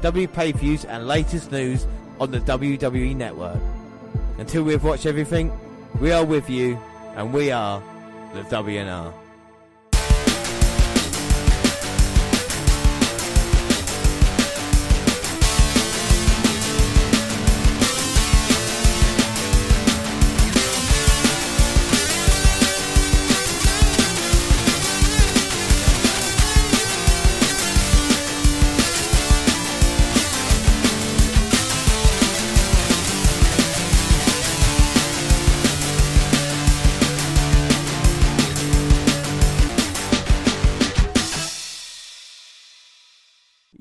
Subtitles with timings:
[0.00, 1.86] W pay views, and latest news
[2.20, 3.60] on the WWE Network.
[4.38, 5.52] Until we have watched everything,
[6.00, 6.78] we are with you,
[7.16, 7.82] and we are
[8.34, 9.12] the WNR.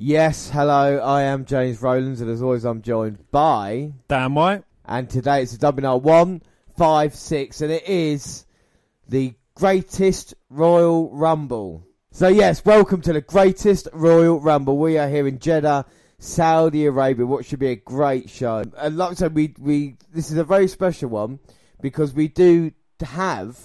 [0.09, 3.91] Yes, hello, I am James Rowlands, and as always, I'm joined by.
[4.07, 4.63] Dan White.
[4.85, 8.45] And today it's the WNR 156, and it is
[9.09, 11.85] the greatest Royal Rumble.
[12.11, 14.77] So, yes, welcome to the greatest Royal Rumble.
[14.77, 15.85] We are here in Jeddah,
[16.19, 18.63] Saudi Arabia, what should be a great show.
[18.77, 21.39] And like I said, we, we, this is a very special one
[21.81, 23.59] because we do have.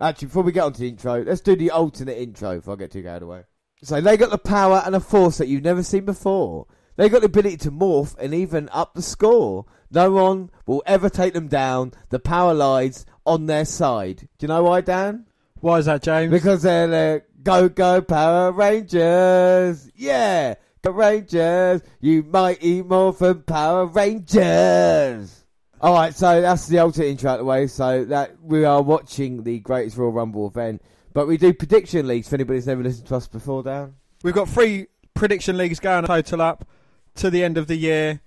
[0.00, 2.76] Actually, before we get on to the intro, let's do the alternate intro before I
[2.78, 3.42] get too carried away.
[3.82, 6.66] So they got the power and a force that you've never seen before.
[6.96, 9.66] They got the ability to morph and even up the score.
[9.90, 11.92] No one will ever take them down.
[12.10, 14.28] The power lies on their side.
[14.38, 15.26] Do you know why, Dan?
[15.60, 16.30] Why is that, James?
[16.30, 19.90] Because they're the Go Go Power Rangers.
[19.96, 21.82] Yeah, Go Rangers.
[22.00, 25.44] You mighty morphin Power Rangers.
[25.80, 27.66] All right, so that's the ultimate intro out the way.
[27.66, 30.82] So that we are watching the Greatest Royal Rumble event.
[31.12, 33.94] But we do prediction leagues for anybody's never listened to us before, Dan.
[34.22, 36.66] We've got three prediction leagues going total up
[37.16, 38.20] to the end of the year.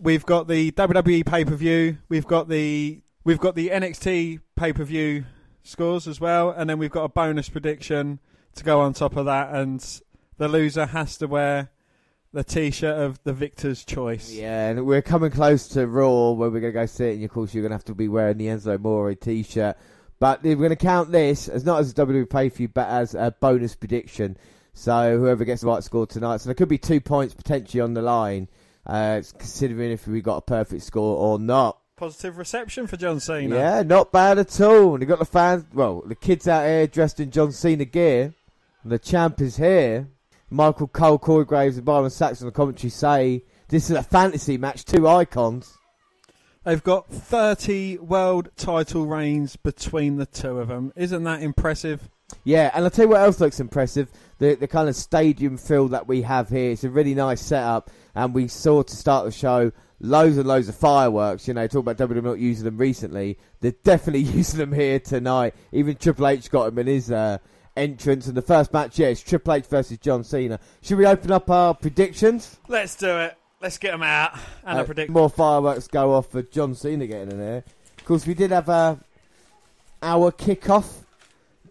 [0.00, 1.98] We've got the WWE pay per view.
[2.08, 5.24] We've got the we've got the NXT pay per view
[5.62, 8.20] scores as well, and then we've got a bonus prediction
[8.54, 9.54] to go on top of that.
[9.54, 9.84] And
[10.38, 11.70] the loser has to wear
[12.32, 14.32] the T-shirt of the victor's choice.
[14.32, 17.24] Yeah, and we're coming close to Raw, where we're going to go see it, and
[17.24, 19.76] of course you're going to have to be wearing the Enzo Amore T-shirt.
[20.20, 22.88] But we're going to count this as not as a WWE pay per view, but
[22.88, 24.36] as a bonus prediction.
[24.74, 27.94] So whoever gets the right score tonight, so there could be two points potentially on
[27.94, 28.48] the line,
[28.86, 31.78] uh, considering if we got a perfect score or not.
[31.96, 33.56] Positive reception for John Cena.
[33.56, 34.94] Yeah, not bad at all.
[34.94, 38.34] And you got the fans, well, the kids out here dressed in John Cena gear.
[38.82, 40.08] And the champ is here.
[40.50, 44.58] Michael Cole, Corey Graves, and Byron Saxton on the commentary say this is a fantasy
[44.58, 45.78] match, two icons.
[46.64, 50.92] They've got 30 world title reigns between the two of them.
[50.94, 52.10] Isn't that impressive?
[52.44, 54.10] Yeah, and I'll tell you what else looks impressive.
[54.38, 56.70] The the kind of stadium feel that we have here.
[56.70, 60.68] It's a really nice setup, and we saw to start the show loads and loads
[60.68, 61.48] of fireworks.
[61.48, 63.38] You know, talk about WWE not using them recently.
[63.60, 65.54] They're definitely using them here tonight.
[65.72, 67.38] Even Triple H got them in his uh,
[67.76, 68.26] entrance.
[68.26, 70.60] And the first match, yeah, it's Triple H versus John Cena.
[70.82, 72.58] Should we open up our predictions?
[72.68, 73.36] Let's do it.
[73.60, 77.06] Let's get them out and uh, I predict more fireworks go off for John Cena
[77.06, 77.64] getting in there.
[77.98, 78.98] Of course, we did have a
[80.02, 80.90] our kickoff,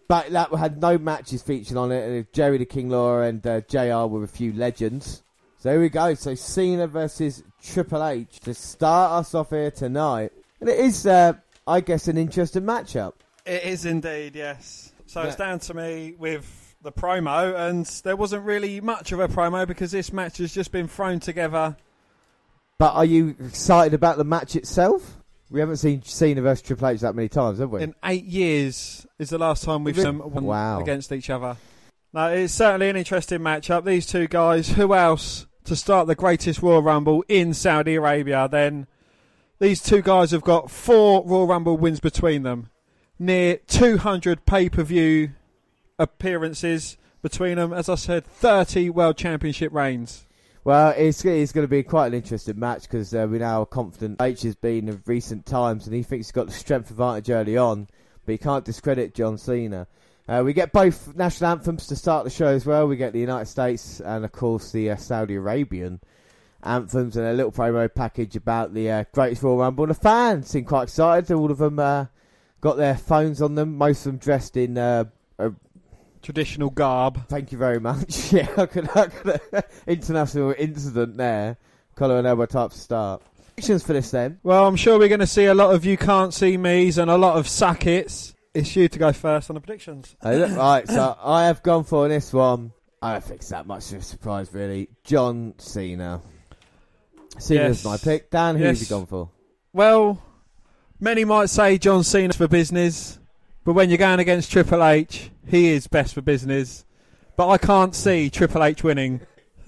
[0.07, 2.07] but that had no matches featured on it.
[2.07, 4.05] And Jerry the King Lawler and uh, Jr.
[4.07, 5.23] were a few legends.
[5.59, 6.13] So here we go.
[6.13, 11.33] So Cena versus Triple H to start us off here tonight, and it is, uh,
[11.67, 13.13] I guess, an interesting matchup.
[13.45, 14.93] It is indeed, yes.
[15.05, 15.27] So yeah.
[15.27, 19.67] it's down to me with the promo, and there wasn't really much of a promo
[19.67, 21.75] because this match has just been thrown together.
[22.77, 25.17] But are you excited about the match itself?
[25.51, 27.81] We haven't seen Cena versus Triple H that many times, have we?
[27.81, 30.79] In eight years is the last time we've seen them wow.
[30.79, 31.57] against each other.
[32.13, 33.83] Now, it's certainly an interesting matchup.
[33.83, 38.47] These two guys, who else to start the greatest Royal Rumble in Saudi Arabia?
[38.49, 38.87] Then
[39.59, 42.69] these two guys have got four Royal Rumble wins between them,
[43.17, 45.31] near 200 pay per view
[45.99, 47.73] appearances between them.
[47.73, 50.25] As I said, 30 World Championship reigns.
[50.63, 53.65] Well, it's, it's going to be quite an interesting match because uh, we now are
[53.65, 57.29] confident H has been of recent times and he thinks he's got the strength advantage
[57.29, 57.87] early on,
[58.25, 59.87] but he can't discredit John Cena.
[60.27, 62.87] Uh, we get both national anthems to start the show as well.
[62.87, 66.01] We get the United States and, of course, the uh, Saudi Arabian
[66.61, 69.85] anthems and a little promo package about the uh, Greatest Royal Rumble.
[69.85, 71.33] And the fans seem quite excited.
[71.33, 72.05] All of them uh,
[72.61, 75.05] got their phones on them, most of them dressed in uh,
[76.21, 77.27] traditional garb.
[77.27, 78.31] Thank you very much.
[78.33, 81.57] yeah, I could, I could uh, international incident there.
[81.95, 83.21] collar and elbow type start.
[83.55, 84.39] Predictions for this then?
[84.43, 87.11] Well, I'm sure we're going to see a lot of you can't see me's and
[87.11, 88.33] a lot of sackets.
[88.53, 90.15] It's you to go first on the predictions.
[90.23, 92.71] right, so I have gone for this one.
[93.01, 94.89] I don't think it's that much of a surprise, really.
[95.03, 96.21] John Cena.
[97.37, 97.85] Cena's yes.
[97.85, 98.29] my pick.
[98.29, 98.79] Dan, who yes.
[98.79, 99.29] have you gone for?
[99.71, 100.21] Well,
[100.99, 103.19] many might say John Cena's for business,
[103.63, 106.85] but when you're going against Triple H, he is best for business.
[107.35, 109.21] But I can't see Triple H winning.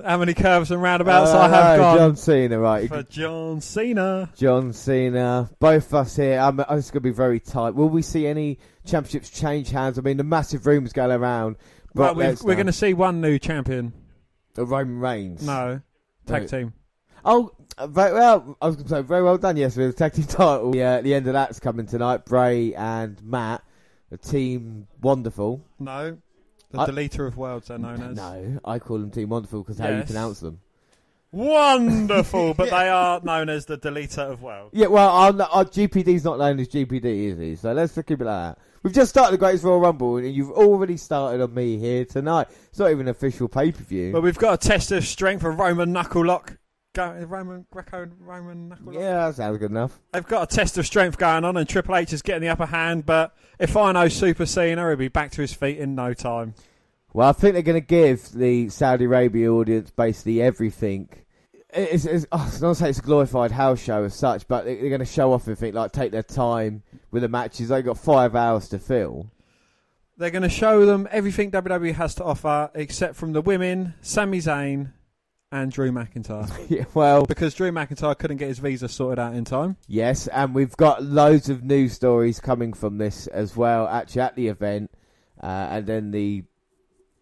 [0.03, 1.97] How many curves and roundabouts uh, I have no, gone?
[1.97, 2.89] John Cena, right?
[2.89, 4.29] For John Cena.
[4.35, 5.49] John Cena.
[5.59, 6.39] Both of us here.
[6.39, 7.75] I'm, it's going to be very tight.
[7.75, 9.99] Will we see any championships change hands?
[9.99, 11.57] I mean, the massive rumours going around.
[11.93, 13.93] Right, we're, we're going to see one new champion.
[14.55, 15.45] The Roman Reigns.
[15.45, 15.81] No,
[16.25, 16.47] tag no.
[16.47, 16.73] team.
[17.23, 18.57] Oh, very well.
[18.61, 19.55] I was going to say very well done.
[19.55, 20.75] Yes, with the tag team title.
[20.75, 22.25] Yeah, the end of that's coming tonight.
[22.25, 23.63] Bray and Matt, a
[24.17, 25.63] team wonderful.
[25.79, 26.17] No,
[26.71, 27.67] the I, deleter of worlds.
[27.67, 28.15] They're known as.
[28.15, 30.59] No, I call them Team Wonderful because how you pronounce them.
[31.33, 34.71] Wonderful, but they are known as the deleter of worlds.
[34.73, 37.55] Yeah, well, our, our GPD's not known as GPD, is he?
[37.55, 38.57] So let's keep it like that.
[38.83, 42.47] We've just started the Greatest Royal Rumble, and you've already started on me here tonight.
[42.69, 44.11] It's not even an official pay per view.
[44.11, 46.47] But we've got a test of strength of Roman Knucklelock.
[46.47, 46.55] Go,
[46.97, 48.93] Roman Greco Roman Knucklelock.
[48.93, 49.99] Yeah, that sounds good enough.
[50.11, 52.65] They've got a test of strength going on, and Triple H is getting the upper
[52.65, 53.05] hand.
[53.05, 56.55] But if I know Super Cena, he'll be back to his feet in no time.
[57.13, 61.09] Well, I think they're going to give the Saudi Arabia audience basically everything
[61.73, 64.89] it's, it's, oh, I don't say it's a glorified house show as such, but they're
[64.89, 67.69] going to show off everything, like take their time with the matches.
[67.69, 69.31] They've got five hours to fill.
[70.17, 74.39] They're going to show them everything WWE has to offer, except from the women, Sami
[74.39, 74.91] Zayn
[75.51, 76.49] and Drew McIntyre.
[76.69, 79.77] yeah, well, because Drew McIntyre couldn't get his visa sorted out in time.
[79.87, 83.87] Yes, and we've got loads of news stories coming from this as well.
[83.87, 84.91] Actually, at the event,
[85.41, 86.43] uh, and then the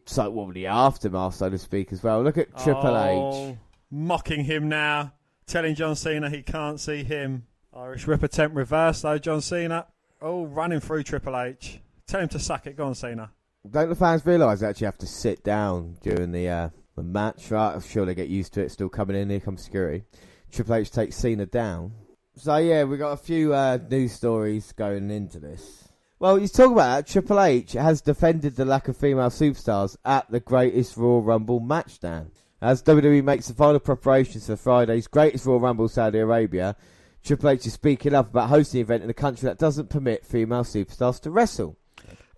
[0.05, 2.21] so well the aftermath, so to speak, as well.
[2.23, 3.49] Look at Triple oh.
[3.51, 3.57] H
[3.91, 5.13] mocking him now,
[5.45, 7.45] telling John Cena he can't see him.
[7.73, 9.87] Irish Rip attempt reverse though, John Cena.
[10.21, 11.79] Oh, running through Triple H.
[12.07, 12.75] Tell him to suck it.
[12.75, 13.31] Go on, Cena.
[13.69, 17.49] Don't the fans realise they actually have to sit down during the uh, the match?
[17.49, 18.71] Right, I'm sure they get used to it.
[18.71, 19.29] Still coming in.
[19.29, 20.03] Here comes security.
[20.51, 21.93] Triple H takes Cena down.
[22.35, 25.89] So yeah, we got a few uh, news stories going into this.
[26.19, 27.07] Well, you talk about that.
[27.07, 31.99] Triple H has defended the lack of female superstars at the Greatest Royal Rumble match,
[31.99, 32.31] Dan.
[32.61, 36.75] As WWE makes the final preparations for Friday's greatest Royal Rumble Saudi Arabia,
[37.23, 40.25] Triple H is speaking up about hosting the event in a country that doesn't permit
[40.25, 41.77] female superstars to wrestle.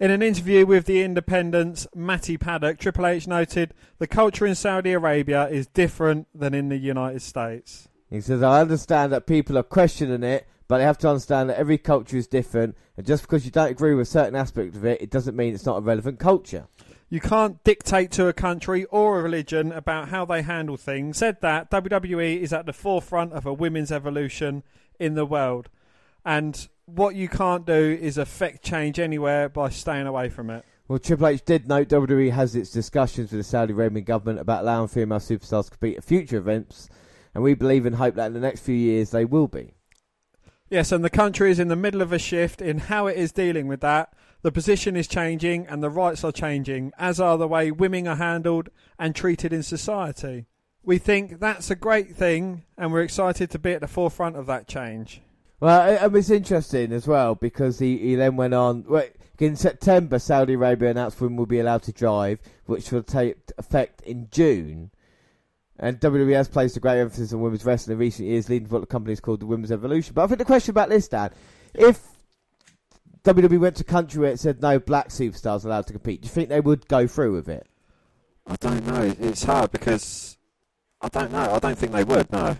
[0.02, 4.94] In an interview with The Independent's Matty Paddock, Triple H noted the culture in Saudi
[4.94, 7.88] Arabia is different than in the United States.
[8.10, 11.60] He says, I understand that people are questioning it, but they have to understand that
[11.60, 14.86] every culture is different, and just because you don't agree with a certain aspect of
[14.86, 16.66] it, it doesn't mean it's not a relevant culture.
[17.12, 21.18] You can't dictate to a country or a religion about how they handle things.
[21.18, 24.64] Said that WWE is at the forefront of a women's evolution
[25.00, 25.70] in the world.
[26.26, 30.66] And what you can't do is affect change anywhere by staying away from it.
[30.88, 34.64] Well, Triple H did note WWE has its discussions with the Saudi Arabian government about
[34.64, 36.90] allowing female superstars to compete at future events,
[37.34, 39.74] and we believe and hope that in the next few years they will be.
[40.70, 43.32] Yes, and the country is in the middle of a shift in how it is
[43.32, 44.14] dealing with that.
[44.42, 48.16] The position is changing and the rights are changing, as are the way women are
[48.16, 50.48] handled and treated in society.
[50.84, 54.46] We think that's a great thing and we're excited to be at the forefront of
[54.48, 55.22] that change.
[55.62, 58.84] Well, it's interesting as well because he, he then went on.
[59.40, 64.02] in September, Saudi Arabia announced women will be allowed to drive, which will take effect
[64.02, 64.90] in June.
[65.78, 68.74] And WWE has placed a great emphasis on women's wrestling in recent years, leading to
[68.74, 70.14] what the company is called the Women's Evolution.
[70.16, 71.30] But I think the question about this, Dan,
[71.76, 72.00] if
[73.24, 76.26] WWE went to a country where it said no black superstars allowed to compete, do
[76.26, 77.68] you think they would go through with it?
[78.48, 79.14] I don't know.
[79.20, 80.38] It's hard because
[81.02, 81.54] I don't know.
[81.54, 82.32] I don't think they would.
[82.32, 82.58] No.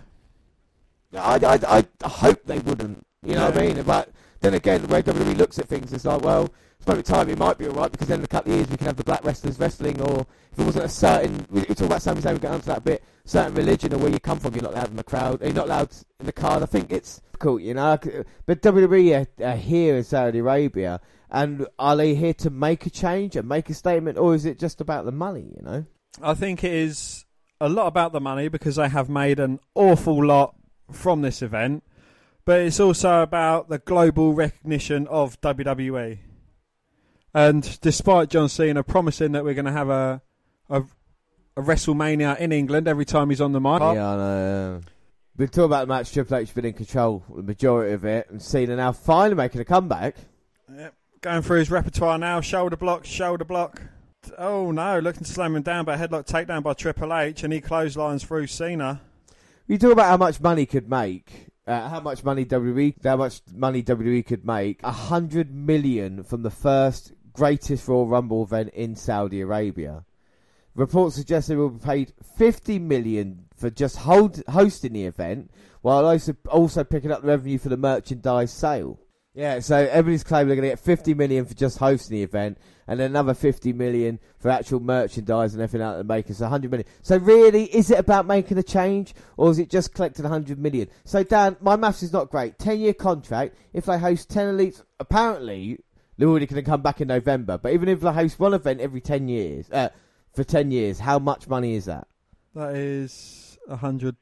[1.14, 3.06] I, I, I hope they wouldn't.
[3.22, 3.48] You know yeah.
[3.50, 3.82] what I mean?
[3.82, 6.52] But then again, the way WWE looks at things is like, well,
[6.82, 8.76] it's probably time it might be alright because then in a couple of years we
[8.76, 11.86] can have the black wrestlers wrestling, or if it wasn't a certain, we, we talk
[11.86, 14.52] about Sami Zayn, we get onto that bit, certain religion or where you come from,
[14.54, 16.62] you're not allowed in the crowd, you're not allowed in the card.
[16.62, 17.98] I think it's cool, you know.
[18.46, 21.00] But WWE are, are here in Saudi Arabia,
[21.30, 24.58] and are they here to make a change and make a statement, or is it
[24.58, 25.86] just about the money, you know?
[26.20, 27.24] I think it is
[27.60, 30.56] a lot about the money because they have made an awful lot
[30.92, 31.82] from this event,
[32.44, 36.18] but it's also about the global recognition of WWE.
[37.34, 40.22] And despite John Cena promising that we're going to have a,
[40.68, 40.84] a
[41.56, 43.80] a WrestleMania in England every time he's on the mic.
[43.80, 44.80] Yeah, know.
[44.82, 44.88] Yeah.
[45.36, 46.12] We talk about the match.
[46.12, 49.64] Triple H been in control the majority of it, and Cena now finally making a
[49.64, 50.16] comeback.
[50.74, 50.94] Yep.
[51.20, 52.40] Going through his repertoire now.
[52.40, 53.80] Shoulder block, shoulder block.
[54.38, 57.60] Oh no, looking to slam him down, but headlock takedown by Triple H, and he
[57.60, 59.00] clotheslines through Cena.
[59.72, 61.46] You talk about how much money could make.
[61.66, 64.82] Uh, how much money WWE, how much money WWE could make?
[64.82, 70.04] A hundred million from the first greatest Royal Rumble event in Saudi Arabia.
[70.74, 75.50] Reports suggest they will be paid 50 million for just hold, hosting the event,
[75.80, 79.00] while also also picking up the revenue for the merchandise sale.
[79.34, 82.58] Yeah, so everybody's claiming they're going to get 50 million for just hosting the event,
[82.86, 86.38] and another 50 million for actual merchandise and everything out of the makers.
[86.38, 86.86] So 100 million.
[87.00, 90.88] So really, is it about making a change, or is it just collecting 100 million?
[91.04, 92.58] So Dan, my maths is not great.
[92.58, 93.56] 10 year contract.
[93.72, 95.78] If they host 10 elites, apparently
[96.18, 97.56] they're already going to come back in November.
[97.56, 99.88] But even if they host one event every 10 years, uh,
[100.34, 102.06] for 10 years, how much money is that?
[102.54, 104.16] That is a hundred,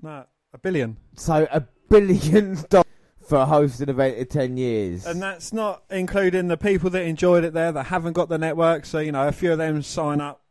[0.00, 0.98] no, a billion.
[1.16, 2.86] So a billion dollars
[3.32, 5.06] for hosting an event in 10 years.
[5.06, 8.84] And that's not including the people that enjoyed it there that haven't got the network.
[8.84, 10.42] So, you know, a few of them sign up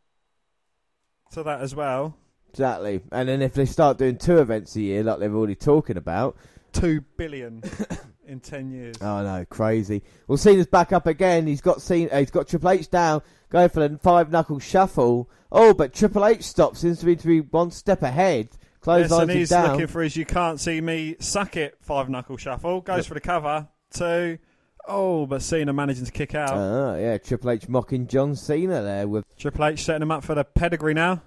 [1.30, 2.16] to that as well.
[2.50, 3.00] Exactly.
[3.12, 6.36] And then if they start doing two events a year, like they're already talking about,
[6.72, 7.62] two billion
[8.26, 8.96] in ten years.
[9.00, 10.02] Oh no, crazy.
[10.26, 11.46] Well, Cena's back up again.
[11.46, 15.30] He's got Cena, uh, he's got Triple H down, going for the five knuckle shuffle.
[15.52, 16.80] Oh, but Triple H stops.
[16.80, 18.48] Seems to be to be one step ahead.
[18.82, 19.72] Close yes, and he's down.
[19.72, 22.80] looking for his "you can't see me" suck it five knuckle shuffle.
[22.80, 23.06] Goes yep.
[23.06, 23.68] for the cover.
[23.92, 24.38] Two.
[24.88, 26.50] Oh, but Cena managing to kick out.
[26.52, 27.16] Ah, yeah.
[27.18, 30.94] Triple H mocking John Cena there with Triple H setting him up for the pedigree
[30.94, 31.22] now.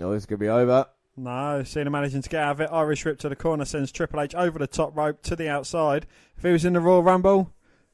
[0.00, 0.86] Oh, it's gonna be over.
[1.16, 2.70] No, Cena managing to get out of it.
[2.70, 6.06] Irish whip to the corner sends Triple H over the top rope to the outside.
[6.36, 7.52] If he was in the Royal Rumble,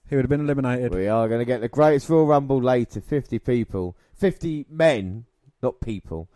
[0.08, 0.94] he would have been eliminated.
[0.94, 3.00] We are going to get the greatest Royal Rumble later.
[3.00, 3.96] 50 people.
[4.14, 5.24] 50 men,
[5.62, 6.28] not people.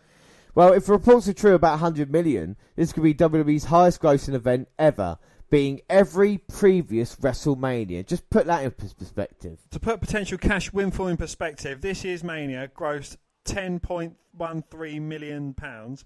[0.54, 4.68] Well, if reports are true about 100 million, this could be WWE's highest grossing event
[4.78, 5.18] ever,
[5.50, 8.06] being every previous WrestleMania.
[8.06, 9.58] Just put that in perspective.
[9.70, 13.16] To put potential cash windfall in perspective, this year's Mania grossed
[13.46, 16.04] 10.13 million pounds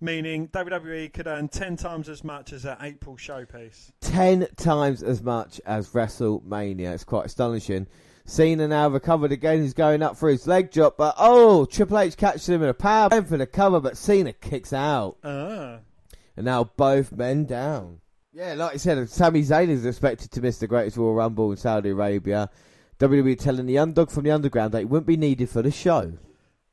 [0.00, 3.90] meaning WWE could earn 10 times as much as that April showpiece.
[4.00, 6.92] 10 times as much as WrestleMania.
[6.94, 7.86] It's quite astonishing.
[8.28, 9.62] Cena now recovered again.
[9.62, 12.74] He's going up for his leg drop, but oh, Triple H catches him in a
[12.74, 15.16] power for the cover, but Cena kicks out.
[15.24, 15.78] Ah.
[16.36, 18.00] And now both men down.
[18.34, 21.56] Yeah, like I said, Sami Zayn is expected to miss the greatest Royal Rumble in
[21.56, 22.50] Saudi Arabia.
[23.00, 26.12] WWE telling the underdog from the underground that he wouldn't be needed for the show.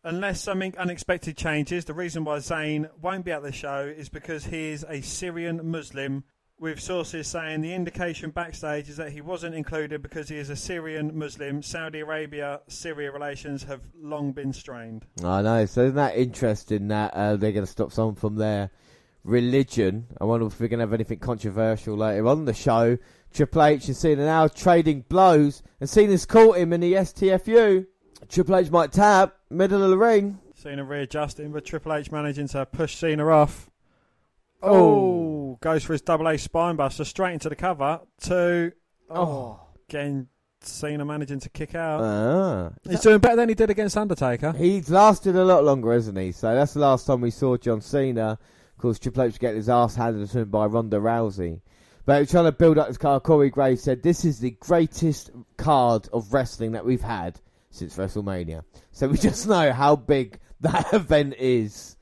[0.04, 4.44] Unless something unexpected changes, the reason why Zayn won't be at the show is because
[4.44, 6.26] he is a Syrian Muslim,
[6.58, 10.56] with sources saying the indication backstage is that he wasn't included because he is a
[10.56, 11.62] Syrian Muslim.
[11.62, 15.06] Saudi Arabia Syria relations have long been strained.
[15.24, 18.72] I know, so isn't that interesting that uh, they're going to stop someone from their
[19.24, 20.08] religion?
[20.20, 22.98] I wonder if we're going to have anything controversial later on the show.
[23.34, 27.86] Triple H and Cena now trading blows, and Cena's caught him in the STFU.
[28.30, 30.40] Triple H might tap, middle of the ring.
[30.56, 33.70] Cena readjusting, but Triple H managing to push Cena off.
[34.62, 35.26] Oh, oh
[35.62, 38.02] goes for his double A spinebuster straight into the cover.
[38.22, 38.72] Two.
[39.10, 39.60] Oh, oh.
[39.90, 40.28] again,
[40.62, 42.02] Cena managing to kick out.
[42.02, 42.72] Ah.
[42.88, 44.54] He's doing better than he did against Undertaker.
[44.54, 46.32] He's lasted a lot longer, hasn't he?
[46.32, 48.32] So that's the last time we saw John Cena.
[48.32, 51.62] Of course, Triple H getting his ass handed to him by Ronda Rousey.
[52.06, 56.08] But trying to build up his card, Corey Graves said, This is the greatest card
[56.14, 57.40] of wrestling that we've had
[57.72, 58.64] since WrestleMania.
[58.92, 61.95] So we just know how big that event is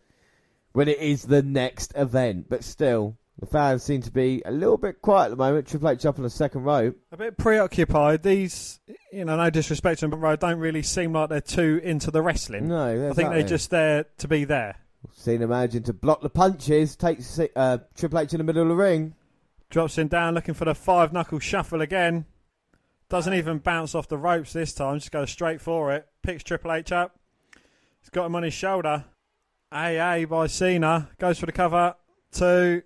[0.73, 2.47] when it is the next event.
[2.49, 5.67] But still, the fans seem to be a little bit quiet at the moment.
[5.67, 6.97] Triple H up on the second rope.
[7.11, 8.23] A bit preoccupied.
[8.23, 8.79] These,
[9.11, 12.11] you know, no disrespect to them, but they don't really seem like they're too into
[12.11, 12.67] the wrestling.
[12.67, 14.75] No, I think they're just there to be there.
[15.11, 18.75] Cena managing to block the punches, takes uh, Triple H in the middle of the
[18.75, 19.15] ring.
[19.69, 22.25] Drops him down, looking for the five knuckle shuffle again.
[23.09, 26.07] Doesn't even bounce off the ropes this time, just goes straight for it.
[26.21, 27.19] Picks Triple H up.
[27.99, 29.05] He's got him on his shoulder.
[29.73, 31.09] AA by Cena.
[31.17, 31.95] Goes for the cover.
[32.31, 32.83] Two.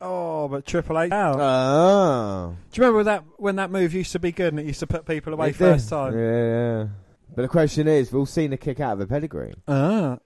[0.00, 1.36] Oh, but Triple H out.
[1.38, 2.56] Oh.
[2.70, 4.86] Do you remember that when that move used to be good and it used to
[4.86, 5.94] put people away it first did.
[5.94, 6.18] time?
[6.18, 6.86] Yeah, yeah.
[7.34, 9.54] But the question is, will Cena kick out of a pedigree?
[9.68, 10.18] Ah.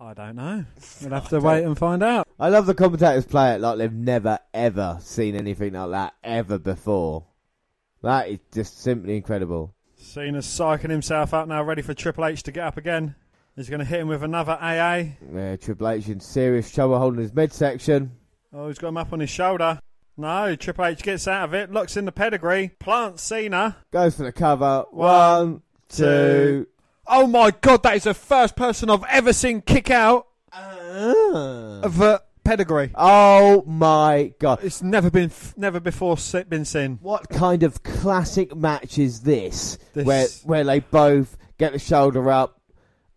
[0.00, 0.64] I don't know.
[1.00, 2.28] We'll have to wait and find out.
[2.38, 6.56] I love the commentators play it like they've never ever seen anything like that ever
[6.56, 7.24] before.
[8.02, 9.74] That is just simply incredible.
[9.96, 13.16] Cena's psyching himself up now, ready for Triple H to get up again.
[13.58, 15.16] He's going to hit him with another AA.
[15.34, 18.12] Yeah, Triple H in serious trouble holding his midsection.
[18.52, 19.80] Oh, he's got him up on his shoulder.
[20.16, 23.78] No, Triple H gets out of it, looks in the pedigree, plants Cena.
[23.90, 24.84] Goes for the cover.
[24.92, 26.68] One, two.
[27.08, 31.80] Oh my god, that is the first person I've ever seen kick out uh.
[31.82, 32.92] of a pedigree.
[32.94, 34.60] Oh my god!
[34.62, 36.16] It's never been, never before
[36.48, 37.00] been seen.
[37.02, 39.78] What kind of classic match is this?
[39.94, 40.06] this...
[40.06, 42.57] Where where they both get the shoulder up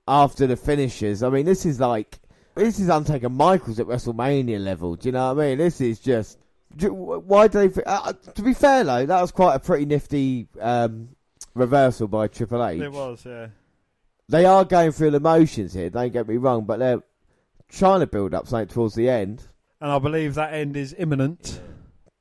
[0.07, 1.23] after the finishes.
[1.23, 2.19] I mean, this is like
[2.55, 4.95] This is Undertaker Michaels at WrestleMania level.
[4.95, 5.57] Do you know what I mean?
[5.57, 6.37] This is just.
[6.79, 7.83] Why do they?
[7.83, 11.09] Uh, uh, to be fair though, that was quite a pretty nifty um,
[11.53, 12.81] reversal by Triple H.
[12.81, 13.47] It was, yeah.
[14.29, 15.89] They are going through the motions here.
[15.89, 17.03] Don't get me wrong, but they're
[17.67, 19.43] trying to build up something towards the end.
[19.81, 21.59] And I believe that end is imminent.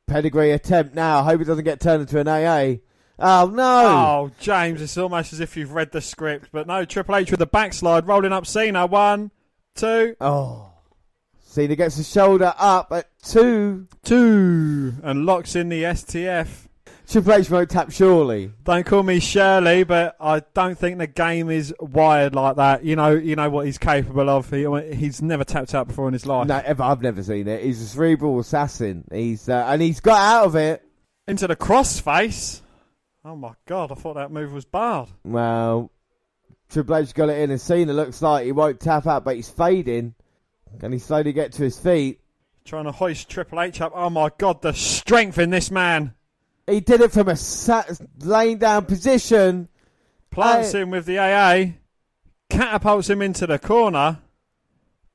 [0.08, 1.20] Pedigree attempt now.
[1.20, 2.80] I Hope it doesn't get turned into an AA.
[3.20, 3.86] Oh no!
[3.86, 6.84] Oh, James, it's almost as if you've read the script, but no.
[6.84, 8.86] Triple H with the backslide, rolling up Cena.
[8.86, 9.30] One,
[9.74, 10.16] two.
[10.20, 10.70] Oh,
[11.38, 16.68] Cena gets his shoulder up at two, two, and locks in the STF.
[17.06, 18.52] Triple H won't tap surely.
[18.62, 22.84] Don't call me Shirley, but I don't think the game is wired like that.
[22.84, 24.48] You know, you know what he's capable of.
[24.48, 26.46] He, he's never tapped out before in his life.
[26.46, 26.84] No, ever.
[26.84, 27.64] I've never seen it.
[27.64, 29.04] He's a cerebral assassin.
[29.12, 30.86] He's uh, and he's got out of it
[31.26, 32.60] into the crossface.
[33.24, 33.92] Oh my god!
[33.92, 35.08] I thought that move was bad.
[35.24, 35.90] Well,
[36.70, 39.50] Triple H got it in, and Cena looks like he won't tap out, but he's
[39.50, 40.14] fading.
[40.78, 42.20] Can he slowly get to his feet?
[42.64, 43.92] Trying to hoist Triple H up.
[43.94, 44.62] Oh my god!
[44.62, 46.14] The strength in this man.
[46.66, 49.68] He did it from a sat, laying down position.
[50.30, 50.80] Plants I...
[50.80, 51.72] him with the AA,
[52.48, 54.18] catapults him into the corner,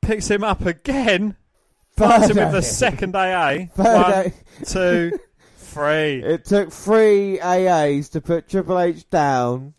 [0.02, 1.38] picks him up again,
[1.96, 3.66] plants him with the second AA.
[3.76, 4.34] One,
[4.66, 5.18] two,
[5.76, 6.24] three.
[6.24, 9.74] It took three AAs to put Triple H down.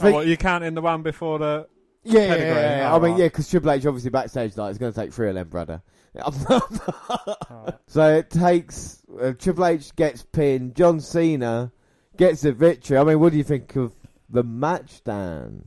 [0.00, 1.68] Oh, what, you counting the one before the
[2.02, 2.92] yeah, yeah, yeah, yeah.
[2.92, 5.28] Oh, I mean, yeah, because Triple H obviously backstage like it's going to take three
[5.28, 5.82] of them, brother.
[7.86, 10.74] So it takes uh, Triple H gets pinned.
[10.74, 11.72] John Cena
[12.16, 12.98] gets the victory.
[12.98, 13.92] I mean, what do you think of
[14.28, 15.66] the match, Dan?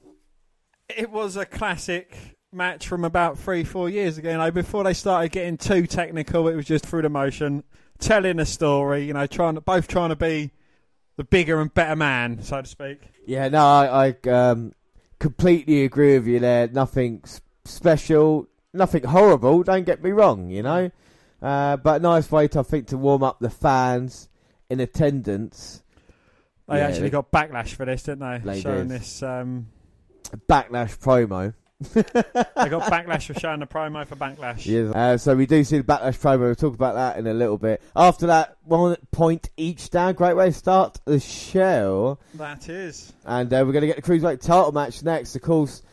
[0.90, 4.32] It was a classic match from about three, four years ago.
[4.32, 7.64] You know, before they started getting too technical, it was just through the motion,
[8.00, 9.06] telling a story.
[9.06, 10.52] You know, trying to, both trying to be
[11.18, 13.02] the bigger and better man, so to speak.
[13.26, 14.74] Yeah, no, I, I um,
[15.20, 16.68] completely agree with you there.
[16.68, 17.24] Nothing
[17.66, 19.64] special, nothing horrible.
[19.64, 20.92] Don't get me wrong, you know.
[21.42, 24.30] Uh, but nice way to I think to warm up the fans
[24.70, 25.84] in attendance.
[26.68, 28.54] They yeah, actually got backlash for this, didn't they?
[28.54, 29.02] they Showing did.
[29.02, 29.68] this um...
[30.50, 31.54] backlash promo.
[31.94, 34.96] they got backlash for showing the promo for backlash.
[34.96, 36.40] Uh, so we do see the backlash promo.
[36.40, 37.82] We'll talk about that in a little bit.
[37.96, 40.16] After that, one point each down.
[40.16, 42.18] Great way to start the show.
[42.34, 43.14] That is.
[43.26, 45.36] And uh, we're going to get the cruiserweight title match next.
[45.36, 45.84] Of course,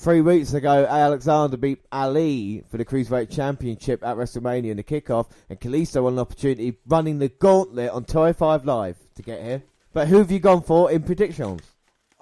[0.00, 5.28] Three weeks ago, Alexander beat Ali for the Cruiserweight Championship at WrestleMania in the kickoff,
[5.50, 9.62] and Kalisto won an opportunity running the gauntlet on 205 Live to get here.
[9.92, 11.60] But who have you gone for in predictions?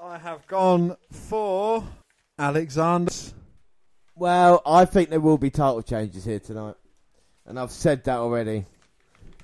[0.02, 1.84] I have gone for
[2.38, 3.12] Alexander.
[4.14, 6.74] Well, I think there will be title changes here tonight,
[7.46, 8.64] and I've said that already.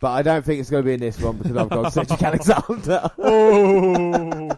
[0.01, 2.23] But I don't think it's going to be in this one because I've got Cedric
[2.25, 3.11] Alexander.
[3.19, 4.51] oh,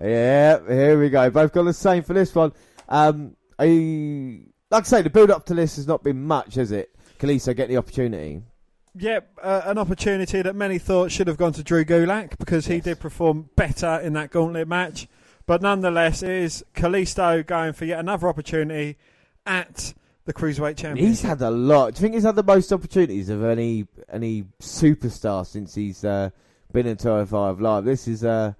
[0.00, 1.30] yeah, here we go.
[1.30, 2.52] Both got the same for this one.
[2.88, 6.70] Um, I, like I say, the build up to this has not been much, has
[6.70, 6.94] it?
[7.18, 8.42] Kalisto get the opportunity.
[8.94, 12.80] Yep, uh, an opportunity that many thought should have gone to Drew Gulak because he
[12.80, 15.08] did perform better in that gauntlet match.
[15.48, 18.98] But nonetheless, it is Kalisto going for yet another opportunity
[19.46, 19.94] at
[20.26, 21.08] the cruiserweight champion.
[21.08, 21.94] He's had a lot.
[21.94, 26.28] Do you think he's had the most opportunities of any any superstar since he's uh,
[26.70, 27.86] been in 205 Live?
[27.86, 28.52] This is uh,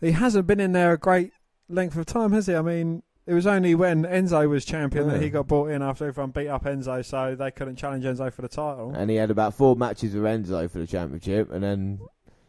[0.00, 1.32] he hasn't been in there a great
[1.68, 2.54] length of time, has he?
[2.54, 5.14] I mean, it was only when Enzo was champion yeah.
[5.14, 8.32] that he got brought in after everyone beat up Enzo, so they couldn't challenge Enzo
[8.32, 8.92] for the title.
[8.94, 11.98] And he had about four matches with Enzo for the championship, and then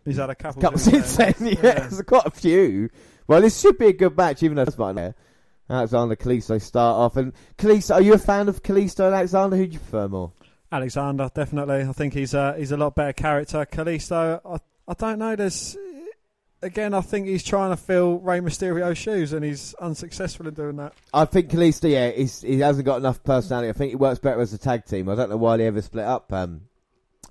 [0.06, 1.34] he's had a couple, couple since then.
[1.40, 1.80] Yeah, yeah.
[1.80, 2.92] there's quite a few.
[3.28, 5.16] Well, this should be a good match, even though it's not there.
[5.70, 7.96] Alexander Kalisto start off, and Kalisto.
[7.96, 9.56] Are you a fan of Kalisto and Alexander?
[9.56, 10.32] Who do you prefer more?
[10.72, 11.82] Alexander, definitely.
[11.82, 13.66] I think he's a he's a lot better character.
[13.66, 14.58] Kalisto, I
[14.88, 15.36] I don't know.
[15.36, 15.78] There's
[16.62, 20.78] again, I think he's trying to fill Rey Mysterio's shoes, and he's unsuccessful in doing
[20.78, 20.94] that.
[21.14, 23.70] I think Kalisto, yeah, he hasn't got enough personality.
[23.70, 25.10] I think he works better as a tag team.
[25.10, 26.32] I don't know why they ever split up.
[26.34, 26.62] Um,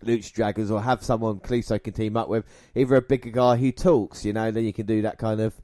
[0.04, 3.72] Lucha Dragons or have someone Kalisto can team up with, either a bigger guy who
[3.72, 5.54] talks, you know, then you can do that kind of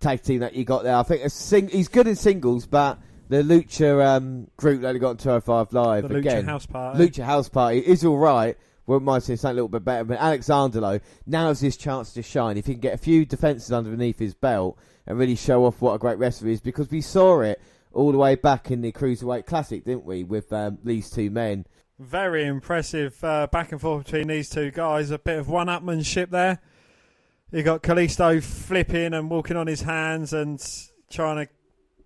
[0.00, 0.96] tag team that you got there.
[0.96, 4.98] I think a sing- he's good in singles, but the Lucha um, group that he
[4.98, 8.56] got on 205 Live the again, Lucha House Party, Lucha House Party is all right,
[8.86, 10.04] well, might say something a little bit better.
[10.04, 12.56] But Alexander, though, now's his chance to shine.
[12.56, 15.94] If he can get a few defences underneath his belt and really show off what
[15.94, 17.60] a great wrestler he is, because we saw it
[17.92, 21.66] all the way back in the Cruiserweight Classic, didn't we, with um, these two men.
[21.98, 25.10] Very impressive uh, back and forth between these two guys.
[25.10, 26.60] A bit of one-upmanship there.
[27.50, 30.62] You got Kalisto flipping and walking on his hands and
[31.10, 31.52] trying to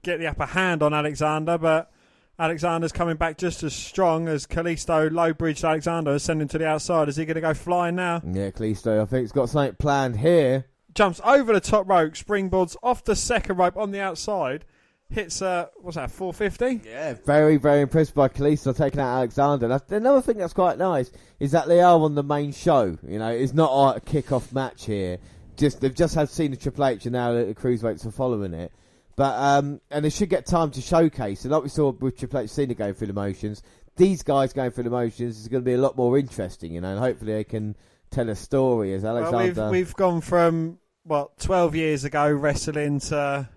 [0.05, 1.91] get the upper hand on Alexander, but
[2.39, 7.09] Alexander's coming back just as strong as Kalisto low bridged Alexander, sending to the outside.
[7.09, 8.23] Is he going to go flying now?
[8.25, 10.67] Yeah, Kalisto, I think he's got something planned here.
[10.95, 14.65] Jumps over the top rope, springboards off the second rope on the outside,
[15.13, 19.79] hits uh what's that 450 yeah very very impressed by Kalisto taking out Alexander.
[19.91, 23.29] Another thing that's quite nice is that they are on the main show you know.
[23.29, 25.19] It's not a kick-off match here.
[25.57, 28.73] Just they've just had seen the Triple H and now the cruiserweights are following it.
[29.17, 31.45] But um and they should get time to showcase.
[31.45, 33.63] And like we saw with Triple H Cena going through the motions.
[33.97, 36.81] These guys going through the motions is going to be a lot more interesting you
[36.81, 37.77] know and hopefully they can
[38.11, 43.01] tell a story as Alexander well, we've, we've gone from what 12 years ago wrestling
[43.01, 43.49] to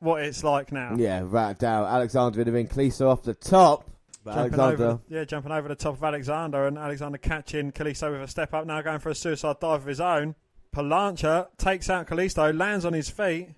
[0.00, 0.94] what it's like now.
[0.96, 1.86] Yeah, right down.
[1.86, 3.90] Alexander would have been Kalisto off the top.
[4.24, 4.84] Jumping Alexander.
[4.84, 8.52] Over, yeah, jumping over the top of Alexander and Alexander catching Kalisto with a step
[8.52, 10.34] up, now going for a suicide dive of his own.
[10.74, 13.48] Palancha takes out Kalisto, lands on his feet.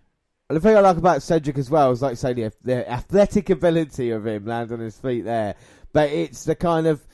[0.49, 3.51] And the thing I like about Cedric as well is, like say, the, the athletic
[3.51, 5.55] ability of him land on his feet there.
[5.93, 7.05] But it's the kind of.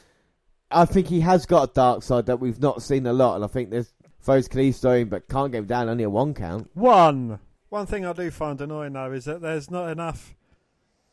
[0.71, 3.45] I think he has got a dark side that we've not seen a lot, and
[3.45, 6.69] I think there's throws Kalisto in, but can't get him down only a one count.
[6.75, 7.39] One.
[7.68, 10.35] One thing I do find annoying though is that there's not enough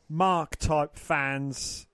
[0.09, 1.87] Mark type fans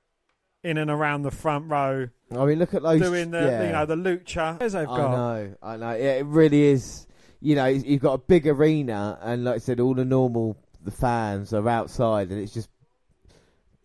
[0.64, 2.10] in and around the front row.
[2.32, 3.66] I mean, look at those doing the yeah.
[3.66, 5.00] you know the lucha as they've got.
[5.00, 5.92] I know, I know.
[5.92, 7.08] Yeah, it really is.
[7.42, 10.92] You know, you've got a big arena, and like I said, all the normal the
[10.92, 12.70] fans are outside, and it's just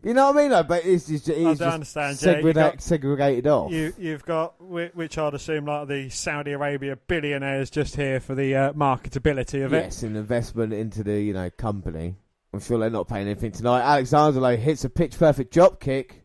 [0.04, 0.50] you know what I mean?
[0.50, 2.18] Like, but it's just, it's I just understand.
[2.18, 3.72] Segregate, got, segregated off.
[3.72, 8.54] You, you've got, which I'd assume, like the Saudi Arabia billionaires just here for the
[8.54, 9.86] uh, marketability of yes, it.
[9.86, 12.16] Yes, an investment into the you know company.
[12.52, 13.80] I'm sure they're not paying anything tonight.
[13.80, 16.24] Alexander like, hits a pitch perfect drop kick.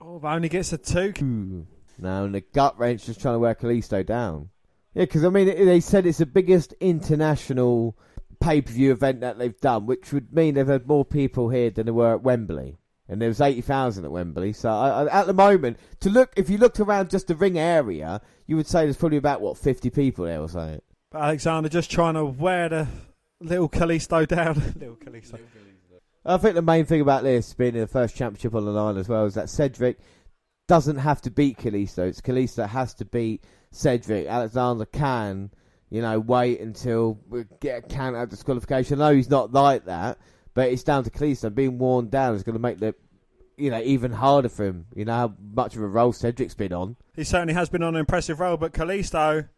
[0.00, 1.12] Oh, but only gets a two.
[1.22, 1.66] Ooh.
[1.98, 4.48] Now, and the gut wrench just trying to wear Kalisto down.
[4.94, 7.96] Yeah, because I mean, they said it's the biggest international
[8.40, 11.70] pay per view event that they've done, which would mean they've had more people here
[11.70, 12.78] than there were at Wembley
[13.12, 14.54] and there was 80,000 at Wembley.
[14.54, 17.58] So I, I, at the moment, to look, if you looked around just the ring
[17.58, 20.80] area, you would say there's probably about what 50 people there or something.
[21.10, 22.88] But Alexander just trying to wear the
[23.38, 24.54] little Kalisto down.
[24.80, 25.38] little Kalisto.
[26.24, 29.10] I think the main thing about this being the first championship on the line as
[29.10, 29.98] well is that Cedric
[30.66, 31.98] doesn't have to beat Kalisto.
[31.98, 34.26] It's Kalisto that has to beat Cedric.
[34.26, 35.50] Alexander can,
[35.90, 39.02] you know, wait until we get a counter disqualification.
[39.02, 40.18] I know he's not like that,
[40.54, 42.94] but it's down to Kalisto being worn down is going to make the
[43.62, 44.86] you know even harder for him.
[44.94, 46.96] You know how much of a roll Cedric's been on.
[47.14, 49.48] He certainly has been on an impressive roll, but Kalisto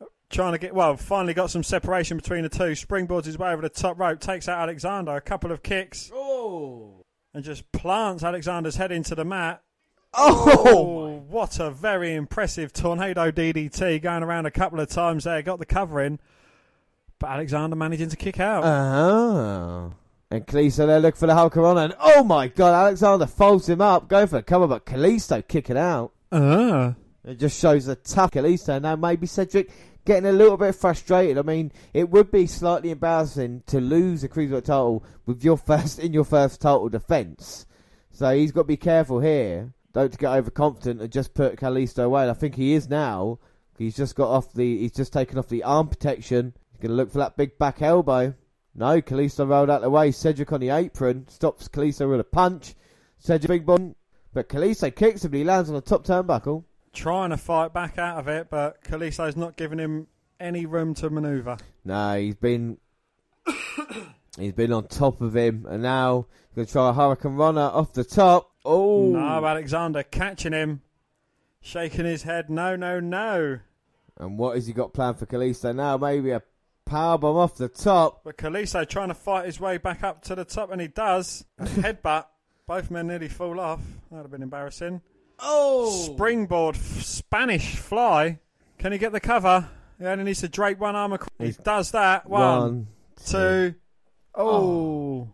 [0.00, 2.72] uh, trying to get well finally got some separation between the two.
[2.72, 7.04] Springboards his way over the top rope, takes out Alexander, a couple of kicks, oh.
[7.32, 9.62] and just plants Alexander's head into the mat.
[10.12, 15.40] Oh, oh what a very impressive tornado DDT going around a couple of times there.
[15.42, 16.18] Got the cover in,
[17.20, 18.64] but Alexander managing to kick out.
[18.64, 19.94] Oh.
[20.30, 24.08] And Kalisto there look for the Hurricanrana, and oh my god, Alexander folds him up,
[24.08, 26.12] going for a cover, but Kalisto kicking out.
[26.32, 26.92] Uh.
[27.24, 28.80] It just shows the tough Kalisto.
[28.80, 29.70] Now maybe Cedric
[30.04, 31.38] getting a little bit frustrated.
[31.38, 35.98] I mean, it would be slightly embarrassing to lose a cruiserweight title with your first
[35.98, 37.66] in your first title defence.
[38.10, 39.72] So he's got to be careful here.
[39.92, 42.22] Don't get overconfident and just put Kalisto away.
[42.22, 43.38] And I think he is now.
[43.78, 44.78] He's just got off the.
[44.78, 46.54] He's just taken off the arm protection.
[46.72, 48.34] He's going to look for that big back elbow.
[48.74, 50.10] No, Kalisto rolled out the way.
[50.10, 52.74] Cedric on the apron stops Kalisto with a punch.
[53.18, 53.94] Cedric big bun,
[54.32, 55.32] but Kalisto kicks him.
[55.32, 56.64] He lands on the top turnbuckle.
[56.92, 60.08] Trying to fight back out of it, but Kalisto's not giving him
[60.40, 61.58] any room to manoeuvre.
[61.84, 62.78] No, he's been
[64.38, 67.92] he's been on top of him, and now he's going to try a Hurricanrana off
[67.92, 68.50] the top.
[68.64, 70.82] Oh no, Alexander catching him,
[71.60, 72.50] shaking his head.
[72.50, 73.60] No, no, no.
[74.16, 75.96] And what has he got planned for Kalisto now?
[75.96, 76.42] Maybe a
[76.88, 78.22] Powerbomb off the top.
[78.24, 81.44] But Kalisto trying to fight his way back up to the top, and he does.
[81.60, 82.26] Headbutt.
[82.66, 83.80] Both men nearly fall off.
[84.10, 85.02] That would have been embarrassing.
[85.38, 85.90] Oh!
[86.14, 88.38] Springboard f- Spanish fly.
[88.78, 89.68] Can he get the cover?
[89.98, 91.30] He only needs to drape one arm across.
[91.38, 92.28] He does that.
[92.28, 92.86] One, one
[93.24, 93.74] two.
[94.34, 94.48] Oh.
[94.48, 95.32] oh.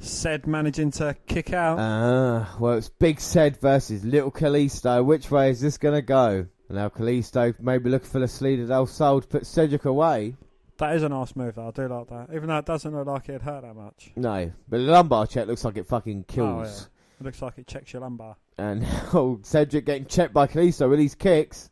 [0.00, 1.78] Ced managing to kick out.
[1.78, 5.04] Ah, uh, well, it's Big Ced versus Little Kalisto.
[5.04, 6.46] Which way is this going to go?
[6.68, 10.36] And now Kalisto maybe looking for the Salida del Sol to put Cedric away.
[10.78, 11.68] That is a nice move, though.
[11.68, 12.34] I do like that.
[12.34, 14.10] Even though it doesn't look like it'd hurt that much.
[14.16, 16.48] No, but the lumbar check looks like it fucking oh, kills.
[16.48, 17.20] Oh, yeah.
[17.20, 18.36] It looks like it checks your lumbar.
[18.58, 18.84] And
[19.14, 21.70] oh, Cedric getting checked by Kalisto with these kicks.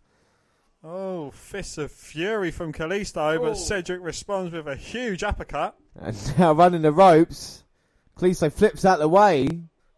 [0.85, 3.41] Oh, fists of fury from Kalisto, oh.
[3.41, 5.77] but Cedric responds with a huge uppercut.
[6.01, 7.65] And now running the ropes,
[8.17, 9.49] Kalisto flips out the way.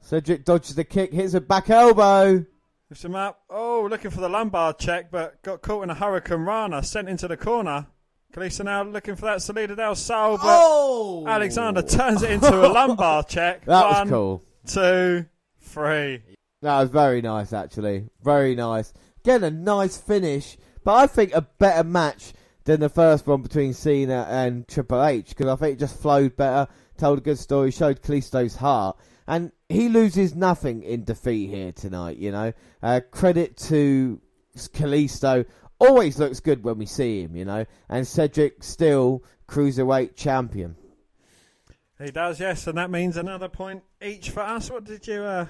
[0.00, 2.44] Cedric dodges the kick, hits a back elbow.
[2.90, 3.42] Lifts him up.
[3.48, 7.36] Oh, looking for the lumbar check, but got caught in a hurricanrana, sent into the
[7.36, 7.86] corner.
[8.34, 11.24] Kalisto now looking for that Salida del Sol, but oh!
[11.26, 13.64] Alexander turns it into a lumbar check.
[13.64, 14.42] That One, was cool.
[14.66, 15.26] Two,
[15.60, 16.20] three.
[16.62, 18.08] That was very nice, actually.
[18.24, 18.92] Very nice.
[19.22, 22.32] Getting a nice finish, but I think a better match
[22.64, 26.36] than the first one between Cena and Triple H because I think it just flowed
[26.36, 26.66] better.
[26.98, 28.96] told a good story, showed Kalisto's heart,
[29.28, 32.16] and he loses nothing in defeat here tonight.
[32.16, 34.20] You know, uh, credit to
[34.56, 35.46] Kalisto.
[35.78, 40.76] Always looks good when we see him, you know, and Cedric still cruiserweight champion.
[42.02, 44.70] He does, yes, and that means another point each for us.
[44.70, 45.46] What did you, uh,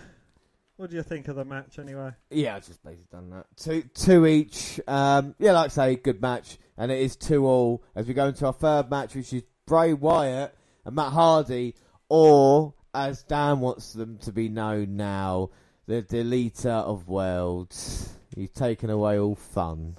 [0.76, 2.10] what do you think of the match anyway?
[2.30, 3.46] Yeah, I just basically done that.
[3.56, 4.80] Two, two each.
[4.86, 8.26] Um, yeah, like I say, good match, and it is two all as we go
[8.26, 11.74] into our third match, which is Bray Wyatt and Matt Hardy,
[12.08, 15.50] or as Dan wants them to be known now,
[15.86, 18.10] the deleter of worlds.
[18.34, 19.96] He's taken away all fun.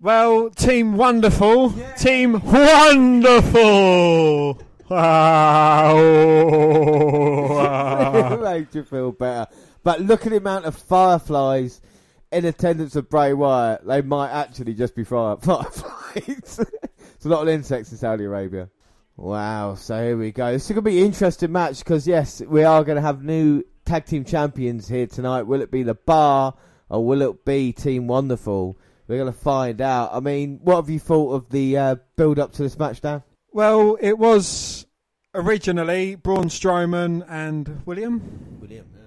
[0.00, 1.72] Well, Team Wonderful.
[1.72, 1.92] Yeah.
[1.94, 3.62] Team Wonderful.
[4.90, 5.96] Wow.
[8.42, 9.50] made you feel better.
[9.82, 11.80] But look at the amount of fireflies
[12.30, 13.86] in attendance of Bray Wyatt.
[13.86, 16.14] They might actually just be fire- fireflies.
[17.14, 18.68] it's a lot of insects in Saudi Arabia.
[19.16, 20.52] Wow, so here we go.
[20.52, 23.24] This is going to be an interesting match because, yes, we are going to have
[23.24, 25.44] new tag team champions here tonight.
[25.44, 26.52] Will it be the Bar
[26.90, 28.76] or will it be Team Wonderful?
[29.08, 30.10] We're going to find out.
[30.12, 33.22] I mean, what have you thought of the uh, build up to this match, Dan?
[33.52, 34.86] Well, it was
[35.34, 38.58] originally Braun Strowman and William.
[38.60, 39.02] William, yeah.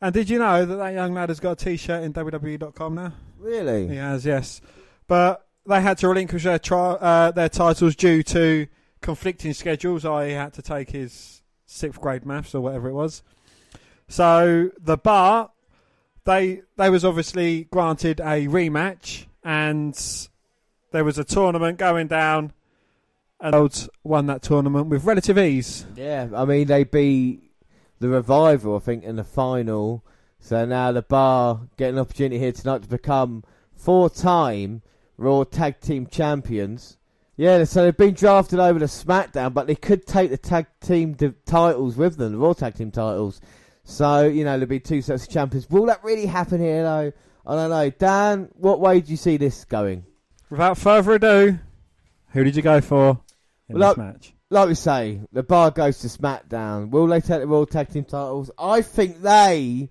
[0.00, 3.12] And did you know that that young lad has got a T-shirt in WWE.com now?
[3.38, 3.88] Really?
[3.88, 4.60] He has, yes.
[5.06, 8.66] But they had to relinquish their tri- uh, their titles due to
[9.00, 10.04] conflicting schedules.
[10.04, 13.22] I had to take his sixth grade maths or whatever it was.
[14.08, 15.50] So the bar,
[16.24, 20.28] they they was obviously granted a rematch, and
[20.92, 22.52] there was a tournament going down,
[23.40, 25.86] and Olds won that tournament with relative ease.
[25.96, 27.50] Yeah, I mean they beat
[27.98, 30.04] the revival, I think, in the final.
[30.38, 33.44] So now the bar get an opportunity here tonight to become
[33.76, 34.82] four-time
[35.16, 36.96] Raw Tag Team Champions.
[37.36, 41.16] Yeah, so they've been drafted over to SmackDown, but they could take the tag team
[41.46, 43.40] titles with them, the Raw Tag Team titles.
[43.82, 45.70] So, you know, there'll be two sets of champions.
[45.70, 47.12] Will that really happen here, though?
[47.46, 47.90] I don't know.
[47.90, 50.04] Dan, what way do you see this going?
[50.50, 51.58] Without further ado,
[52.32, 53.20] who did you go for
[53.68, 54.34] in well, this like, match?
[54.50, 56.90] Like we say, the bar goes to SmackDown.
[56.90, 58.50] Will they take the Raw Tag Team titles?
[58.58, 59.90] I think they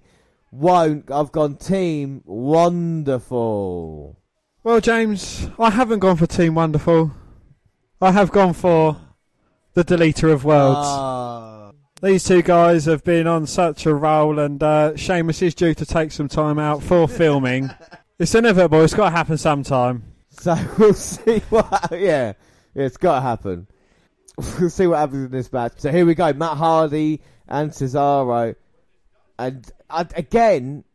[0.51, 1.09] won't.
[1.09, 4.17] I've gone Team Wonderful.
[4.63, 7.11] Well, James, I haven't gone for Team Wonderful.
[8.01, 8.97] I have gone for
[9.73, 10.87] the deleter of worlds.
[10.87, 11.48] Uh.
[12.01, 15.85] These two guys have been on such a roll, and uh, Sheamus is due to
[15.85, 17.69] take some time out for filming.
[18.17, 18.81] it's inevitable.
[18.83, 20.03] It's got to happen sometime.
[20.29, 21.89] So we'll see what.
[21.91, 22.33] Yeah,
[22.73, 23.67] yeah it's got to happen.
[24.37, 25.73] We'll see what happens in this match.
[25.77, 28.55] So here we go: Matt Hardy and Cesaro,
[29.37, 30.85] and uh, again,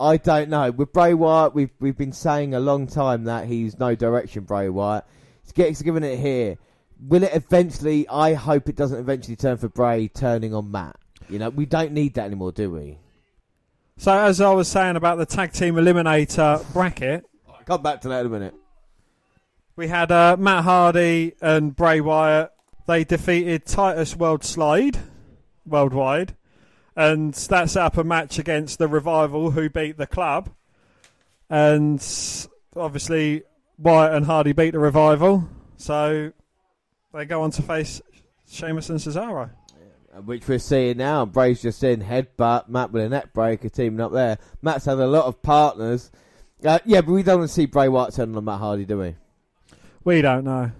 [0.00, 0.72] I don't know.
[0.72, 4.42] With Bray Wyatt, we've we've been saying a long time that he's no direction.
[4.42, 5.04] Bray Wyatt
[5.54, 6.58] gets given it here.
[7.06, 8.06] Will it eventually?
[8.08, 10.96] I hope it doesn't eventually turn for Bray turning on Matt.
[11.28, 12.98] You know, we don't need that anymore, do we?
[13.96, 18.08] So, as I was saying about the tag team eliminator bracket, I'll come back to
[18.08, 18.54] that in a minute.
[19.74, 22.52] We had uh, Matt Hardy and Bray Wyatt.
[22.86, 24.98] They defeated Titus World Slide
[25.64, 26.36] worldwide,
[26.96, 30.50] and that set up a match against the Revival, who beat the club.
[31.48, 32.04] And
[32.76, 33.44] obviously,
[33.78, 36.32] Wyatt and Hardy beat the Revival, so
[37.12, 38.00] they go on to face
[38.48, 39.50] Sheamus and Cesaro.
[40.24, 41.24] Which we're seeing now.
[41.24, 42.68] Bray's just in headbutt.
[42.68, 44.38] Matt with a neck breaker teaming up there.
[44.60, 46.10] Matt's had a lot of partners.
[46.62, 48.98] Uh, yeah, but we don't want to see Bray Wyatt turn on Matt Hardy, do
[48.98, 49.16] we?
[50.04, 50.70] We don't know.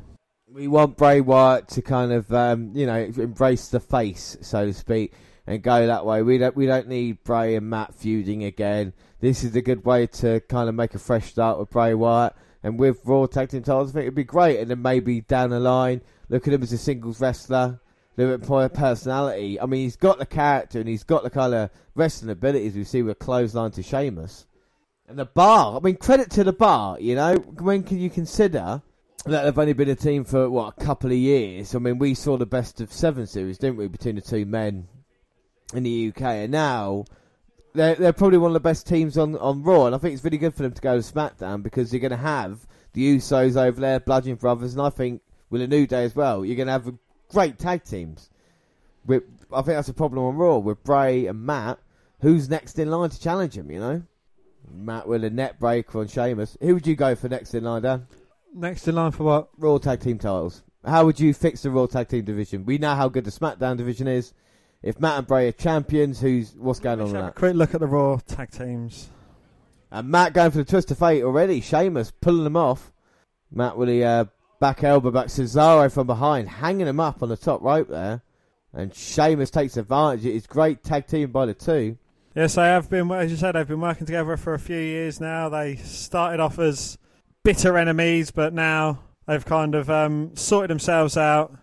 [0.49, 4.75] We want Bray Wyatt to kind of, um, you know, embrace the face, so to
[4.75, 5.15] speak,
[5.47, 6.23] and go that way.
[6.23, 8.93] We don't, we don't need Bray and Matt feuding again.
[9.21, 12.35] This is a good way to kind of make a fresh start with Bray Wyatt
[12.63, 14.61] and with Raw Tag Team titles, I think it'd be great.
[14.61, 17.79] And then maybe down the line, look at him as a singles wrestler,
[18.17, 19.61] a bit more personality.
[19.61, 22.85] I mean, he's got the character and he's got the kind of wrestling abilities we
[22.85, 24.47] see with Clothesline to Sheamus.
[25.07, 28.81] And the bar, I mean, credit to the bar, you know, when can you consider
[29.27, 31.75] that they've only been a team for, what, a couple of years?
[31.75, 34.89] I mean, we saw the best of seven series, didn't we, between the two men
[35.75, 36.23] in the UK.
[36.23, 37.05] And now
[37.75, 40.25] they're, they're probably one of the best teams on, on Raw, and I think it's
[40.25, 43.57] really good for them to go to SmackDown because you're going to have the Usos
[43.57, 45.21] over there, Bludgeon Brothers, and I think
[45.53, 46.93] with a New Day as well, you're going to have
[47.29, 48.31] great tag teams.
[49.05, 51.79] With, I think that's a problem on Raw with Bray and Matt.
[52.23, 53.71] Who's next in line to challenge him?
[53.71, 54.03] You know,
[54.73, 56.57] Matt with a neck breaker on Sheamus.
[56.61, 58.07] Who would you go for next in line, Dan?
[58.55, 59.49] Next in line for what?
[59.59, 60.63] Raw tag team titles.
[60.85, 62.65] How would you fix the Raw tag team division?
[62.65, 64.33] We know how good the SmackDown division is
[64.83, 67.35] if Matt and Bray are champions, who's what's going on with that?
[67.35, 69.11] quick look at the Raw tag teams.
[69.91, 71.61] And Matt going for the twist of fate already.
[71.61, 72.93] Sheamus pulling them off.
[73.51, 74.25] Matt will the uh,
[74.63, 78.23] back elbow back Cesaro from behind, hanging him up on the top rope there.
[78.73, 80.25] And Sheamus takes advantage.
[80.25, 81.99] It's great tag team by the two.
[82.37, 85.21] Yes, they have been, as you said, they've been working together for a few years
[85.21, 85.49] now.
[85.49, 86.97] They started off as
[87.43, 91.59] bitter enemies, but now they've kind of um, sorted themselves out.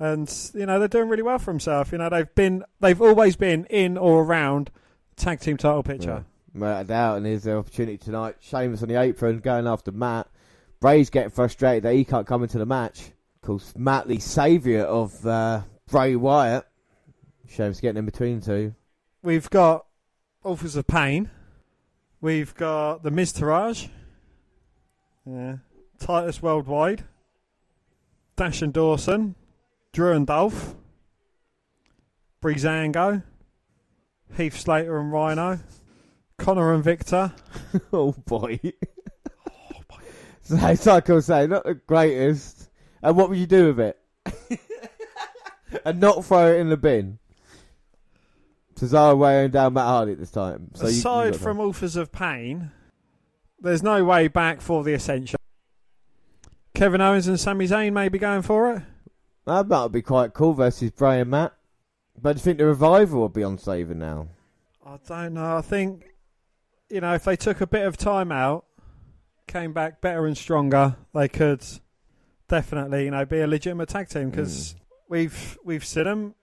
[0.00, 1.92] And, you know, they're doing really well for themselves.
[1.92, 4.72] You know, they've been, they've always been in or around
[5.14, 6.24] tag team title picture.
[6.52, 6.60] Yeah.
[6.60, 8.38] Without doubt, and here's the opportunity tonight.
[8.40, 10.26] Sheamus on the apron, going after Matt.
[10.80, 13.12] Bray's getting frustrated that he can't come into the match.
[13.36, 16.66] Of course, Matt, the saviour of uh, Bray Wyatt.
[17.48, 18.74] Sheamus getting in between two.
[19.22, 19.86] We've got
[20.44, 21.30] Authors of Pain.
[22.20, 23.88] We've got the Miztourage.
[25.26, 25.56] Yeah.
[25.98, 27.04] Titus Worldwide.
[28.36, 29.34] Dash and Dawson.
[29.92, 30.74] Drew and Dolph.
[32.42, 33.22] Breezango.
[34.36, 35.60] Heath Slater and Rhino.
[36.38, 37.32] Konnor and Viktor.
[37.92, 38.60] oh boy.
[40.58, 42.70] So it's like I was saying, not the greatest.
[43.02, 44.60] And what would you do with it?
[45.84, 47.18] and not throw it in the bin.
[48.74, 50.70] Cesaro weighing down Matt Hardy at this time.
[50.74, 52.72] So Aside you, from Authors of Pain,
[53.60, 55.38] there's no way back for the Ascension.
[56.74, 58.82] Kevin Owens and Sami Zayn may be going for it.
[59.46, 61.52] That might be quite cool versus Bray and Matt.
[62.20, 64.28] But do you think the revival will be on Saver now?
[64.84, 65.56] I don't know.
[65.58, 66.06] I think,
[66.88, 68.64] you know, if they took a bit of time out,
[69.50, 71.64] came back better and stronger, they could
[72.48, 74.80] definitely, you know, be a legitimate tag team because mm.
[75.08, 76.34] we've we've seen them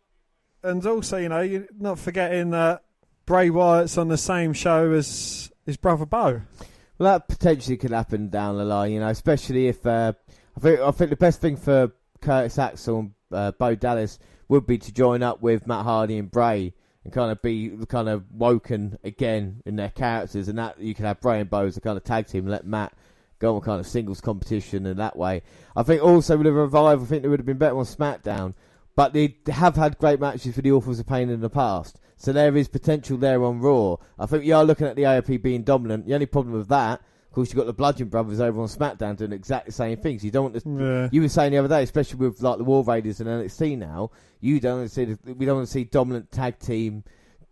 [0.64, 2.84] and also, you know, you're not forgetting that
[3.26, 6.42] Bray Wyatt's on the same show as his brother Bo.
[6.98, 10.14] Well, that potentially could happen down the line, you know, especially if uh,
[10.56, 11.92] I think I think the best thing for
[12.22, 14.18] Curtis Axel and uh, Bo Dallas
[14.48, 16.74] would be to join up with Matt Hardy and Bray
[17.08, 21.06] and kind of be kind of woken again in their characters, and that you can
[21.06, 22.94] have Bray and Bo as a kind of tag team and let Matt
[23.40, 25.42] go on kind of singles competition in that way.
[25.76, 28.54] I think also with a revival, I think they would have been better on SmackDown
[28.98, 32.00] but they have had great matches for the Authors of Pain in the past.
[32.18, 33.98] So there is potential there on Raw.
[34.18, 36.08] I think you are looking at the AOP being dominant.
[36.08, 37.00] The only problem with that,
[37.38, 40.26] course, you've got the Bludgeon Brothers over on SmackDown doing exactly the same things.
[40.26, 40.70] You don't want to.
[40.70, 41.10] Yeah.
[41.12, 44.10] You were saying the other day, especially with like the War Raiders and NXT now,
[44.42, 45.06] you don't want to see.
[45.06, 47.04] The, we don't want to see dominant tag team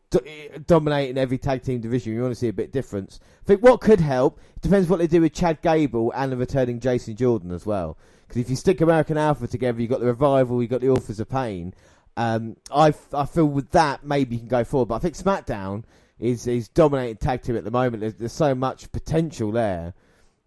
[0.10, 0.20] do,
[0.66, 2.14] dominating every tag team division.
[2.14, 3.20] You want to see a bit difference.
[3.44, 6.80] I think what could help depends what they do with Chad Gable and the returning
[6.80, 7.98] Jason Jordan as well.
[8.28, 11.20] Because if you stick American Alpha together, you've got the Revival, you've got the Authors
[11.20, 11.76] of Pain.
[12.18, 14.88] Um, I, I feel with that, maybe you can go forward.
[14.88, 15.84] But I think SmackDown
[16.20, 18.02] is, is dominating tag team at the moment.
[18.02, 19.94] There's, there's so much potential there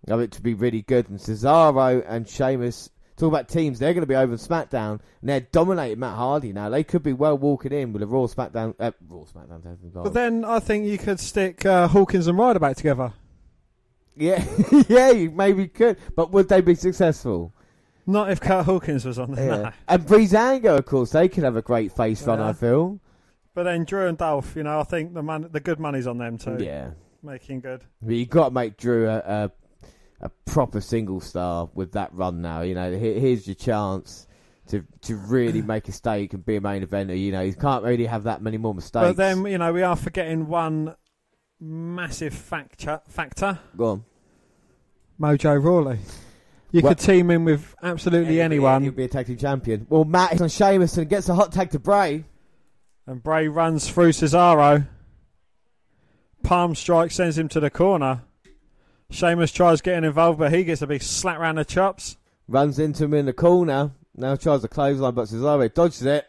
[0.07, 1.09] of it to be really good.
[1.09, 5.41] And Cesaro and Sheamus, talk about teams, they're going to be over SmackDown, and they're
[5.41, 6.69] dominating Matt Hardy now.
[6.71, 8.75] They could be well walking in with a Raw SmackDown.
[8.79, 9.79] Uh, Raw SmackDown.
[9.93, 13.13] But then I think you could stick uh, Hawkins and Ryder back together.
[14.17, 14.45] Yeah,
[14.89, 15.99] yeah, you maybe could.
[16.17, 17.53] But would they be successful?
[18.07, 19.49] Not if Kurt Hawkins was on there.
[19.49, 19.63] Yeah.
[19.63, 19.73] No.
[19.87, 22.41] And Breezango, of course, they could have a great face run.
[22.41, 23.01] I feel.
[23.59, 26.17] But then Drew and Dolph, you know, I think the man, the good money's on
[26.19, 26.59] them too.
[26.61, 26.91] Yeah,
[27.25, 27.83] making good.
[28.01, 29.51] But you got to make Drew a, a,
[30.21, 32.61] a proper single star with that run now.
[32.61, 34.29] You know, here, here's your chance
[34.69, 37.21] to to really make a stake and be a main eventer.
[37.21, 39.09] You know, you can't really have that many more mistakes.
[39.09, 40.95] But then you know we are forgetting one
[41.59, 43.01] massive factor.
[43.09, 43.59] Factor.
[43.77, 44.05] Go on.
[45.21, 45.99] Mojo Rawley.
[46.71, 48.85] You well, could team him with absolutely anyone.
[48.85, 49.85] He'll be a tag team champion.
[49.91, 52.25] Well, Matt is on Sheamus and gets a hot tag to Bray.
[53.09, 54.87] And Bray runs through Cesaro.
[56.43, 58.21] Palm strike sends him to the corner.
[59.09, 62.19] Sheamus tries getting involved, but he gets a big slap round the chops.
[62.49, 63.93] Runs into him in the corner.
[64.15, 66.27] Now tries to clothesline, but Cesaro dodges it.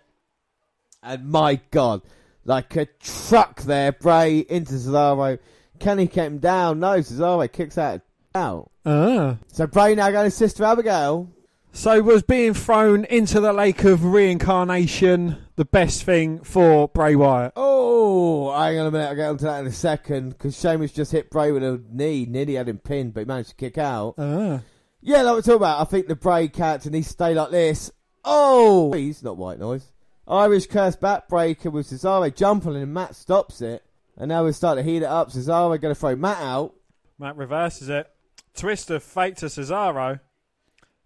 [1.03, 2.01] And my God,
[2.45, 5.37] like a truck there, Bray into Cesaro.
[5.79, 6.79] Can he get him down?
[6.79, 7.99] No, Cesaro kicks out
[8.33, 8.71] out.
[8.85, 9.35] Ah.
[9.51, 11.29] So Bray now going to Sister Abigail.
[11.71, 17.53] So was being thrown into the lake of reincarnation the best thing for Bray Wyatt?
[17.55, 19.07] Oh, hang on a minute.
[19.07, 22.25] I'll get onto that in a second because Sheamus just hit Bray with a knee.
[22.25, 24.15] Nearly had him pinned, but he managed to kick out.
[24.17, 24.61] Ah.
[25.01, 25.79] Yeah, like we're talking about.
[25.79, 27.91] I think the Bray character needs to stay like this.
[28.25, 29.91] Oh, he's not white noise.
[30.27, 33.83] Irish curse backbreaker with Cesaro jumping and Matt stops it.
[34.17, 35.29] And now we're starting to heat it up.
[35.29, 36.73] Cesaro going to throw Matt out.
[37.17, 38.11] Matt reverses it.
[38.53, 40.19] Twist of fate to Cesaro.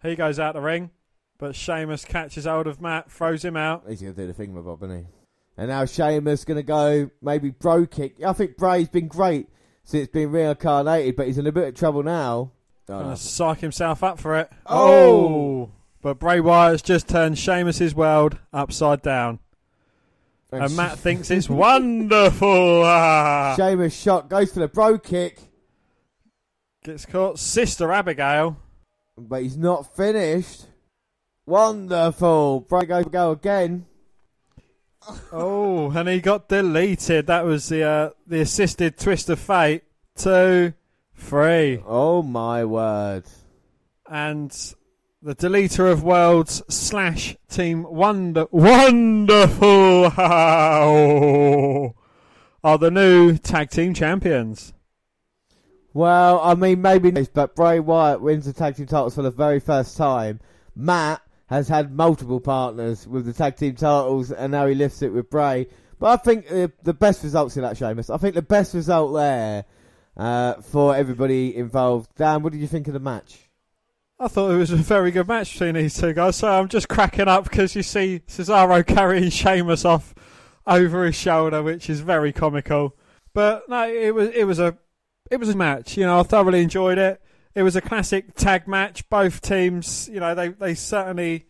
[0.03, 0.91] He goes out the ring,
[1.37, 3.85] but Sheamus catches hold of Matt, throws him out.
[3.87, 5.05] He's going to do the thing with Bob, isn't he?
[5.57, 8.21] And now Sheamus going to go maybe bro kick.
[8.23, 9.47] I think Bray's been great
[9.83, 12.51] since being reincarnated, but he's in a bit of trouble now.
[12.89, 13.15] Oh, no.
[13.15, 14.51] psych himself up for it.
[14.65, 14.89] Oh!
[14.89, 15.71] oh!
[16.01, 19.39] But Bray Wyatt's just turned Sheamus's world upside down.
[20.51, 22.83] And, and Matt thinks it's wonderful.
[23.55, 25.39] Sheamus shot, goes for the bro kick.
[26.83, 27.39] Gets caught.
[27.39, 28.57] Sister Abigail.
[29.17, 30.65] But he's not finished.
[31.45, 32.61] Wonderful.
[32.61, 33.85] Bray go, go again.
[35.31, 37.27] oh, and he got deleted.
[37.27, 39.83] That was the uh, the assisted twist of fate.
[40.15, 40.73] Two,
[41.15, 41.83] three.
[41.85, 43.25] Oh my word.
[44.09, 44.51] And
[45.21, 50.11] the deleter of worlds slash team wonder wonderful
[52.63, 54.73] are the new tag team champions.
[55.93, 59.31] Well, I mean, maybe not, but Bray Wyatt wins the tag team titles for the
[59.31, 60.39] very first time.
[60.75, 65.13] Matt has had multiple partners with the tag team titles, and now he lifts it
[65.13, 65.67] with Bray.
[65.99, 68.09] But I think uh, the best results in that, Sheamus.
[68.09, 69.65] I think the best result there
[70.17, 72.09] uh, for everybody involved.
[72.15, 73.49] Dan, what did you think of the match?
[74.19, 76.37] I thought it was a very good match between these two guys.
[76.37, 80.15] So I'm just cracking up because you see Cesaro carrying Sheamus off
[80.65, 82.95] over his shoulder, which is very comical.
[83.33, 84.77] But no, it was it was a
[85.33, 85.97] it was a match.
[85.97, 87.19] You know, I thoroughly enjoyed it.
[87.55, 89.09] It was a classic tag match.
[89.09, 91.47] Both teams, you know, they they certainly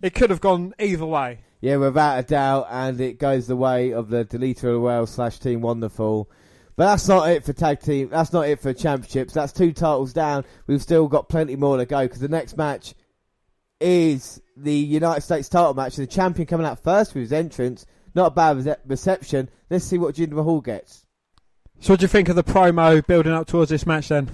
[0.00, 1.40] it could have gone either way.
[1.60, 5.10] Yeah, without a doubt, and it goes the way of the Deleter of the Wales
[5.10, 6.30] slash Team Wonderful.
[6.76, 8.08] But that's not it for tag team.
[8.08, 9.34] That's not it for championships.
[9.34, 10.44] That's two titles down.
[10.68, 12.94] We've still got plenty more to go because the next match
[13.80, 15.96] is the United States title match.
[15.96, 17.84] The champion coming out first with his entrance.
[18.14, 19.50] Not a bad reception.
[19.70, 21.04] Let's see what Jinder Mahal gets.
[21.80, 24.30] So, what do you think of the promo building up towards this match then?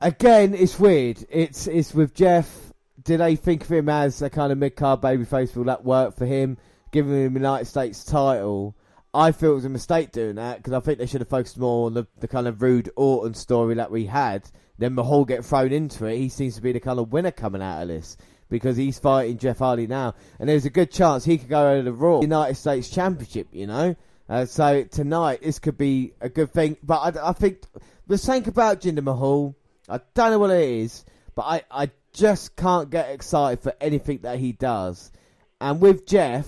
[0.00, 1.24] Again, it's weird.
[1.30, 2.72] It's it's with Jeff.
[3.02, 5.54] Did they think of him as a kind of mid card babyface?
[5.54, 6.56] Will that work for him?
[6.90, 8.74] Giving him the United States title.
[9.14, 11.58] I feel it was a mistake doing that because I think they should have focused
[11.58, 14.50] more on the, the kind of Roode Orton story that we had.
[14.78, 16.16] Then Mahal get thrown into it.
[16.16, 18.16] He seems to be the kind of winner coming out of this
[18.48, 21.82] because he's fighting Jeff Hardy now, and there's a good chance he could go over
[21.82, 23.48] the Raw United States Championship.
[23.52, 23.96] You know,
[24.32, 26.78] uh, so tonight this could be a good thing.
[26.82, 27.64] But I, I think
[28.06, 29.54] the same about Jinder Mahal.
[29.90, 31.04] I don't know what it is,
[31.34, 35.12] but I, I just can't get excited for anything that he does.
[35.60, 36.46] And with Jeff,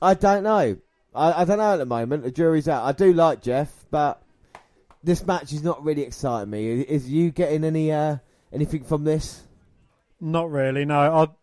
[0.00, 0.78] I don't know.
[1.14, 2.22] I, I don't know at the moment.
[2.22, 2.84] The jury's out.
[2.84, 4.22] I do like Jeff, but
[5.02, 6.80] this match is not really exciting me.
[6.80, 8.16] Is, you getting any uh,
[8.50, 9.42] anything from this?
[10.22, 10.86] Not really.
[10.86, 11.34] No,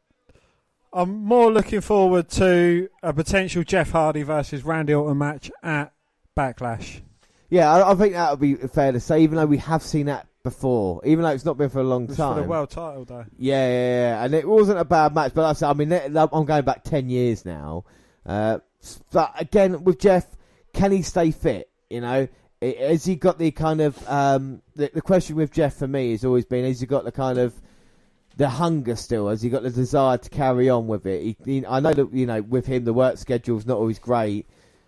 [0.93, 5.93] I'm more looking forward to a potential Jeff Hardy versus Randy Orton match at
[6.37, 7.01] Backlash.
[7.49, 10.07] Yeah, I, I think that would be fair to say, even though we have seen
[10.07, 12.35] that before, even though it's not been for a long it's time.
[12.35, 13.25] For the world title, though.
[13.37, 15.33] Yeah, yeah, yeah, and it wasn't a bad match.
[15.33, 17.85] But I mean, I'm going back ten years now.
[18.25, 18.59] Uh,
[19.11, 20.27] but again, with Jeff,
[20.73, 21.69] can he stay fit?
[21.89, 22.27] You know,
[22.61, 26.25] has he got the kind of um, the, the question with Jeff for me has
[26.25, 27.53] always been: has he got the kind of
[28.37, 29.29] the hunger still?
[29.29, 31.21] Has he got the desire to carry on with it?
[31.23, 34.47] He, he, I know that you know with him the work schedule's not always great.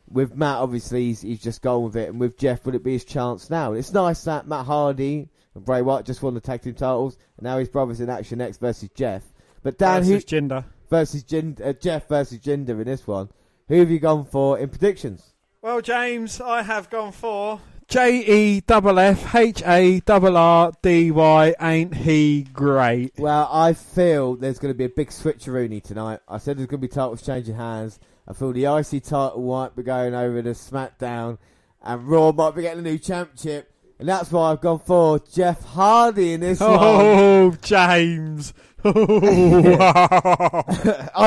[0.09, 2.93] With Matt, obviously he's, he's just gone with it, and with Jeff, would it be
[2.93, 3.71] his chance now?
[3.71, 7.17] And it's nice that Matt Hardy and Bray Wyatt just won the tag team titles,
[7.37, 9.23] and now his brothers in action next versus Jeff.
[9.63, 13.29] But Dan, versus who, Jinder versus Jinder, uh, Jeff versus Jinder in this one.
[13.67, 15.33] Who have you gone for in predictions?
[15.59, 21.11] Well, James, I have gone for J E double F H A double R D
[21.11, 21.55] Y.
[21.61, 23.13] Ain't he great?
[23.17, 26.19] Well, I feel there's going to be a big switcheroony tonight.
[26.27, 27.99] I said there's going to be titles changing hands.
[28.27, 31.37] I feel the IC title might be going over to SmackDown,
[31.81, 33.69] and Raw might be getting a new championship.
[33.99, 36.79] And that's why I've gone for Jeff Hardy in this oh, one.
[36.83, 38.53] Oh, James.
[38.85, 38.93] I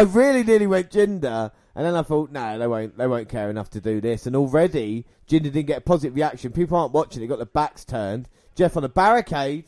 [0.09, 1.53] really nearly went Jinder.
[1.77, 4.27] And then I thought, no, they won't, they won't care enough to do this.
[4.27, 6.51] And already, Jinder didn't get a positive reaction.
[6.51, 7.21] People aren't watching.
[7.21, 8.31] He got the backs turned.
[8.55, 9.67] Jeff on a barricade.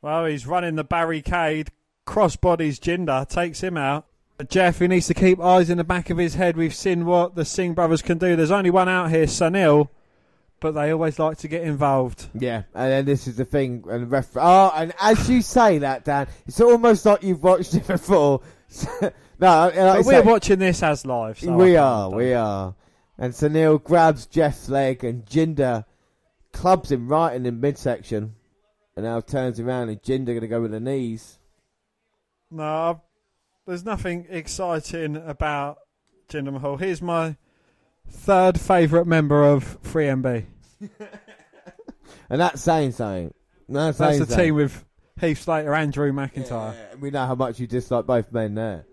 [0.00, 1.68] Well, he's running the barricade.
[2.06, 4.06] Crossbodies Jinder takes him out.
[4.38, 6.56] But Jeff, he needs to keep eyes in the back of his head.
[6.56, 8.36] We've seen what the Singh brothers can do.
[8.36, 9.90] There's only one out here, Sunil,
[10.60, 12.28] but they always like to get involved.
[12.32, 13.84] Yeah, and then this is the thing.
[13.86, 17.86] And ref- oh, and as you say that, Dan, it's almost like you've watched it
[17.86, 18.40] before.
[19.40, 21.40] No, like we're watching this as live.
[21.40, 22.74] So we are, we are.
[23.16, 25.86] And Sunil grabs Jeff's leg and Jinder
[26.52, 28.34] clubs him right in the midsection.
[28.96, 31.38] And now turns around and Jinder going to go with the knees.
[32.50, 33.00] No,
[33.66, 35.78] there's nothing exciting about
[36.28, 36.76] Jinder Mahal.
[36.76, 37.36] Here's my
[38.08, 40.44] third favourite member of 3MB.
[42.28, 43.32] and that's saying something.
[43.70, 44.84] That's, that's the team with
[45.20, 46.74] Heath Slater and Drew McIntyre.
[46.74, 48.86] Yeah, we know how much you dislike both men there.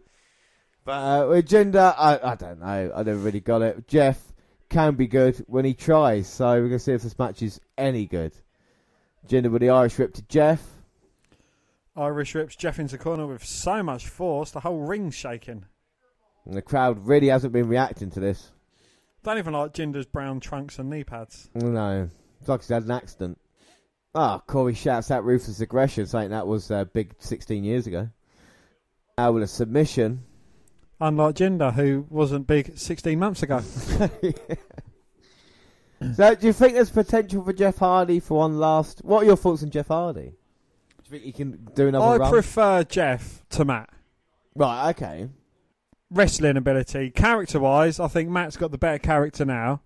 [0.84, 2.92] But uh, with Jinder, I, I don't know.
[2.96, 3.88] I never really got it.
[3.88, 4.22] Jeff
[4.70, 7.60] can be good when he tries, so we're going to see if this match is
[7.78, 8.34] any good.
[9.28, 10.62] Jinder with the Irish whip to Jeff.
[11.96, 15.66] Irish rips Jeff into corner with so much force, the whole ring's shaking.
[16.46, 18.52] And the crowd really hasn't been reacting to this.
[19.24, 21.50] Don't even like Jinder's brown trunks and knee pads.
[21.56, 22.10] No.
[22.40, 23.38] It's like he's had an accident.
[24.20, 28.10] Ah, oh, Corey shouts out ruthless aggression, saying that was uh, big 16 years ago.
[29.16, 30.24] out with a submission.
[31.00, 33.60] Unlike Jinder, who wasn't big 16 months ago.
[36.16, 39.06] so, do you think there's potential for Jeff Hardy for one last?
[39.06, 40.32] What are your thoughts on Jeff Hardy?
[40.32, 40.34] Do
[41.04, 42.16] you think he can do another one?
[42.16, 42.32] I run?
[42.32, 43.92] prefer Jeff to Matt.
[44.56, 45.30] Right, okay.
[46.10, 49.82] Wrestling ability, character wise, I think Matt's got the better character now.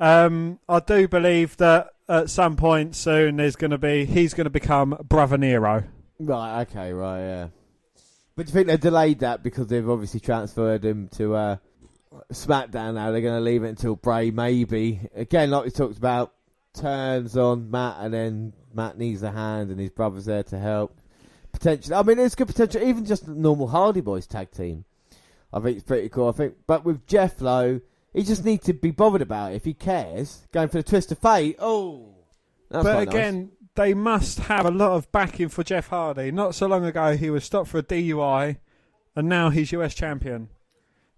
[0.00, 4.44] Um, I do believe that at some point soon there's going to be he's going
[4.44, 5.84] to become Brother Nero.
[6.18, 7.48] Right, okay, right, yeah.
[8.36, 11.56] But do you think they delayed that because they've obviously transferred him to uh,
[12.32, 13.10] SmackDown now?
[13.10, 15.00] They're going to leave it until Bray, maybe.
[15.14, 16.32] Again, like we talked about,
[16.74, 20.98] turns on Matt and then Matt needs a hand and his brother's there to help.
[21.52, 22.82] Potentially, I mean, it's good potential.
[22.82, 24.84] Even just normal Hardy Boys tag team,
[25.52, 26.28] I think it's pretty cool.
[26.28, 27.80] I think, but with Jeff Lowe,
[28.16, 29.56] he just needs to be bothered about it.
[29.56, 31.56] If he cares, going for the twist of fate.
[31.58, 32.14] Oh,
[32.70, 33.50] but again, nice.
[33.74, 36.30] they must have a lot of backing for Jeff Hardy.
[36.30, 38.56] Not so long ago, he was stopped for a DUI,
[39.14, 40.48] and now he's US champion.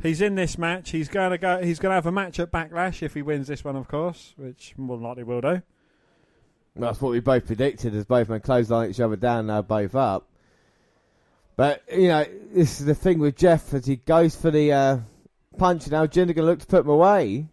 [0.03, 0.91] He's in this match.
[0.91, 1.63] He's going to go.
[1.63, 4.35] He's going to have a match at Backlash if he wins this one, of course,
[4.37, 5.63] which more than likely will do.
[6.75, 10.29] That's what we both predicted as both men clothesline each other down, now both up.
[11.55, 14.99] But, you know, this is the thing with Jeff as he goes for the uh,
[15.59, 16.07] punch now.
[16.07, 17.49] Jinder going to look to put him away.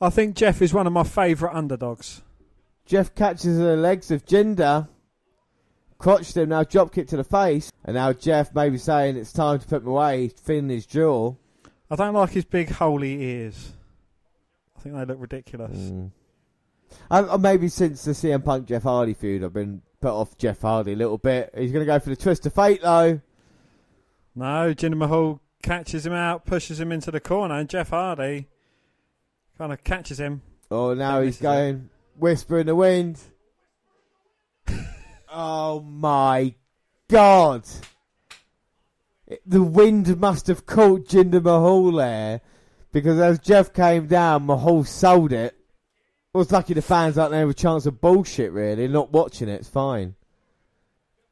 [0.00, 2.22] I think Jeff is one of my favourite underdogs.
[2.84, 4.88] Jeff catches the legs of Jinder,
[5.98, 9.58] crotched him, now drop kick to the face, and now Jeff maybe saying it's time
[9.58, 11.34] to put him away, feeling his jaw.
[11.90, 13.72] I don't like his big holy ears.
[14.76, 15.76] I think they look ridiculous.
[15.76, 16.10] Mm.
[17.10, 20.92] And, maybe since the CM Punk Jeff Hardy feud, I've been put off Jeff Hardy
[20.92, 21.52] a little bit.
[21.56, 23.20] He's going to go for the twist of fate, though.
[24.34, 28.48] No, Jinder Mahal catches him out, pushes him into the corner, and Jeff Hardy
[29.58, 30.42] kind of catches him.
[30.70, 33.20] Oh, now he's going whisper in the wind.
[35.28, 36.54] oh my
[37.08, 37.64] god!
[39.44, 42.40] The wind must have caught Jinder Mahal there
[42.92, 45.54] because as Jeff came down, Mahal sold it.
[46.34, 49.48] I was lucky the fans out there have a chance of bullshit, really, not watching
[49.48, 49.60] it.
[49.60, 50.14] It's fine.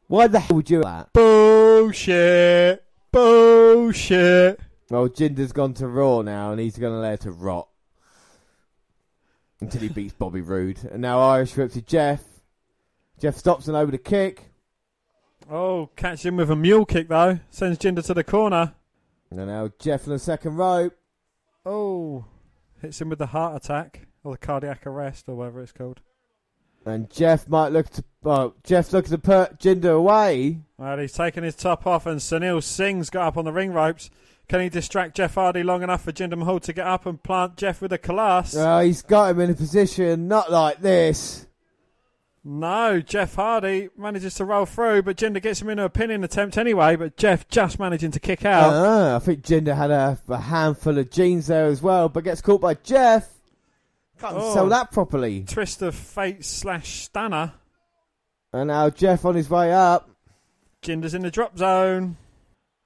[0.06, 1.12] Why the hell would you do that?
[1.12, 2.83] Bullshit!
[3.14, 4.58] Bullshit!
[4.90, 7.68] Well, Jinder's gone to Raw now, and he's going to let it rot
[9.60, 10.80] until he beats Bobby Roode.
[10.90, 12.24] And now Irish whip to Jeff.
[13.20, 14.50] Jeff stops and over the kick.
[15.48, 17.38] Oh, catches him with a mule kick though.
[17.50, 18.74] Sends Jinder to the corner.
[19.30, 20.96] And now Jeff on the second rope.
[21.64, 22.24] Oh,
[22.82, 26.00] hits him with the heart attack or the cardiac arrest or whatever it's called.
[26.84, 28.02] And Jeff might look to.
[28.24, 30.60] Oh, Jeff looks to put Jinder away.
[30.78, 34.10] Well, he's taken his top off, and Sunil Singh's got up on the ring ropes.
[34.48, 37.56] Can he distract Jeff Hardy long enough for Jinder Mahal to get up and plant
[37.56, 38.54] Jeff with a collapse?
[38.54, 41.46] Uh, he's got him in a position not like this.
[42.46, 46.58] No, Jeff Hardy manages to roll through, but Jinder gets him into a pinning attempt
[46.58, 46.94] anyway.
[46.94, 48.74] But Jeff just managing to kick out.
[48.74, 52.42] Uh, I think Jinder had a, a, handful of jeans there as well, but gets
[52.42, 53.26] caught by Jeff.
[54.20, 55.44] Can't oh, sell that properly.
[55.44, 57.54] Twist of fate slash stunner.
[58.54, 60.08] And now Jeff on his way up.
[60.80, 62.16] Jinder's in the drop zone.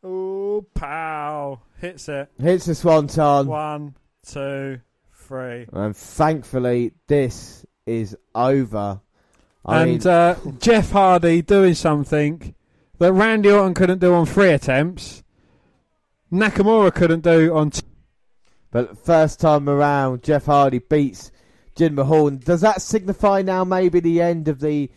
[0.02, 1.60] Oh, pow.
[1.78, 2.30] Hits it.
[2.40, 3.46] Hits the swanton.
[3.46, 3.94] One,
[4.26, 4.80] two,
[5.12, 5.66] three.
[5.70, 9.02] And thankfully, this is over.
[9.66, 10.06] I and mean...
[10.06, 12.54] uh, Jeff Hardy doing something
[12.98, 15.22] that Randy Orton couldn't do on three attempts.
[16.32, 17.82] Nakamura couldn't do on two.
[18.70, 21.30] But first time around, Jeff Hardy beats
[21.76, 22.30] Jim Mahal.
[22.30, 24.90] Does that signify now maybe the end of the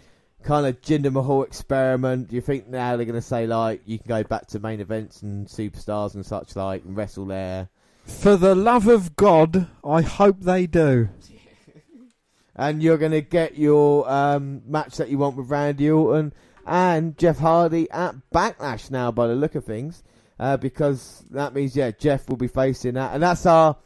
[0.44, 2.30] kind of Jinder Mahal experiment?
[2.30, 4.80] Do you think now they're going to say like you can go back to main
[4.80, 7.70] events and superstars and such like and wrestle there?
[8.06, 11.10] For the love of God, I hope they do.
[12.56, 16.34] and you're going to get your um, match that you want with Randy Orton
[16.66, 20.04] and Jeff Hardy at Backlash now, by the look of things,
[20.40, 23.78] uh, because that means yeah, Jeff will be facing that, and that's our.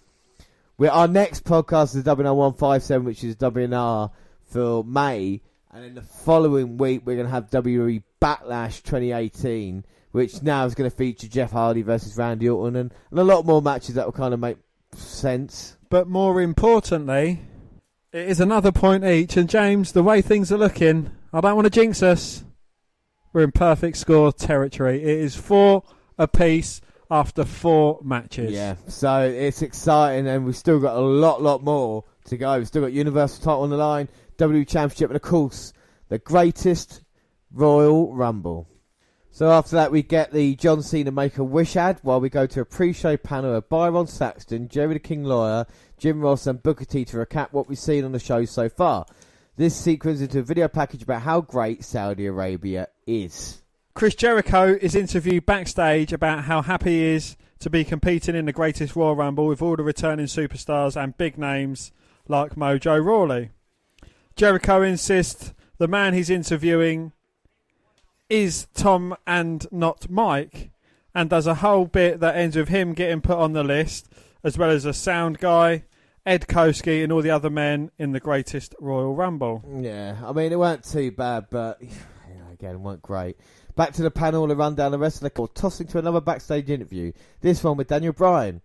[0.77, 4.11] We're, our next podcast is WNR one five seven, which is WNR
[4.49, 5.41] for May,
[5.75, 10.73] and in the following week, we're going to have WWE Backlash 2018, which now is
[10.73, 14.05] going to feature Jeff Hardy versus Randy Orton and, and a lot more matches that
[14.05, 14.55] will kind of make
[14.93, 15.75] sense.
[15.89, 17.41] But more importantly,
[18.13, 19.35] it is another point each.
[19.35, 22.45] And James, the way things are looking, I don't want to jinx us.
[23.33, 25.03] We're in perfect score territory.
[25.03, 25.83] It is four
[26.17, 26.79] apiece
[27.11, 28.53] after four matches.
[28.53, 32.57] Yeah, so it's exciting, and we've still got a lot, lot more to go.
[32.57, 34.07] We've still got Universal title on the line.
[34.37, 35.73] WWE Championship, and of course,
[36.09, 37.01] the greatest
[37.51, 38.67] Royal Rumble.
[39.31, 42.47] So after that, we get the John Cena Make a Wish ad while we go
[42.47, 45.65] to a pre-show panel of Byron Saxton, Jerry the King Lawler,
[45.97, 49.05] Jim Ross, and Booker T to recap what we've seen on the show so far.
[49.57, 53.61] This sequence into a video package about how great Saudi Arabia is.
[53.93, 58.53] Chris Jericho is interviewed backstage about how happy he is to be competing in the
[58.53, 61.91] greatest Royal Rumble with all the returning superstars and big names
[62.27, 63.51] like Mojo Rawley.
[64.35, 67.13] Jericho insists the man he's interviewing
[68.29, 70.71] is Tom and not Mike,
[71.13, 74.09] and there's a whole bit that ends with him getting put on the list,
[74.43, 75.85] as well as a sound guy,
[76.25, 79.63] Ed Koskey, and all the other men in the greatest Royal Rumble.
[79.81, 81.81] Yeah, I mean, it weren't too bad, but
[82.51, 83.37] again, weren't great.
[83.77, 86.21] Back to the panel to run down the rest of the call, tossing to another
[86.21, 87.13] backstage interview.
[87.39, 88.61] This one with Daniel Bryan.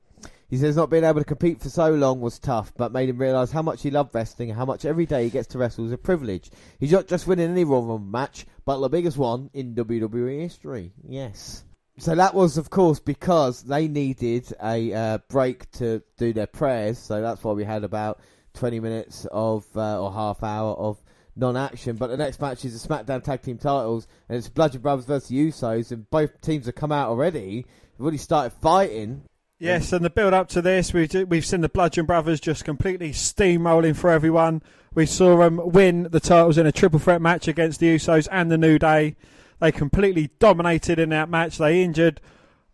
[0.51, 3.19] He says not being able to compete for so long was tough, but made him
[3.19, 5.87] realise how much he loved wrestling and how much every day he gets to wrestle
[5.87, 6.51] is a privilege.
[6.81, 10.93] He's not just winning any Royal Rumble match, but the biggest one in WWE history.
[11.07, 11.63] Yes.
[11.99, 16.99] So that was, of course, because they needed a uh, break to do their prayers.
[16.99, 18.21] So that's why we had about
[18.55, 21.01] 20 minutes of, uh, or half hour of
[21.37, 21.95] non-action.
[21.95, 25.31] But the next match is the SmackDown Tag Team Titles, and it's Bludgeon Brothers versus
[25.31, 27.63] Usos, and both teams have come out already.
[27.63, 29.23] They've already started fighting.
[29.61, 33.11] Yes, and the build up to this, we've we've seen the Bludgeon Brothers just completely
[33.11, 34.63] steamrolling for everyone.
[34.95, 38.51] We saw them win the titles in a triple threat match against the Usos and
[38.51, 39.17] the New Day.
[39.61, 41.59] They completely dominated in that match.
[41.59, 42.23] They injured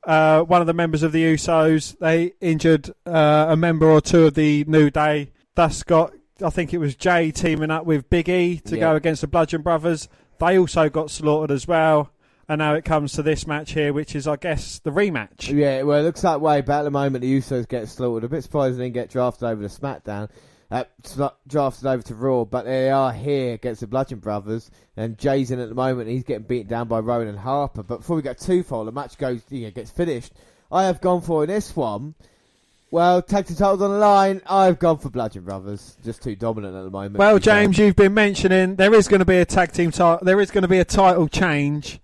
[0.04, 1.98] uh, one of the members of the Usos.
[1.98, 5.32] They injured uh, a member or two of the New Day.
[5.56, 6.12] Thus got
[6.42, 8.80] I think it was Jay teaming up with Big E to yeah.
[8.80, 10.08] go against the Bludgeon Brothers.
[10.38, 12.12] They also got slaughtered as well.
[12.48, 15.52] And now it comes to this match here, which is, I guess, the rematch.
[15.52, 16.60] Yeah, well, it looks that way.
[16.60, 18.24] But at the moment, the Usos get slaughtered.
[18.24, 20.30] A bit surprised they didn't get drafted over to SmackDown.
[20.70, 20.84] Uh,
[21.46, 24.70] drafted over to Raw, but they are here against the Bludgeon Brothers.
[24.96, 26.08] And Jay's in at the moment.
[26.08, 27.82] He's getting beaten down by Rowan and Harper.
[27.82, 30.32] But before we get too far, the match goes, you know, gets finished.
[30.70, 32.14] I have gone for in this one
[32.90, 34.40] well, tag team titles on the line.
[34.46, 35.96] I've gone for Bludgeon Brothers.
[36.04, 37.16] Just too dominant at the moment.
[37.16, 40.24] Well, James, you've been mentioning there is going to be a tag team title.
[40.24, 42.00] There is going to be a title change.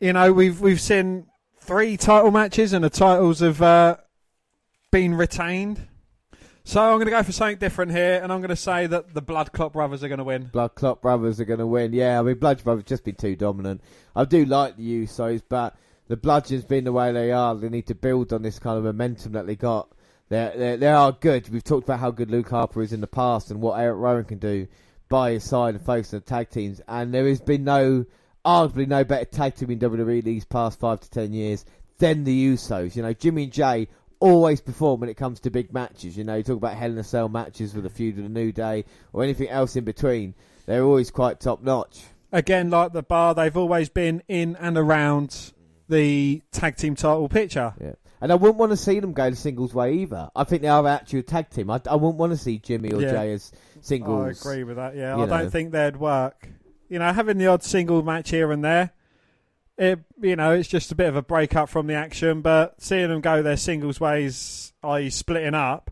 [0.00, 1.26] You know, we've we've seen
[1.58, 3.98] three title matches and the titles have uh,
[4.90, 5.86] been retained.
[6.64, 9.12] So I'm going to go for something different here, and I'm going to say that
[9.12, 10.50] the Blood Clot Brothers are going to win.
[10.52, 11.92] Blood Clot Brothers are going to win.
[11.92, 13.82] Yeah, I mean, Blood Brothers just been too dominant.
[14.14, 15.76] I do like the Usos, but
[16.08, 18.84] the Bludgeons being the way they are, they need to build on this kind of
[18.84, 19.90] momentum that they got
[20.30, 21.48] they they they are good.
[21.48, 24.24] We've talked about how good Luke Harper is in the past and what Eric Rowan
[24.24, 24.66] can do
[25.08, 26.80] by his side and focus on the tag teams.
[26.88, 28.06] And there has been no,
[28.44, 31.64] arguably no better tag team in WWE these past five to ten years
[31.98, 32.96] than the Usos.
[32.96, 33.88] You know, Jimmy and Jay
[34.20, 36.16] always perform when it comes to big matches.
[36.16, 38.30] You know, you talk about Hell in a Cell matches with a feud with the
[38.30, 40.34] New Day or anything else in between.
[40.66, 42.02] They're always quite top notch.
[42.32, 45.52] Again, like the bar, they've always been in and around
[45.88, 47.74] the tag team title picture.
[47.80, 47.94] Yeah.
[48.20, 50.30] And I wouldn't want to see them go the singles way either.
[50.36, 51.70] I think they are actually a tag team.
[51.70, 53.12] I, I wouldn't want to see Jimmy or yeah.
[53.12, 54.46] Jay as singles.
[54.46, 54.94] I agree with that.
[54.94, 55.26] Yeah, I know.
[55.26, 56.48] don't think they'd work.
[56.90, 58.90] You know, having the odd single match here and there,
[59.78, 62.42] it you know, it's just a bit of a break up from the action.
[62.42, 65.90] But seeing them go their singles ways, i.e., splitting up,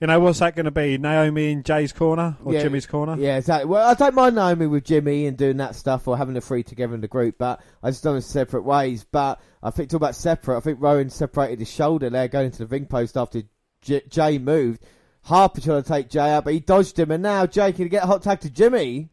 [0.00, 0.96] you know, what's that going to be?
[0.96, 3.16] Naomi in Jay's corner or yeah, Jimmy's corner?
[3.18, 3.68] Yeah, exactly.
[3.68, 6.62] Well, I don't mind Naomi with Jimmy and doing that stuff or having the three
[6.62, 9.04] together in the group, but I just done it separate ways.
[9.10, 10.56] But I think talk about separate.
[10.56, 13.42] I think Rowan separated his shoulder there, going into the ring post after
[13.80, 14.84] J- Jay moved.
[15.22, 18.04] Harper trying to take Jay out, but he dodged him, and now Jay can get
[18.04, 19.08] a hot tag to Jimmy.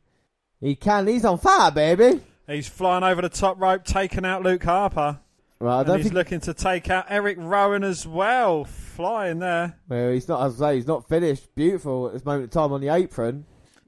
[0.60, 1.08] He can.
[1.08, 2.22] He's on fire, baby.
[2.48, 5.20] He's flying over the top rope, taking out Luke Harper.
[5.60, 6.16] Well, I don't and he's think...
[6.16, 9.78] looking to take out Eric Rowan as well, flying there.
[9.88, 10.46] Well, he's not.
[10.46, 11.54] As I say, he's not finished.
[11.56, 13.46] Beautiful at this moment in time on the apron.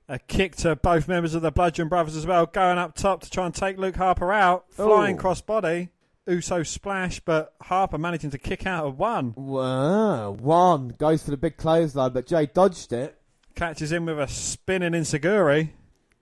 [0.09, 3.29] A kick to both members of the Bludgeon Brothers as well, going up top to
[3.29, 5.89] try and take Luke Harper out, flying cross body.
[6.25, 9.33] Uso splash, but Harper managing to kick out of one.
[9.35, 13.17] Wow, one goes for the big clothesline, but Jay dodged it.
[13.55, 15.71] Catches him with a spinning enzuigiri.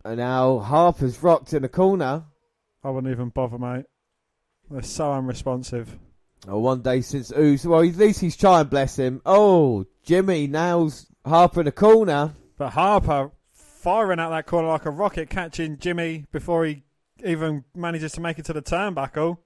[0.05, 2.25] And now Harper's rocked in the corner.
[2.83, 3.85] I wouldn't even bother, mate.
[4.69, 5.97] They're so unresponsive.
[6.47, 9.19] Oh, one day since Uso, well, at least he's trying, bless him.
[9.25, 12.35] Oh, Jimmy nails Harper in the corner.
[12.55, 16.83] But Harper firing out that corner like a rocket, catching Jimmy before he
[17.23, 19.39] even manages to make it to the turnbuckle.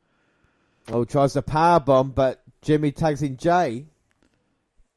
[0.89, 3.86] Oh, tries the power bomb, but Jimmy tags in Jay.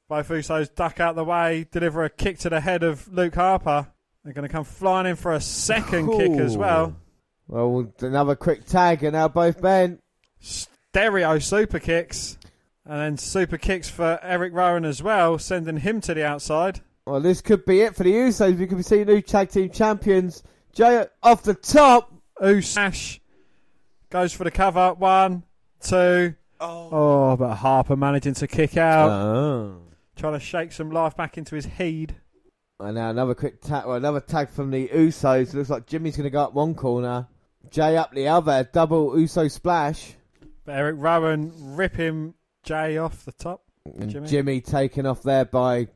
[0.08, 3.86] Both Usos duck out the way, deliver a kick to the head of Luke Harper.
[4.24, 6.16] They're going to come flying in for a second Ooh.
[6.16, 6.96] kick as well.
[7.48, 9.98] Well, another quick tag, and now both men
[10.40, 12.38] stereo super kicks.
[12.84, 16.80] And then super kicks for Eric Rowan as well, sending him to the outside.
[17.06, 18.58] Well, this could be it for the Usos.
[18.58, 20.42] We could be seeing new tag team champions.
[20.72, 22.12] Jay off the top.
[22.40, 23.20] Usash
[24.10, 24.94] goes for the cover.
[24.94, 25.44] One,
[25.80, 26.34] two.
[26.60, 26.88] Oh.
[26.92, 29.10] oh, but Harper managing to kick out.
[29.10, 29.82] Oh.
[30.16, 32.16] Trying to shake some life back into his head.
[32.82, 35.54] And now another quick tag, well, another tag from the Usos.
[35.54, 37.28] Looks like Jimmy's going to go up one corner.
[37.70, 40.14] Jay up the other, double Uso splash.
[40.64, 43.62] But Eric Rowan ripping Jay off the top.
[43.84, 45.88] And Jimmy, Jimmy taken off there by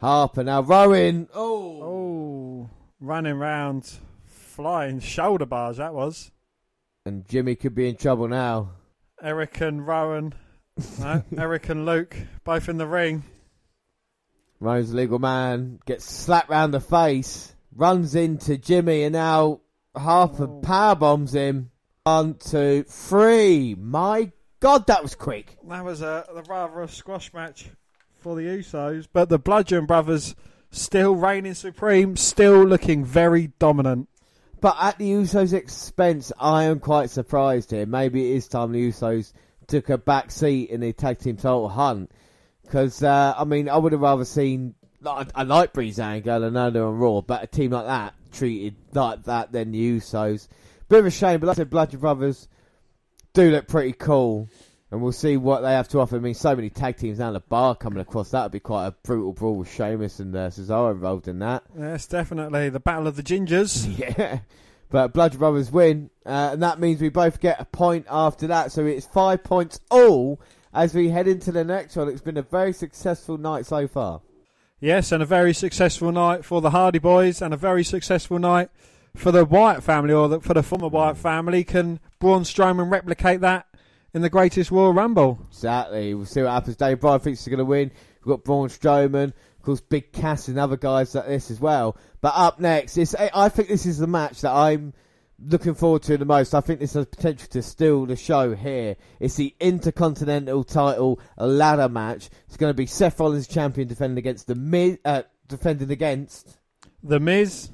[0.00, 0.42] Harper.
[0.42, 1.28] Now Rowan.
[1.34, 1.82] Oh.
[1.82, 2.70] Oh.
[3.00, 3.90] Running round,
[4.24, 6.30] flying shoulder bars, that was.
[7.04, 8.70] And Jimmy could be in trouble now.
[9.22, 10.34] Eric and Rowan.
[10.98, 13.22] no, Eric and Luke, both in the ring.
[14.60, 19.60] Rowan's legal man gets slapped round the face, runs into Jimmy, and now
[19.96, 20.60] Harper oh.
[20.62, 21.70] power bombs him.
[22.04, 23.74] One, two, three.
[23.74, 24.30] My
[24.60, 25.56] God, that was quick.
[25.68, 27.66] That was a, a rather a squash match
[28.18, 30.34] for the Usos, but the Bludgeon Brothers
[30.70, 34.08] still reigning supreme, still looking very dominant.
[34.60, 37.86] But at the Usos' expense, I am quite surprised here.
[37.86, 39.32] Maybe it is time the Usos
[39.66, 42.10] took a back seat in the tag team title hunt.
[42.66, 44.74] Because, uh, I mean, I would have rather seen.
[45.04, 49.24] I, I like Breezango and know on Raw, but a team like that treated like
[49.24, 50.48] that than the Usos.
[50.88, 52.48] Bit of a shame, but like I said, Bludgeon Brothers
[53.32, 54.48] do look pretty cool.
[54.90, 56.16] And we'll see what they have to offer.
[56.16, 58.30] I mean, so many tag teams down the bar coming across.
[58.30, 61.64] That would be quite a brutal brawl with Sheamus and uh, Cesaro involved in that.
[61.76, 62.68] Yes, definitely.
[62.68, 63.98] The Battle of the Gingers.
[64.16, 64.38] yeah.
[64.88, 66.10] But Bludgeon Brothers win.
[66.24, 68.70] Uh, and that means we both get a point after that.
[68.70, 70.40] So it's five points all
[70.76, 72.08] as we head into the next one.
[72.08, 74.20] It's been a very successful night so far.
[74.78, 78.68] Yes, and a very successful night for the Hardy Boys and a very successful night
[79.16, 81.64] for the Wyatt family or the, for the former Wyatt family.
[81.64, 83.66] Can Braun Strowman replicate that
[84.12, 85.38] in the greatest Royal Rumble?
[85.48, 86.12] Exactly.
[86.12, 86.76] We'll see what happens.
[86.76, 87.90] Dave Bryan thinks he's going to win.
[88.22, 89.28] We've got Braun Strowman.
[89.28, 91.96] Of course, Big Cass and other guys like this as well.
[92.20, 94.92] But up next, it's, I think this is the match that I'm
[95.38, 96.54] looking forward to the most.
[96.54, 98.96] I think this has potential to steal the show here.
[99.20, 102.30] It's the Intercontinental title ladder match.
[102.46, 106.58] It's going to be Seth Rollins champion defending against the Miz, uh, defending against
[107.02, 107.70] the Miz,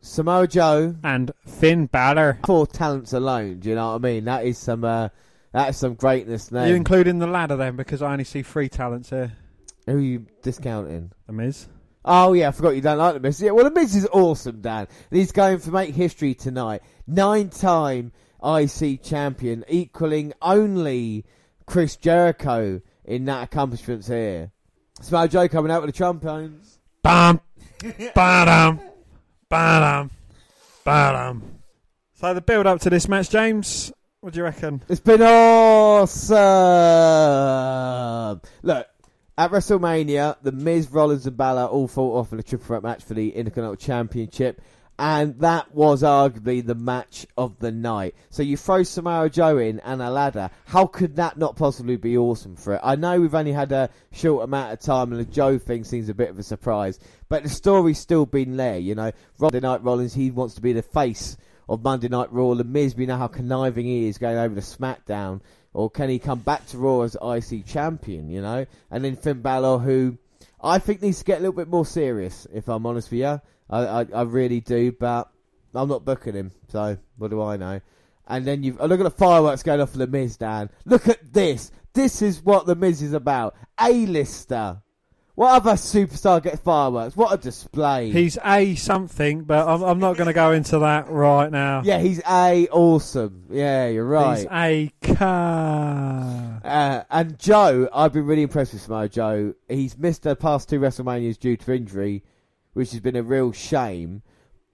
[0.00, 2.40] Samoa Joe, and Finn Balor.
[2.44, 3.60] Four talents alone.
[3.60, 4.24] Do you know what I mean?
[4.24, 4.84] That is some.
[4.84, 5.08] Uh,
[5.52, 6.66] that is some greatness there.
[6.66, 9.32] You including the ladder then, because I only see three talents here.
[9.86, 11.12] Who are you discounting?
[11.26, 11.68] The Miz.
[12.04, 13.40] Oh yeah, I forgot you don't like the Miz.
[13.40, 14.88] Yeah, well the Miz is awesome, Dan.
[15.10, 16.82] And he's going to make history tonight.
[17.06, 18.12] Nine-time
[18.44, 21.24] IC champion, equaling only
[21.66, 24.50] Chris Jericho in that accomplishments here.
[25.00, 26.78] Samoa Joe coming out with the trombones.
[27.02, 27.40] Bam,
[28.14, 28.80] bam,
[29.48, 30.10] bam,
[30.84, 31.42] bam.
[32.14, 33.92] So the build up to this match, James.
[34.20, 34.82] What do you reckon?
[34.88, 36.36] It's been awesome.
[38.62, 38.86] Look,
[39.42, 43.02] at WrestleMania, The Miz, Rollins, and Balor all fought off in a triple threat match
[43.02, 44.62] for the Intercontinental Championship,
[45.00, 48.14] and that was arguably the match of the night.
[48.30, 50.50] So you throw Samoa Joe in and a ladder.
[50.66, 52.80] How could that not possibly be awesome for it?
[52.84, 56.08] I know we've only had a short amount of time, and the Joe thing seems
[56.08, 58.78] a bit of a surprise, but the story's still been there.
[58.78, 61.36] You know, Monday Night Rollins, he wants to be the face
[61.68, 62.54] of Monday Night Raw.
[62.54, 65.40] The Miz, we know how conniving he is going over to SmackDown
[65.74, 68.28] or can he come back to Raw as IC champion?
[68.28, 70.18] You know, and then Finn Balor, who
[70.62, 72.46] I think needs to get a little bit more serious.
[72.52, 75.30] If I'm honest with you, I, I, I really do, but
[75.74, 76.52] I'm not booking him.
[76.68, 77.80] So what do I know?
[78.26, 80.70] And then you oh, look at the fireworks going off for the Miz, Dan.
[80.84, 81.72] Look at this.
[81.92, 83.56] This is what the Miz is about.
[83.80, 84.80] A-lister.
[85.34, 87.16] What other superstar gets fireworks?
[87.16, 88.10] What a display!
[88.10, 91.80] He's a something, but I'm, I'm not going to go into that right now.
[91.84, 93.46] Yeah, he's a awesome.
[93.50, 94.40] Yeah, you're right.
[94.40, 96.60] He's a car.
[96.62, 99.54] Uh, and Joe, I've been really impressed with Samoa Joe.
[99.70, 102.22] He's missed the past two WrestleManias due to injury,
[102.74, 104.20] which has been a real shame.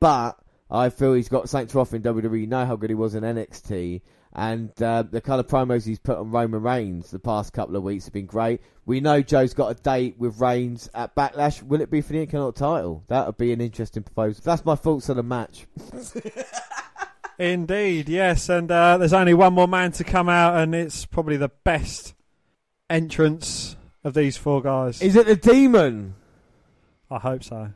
[0.00, 2.40] But I feel he's got something to offer in WWE.
[2.40, 4.00] You know how good he was in NXT.
[4.32, 7.82] And uh, the kind of promos he's put on Roman Reigns the past couple of
[7.82, 8.60] weeks have been great.
[8.84, 11.62] We know Joe's got a date with Reigns at Backlash.
[11.62, 13.04] Will it be for the Intercontinental title?
[13.08, 14.42] That would be an interesting proposal.
[14.44, 15.66] That's my thoughts on the match.
[17.38, 18.48] Indeed, yes.
[18.48, 22.14] And uh, there's only one more man to come out, and it's probably the best
[22.90, 25.00] entrance of these four guys.
[25.00, 26.14] Is it the Demon?
[27.10, 27.72] I hope so.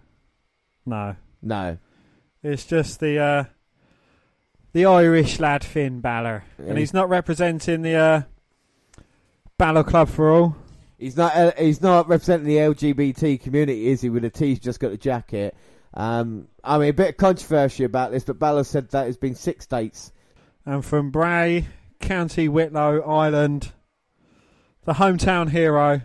[0.85, 1.17] No.
[1.41, 1.79] No.
[2.43, 3.19] It's just the.
[3.19, 3.45] Uh,
[4.73, 6.67] the Irish lad Finn Balor, yeah.
[6.67, 8.23] and he's not representing the uh,
[9.59, 10.57] Balor Club for all.
[10.99, 11.37] He's not.
[11.37, 14.09] Uh, he's not representing the LGBT community, is he?
[14.09, 15.57] With a T, he's just got a jacket.
[15.95, 19.35] Um, I mean, a bit of controversy about this, but Balor said that it's been
[19.35, 20.13] six dates.
[20.65, 21.67] And from Bray,
[22.01, 23.73] County Wicklow, Ireland,
[24.85, 26.03] the hometown hero,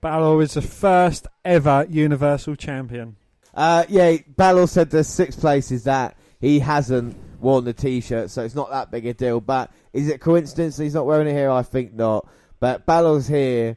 [0.00, 3.16] Balor is the first ever Universal Champion.
[3.54, 8.54] Uh, yeah, Balor said there's six places that he hasn't worn the T-shirt, so it's
[8.54, 9.40] not that big a deal.
[9.40, 11.50] But is it coincidence he's not wearing it here?
[11.50, 12.28] I think not.
[12.58, 13.76] But Balor's here,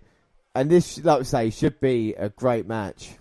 [0.55, 3.11] and this, like I say, should be a great match.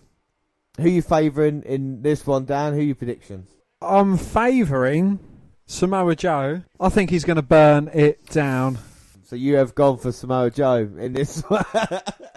[0.80, 2.74] Who you favouring in this one, Dan?
[2.74, 3.50] Who you predictions?
[3.82, 5.18] I'm favouring
[5.66, 8.78] Samoa Joe, I think he's going to burn it down.
[9.24, 11.64] So you have gone for Samoa Joe in this one.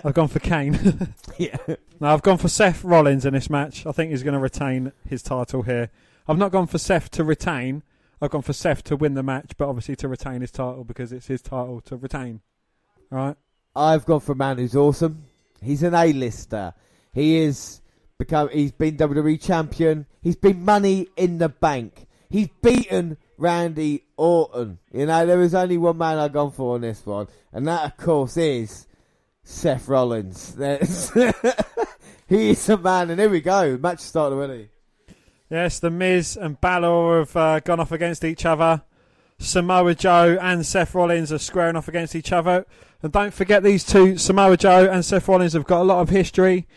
[0.04, 1.14] I've gone for Kane.
[1.38, 1.58] yeah.
[2.00, 3.86] No, I've gone for Seth Rollins in this match.
[3.86, 5.92] I think he's going to retain his title here.
[6.28, 7.84] I've not gone for Seth to retain.
[8.22, 11.12] I've gone for Seth to win the match, but obviously to retain his title because
[11.12, 12.42] it's his title to retain.
[13.10, 13.36] Right.
[13.76, 15.24] I've gone for a man who's awesome.
[15.62, 16.74] He's an A-lister.
[17.14, 17.82] He is
[18.18, 18.50] become.
[18.50, 20.06] He's been WWE champion.
[20.22, 22.06] He's been Money in the Bank.
[22.30, 24.80] He's beaten Randy Orton.
[24.92, 27.86] You know, there was only one man I've gone for on this one, and that,
[27.86, 28.86] of course, is
[29.44, 30.56] Seth Rollins.
[32.28, 33.78] he is a man, and here we go.
[33.78, 34.70] Match started already.
[35.50, 38.84] Yes, The Miz and Balor have uh, gone off against each other.
[39.40, 42.66] Samoa Joe and Seth Rollins are squaring off against each other.
[43.02, 46.10] And don't forget, these two, Samoa Joe and Seth Rollins, have got a lot of
[46.10, 46.68] history.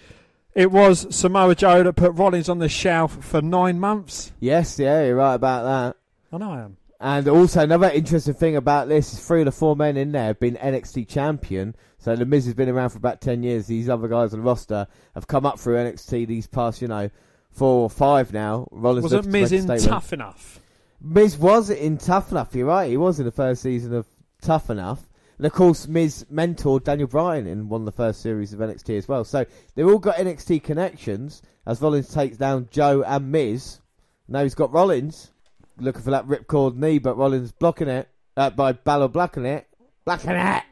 [0.55, 4.33] It was Samoa Joe that put Rollins on the shelf for nine months.
[4.39, 5.97] Yes, yeah, you're right about that.
[6.33, 6.77] I know I am.
[7.01, 10.27] And also, another interesting thing about this is three of the four men in there
[10.27, 11.75] have been NXT champion.
[11.99, 13.67] So The Miz has been around for about 10 years.
[13.67, 17.11] These other guys on the roster have come up through NXT these past, you know,
[17.53, 18.67] four or five now.
[18.71, 20.61] Rollins Wasn't Miz in Tough Enough?
[21.01, 22.91] Miz was in Tough Enough, you're right.
[22.91, 24.07] He was in the first season of
[24.41, 25.09] Tough Enough.
[25.39, 28.97] And of course, Miz mentored Daniel Bryan in one of the first series of NXT
[28.99, 29.25] as well.
[29.25, 29.45] So
[29.75, 33.81] they've all got NXT connections as Rollins takes down Joe and Miz.
[34.29, 35.33] Now he's got Rollins
[35.79, 39.67] looking for that ripcord knee, but Rollins blocking it uh, by Balor blocking it.
[40.05, 40.63] Blocking it!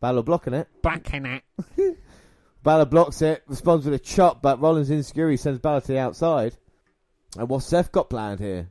[0.00, 0.68] Balor blocking it.
[0.82, 1.42] Blocking it.
[2.62, 5.30] Balor blocks it, responds with a chop, but Rollins insecure.
[5.30, 6.56] He sends Balor to the outside.
[7.38, 8.70] And what's Seth got planned here?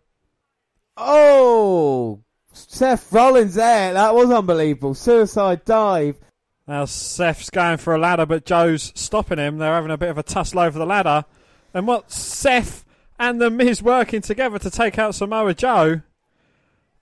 [0.98, 2.22] Oh!
[2.52, 3.94] Seth Rollins there.
[3.94, 4.94] That was unbelievable.
[4.94, 6.20] Suicide dive.
[6.68, 9.58] Now Seth's going for a ladder, but Joe's stopping him.
[9.58, 11.26] They're having a bit of a tussle over the ladder.
[11.74, 12.86] And what Seth
[13.18, 16.02] and The Miz working together to take out Samoa Joe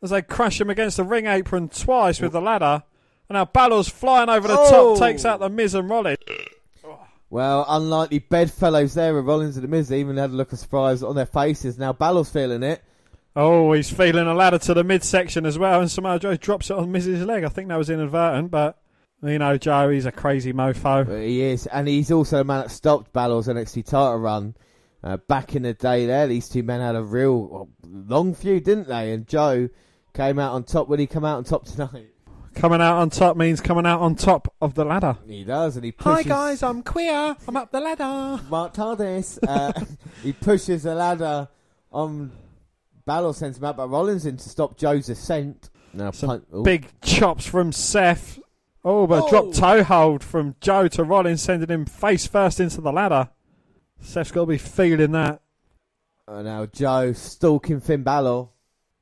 [0.02, 2.84] as they crash him against the ring apron twice with the ladder.
[3.30, 4.96] And now Balor's flying over the oh.
[4.96, 5.32] top, takes oh!
[5.32, 6.18] out The Miz and Rollins.
[7.30, 9.90] Well, unlikely bedfellows there with Rollins and The Miz.
[9.90, 11.78] They even had a look of surprise on their faces.
[11.78, 12.82] Now Balor's feeling it.
[13.36, 16.78] Oh, he's feeling a ladder to the midsection as well, and Samoa Joe drops it
[16.78, 17.44] on Miz's leg.
[17.44, 18.80] I think that was inadvertent, but
[19.22, 21.24] you know, Joe, he's a crazy mofo.
[21.24, 24.56] He is, and he's also the man that stopped Balor's NXT title run.
[25.04, 28.64] Uh, back in the day there, these two men had a real well, long feud,
[28.64, 29.12] didn't they?
[29.14, 29.70] And Joe
[30.14, 30.88] came out on top.
[30.88, 32.10] Will he come out on top tonight?
[32.58, 35.16] Coming out on top means coming out on top of the ladder.
[35.28, 36.24] He does, and he pushes...
[36.24, 37.36] Hi guys, I'm queer.
[37.48, 38.42] I'm up the ladder.
[38.50, 39.38] Mark TARDIS.
[39.48, 39.74] Uh,
[40.24, 41.48] he pushes the ladder
[41.92, 42.32] on
[43.06, 45.70] Balor sends him out, but Rollins in to stop Joe's ascent.
[45.94, 48.40] Now, Some big chops from Seth.
[48.84, 49.30] Oh, but oh.
[49.30, 53.30] drop toe hold from Joe to Rollins, sending him face first into the ladder.
[54.02, 55.42] Seth's got to be feeling that.
[56.28, 58.48] Oh, now Joe stalking Finn Balor.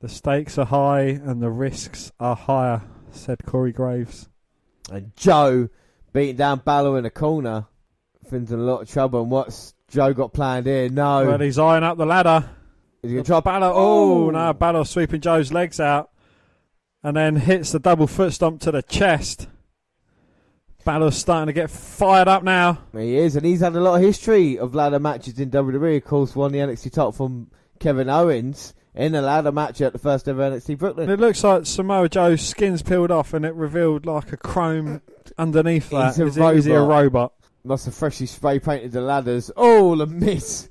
[0.02, 2.82] The stakes are high and the risks are higher
[3.16, 4.28] said Corey Graves.
[4.90, 5.68] And Joe
[6.12, 7.66] beating down Balor in the corner.
[8.30, 9.22] Finn's in a lot of trouble.
[9.22, 10.88] And what's Joe got planned here?
[10.88, 11.26] No.
[11.26, 12.48] Well, he's eyeing up the ladder.
[13.02, 13.72] He's going to drop Balor.
[13.74, 14.52] Oh, no.
[14.52, 16.10] Balor sweeping Joe's legs out.
[17.02, 19.48] And then hits the double foot stomp to the chest.
[20.84, 22.78] Balor's starting to get fired up now.
[22.92, 25.96] He is, and he's had a lot of history of ladder matches in WWE.
[25.96, 27.50] Of course, won the NXT title from
[27.80, 31.10] Kevin Owens in a ladder match at the first ever NXT Brooklyn.
[31.10, 35.02] It looks like Samoa Joe's skin's peeled off and it revealed like a chrome
[35.36, 36.16] underneath that.
[36.16, 36.52] He's a, is robot.
[36.52, 37.32] He, is he a robot?
[37.62, 39.50] Must have freshly spray painted the ladders.
[39.56, 40.70] Oh, the Miz!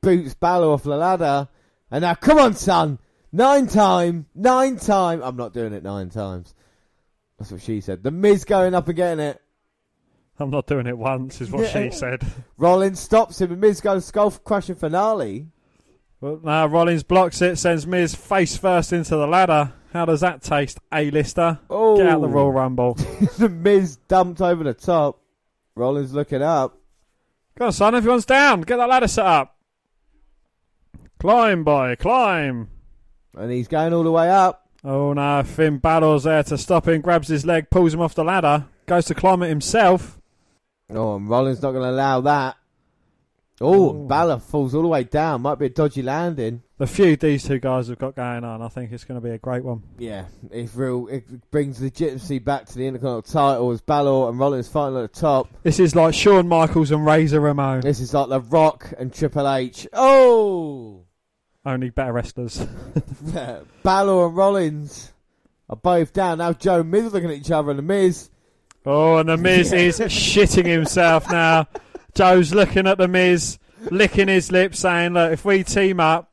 [0.00, 1.48] Boots Balor off the ladder.
[1.90, 2.98] And now, come on, son!
[3.32, 4.26] Nine time!
[4.34, 5.22] Nine time!
[5.22, 6.54] I'm not doing it nine times.
[7.38, 8.02] That's what she said.
[8.02, 9.42] The Miz going up and getting it.
[10.38, 11.90] I'm not doing it once, is what yeah.
[11.90, 12.24] she said.
[12.56, 15.48] Rollins stops him and Miz goes skull crushing finale.
[16.20, 19.72] Well, now Rollins blocks it, sends Miz face first into the ladder.
[19.92, 21.58] How does that taste, A-lister?
[21.68, 21.96] Oh.
[21.96, 22.50] Get out the Royal oh.
[22.50, 22.94] Rumble.
[23.38, 25.20] the Miz dumped over the top.
[25.74, 26.78] Rollins looking up.
[27.56, 28.62] Come on, son, everyone's down.
[28.62, 29.56] Get that ladder set up.
[31.18, 32.68] Climb, boy, climb.
[33.36, 34.68] And he's going all the way up.
[34.84, 38.24] Oh no, Finn Balor's there to stop him, grabs his leg, pulls him off the
[38.24, 40.20] ladder, goes to climb it himself.
[40.90, 42.56] Oh, and Rollins not going to allow that.
[43.60, 45.42] Oh, Balor falls all the way down.
[45.42, 46.62] Might be a dodgy landing.
[46.76, 49.32] The feud these two guys have got going on, I think it's going to be
[49.32, 49.82] a great one.
[49.98, 51.08] Yeah, it's real.
[51.08, 55.20] It brings legitimacy back to the Intercontinental title as Balor and Rollins fighting at the
[55.20, 55.48] top.
[55.62, 57.80] This is like Shawn Michaels and Razor Ramon.
[57.80, 59.88] This is like The Rock and Triple H.
[59.94, 61.04] Oh!
[61.64, 62.58] Only better wrestlers.
[63.82, 65.14] Balor and Rollins
[65.70, 66.38] are both down.
[66.38, 68.28] Now Joe and Miz looking at each other and The Miz.
[68.84, 69.78] Oh, and The Miz yeah.
[69.78, 71.66] is shitting himself now.
[72.16, 73.58] Joe's looking at the Miz,
[73.90, 76.32] licking his lips, saying, "Look, if we team up,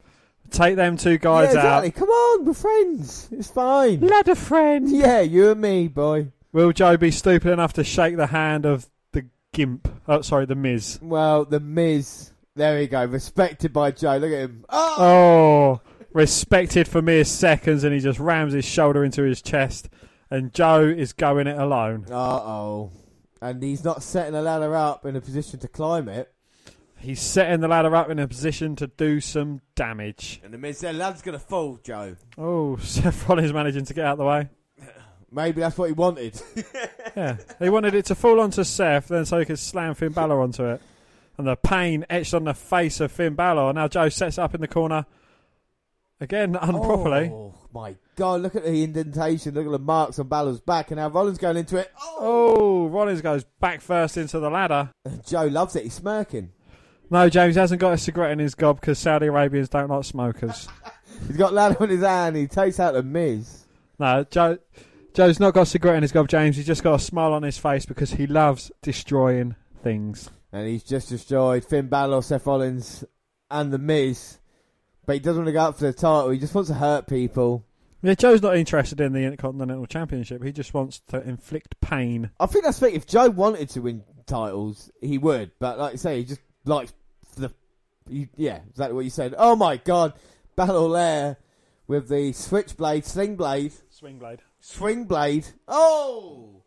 [0.52, 1.88] Take them two guys yeah, exactly.
[1.90, 1.96] out.
[1.96, 3.28] Come on, we're friends.
[3.32, 4.02] It's fine.
[4.02, 4.88] Ladder friend.
[4.88, 6.28] Yeah, you and me, boy.
[6.52, 9.88] Will Joe be stupid enough to shake the hand of the Gimp?
[10.08, 11.00] Oh, sorry, the Miz.
[11.02, 12.30] Well, the Miz.
[12.56, 13.04] There we go.
[13.06, 14.18] Respected by Joe.
[14.18, 14.64] Look at him.
[14.70, 15.82] Oh, Oh,
[16.14, 19.90] respected for mere seconds, and he just rams his shoulder into his chest.
[20.30, 22.06] And Joe is going it alone.
[22.12, 22.92] uh oh.
[23.44, 26.34] And he's not setting the ladder up in a position to climb it.
[26.98, 30.40] He's setting the ladder up in a position to do some damage.
[30.46, 32.16] And the Miz said, ladder's going to fall, Joe.
[32.38, 34.50] Oh, Seth Rollins managing to get out of the way.
[35.30, 36.42] Maybe that's what he wanted.
[37.16, 40.42] Yeah, he wanted it to fall onto Seth, then so he could slam Finn Balor
[40.42, 40.82] onto it.
[41.38, 43.72] And the pain etched on the face of Finn Balor.
[43.74, 45.06] Now Joe sets up in the corner
[46.20, 47.30] again, unproperly.
[47.32, 48.42] Oh, my God.
[48.42, 49.54] Look at the indentation.
[49.54, 50.92] Look at the marks on Balor's back.
[50.92, 51.92] And now Rollins going into it.
[52.02, 52.54] Oh.
[52.86, 54.90] Oh, Rollins goes back first into the ladder.
[55.26, 55.84] Joe loves it.
[55.84, 56.52] He's smirking.
[57.10, 60.68] No, James hasn't got a cigarette in his gob because Saudi Arabians don't like smokers.
[61.28, 62.36] He's got ladder in his hand.
[62.36, 63.66] He takes out the Miz.
[64.00, 64.58] No, Joe.
[65.14, 66.58] Joe's not got a cigarette in his gob, James.
[66.58, 70.32] He's just got a smile on his face because he loves destroying things.
[70.52, 73.04] And he's just destroyed Finn Balor, Seth Rollins,
[73.52, 74.40] and the Miz.
[75.06, 76.30] But he doesn't want to go up for the title.
[76.30, 77.66] He just wants to hurt people.
[78.02, 80.44] Yeah, Joe's not interested in the Intercontinental Championship.
[80.44, 82.32] He just wants to inflict pain.
[82.40, 82.96] I think that's fake.
[82.96, 85.52] If Joe wanted to win titles, he would.
[85.60, 86.94] But like I say, he just likes
[87.38, 87.52] the.
[88.10, 89.36] He, yeah, exactly what you said.
[89.38, 90.14] Oh my God,
[90.58, 91.38] Balor
[91.88, 94.40] with the switchblade, sling blade, Swing blade.
[94.60, 95.48] swing blade.
[95.68, 96.62] Oh,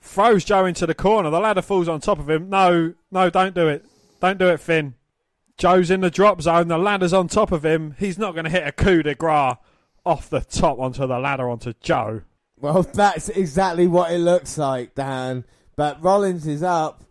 [0.00, 1.30] Throws Joe into the corner.
[1.30, 2.50] The ladder falls on top of him.
[2.50, 3.84] No, no, don't do it.
[4.20, 4.94] Don't do it, Finn.
[5.62, 6.66] Joe's in the drop zone.
[6.66, 7.94] The ladder's on top of him.
[7.96, 9.54] He's not going to hit a coup de grace
[10.04, 12.22] off the top onto the ladder onto Joe.
[12.60, 15.44] well, that's exactly what it looks like, Dan.
[15.76, 17.04] But Rollins is up,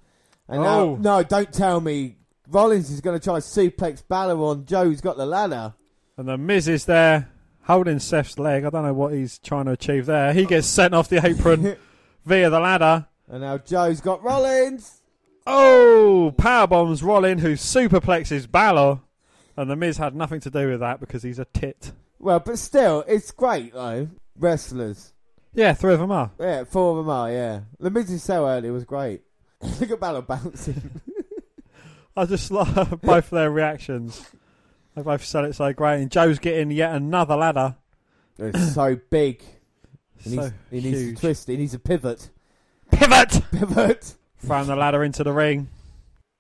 [0.49, 0.95] and Oh.
[0.95, 2.18] now no, don't tell me.
[2.49, 5.74] Rollins is going to try a suplex Balor on Joe, who's got the ladder.
[6.18, 7.30] And the Miz is there
[7.62, 8.66] holding Seth's leg.
[8.66, 10.34] I don't know what he's trying to achieve there.
[10.34, 11.78] He gets sent off the apron
[12.26, 13.08] via the ladder.
[13.30, 15.01] And now Joe's got Rollins.
[15.48, 19.00] Oh, power bombs Rollin, who superplexes Balor.
[19.58, 21.92] And the Miz had nothing to do with that because he's a tit.
[22.20, 24.08] Well, but still, it's great though.
[24.38, 25.14] Wrestlers.
[25.54, 26.32] Yeah, three of them are.
[26.39, 27.62] Yeah, four of them are, yeah.
[27.80, 29.22] The Miz's so early was great.
[29.80, 31.02] Look at Balor bouncing.
[32.16, 34.26] I just love both their reactions.
[34.96, 36.02] They both said it so great.
[36.02, 37.76] And Joe's getting yet another ladder.
[38.38, 39.44] it's so big.
[40.18, 41.16] He So needs, he needs huge.
[41.16, 41.48] to twist.
[41.48, 42.30] He needs a pivot.
[42.92, 43.42] Pivot!
[43.52, 44.16] Pivot.
[44.42, 45.70] Throwing the ladder into the ring.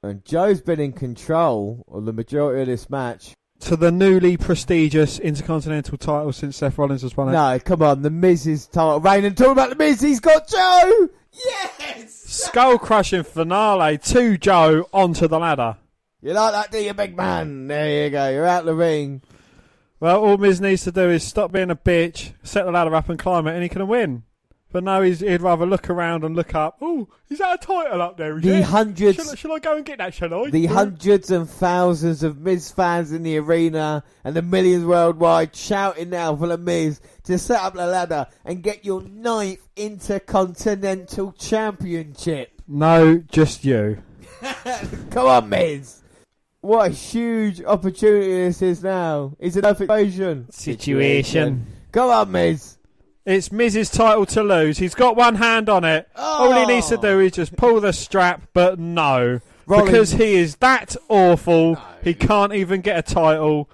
[0.03, 3.33] And Joe's been in control of the majority of this match.
[3.61, 7.33] To the newly prestigious Intercontinental title since Seth Rollins has won it.
[7.33, 8.01] No, come on.
[8.01, 9.23] The Miz's title reign.
[9.23, 11.09] And talking about the Miz, he's got Joe!
[11.31, 12.11] Yes!
[12.13, 15.77] Skull crushing finale to Joe onto the ladder.
[16.21, 17.67] You like that, do you, big man?
[17.67, 18.29] There you go.
[18.29, 19.21] You're out of the ring.
[19.99, 23.09] Well, all Miz needs to do is stop being a bitch, set the ladder up
[23.09, 24.23] and climb it, and he can win.
[24.71, 26.77] But now he's, he'd rather look around and look up.
[26.81, 28.37] Oh, is that a title up there?
[28.37, 28.63] Is The it?
[28.63, 30.49] hundreds, Shall, I- shall I go and get that, shall I?
[30.49, 36.09] the hundreds and thousands of Miz fans in the arena and the millions worldwide shouting
[36.09, 42.51] now for the Miz to set up the ladder and get your ninth Intercontinental Championship.
[42.67, 44.01] No, just you.
[45.11, 46.01] Come on, Miz.
[46.61, 49.35] What a huge opportunity this is now.
[49.39, 50.49] It's an equation.
[50.51, 51.65] Situation.
[51.91, 52.77] Come on, Miz.
[53.25, 54.77] It's Miz's title to lose.
[54.79, 56.09] He's got one hand on it.
[56.15, 59.39] All he needs to do is just pull the strap, but no.
[59.67, 63.69] Rollins- Because he is that awful, he can't even get a title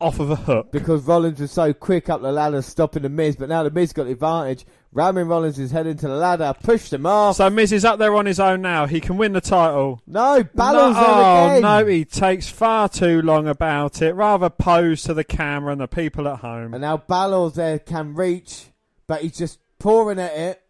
[0.00, 0.70] off of a hook.
[0.72, 3.92] because Rollins was so quick up the ladder, stopping the Miz, but now the Miz
[3.92, 4.64] got the advantage.
[4.92, 7.36] Ramming Rollins is heading to the ladder, pushed him off.
[7.36, 8.86] So Miz is up there on his own now.
[8.86, 10.00] He can win the title.
[10.06, 11.62] no, Balor's no, oh, again.
[11.62, 14.14] no, he takes far too long about it.
[14.14, 16.74] Rather pose to the camera and the people at home.
[16.74, 18.64] And now Balor's there, can reach,
[19.10, 20.62] but he's just pouring at it.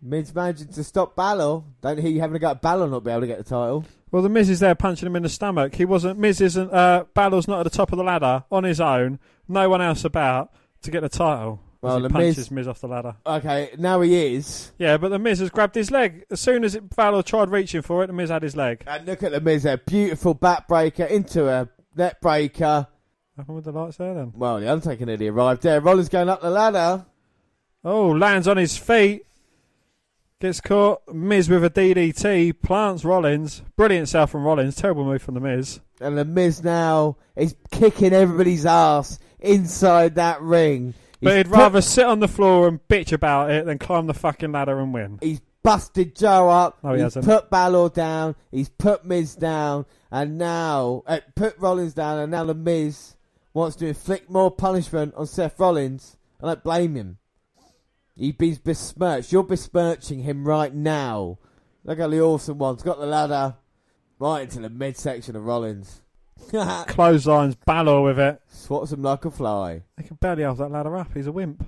[0.00, 1.64] Miz managing to stop Balor.
[1.82, 3.84] Don't hear you having a go at Balor not be able to get the title.
[4.12, 5.74] Well, the Miz is there punching him in the stomach.
[5.74, 6.20] He wasn't.
[6.20, 6.72] Miz isn't.
[6.72, 9.18] Uh, Balor's not at the top of the ladder on his own.
[9.48, 11.60] No one else about to get the title.
[11.82, 13.16] Well, he the punches Miz- Miz off the ladder.
[13.26, 14.70] Okay, now he is.
[14.78, 17.82] Yeah, but the Miz has grabbed his leg as soon as it, Balor tried reaching
[17.82, 18.06] for it.
[18.06, 18.84] The Miz had his leg.
[18.86, 19.76] And look at the Miz there.
[19.76, 22.86] Beautiful backbreaker into a net breaker.
[23.34, 24.34] What happened with the lights there then?
[24.36, 25.80] Well, the Undertaker nearly arrived there.
[25.80, 27.06] Rollins going up the ladder.
[27.84, 29.24] Oh, lands on his feet.
[30.40, 31.02] Gets caught.
[31.12, 32.60] Miz with a DDT.
[32.62, 33.62] Plants Rollins.
[33.76, 34.76] Brilliant sell from Rollins.
[34.76, 35.80] Terrible move from the Miz.
[36.00, 40.94] And the Miz now is kicking everybody's ass inside that ring.
[41.22, 44.06] But He's he'd put- rather sit on the floor and bitch about it than climb
[44.06, 45.18] the fucking ladder and win.
[45.20, 46.78] He's busted Joe up.
[46.82, 47.26] No, he he's hasn't.
[47.26, 48.34] put Balor down.
[48.50, 49.84] He's put Miz down.
[50.10, 52.18] And now, uh, put Rollins down.
[52.18, 53.14] And now the Miz
[53.52, 56.16] wants to inflict more punishment on Seth Rollins.
[56.40, 57.18] And I don't blame him.
[58.16, 59.32] He's besmirched.
[59.32, 61.38] You're besmirching him right now.
[61.84, 63.56] Look at the awesome one's got the ladder
[64.18, 66.02] right into the midsection of Rollins.
[66.50, 68.40] Clotheslines Balor with it.
[68.48, 69.82] Swats him like a fly.
[69.96, 71.14] He can barely have that ladder up.
[71.14, 71.64] He's a wimp.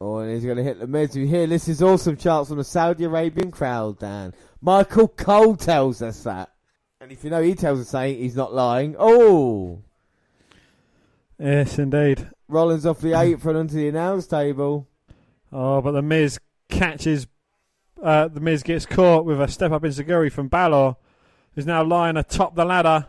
[0.00, 1.14] Oh, and he's going to hit the Miz.
[1.14, 4.32] You hear this is awesome chants from the Saudi Arabian crowd, Dan.
[4.62, 6.50] Michael Cole tells us that.
[7.02, 8.96] And if you know he tells us saying he's not lying.
[8.98, 9.82] Oh!
[11.38, 12.28] Yes, indeed.
[12.48, 14.86] Rollins off the apron onto the announce table.
[15.52, 16.38] Oh, but the Miz
[16.68, 17.26] catches.
[18.02, 20.96] Uh, the Miz gets caught with a step up enzuigiri from Balor,
[21.54, 23.06] who's now lying atop the ladder.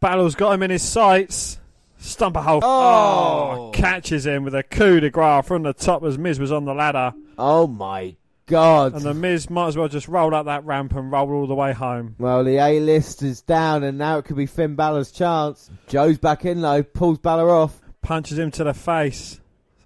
[0.00, 1.58] Balor's got him in his sights.
[1.98, 2.60] Stumper hole.
[2.62, 2.68] Oh.
[2.68, 3.70] oh.
[3.72, 6.74] Catches him with a coup de grace from the top as Miz was on the
[6.74, 7.14] ladder.
[7.38, 8.94] Oh my God.
[8.94, 11.54] And the Miz might as well just roll up that ramp and roll all the
[11.54, 12.14] way home.
[12.18, 15.70] Well, the A list is down, and now it could be Finn Balor's chance.
[15.88, 17.80] Joe's back in low, pulls Balor off.
[18.02, 19.40] Punches him to the face.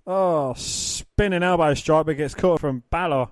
[0.06, 3.28] Oh, spinning elbow strike, but gets caught from Balor.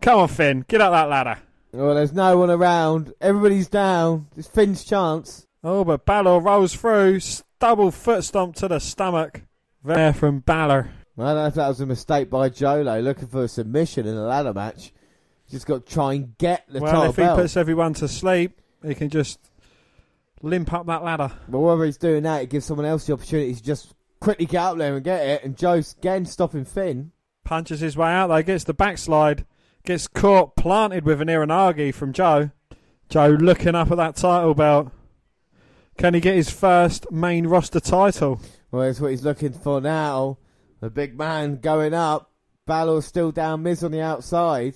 [0.00, 1.38] Come on, Finn, get up that ladder.
[1.72, 3.12] Well, there's no one around.
[3.20, 4.26] Everybody's down.
[4.36, 5.46] It's Finn's chance.
[5.62, 7.20] Oh, but Balor rolls through.
[7.60, 9.42] Double foot stomp to the stomach.
[9.84, 10.90] There from Balor.
[11.18, 14.16] I don't know if that was a mistake by Jolo looking for a submission in
[14.16, 14.92] a ladder match.
[15.50, 17.38] Just got to try and get the well, title if belt.
[17.38, 19.38] he puts everyone to sleep, he can just
[20.42, 21.30] limp up that ladder.
[21.48, 24.62] But whether he's doing that, it gives someone else the opportunity to just quickly get
[24.62, 25.44] up there and get it.
[25.44, 27.12] And Joe's again stopping Finn.
[27.44, 29.44] Punches his way out there, gets the backslide,
[29.84, 32.50] gets caught planted with an Uranage from Joe.
[33.08, 34.92] Joe looking up at that title belt.
[35.98, 38.40] Can he get his first main roster title?
[38.70, 40.38] Well, that's what he's looking for now.
[40.80, 42.30] The big man going up.
[42.66, 44.74] Balor's still down, Miz on the outside.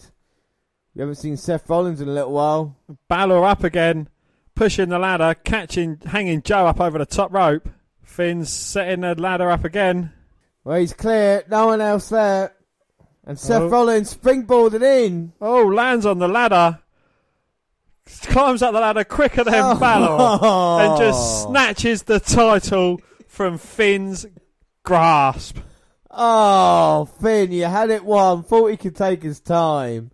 [0.94, 2.76] We haven't seen Seth Rollins in a little while.
[3.08, 4.08] Balor up again,
[4.54, 7.68] pushing the ladder, catching, hanging Joe up over the top rope.
[8.14, 10.12] Finn's setting the ladder up again.
[10.62, 11.42] Well, he's clear.
[11.50, 12.54] No one else there.
[13.24, 13.68] And Seth oh.
[13.68, 15.32] Rollins springboarded in.
[15.40, 16.78] Oh, lands on the ladder.
[18.22, 19.74] Climbs up the ladder quicker than oh.
[19.80, 20.84] Balor.
[20.84, 24.26] And just snatches the title from Finn's
[24.84, 25.58] grasp.
[26.08, 28.44] Oh, Finn, you had it won.
[28.44, 30.12] Thought he could take his time.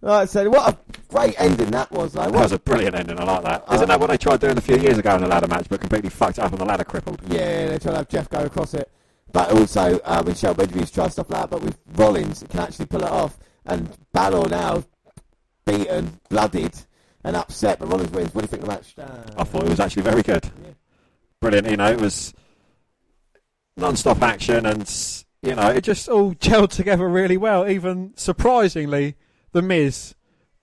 [0.00, 2.14] Like said, what a great ending that was.
[2.14, 3.20] Like, that was a brilliant ending.
[3.20, 3.64] I like that.
[3.72, 5.80] Isn't that what they tried doing a few years ago in a ladder match, but
[5.80, 7.20] completely fucked up on the ladder crippled?
[7.28, 8.90] Yeah, they tried to have Jeff go across it.
[9.32, 12.60] But also, uh, with Shelton Benjamin's tried stuff like that, but with Rollins, it can
[12.60, 13.38] actually pull it off.
[13.64, 14.84] And Balor now,
[15.64, 16.74] beaten, blooded,
[17.24, 18.34] and upset, but Rollins wins.
[18.34, 18.94] What do you think of the match?
[18.98, 20.44] Uh, I thought it was actually very good.
[20.44, 20.70] Yeah.
[21.40, 21.70] Brilliant.
[21.70, 22.34] You know, it was
[23.76, 24.88] non-stop action and
[25.42, 27.68] you know, it just all gelled together really well.
[27.68, 29.16] Even surprisingly,
[29.52, 30.14] The Miz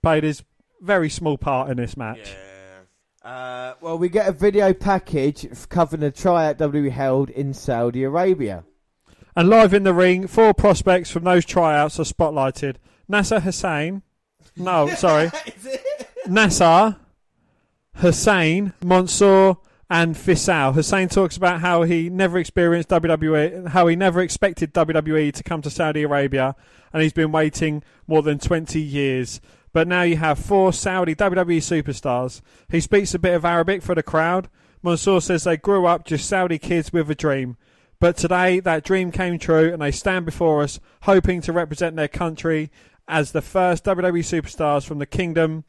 [0.01, 0.43] played his
[0.81, 2.35] very small part in this match.
[3.23, 3.29] Yeah.
[3.29, 8.63] Uh, well, we get a video package covering the tryout WWE held in Saudi Arabia.
[9.35, 12.77] And live in the ring, four prospects from those tryouts are spotlighted.
[13.07, 14.01] Nasser Hussein.
[14.55, 15.31] No, sorry.
[16.27, 16.97] Nasser,
[17.95, 19.57] Hussein, Mansoor,
[19.89, 20.73] and Fissau.
[20.73, 25.61] Hussein talks about how he never experienced WWE, how he never expected WWE to come
[25.61, 26.55] to Saudi Arabia,
[26.93, 29.41] and he's been waiting more than 20 years.
[29.71, 32.41] But now you have four Saudi WWE superstars.
[32.69, 34.49] He speaks a bit of Arabic for the crowd.
[34.81, 37.57] Mansoor says they grew up just Saudi kids with a dream.
[37.99, 42.07] But today that dream came true and they stand before us hoping to represent their
[42.07, 42.71] country
[43.07, 45.65] as the first WWE superstars from the kingdom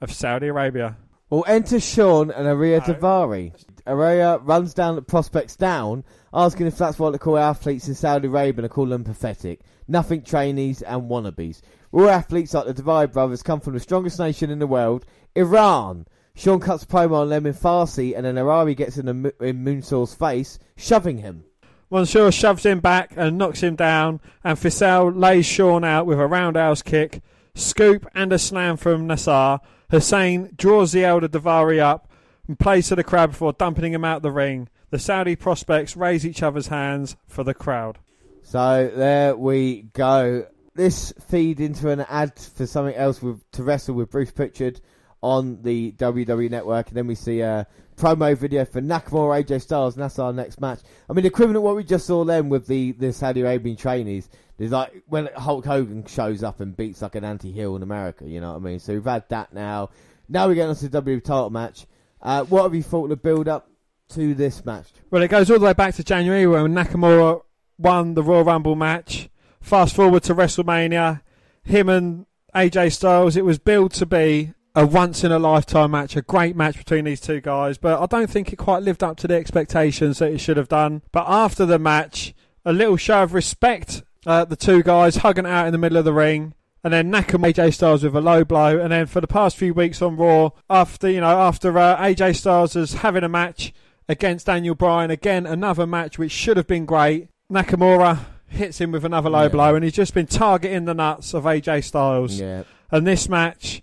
[0.00, 0.96] of Saudi Arabia.
[1.30, 2.94] Well, enter Sean and Ariya no.
[2.94, 3.52] Daivari.
[3.86, 8.28] Ariya runs down the prospects down, asking if that's what they call athletes in Saudi
[8.28, 9.60] Arabia and call them pathetic.
[9.88, 11.62] Nothing trainees and wannabes.
[11.96, 16.06] All athletes like the Daivari brothers come from the strongest nation in the world, Iran.
[16.34, 20.14] Sean cuts promo on them in Farsi, and then Ariya gets in, the, in Mansoor's
[20.14, 21.44] face, shoving him.
[21.90, 26.26] Mansoor shoves him back and knocks him down, and Fissau lays Sean out with a
[26.26, 27.22] roundhouse kick,
[27.54, 29.58] scoop, and a slam from Nasser.
[29.90, 32.10] Hussein draws the elder Daivari up
[32.46, 34.68] and plays to the crowd before dumping him out the ring.
[34.90, 37.96] The Saudi prospects raise each other's hands for the crowd.
[38.42, 40.48] So there we go.
[40.76, 44.80] This feed into an ad for something else with to wrestle with Bruce Prichard
[45.22, 47.66] on the WWE Network, and then we see a
[47.96, 50.80] promo video for Nakamura, AJ Styles, and that's our next match.
[51.08, 54.28] I mean, equivalent what we just saw then with the, the Saudi Arabian trainees
[54.58, 58.40] is like when Hulk Hogan shows up and beats like an anti-heel in America, you
[58.40, 58.78] know what I mean?
[58.78, 59.90] So we've had that now.
[60.28, 61.86] Now we're getting on to the WWE title match.
[62.20, 63.70] Uh, what have you thought of the build-up
[64.10, 64.88] to this match?
[65.10, 67.42] Well, it goes all the way back to January when Nakamura
[67.78, 69.28] won the Royal Rumble match.
[69.66, 71.22] Fast forward to WrestleMania,
[71.64, 76.14] him and AJ Styles, it was billed to be a once in a lifetime match,
[76.14, 79.16] a great match between these two guys, but I don't think it quite lived up
[79.16, 81.02] to the expectations that it should have done.
[81.10, 82.32] But after the match,
[82.64, 84.04] a little show of respect.
[84.24, 87.52] Uh, the two guys hugging out in the middle of the ring, and then Nakamura
[87.52, 90.50] AJ Styles with a low blow, and then for the past few weeks on Raw,
[90.70, 93.74] after you know after uh, AJ Styles is having a match
[94.08, 97.30] against Daniel Bryan, again another match which should have been great.
[97.50, 99.48] Nakamura hits him with another low yeah.
[99.48, 102.38] blow, and he's just been targeting the nuts of AJ Styles.
[102.38, 102.64] Yeah.
[102.90, 103.82] And this match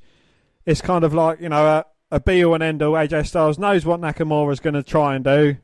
[0.66, 2.94] it's kind of like you know a, a be all and end all.
[2.94, 5.58] AJ Styles knows what Nakamura is going to try and do,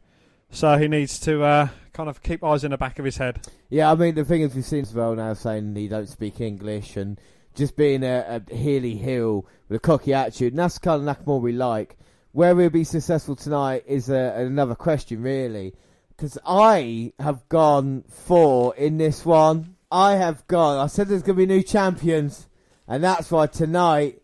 [0.50, 3.46] so he needs to uh, kind of keep eyes in the back of his head.
[3.70, 6.42] Yeah, I mean the thing is we've seen as well now saying he don't speak
[6.42, 7.20] English and
[7.56, 11.18] just being a, a Healy Hill with a cocky attitude, and that's the kind of
[11.18, 11.98] Nakamura we like.
[12.32, 15.74] Where he'll be successful tonight is uh, another question, really,
[16.20, 19.76] because I have gone for in this one.
[19.90, 20.78] I have gone.
[20.78, 22.50] I said there's going to be new champions,
[22.90, 24.22] and that's why tonight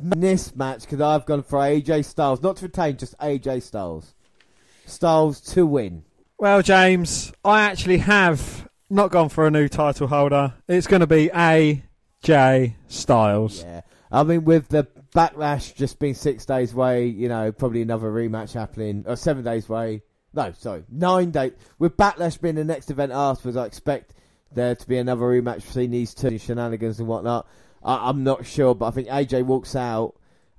[0.00, 4.14] this match because I've gone for AJ Styles, not to retain, just AJ Styles.
[4.86, 6.04] Styles to win.
[6.38, 10.54] Well, James, I actually have not gone for a new title holder.
[10.68, 13.64] It's going to be AJ Styles.
[13.64, 13.80] Yeah,
[14.12, 18.52] I mean, with the backlash just being six days away, you know, probably another rematch
[18.52, 20.02] happening, or seven days away.
[20.34, 21.52] No, sorry, nine days.
[21.78, 24.14] With backlash being the next event afterwards, I expect
[24.54, 27.46] there to be another rematch between these two shenanigans and whatnot.
[27.84, 30.14] I, am not sure, but I think AJ walks out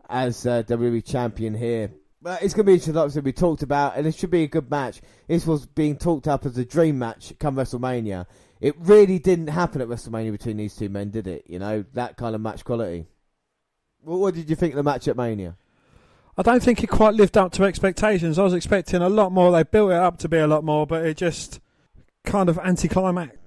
[0.09, 1.91] as uh, WWE champion here.
[2.21, 4.47] But it's going to be interesting, obviously, we talked about, and it should be a
[4.47, 5.01] good match.
[5.27, 8.25] This was being talked up as a dream match come WrestleMania.
[8.61, 11.45] It really didn't happen at WrestleMania between these two men, did it?
[11.47, 13.07] You know, that kind of match quality.
[14.03, 15.57] Well, what did you think of the match at Mania?
[16.37, 18.39] I don't think it quite lived up to expectations.
[18.39, 19.51] I was expecting a lot more.
[19.51, 21.59] They built it up to be a lot more, but it just
[22.23, 23.37] kind of anticlimax.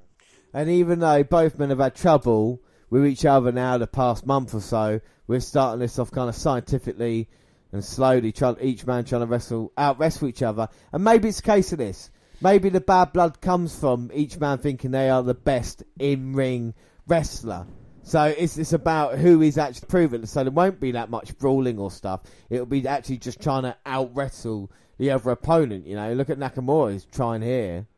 [0.54, 2.60] And even though both men have had trouble
[2.90, 5.00] with each other now the past month or so.
[5.26, 7.28] We're starting this off kind of scientifically
[7.72, 10.68] and slowly, trying, each man trying to wrestle out wrestle each other.
[10.92, 12.10] And maybe it's a case of this.
[12.40, 16.74] Maybe the bad blood comes from each man thinking they are the best in ring
[17.06, 17.66] wrestler.
[18.06, 20.26] So it's it's about who is actually proven.
[20.26, 22.20] So there won't be that much brawling or stuff.
[22.48, 25.88] It'll be actually just trying to out wrestle the other opponent.
[25.88, 26.92] You know, look at Nakamura.
[26.92, 27.88] He's trying here.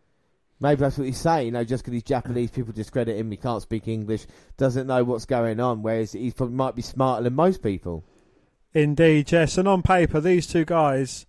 [0.60, 1.44] Maybe that's what he's saying.
[1.44, 4.26] You know, just because he's Japanese people discredit him, he can't speak English,
[4.56, 5.82] doesn't know what's going on.
[5.82, 8.02] Whereas he probably might be smarter than most people.
[8.72, 9.58] Indeed, yes.
[9.58, 11.26] And on paper, these two guys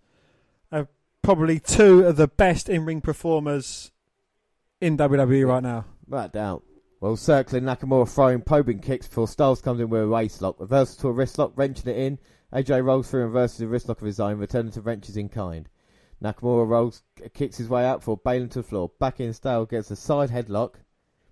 [0.71, 0.87] are
[1.21, 3.91] probably two of the best in-ring performers
[4.79, 5.83] in WWE right now.
[6.07, 6.63] Without doubt.
[7.01, 10.59] Well, circling Nakamura throwing probing kicks before Styles comes in with a waist lock.
[10.59, 12.19] Reversal to a wrist lock, wrenching it in.
[12.51, 15.29] AJ rolls through and reverses a wrist lock of his own, returning to wrenches in
[15.29, 15.69] kind.
[16.21, 17.03] Nakamura rolls,
[17.33, 18.91] kicks his way out for bailing to the floor.
[18.99, 20.73] Back in Styles gets a side headlock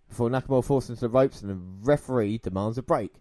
[0.08, 3.16] before Nakamura falls into the ropes and the referee demands a break.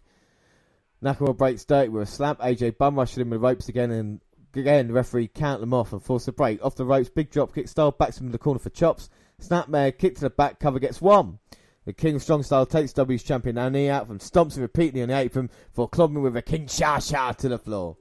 [1.02, 2.38] Nakamura breaks dirty with a slap.
[2.38, 4.20] AJ bum rushes him with ropes again and
[4.54, 6.64] again the referee count them off and force a break.
[6.64, 9.10] Off the ropes, big drop kick Styles backs him in the corner for chops.
[9.42, 11.40] Snapmare kick to the back, cover gets one.
[11.86, 15.48] The King Strong Style takes W's champion knee out from stomps repeatedly on the apron
[15.72, 17.96] for clubbing with a Kinshasa to the floor.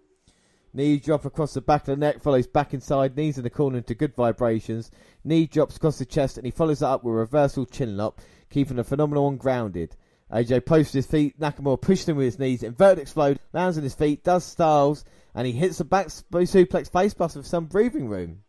[0.74, 3.78] Knee drop across the back of the neck, follows back inside, knees in the corner
[3.78, 4.90] into good vibrations.
[5.24, 8.20] Knee drops across the chest, and he follows that up with a reversal chin lock,
[8.50, 9.96] keeping the phenomenal one grounded.
[10.34, 13.94] AJ posts his feet, Nakamura pushes him with his knees, inverted explode, lands on his
[13.94, 15.06] feet, does Styles,
[15.36, 18.40] and he hits the back suplex facebuster with some breathing room.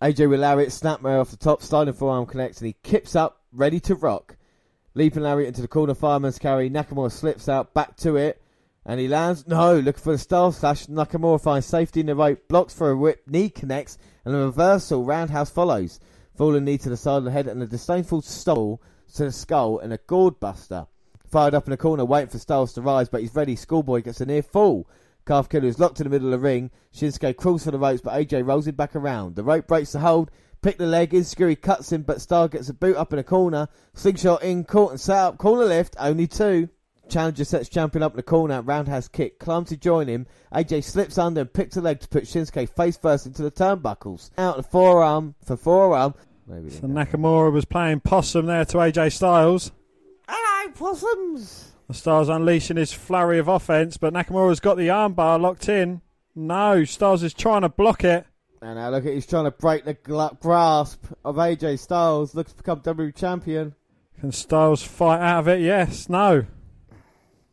[0.00, 3.42] AJ will allow lariat snapmare off the top, sliding forearm connects, and he kips up,
[3.52, 4.38] ready to rock.
[4.94, 8.42] Leaping Larry into the corner, fireman's carry, Nakamura slips out, back to it,
[8.84, 9.46] and he lands.
[9.46, 10.86] No, looking for the Styles Clash.
[10.86, 15.04] Nakamura finds safety in the rope, blocks for a whip, knee connects, and a reversal
[15.04, 15.98] roundhouse follows.
[16.36, 18.82] Falling knee to the side of the head and a disdainful stole
[19.14, 20.86] to the skull and a gourd buster.
[21.26, 23.56] Fired up in the corner, waiting for Styles to rise, but he's ready.
[23.56, 24.86] Schoolboy gets a near fall.
[25.26, 26.70] Calf Killer is locked in the middle of the ring.
[26.94, 29.36] Shinsuke crawls for the ropes, but AJ rolls him back around.
[29.36, 30.30] The rope breaks the hold.
[30.62, 33.68] Pick the leg, Insecurity cuts him, but Star gets a boot up in the corner.
[33.94, 35.38] Slingshot in, caught and set up.
[35.38, 36.68] Corner lift, only two.
[37.08, 40.26] Challenger sets champion up in the corner, roundhouse kick, climbs to join him.
[40.54, 44.30] AJ slips under and picks a leg to put Shinsuke face first into the turnbuckles.
[44.38, 46.14] Out the forearm for forearm.
[46.46, 49.72] Maybe so Nakamura was playing possum there to AJ Styles.
[50.28, 51.72] Hello, possums!
[51.88, 56.02] The Styles unleashing his flurry of offense, but Nakamura's got the armbar locked in.
[56.36, 58.26] No, Styles is trying to block it.
[58.62, 59.94] And now look at he's trying to break the
[60.40, 62.32] grasp of AJ Styles.
[62.34, 63.74] Looks to become WWE champion.
[64.20, 65.60] Can Styles fight out of it?
[65.60, 66.08] Yes.
[66.08, 66.46] No.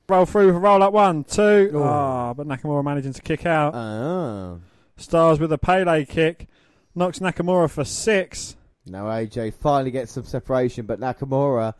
[0.08, 1.72] Roll through, with a roll up one, two.
[1.76, 3.74] Ah, oh, but Nakamura managing to kick out.
[3.74, 4.60] Oh.
[4.98, 6.48] Stars with a Pele kick.
[6.94, 8.56] Knocks Nakamura for six.
[8.86, 11.74] Now AJ finally gets some separation, but Nakamura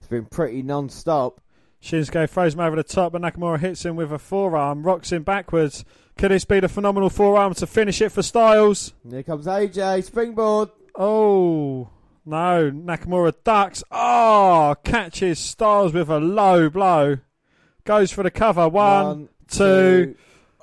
[0.00, 1.40] has been pretty non-stop.
[1.82, 5.22] Shinsuke throws him over the top, but Nakamura hits him with a forearm, rocks him
[5.22, 5.84] backwards.
[6.18, 8.94] Could this be the phenomenal forearm to finish it for Styles?
[9.08, 10.70] Here comes AJ, springboard.
[10.94, 11.90] Oh,
[12.24, 12.70] no.
[12.70, 13.84] Nakamura ducks.
[13.90, 17.18] Oh, catches Styles with a low blow.
[17.84, 18.66] Goes for the cover.
[18.68, 20.14] One, One two.
[20.14, 20.14] two.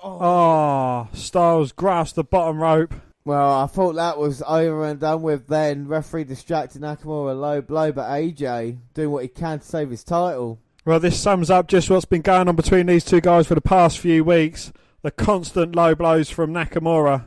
[0.02, 0.18] Oh.
[0.22, 2.94] oh, Styles grasps the bottom rope.
[3.24, 5.88] Well, I thought that was over and done with then.
[5.88, 10.60] Referee distracted Nakamura, low blow, but AJ doing what he can to save his title.
[10.84, 13.62] Well, this sums up just what's been going on between these two guys for the
[13.62, 14.74] past few weeks.
[15.04, 17.26] The constant low blows from Nakamura.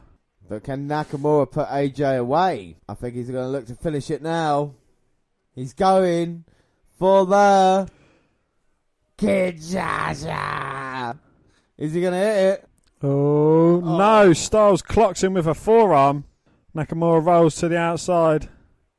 [0.49, 2.79] But can Nakamura put AJ away?
[2.89, 4.73] I think he's going to look to finish it now.
[5.55, 6.45] He's going
[6.99, 7.87] for the
[9.19, 10.39] Kinshasa.
[11.77, 12.67] Is he going to hit it?
[13.03, 14.33] Oh, oh, no.
[14.33, 16.25] Styles clocks him with a forearm.
[16.75, 18.49] Nakamura rolls to the outside.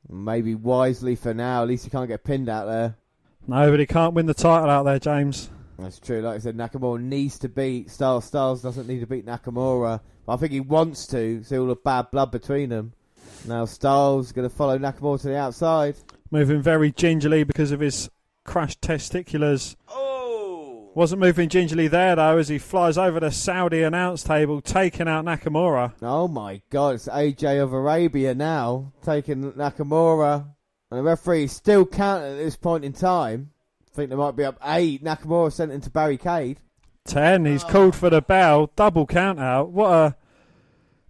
[0.08, 1.64] Maybe wisely for now.
[1.64, 2.96] At least he can't get pinned out there.
[3.48, 5.50] No, but he can't win the title out there, James.
[5.78, 6.22] That's true.
[6.22, 8.26] Like I said, Nakamura needs to beat Styles.
[8.26, 10.02] Styles doesn't need to beat Nakamura.
[10.26, 11.44] But I think he wants to.
[11.44, 12.94] See all the bad blood between them.
[13.46, 15.96] Now Styles going to follow Nakamura to the outside.
[16.32, 18.10] Moving very gingerly because of his
[18.44, 19.76] crushed testiculars.
[19.88, 20.90] Oh!
[20.96, 25.26] Wasn't moving gingerly there though as he flies over the Saudi announce table, taking out
[25.26, 25.94] Nakamura.
[26.02, 30.48] Oh my god, it's AJ of Arabia now, taking Nakamura.
[30.90, 33.52] And the referee is still counting at this point in time.
[33.98, 35.04] I think they might be up eight.
[35.04, 36.60] Nakamura sent into barricade.
[37.04, 37.46] Ten.
[37.46, 37.68] He's oh.
[37.68, 38.70] called for the bell.
[38.76, 39.72] Double count out.
[39.72, 40.16] What a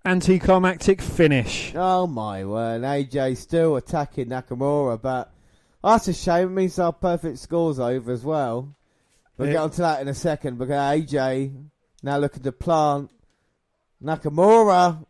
[0.06, 1.74] anticlimactic finish.
[1.76, 2.84] Oh my word.
[2.84, 5.34] AJ still attacking Nakamura, but
[5.84, 6.48] that's a shame.
[6.48, 8.74] It means our perfect score's over as well.
[9.38, 11.66] We'll get onto that in a second because uh, AJ
[12.04, 13.12] now looking to plant
[14.02, 15.06] Nakamura.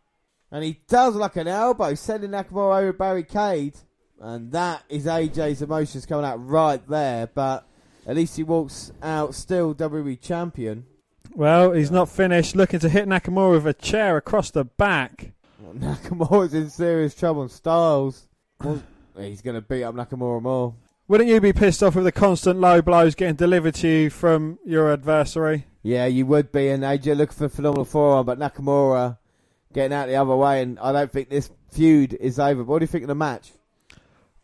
[0.50, 3.76] And he does like an elbow, sending Nakamura over barricade.
[4.20, 7.28] And that is AJ's emotions coming out right there.
[7.28, 7.67] But
[8.08, 10.86] at least he walks out still WWE champion.
[11.34, 12.56] Well, he's not finished.
[12.56, 15.32] Looking to hit Nakamura with a chair across the back.
[15.60, 17.48] Well, Nakamura's in serious trouble.
[17.50, 18.26] Styles,
[19.16, 20.74] he's going to beat up Nakamura more.
[21.06, 24.58] Wouldn't you be pissed off with the constant low blows getting delivered to you from
[24.64, 25.66] your adversary?
[25.82, 26.68] Yeah, you would be.
[26.70, 29.18] And AJ looking for phenomenal forearm, but Nakamura
[29.74, 30.62] getting out the other way.
[30.62, 32.64] And I don't think this feud is over.
[32.64, 33.52] What do you think of the match?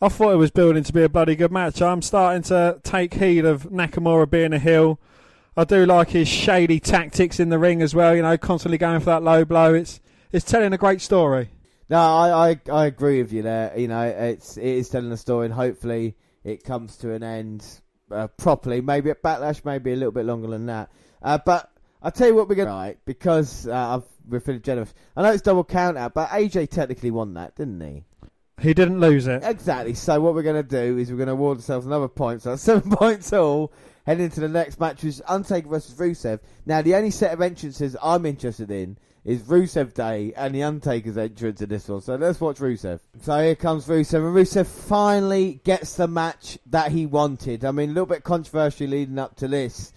[0.00, 1.80] I thought it was building to be a bloody good match.
[1.80, 4.98] I'm starting to take heed of Nakamura being a heel.
[5.56, 8.14] I do like his shady tactics in the ring as well.
[8.14, 9.72] You know, constantly going for that low blow.
[9.74, 10.00] It's
[10.32, 11.50] it's telling a great story.
[11.88, 13.78] No, I, I, I agree with you there.
[13.78, 17.64] You know, it's it is telling a story, and hopefully it comes to an end
[18.10, 18.80] uh, properly.
[18.80, 20.90] Maybe at Backlash, maybe a little bit longer than that.
[21.22, 21.70] Uh, but
[22.02, 24.92] I'll tell you what we're going to right because uh, I've, we're feeling generous.
[25.16, 28.04] I know it's double count out, but AJ technically won that, didn't he?
[28.60, 29.42] He didn't lose it.
[29.44, 29.94] Exactly.
[29.94, 32.42] So what we're going to do is we're going to award ourselves another point.
[32.42, 33.72] So that's seven points all.
[34.06, 36.40] Heading into the next match, which is Undertaker versus Rusev.
[36.66, 41.16] Now, the only set of entrances I'm interested in is Rusev Day and the Undertaker's
[41.16, 42.02] entrance in this one.
[42.02, 43.00] So let's watch Rusev.
[43.22, 47.64] So here comes Rusev, and Rusev finally gets the match that he wanted.
[47.64, 49.94] I mean, a little bit controversial leading up to this.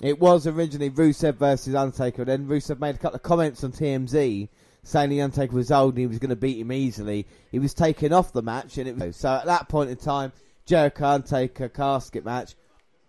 [0.00, 4.48] It was originally Rusev versus Undertaker, then Rusev made a couple of comments on TMZ
[4.84, 7.26] saying the Undertaker was old and he was going to beat him easily.
[7.50, 10.32] He was taken off the match, and it was so at that point in time,
[10.66, 12.54] Jericho Undertaker casket match,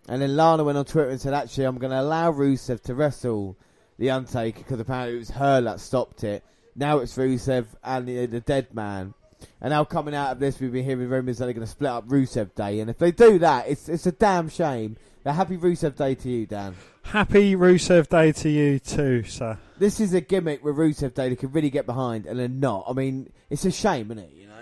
[0.08, 2.94] and then Lana went on Twitter and said, "Actually, I'm going to allow Rusev to
[2.94, 3.56] wrestle
[3.98, 6.42] the Undertaker because apparently it was her that stopped it.
[6.74, 9.14] Now it's Rusev and the, the Dead Man."
[9.60, 11.90] And now coming out of this, we've been hearing rumours that they're going to split
[11.90, 14.96] up Rusev Day, and if they do that, it's it's a damn shame.
[15.22, 16.74] But happy Rusev Day to you, Dan.
[17.10, 19.58] Happy Rusev Day to you too, sir.
[19.78, 22.84] This is a gimmick where Rusev Day that can really get behind, and then not.
[22.88, 24.32] I mean, it's a shame, isn't it?
[24.34, 24.54] You know.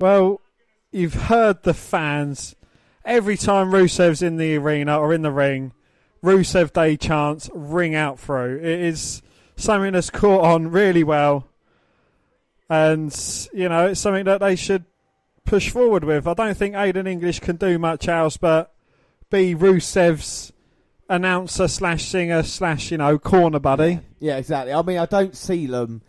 [0.00, 0.40] Well,
[0.90, 2.56] you've heard the fans
[3.04, 5.72] every time Rusev's in the arena or in the ring.
[6.24, 8.56] Rusev Day chants ring out through.
[8.56, 9.20] It is
[9.56, 11.48] something that's caught on really well,
[12.70, 13.14] and
[13.52, 14.86] you know it's something that they should
[15.44, 16.26] push forward with.
[16.26, 18.72] I don't think Aiden English can do much else but
[19.30, 20.52] be Rusev's
[21.08, 24.00] announcer slash singer slash you know corner buddy.
[24.20, 24.36] Yeah.
[24.36, 24.72] exactly.
[24.72, 26.02] I mean, I don't see them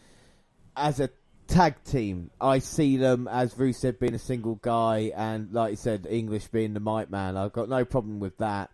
[0.75, 1.09] as a
[1.47, 2.31] tag team.
[2.39, 6.73] I see them as Rusev being a single guy, and like you said, English being
[6.73, 7.37] the mic man.
[7.37, 8.71] I've got no problem with that.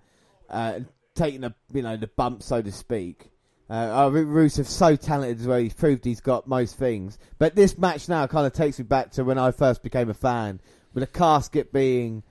[0.49, 0.81] Uh,
[1.15, 3.31] taking the you know the bump, so to speak.
[3.67, 5.57] Uh, Rusev's so talented as well.
[5.57, 7.17] He's proved he's got most things.
[7.39, 10.13] But this match now kind of takes me back to when I first became a
[10.13, 10.59] fan,
[10.93, 12.21] with a casket being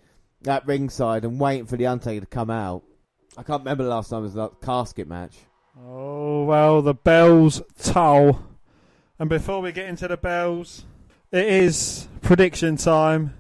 [0.47, 2.85] at ringside and waiting for the Undertaker to come out.
[3.37, 5.37] I can't remember the last time it was a casket match.
[5.83, 8.41] Oh, well, the bells toll.
[9.19, 10.85] And before we get into the bells,
[11.33, 13.35] it is prediction time.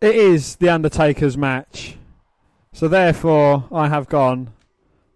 [0.00, 1.96] It is The Undertaker's match.
[2.72, 4.52] So therefore, I have gone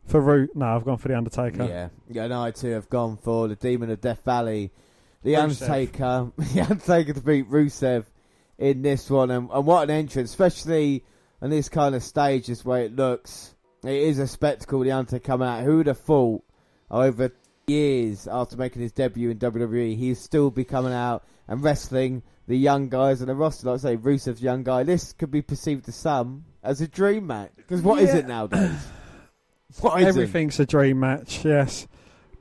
[0.07, 0.55] for Root.
[0.55, 1.65] No, I've gone for the Undertaker.
[1.65, 2.25] Yeah, yeah.
[2.25, 4.71] And I too have gone for the Demon of Death Valley,
[5.23, 5.43] the Rusev.
[5.43, 6.33] Undertaker.
[6.39, 8.05] the Undertaker to beat Rusev
[8.59, 11.05] in this one, and, and what an entrance, especially
[11.43, 13.55] on this kind of stage, this way it looks.
[13.85, 14.81] It is a spectacle.
[14.81, 15.65] The Undertaker coming out.
[15.65, 16.45] Who would have thought
[16.91, 17.33] over
[17.67, 22.57] years after making his debut in WWE, he's still be coming out and wrestling the
[22.57, 23.69] young guys on the roster.
[23.69, 24.83] Like I say, Rusev's young guy.
[24.83, 27.53] This could be perceived to some as a dream match.
[27.57, 28.09] Because what yeah.
[28.09, 28.71] is it nowadays?
[29.79, 30.65] What is Everything's it?
[30.65, 31.87] a dream match, yes.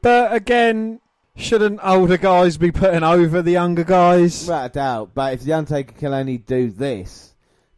[0.02, 1.00] But again,
[1.36, 4.42] shouldn't older guys be putting over the younger guys?
[4.42, 5.12] Without a doubt.
[5.14, 7.29] But if the Undertaker can only do this,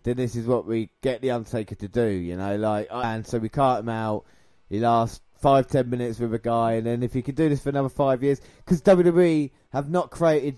[0.04, 2.56] then this is what we get the Undertaker to do, you know.
[2.56, 4.26] Like, and so we cart him out.
[4.70, 7.62] He lasts five ten minutes with a guy, and then if he can do this
[7.62, 10.58] for another five years, because WWE have not created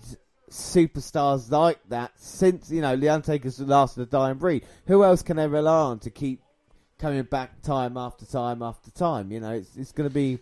[0.50, 4.64] superstars like that since you know the Undertaker's the last of the dying breed.
[4.86, 6.40] Who else can they rely on to keep
[6.98, 9.32] coming back time after time after time?
[9.32, 10.38] You know, it's it's going to be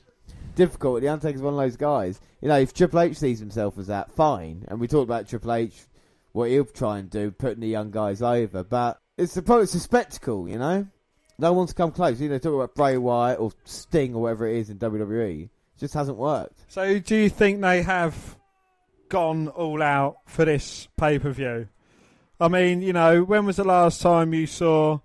[0.55, 1.01] difficult.
[1.01, 2.21] The Undertaker's one of those guys.
[2.41, 4.65] You know, if Triple H sees himself as that, fine.
[4.69, 5.87] And we talked about Triple H,
[6.33, 8.65] what he'll try and do, putting the young guys over.
[8.65, 10.87] But it's a it's a spectacle, you know.
[11.39, 12.21] No one's come close.
[12.21, 15.45] You know, talk about Bray Wyatt or Sting or whatever it is in WWE.
[15.45, 16.59] It just hasn't worked.
[16.69, 18.37] So, do you think they have
[19.09, 21.69] gone all out for this pay per view?
[22.41, 25.01] I mean, you know, when was the last time you saw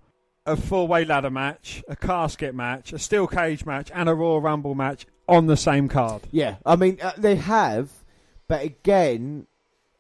[0.46, 4.42] a four way ladder match, a casket match, a steel cage match, and a Royal
[4.42, 6.24] Rumble match on the same card?
[6.32, 7.92] Yeah, I mean, uh, they have,
[8.48, 9.46] but again,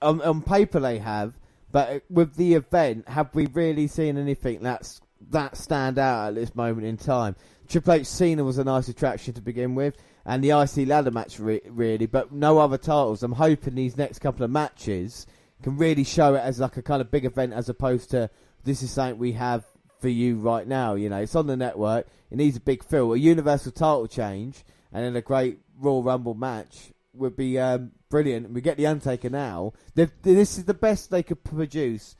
[0.01, 1.37] on, on paper they have,
[1.71, 5.01] but with the event, have we really seen anything that's
[5.31, 7.35] that stand out at this moment in time.
[7.67, 11.39] Triple H Cena was a nice attraction to begin with, and the IC ladder match
[11.39, 13.23] re- really, but no other titles.
[13.23, 15.25] I'm hoping these next couple of matches
[15.63, 18.29] can really show it as like a kind of big event as opposed to
[18.63, 19.65] this is something we have
[19.99, 20.95] for you right now.
[20.95, 22.07] You know, it's on the network.
[22.29, 24.63] It needs a big fill, a universal title change,
[24.93, 28.51] and then a great Royal Rumble match would be um, brilliant.
[28.51, 29.73] We get the Undertaker now.
[29.95, 32.15] They've, this is the best they could produce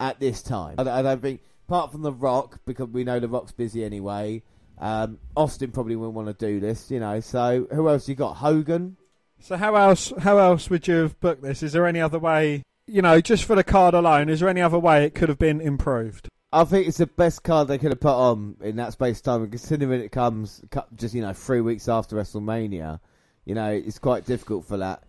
[0.00, 0.76] at this time.
[0.78, 4.42] I, I don't think apart from The Rock, because we know The Rock's busy anyway.
[4.78, 7.20] Um, Austin probably wouldn't want to do this, you know.
[7.20, 8.34] So who else you got?
[8.34, 8.96] Hogan.
[9.40, 10.12] So how else?
[10.18, 11.62] How else would you have booked this?
[11.62, 12.62] Is there any other way?
[12.86, 15.38] You know, just for the card alone, is there any other way it could have
[15.38, 16.28] been improved?
[16.52, 19.24] I think it's the best card they could have put on in that space of
[19.24, 19.50] time.
[19.50, 20.62] Considering it comes
[20.94, 23.00] just you know three weeks after WrestleMania,
[23.44, 25.02] you know it's quite difficult for that.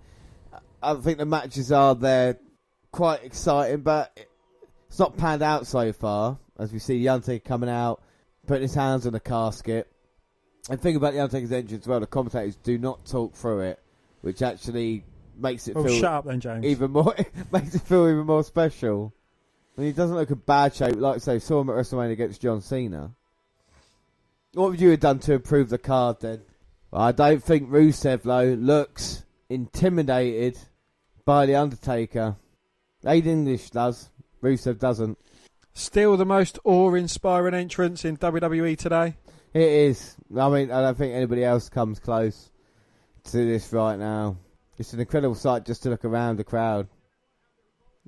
[0.81, 2.37] I think the matches are there,
[2.91, 4.17] quite exciting, but
[4.87, 8.01] it's not panned out so far as we see the Undertaker coming out,
[8.47, 9.91] putting his hands on the casket.
[10.69, 13.79] And think about the Undertaker's entrance, as well, the commentators do not talk through it,
[14.21, 15.03] which actually
[15.37, 16.65] makes it oh, feel shut up then, James.
[16.65, 17.15] even more
[17.51, 19.13] makes it feel even more special.
[19.77, 20.95] I mean, he doesn't look in bad shape.
[20.95, 23.11] Like I say, saw him at WrestleMania against John Cena.
[24.53, 26.41] What would you have done to improve the card then?
[26.95, 30.57] I don't think Rusev though looks intimidated
[31.25, 32.37] by the Undertaker.
[33.05, 34.09] Aid English does.
[34.41, 35.17] Rusev doesn't.
[35.73, 39.17] Still the most awe-inspiring entrance in WWE today.
[39.53, 40.15] It is.
[40.37, 42.49] I mean, I don't think anybody else comes close
[43.25, 44.37] to this right now.
[44.77, 46.87] It's an incredible sight just to look around the crowd.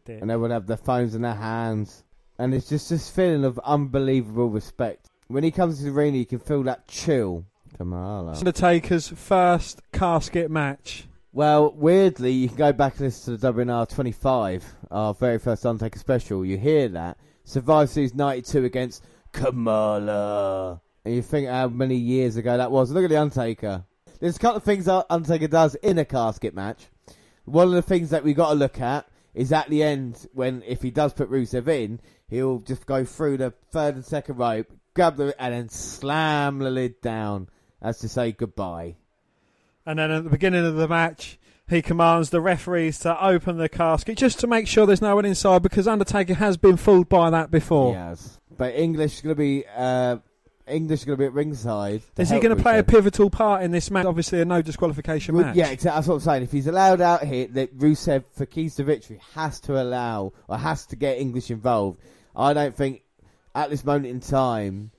[0.05, 0.19] Dear.
[0.21, 2.03] And everyone have their phones in their hands.
[2.39, 5.07] And it's just this feeling of unbelievable respect.
[5.27, 7.45] When he comes to the arena, you can feel that chill.
[7.77, 8.33] Kamala.
[8.33, 11.07] Undertaker's first casket match.
[11.31, 15.63] Well, weirdly, you can go back and listen to the WNR 25, our very first
[15.63, 16.43] Undertaker special.
[16.43, 20.81] You hear that, Survivor Series 92 against Kamala.
[21.05, 22.89] And you think how many years ago that was.
[22.89, 23.85] Look at The Undertaker.
[24.19, 26.87] There's a couple of things that Undertaker does in a casket match.
[27.45, 30.63] One of the things that we got to look at is at the end, when
[30.65, 34.71] if he does put Rusev in, he'll just go through the third and second rope,
[34.95, 37.49] grab the and then slam the lid down
[37.81, 38.95] as to say goodbye.
[39.85, 41.39] And then at the beginning of the match,
[41.69, 45.25] he commands the referees to open the casket just to make sure there's no one
[45.25, 47.93] inside because Undertaker has been fooled by that before.
[47.93, 50.17] Yes, but English is going to be uh,
[50.67, 52.01] English is going to be at ringside.
[52.17, 54.05] Is he going to play a pivotal part in this match?
[54.05, 55.55] Obviously, a no disqualification well, match.
[55.55, 56.43] Yeah, that's what I'm saying.
[56.43, 60.57] If he's allowed out here, that Rusev for keys to victory has to allow or
[60.57, 61.99] has to get English involved.
[62.35, 63.03] I don't think
[63.55, 64.91] at this moment in time,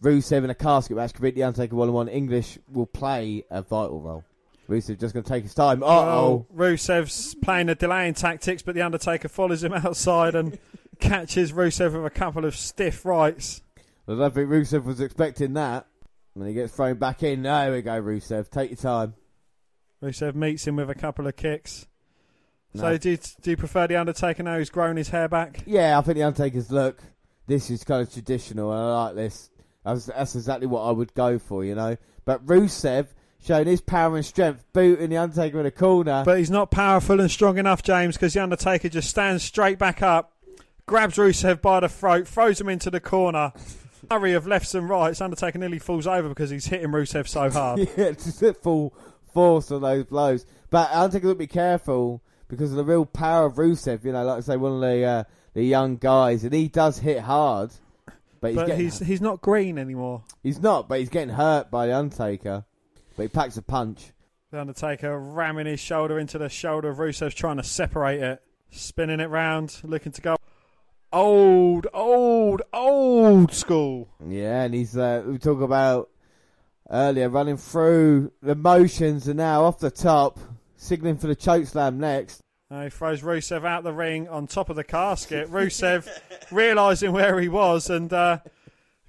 [0.00, 2.08] Rusev in a casket match could beat the Undertaker one on one.
[2.08, 4.24] English will play a vital role.
[4.68, 5.82] Rusev just going to take his time.
[5.82, 6.46] Uh oh.
[6.54, 10.58] Rusev's playing the delaying tactics, but the Undertaker follows him outside and
[11.00, 13.62] catches Rusev with a couple of stiff rights.
[14.08, 15.86] I don't think Rusev was expecting that.
[16.34, 17.42] And he gets thrown back in.
[17.42, 18.48] There we go, Rusev.
[18.48, 19.14] Take your time.
[20.02, 21.86] Rusev meets him with a couple of kicks.
[22.72, 22.82] No.
[22.82, 24.58] So do you, do you prefer the Undertaker now?
[24.58, 25.62] He's grown his hair back.
[25.66, 27.02] Yeah, I think the Undertaker's look.
[27.46, 29.50] This is kind of traditional, and I like this.
[29.84, 31.96] That's, that's exactly what I would go for, you know.
[32.24, 33.08] But Rusev
[33.42, 36.22] showing his power and strength, booting the Undertaker in the corner.
[36.24, 40.02] But he's not powerful and strong enough, James, because the Undertaker just stands straight back
[40.02, 40.32] up,
[40.86, 43.52] grabs Rusev by the throat, throws him into the corner.
[44.10, 47.80] Hurry of lefts and rights, Undertaker nearly falls over because he's hitting Rusev so hard.
[47.96, 48.92] yeah, just full
[49.32, 50.46] force of those blows.
[50.70, 54.04] But Undertaker would be careful because of the real power of Rusev.
[54.04, 55.24] You know, like I say, one of the uh,
[55.54, 57.70] the young guys, and he does hit hard.
[58.40, 60.24] But, he's, but he's, he's not green anymore.
[60.42, 62.64] He's not, but he's getting hurt by the Undertaker.
[63.16, 64.12] But he packs a punch.
[64.50, 69.20] The Undertaker ramming his shoulder into the shoulder of Rusev, trying to separate it, spinning
[69.20, 70.36] it round, looking to go
[71.12, 74.08] old, old, old school.
[74.26, 76.10] Yeah, and he's uh, we talk about
[76.90, 80.38] earlier running through the motions, and now off the top,
[80.76, 82.40] signaling for the choke slam next.
[82.70, 85.48] Uh, he throws Rusev out the ring on top of the casket.
[85.50, 86.08] Rusev
[86.52, 88.38] realising where he was and uh,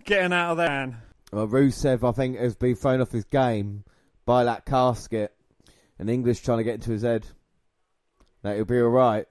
[0.04, 1.04] getting out of there.
[1.32, 3.84] Well, Rusev, I think, has been thrown off his game
[4.26, 5.36] by that casket.
[6.00, 7.28] And English trying to get into his head.
[8.42, 9.28] That he'll be alright.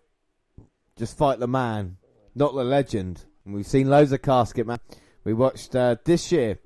[0.97, 1.97] Just fight the man,
[2.36, 3.24] not the legend.
[3.44, 4.78] And we've seen loads of casket man.
[5.24, 6.61] We watched uh, this year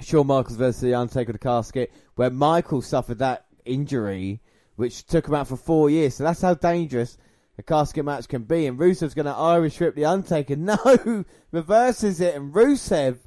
[0.00, 4.40] Shawn Michaels versus The Undertaker the casket, where Michael suffered that injury,
[4.78, 6.14] which took him out for four years.
[6.14, 7.18] So that's how dangerous
[7.58, 8.64] a casket match can be.
[8.66, 10.54] And Rusev's going to Irish rip The Undertaker.
[10.56, 11.24] No!
[11.50, 13.18] Reverses it, and Rusev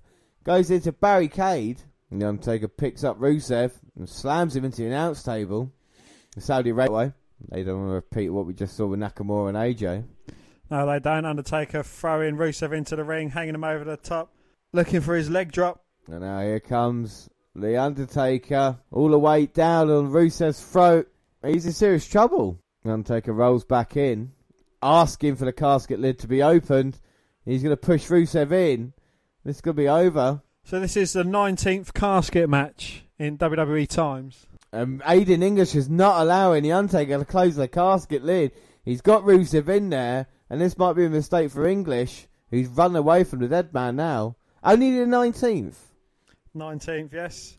[0.45, 1.81] goes into barricade.
[2.09, 5.69] And the Undertaker picks up Rusev and slams him into the announce table.
[6.35, 7.11] The Saudi Railway.
[7.49, 10.05] They don't want to repeat what we just saw with Nakamura and AJ.
[10.69, 11.25] No, they don't.
[11.25, 14.33] Undertaker throwing Rusev into the ring, hanging him over the top,
[14.71, 15.83] looking for his leg drop.
[16.07, 21.10] And now here comes the Undertaker, all the way down on Rusev's throat.
[21.43, 22.59] He's in serious trouble.
[22.83, 24.31] The Undertaker rolls back in,
[24.81, 26.99] asking for the casket lid to be opened.
[27.45, 28.93] He's going to push Rusev in.
[29.43, 30.41] This is going to be over.
[30.63, 34.45] So this is the 19th casket match in WWE times.
[34.73, 38.51] Um, Aiden English is not allowing the Undertaker to close the casket lid.
[38.85, 42.95] He's got Rusev in there, and this might be a mistake for English, who's run
[42.95, 44.35] away from the dead man now.
[44.63, 45.75] Only the 19th.
[46.55, 47.57] 19th, yes.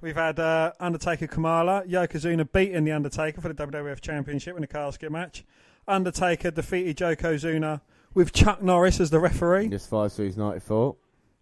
[0.00, 4.66] We've had uh, Undertaker Kamala, Yokozuna beating The Undertaker for the WWF Championship in a
[4.66, 5.44] casket match.
[5.86, 7.80] Undertaker defeated Yokozuna
[8.14, 9.68] with Chuck Norris as the referee.
[9.68, 10.96] Just five Series 94.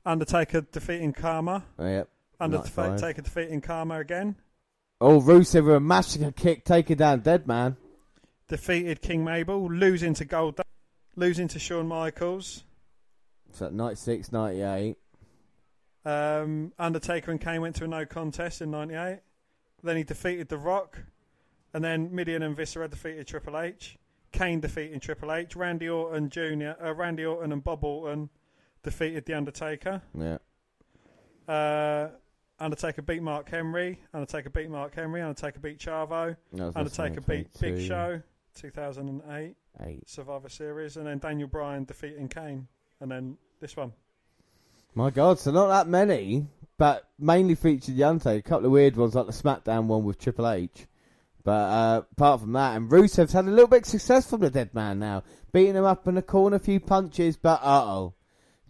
[0.04, 1.64] Undertaker defeating Kama.
[1.78, 2.08] Oh, yep.
[2.40, 4.36] Undertaker defeating Kama again.
[5.00, 7.76] Oh, Rusev with a Machka kick, taking down Dead Man.
[8.48, 10.60] Defeated King Mabel, losing to Gold,
[11.16, 12.64] losing to Shawn Michaels.
[13.52, 14.96] So 96, 98.
[16.04, 19.20] Um, Undertaker and Kane went to a no contest in 98.
[19.82, 20.98] Then he defeated The Rock.
[21.74, 23.96] And then Mideon and Viscera defeated Triple H.
[24.32, 25.56] Kane defeating Triple H.
[25.56, 28.30] Randy Orton Jr., uh, Randy Orton and Bob Orton
[28.82, 30.02] defeated The Undertaker.
[30.18, 30.38] Yeah.
[31.48, 32.10] Uh,
[32.58, 34.00] Undertaker beat Mark Henry.
[34.14, 35.20] Undertaker beat Mark Henry.
[35.20, 36.36] Undertaker beat Chavo.
[36.76, 38.22] Undertaker beat Big Show.
[38.54, 40.08] 2008 Eight.
[40.08, 42.68] Survivor Series, and then Daniel Bryan defeating Kane,
[43.00, 43.92] and then this one.
[44.94, 46.46] My God, so not that many,
[46.76, 48.38] but mainly featured the Undertaker.
[48.38, 50.86] A couple of weird ones like the SmackDown one with Triple H.
[51.44, 54.50] But uh, apart from that, and Rusev's had a little bit of success from the
[54.50, 58.14] Dead Man now, beating him up in the corner, a few punches, but uh oh.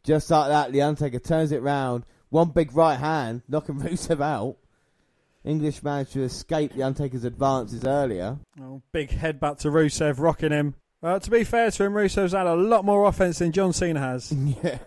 [0.05, 4.57] Just like that, the Undertaker turns it round, one big right hand, knocking Rusev out.
[5.45, 8.39] English managed to escape the Undertaker's advances earlier.
[8.61, 10.75] Oh, big headbutt to Rusev, rocking him.
[11.01, 13.99] Well, to be fair to him, Rusev's had a lot more offense than John Cena
[13.99, 14.33] has.
[14.63, 14.79] yeah.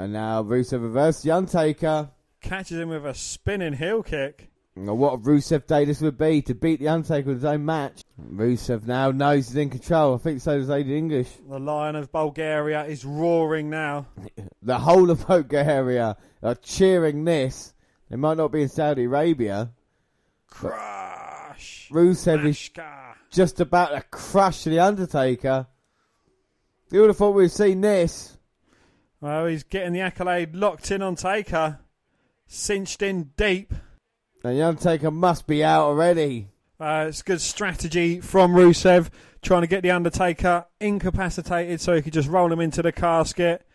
[0.00, 2.08] And now Rusev reverses the Undertaker.
[2.40, 4.50] Catches him with a spinning heel kick.
[4.74, 8.02] What a Rusev day this would be to beat The Undertaker with his own match.
[8.18, 10.14] Rusev now knows he's in control.
[10.14, 11.28] I think so does Aiden English.
[11.46, 14.06] The Lion of Bulgaria is roaring now.
[14.62, 17.74] the whole of Bulgaria are cheering this.
[18.08, 19.70] They might not be in Saudi Arabia.
[20.48, 21.90] Crush!
[21.92, 22.70] Rusev is
[23.30, 25.66] just about to crush The Undertaker.
[26.90, 28.38] You would have thought we'd seen this.
[29.20, 31.80] Well, he's getting the accolade locked in on Taker.
[32.46, 33.74] Cinched in deep.
[34.42, 36.48] And the Undertaker must be out already.
[36.80, 39.10] Uh, it's good strategy from Rusev,
[39.42, 43.66] trying to get the Undertaker incapacitated so he could just roll him into the casket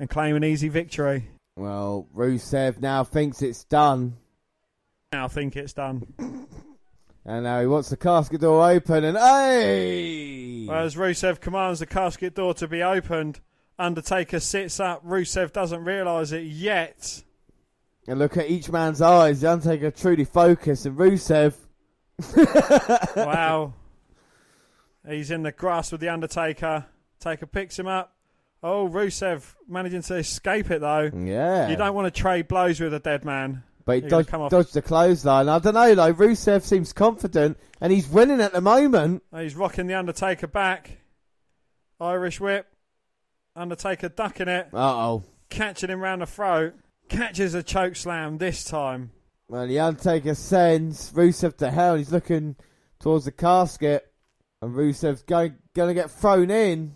[0.00, 1.30] and claim an easy victory.
[1.56, 4.16] Well, Rusev now thinks it's done.
[5.12, 6.06] Now think it's done.
[7.24, 10.66] and now he wants the casket door open, and hey!
[10.66, 13.40] Well, as Rusev commands the casket door to be opened,
[13.80, 15.04] Undertaker sits up.
[15.04, 17.22] Rusev doesn't realise it yet.
[18.06, 19.40] And look at each man's eyes.
[19.40, 21.54] The Undertaker truly focused, and Rusev.
[23.16, 23.74] wow.
[25.08, 26.86] He's in the grass with the Undertaker.
[27.18, 28.14] Taker picks him up.
[28.62, 31.10] Oh, Rusev managing to escape it though.
[31.14, 31.68] Yeah.
[31.68, 33.62] You don't want to trade blows with a dead man.
[33.86, 35.48] But he dodged, dodged the clothesline.
[35.48, 36.12] I don't know though.
[36.12, 39.22] Rusev seems confident and he's winning at the moment.
[39.34, 40.98] He's rocking the Undertaker back.
[41.98, 42.69] Irish whip.
[43.56, 44.68] Undertaker ducking it.
[44.72, 45.24] Uh oh.
[45.48, 46.74] Catching him round the throat.
[47.08, 49.10] Catches a choke slam this time.
[49.48, 51.96] Well, the Undertaker sends Rusev to hell.
[51.96, 52.54] He's looking
[53.00, 54.06] towards the casket.
[54.62, 56.94] And Rusev's going, going to get thrown in.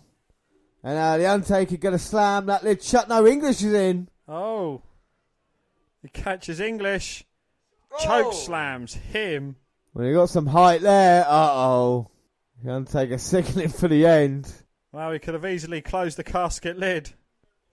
[0.83, 3.09] And uh, the Undertaker going to slam that lid shut.
[3.09, 4.07] No, English is in.
[4.27, 4.83] Oh.
[6.01, 7.25] He catches English.
[7.99, 8.31] Choke oh.
[8.31, 9.55] slams him.
[9.93, 11.25] Well, he got some height there.
[11.27, 12.11] Uh oh.
[12.63, 14.53] The Undertaker signaling for the end.
[14.95, 17.11] Well, he could have easily closed the casket lid.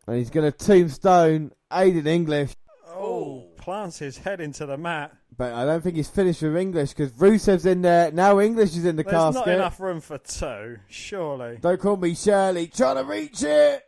[0.08, 2.56] And he's going to tombstone Aiden English.
[2.88, 5.14] Oh, plants his head into the mat.
[5.38, 8.10] But I don't think he's finished with English because Rusev's in there.
[8.10, 9.44] Now English is in the There's casket.
[9.44, 11.58] There's not enough room for two, surely.
[11.60, 12.66] Don't call me Shirley.
[12.66, 13.84] Trying to reach it.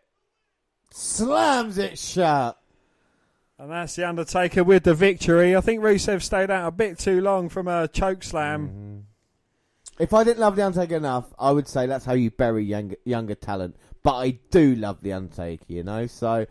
[0.93, 2.57] Slams it shut.
[3.59, 5.57] And that's The Undertaker with the victory.
[5.57, 8.69] I think Rusev stayed out a bit too long from a choke slam.
[8.69, 8.94] Mm-hmm.
[9.99, 12.97] If I didn't love The Undertaker enough, I would say that's how you bury younger,
[13.05, 13.77] younger talent.
[14.03, 16.47] But I do love The Undertaker, you know, so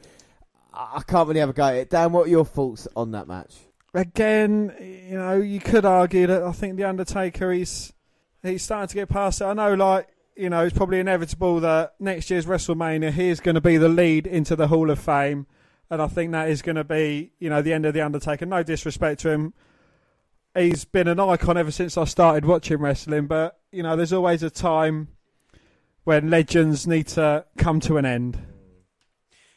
[0.73, 1.89] I can't really have a go at it.
[1.89, 3.55] Dan, what are your thoughts on that match?
[3.93, 4.73] Again,
[5.09, 7.93] you know, you could argue that I think The Undertaker, he's,
[8.41, 9.45] he's starting to get past it.
[9.45, 13.55] I know, like, you know, it's probably inevitable that next year's WrestleMania, he is going
[13.55, 15.47] to be the lead into the Hall of Fame.
[15.91, 18.45] And I think that is going to be, you know, the end of The Undertaker.
[18.45, 19.53] No disrespect to him
[20.55, 23.27] he's been an icon ever since I started watching wrestling.
[23.27, 25.09] But you know, there's always a time
[26.03, 28.39] when legends need to come to an end.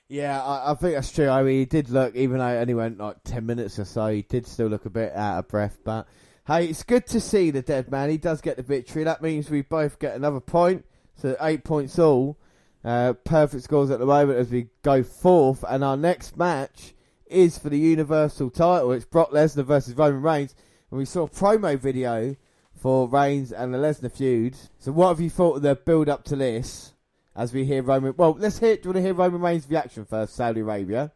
[0.08, 1.28] Yeah, I, I, think that's true.
[1.28, 4.06] I mean, he did look, even though it only went like 10 minutes or so,
[4.06, 5.78] he did still look a bit out of breath.
[5.84, 6.06] But
[6.46, 8.10] hey, it's good to see the dead man.
[8.10, 9.02] He does get the victory.
[9.02, 10.84] That means we both get another point.
[11.16, 12.38] So eight points all.
[12.84, 15.64] Uh, perfect scores at the moment as we go fourth.
[15.68, 16.94] And our next match
[17.26, 18.92] is for the Universal title.
[18.92, 20.54] It's Brock Lesnar versus Roman Reigns
[20.90, 22.36] and we saw a promo video
[22.74, 24.56] for Reigns and the Lesnar feud.
[24.78, 26.92] So what have you thought of the build up to this?
[27.34, 28.76] As we hear Roman, well, let's hear.
[28.76, 30.34] Do you want to hear Roman Reigns' reaction first?
[30.34, 31.12] Saudi Arabia.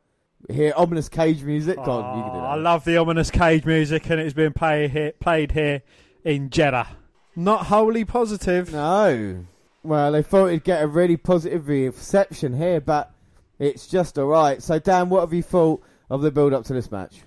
[0.51, 1.79] hear ominous cage music.
[1.79, 2.59] Oh, on, you can do ah, that.
[2.59, 5.83] I love the ominous cage music, and it's been play here, played here
[6.23, 6.89] in Jeddah.
[7.35, 8.71] Not wholly positive.
[8.71, 9.47] No.
[9.83, 13.13] Well, they thought it'd get a really positive reception here, but
[13.59, 14.63] it's just alright.
[14.63, 17.21] So, Dan, what have you thought of the build up to this match?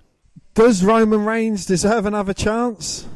[0.53, 3.07] Does Roman Reigns deserve another chance?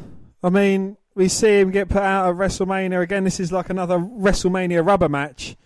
[0.42, 3.22] I mean, we see him get put out of WrestleMania again.
[3.22, 5.56] This is like another WrestleMania rubber match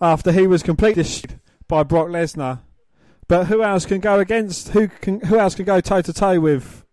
[0.00, 1.38] after he was completely destroyed
[1.68, 2.60] by Brock Lesnar.
[3.28, 4.68] But who else can go against?
[4.70, 5.20] Who can?
[5.20, 6.84] Who else can go toe to toe with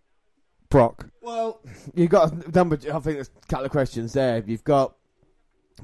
[0.70, 1.10] Brock?
[1.22, 1.60] Well,
[1.96, 2.76] you've got a number.
[2.76, 4.44] I think there's a couple of questions there.
[4.46, 4.96] You've got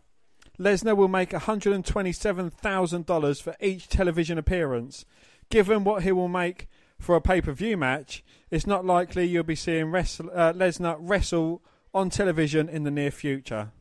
[0.59, 5.05] Lesnar will make $127,000 for each television appearance.
[5.51, 9.43] Given what he will make for a pay per view match, it's not likely you'll
[9.43, 11.63] be seeing wrestle, uh, Lesnar wrestle
[11.93, 13.73] on television in the near future.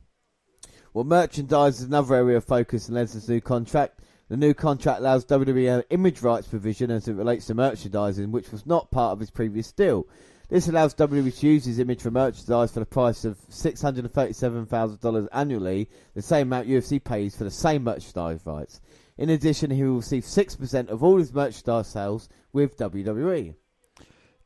[0.94, 4.02] Well, merchandise is another area of focus in Lesnar's new contract.
[4.28, 8.52] The new contract allows WWE an image rights provision as it relates to merchandising, which
[8.52, 10.06] was not part of his previous deal.
[10.50, 15.90] This allows WWE to use his image for merchandise for the price of $637,000 annually,
[16.14, 18.80] the same amount UFC pays for the same merchandise rights.
[19.18, 23.56] In addition, he will receive 6% of all his merchandise sales with WWE.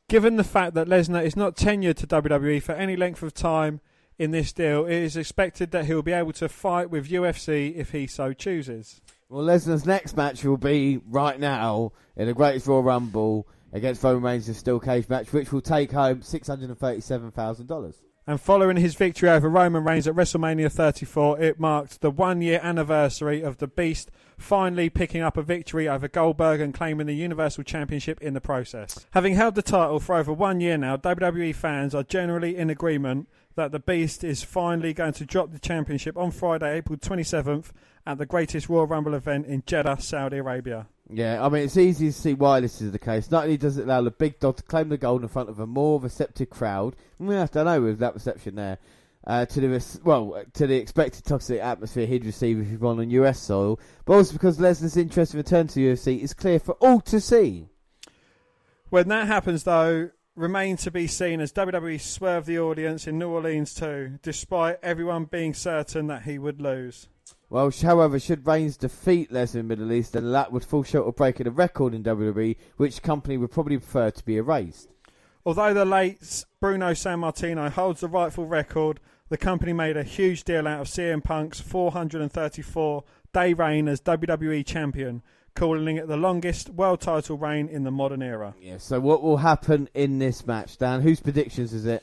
[0.08, 3.80] Given the fact that Lesnar is not tenured to WWE for any length of time
[4.18, 7.76] in this deal, it is expected that he will be able to fight with UFC
[7.76, 9.00] if he so chooses.
[9.28, 14.22] Well, Lesnar's next match will be right now in the Greatest Royal Rumble against Roman
[14.22, 17.94] Reigns in a steel cage match, which will take home $637,000.
[18.24, 22.60] And following his victory over Roman Reigns at WrestleMania 34, it marked the one year
[22.62, 27.64] anniversary of the Beast finally picking up a victory over Goldberg and claiming the Universal
[27.64, 29.06] Championship in the process.
[29.10, 33.28] Having held the title for over one year now, WWE fans are generally in agreement
[33.56, 37.72] that the Beast is finally going to drop the championship on Friday, April 27th,
[38.06, 40.86] at the greatest Royal Rumble event in Jeddah, Saudi Arabia.
[41.08, 43.30] Yeah, I mean, it's easy to see why this is the case.
[43.30, 45.60] Not only does it allow the big dog to claim the gold in front of
[45.60, 48.78] a more receptive crowd, I don't know with that reception there,
[49.26, 53.10] uh, to the well to the expected toxic atmosphere he'd receive if he won on
[53.10, 57.00] US soil, but also because Lesnar's interest in return to UFC is clear for all
[57.02, 57.68] to see.
[58.88, 63.28] When that happens, though, remains to be seen as WWE swerved the audience in New
[63.28, 67.08] Orleans too, despite everyone being certain that he would lose.
[67.52, 71.06] Well, however, should Reigns defeat Lesnar in the Middle East, then that would fall short
[71.06, 74.88] of breaking a record in WWE, which company would probably prefer to be erased.
[75.44, 80.66] Although the late Bruno Sammartino holds the rightful record, the company made a huge deal
[80.66, 83.04] out of CM Punk's 434
[83.34, 85.20] day reign as WWE champion,
[85.54, 88.54] calling it the longest world title reign in the modern era.
[88.62, 91.02] Yeah, so what will happen in this match, Dan?
[91.02, 92.02] Whose predictions is it?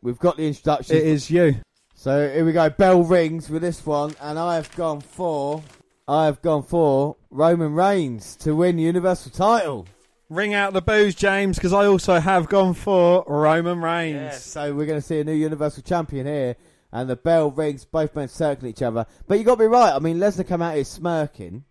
[0.00, 0.94] We've got the introduction.
[0.94, 1.56] It is you.
[1.94, 2.68] So here we go.
[2.68, 5.62] Bell rings with this one, and I have gone for
[6.06, 9.86] I have gone for Roman Reigns to win the Universal title.
[10.28, 14.42] Ring out the booze, James, because I also have gone for Roman Reigns.
[14.42, 16.56] So we're going to see a new Universal Champion here,
[16.92, 17.86] and the bell rings.
[17.86, 19.94] Both men circle each other, but you got to be right.
[19.94, 21.64] I mean, Lesnar come out here smirking.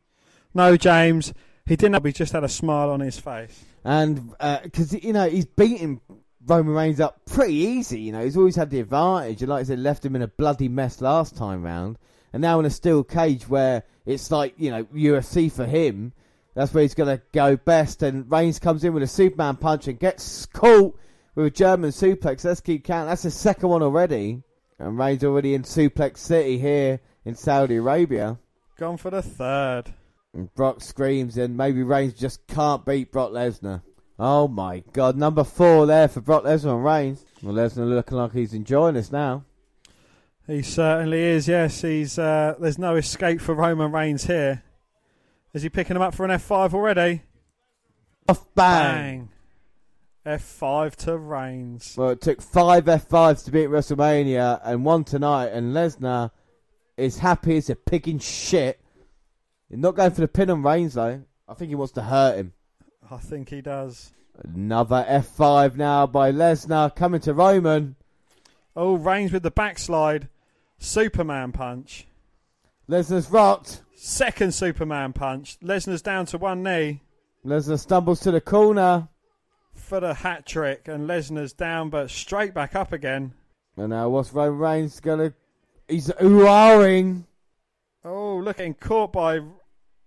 [0.55, 1.33] No, James,
[1.67, 1.93] he didn't.
[1.93, 4.31] Have, he just had a smile on his face, and
[4.63, 6.01] because uh, you know he's beating
[6.45, 8.01] Roman Reigns up pretty easy.
[8.01, 10.27] You know, he's always had the advantage, and like I said, left him in a
[10.27, 11.97] bloody mess last time round,
[12.31, 16.13] and now in a steel cage where it's like you know UFC for him.
[16.55, 18.03] That's where he's going to go best.
[18.03, 20.95] And Reigns comes in with a Superman punch and gets caught
[21.33, 22.45] with a German suplex.
[22.45, 23.09] Let's keep counting.
[23.09, 24.43] That's the second one already.
[24.77, 28.37] And Reigns already in Suplex City here in Saudi Arabia.
[28.77, 29.93] Gone for the third.
[30.33, 33.81] And Brock screams, and maybe Reigns just can't beat Brock Lesnar.
[34.19, 37.25] Oh my god, number four there for Brock Lesnar and Reigns.
[37.41, 39.43] Well, Lesnar looking like he's enjoying this now.
[40.45, 41.47] He certainly is.
[41.47, 42.19] Yes, he's.
[42.19, 44.63] Uh, there's no escape for Roman Reigns here.
[45.53, 47.21] Is he picking him up for an F5 already?
[48.27, 49.29] Off bang.
[50.25, 50.39] bang.
[50.39, 51.95] F5 to Reigns.
[51.97, 56.31] Well, it took five F5s to beat WrestleMania and one tonight, and Lesnar
[56.97, 58.79] is happy as a pig in shit.
[59.69, 61.23] He's not going for the pin on Reigns though.
[61.47, 62.53] I think he wants to hurt him.
[63.11, 64.11] I think he does.
[64.43, 67.95] Another F5 now by Lesnar coming to Roman.
[68.75, 70.27] Oh, Reigns with the backslide.
[70.79, 72.07] Superman punch.
[72.89, 73.81] Lesnar's rocked.
[73.95, 75.57] Second Superman punch.
[75.61, 77.01] Lesnar's down to one knee.
[77.45, 79.07] Lesnar stumbles to the corner.
[79.75, 83.33] For the hat trick, and Lesnar's down, but straight back up again.
[83.77, 85.33] And now what's Roman Reigns gonna.
[85.87, 87.25] He's oohing.
[88.05, 89.39] Oh, look, getting caught by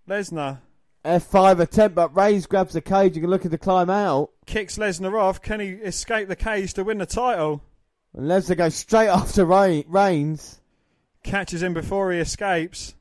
[0.09, 0.60] Lesnar.
[1.07, 4.31] F5 attempt, but Reigns grabs the cage and looking to climb out.
[4.47, 5.41] Kicks Lesnar off.
[5.41, 7.62] Can he escape the cage to win the title?
[8.15, 10.61] And Lesnar goes straight after Reigns.
[11.23, 12.95] Catches him before he escapes.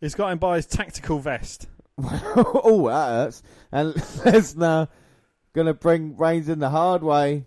[0.00, 1.68] He's got him by his tactical vest.
[1.98, 3.42] oh, that hurts.
[3.70, 4.88] And Lesnar
[5.52, 7.46] going to bring Reigns in the hard way.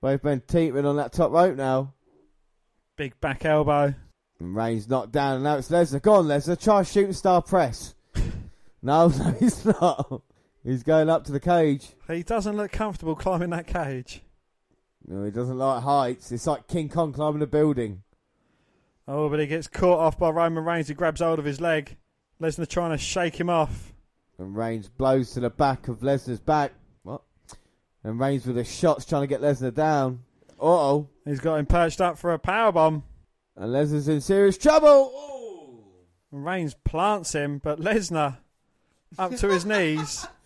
[0.00, 1.94] Both men teetering on that top rope now.
[2.96, 3.94] Big back elbow.
[4.38, 6.00] And Reigns knocked down, and now it's Lesnar.
[6.00, 6.60] Go on, Lesnar.
[6.60, 7.94] Try shooting star press.
[8.82, 10.22] No, no, he's not.
[10.62, 11.88] He's going up to the cage.
[12.06, 14.22] He doesn't look comfortable climbing that cage.
[15.06, 16.30] No, he doesn't like heights.
[16.32, 18.02] It's like King Kong climbing a building.
[19.08, 20.88] Oh, but he gets caught off by Roman Reigns.
[20.88, 21.96] He grabs hold of his leg.
[22.40, 23.92] Lesnar trying to shake him off.
[24.38, 26.72] And Reigns blows to the back of Lesnar's back.
[27.02, 27.22] What?
[28.04, 30.20] And Reigns with the shots trying to get Lesnar down.
[30.60, 31.08] Uh oh.
[31.24, 33.02] He's got him perched up for a power bomb.
[33.56, 35.10] And Lesnar's in serious trouble.
[35.14, 35.80] Oh.
[36.30, 38.38] Reigns plants him, but Lesnar
[39.18, 40.26] up to his knees.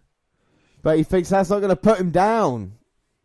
[0.82, 2.77] But he thinks that's not going to put him down.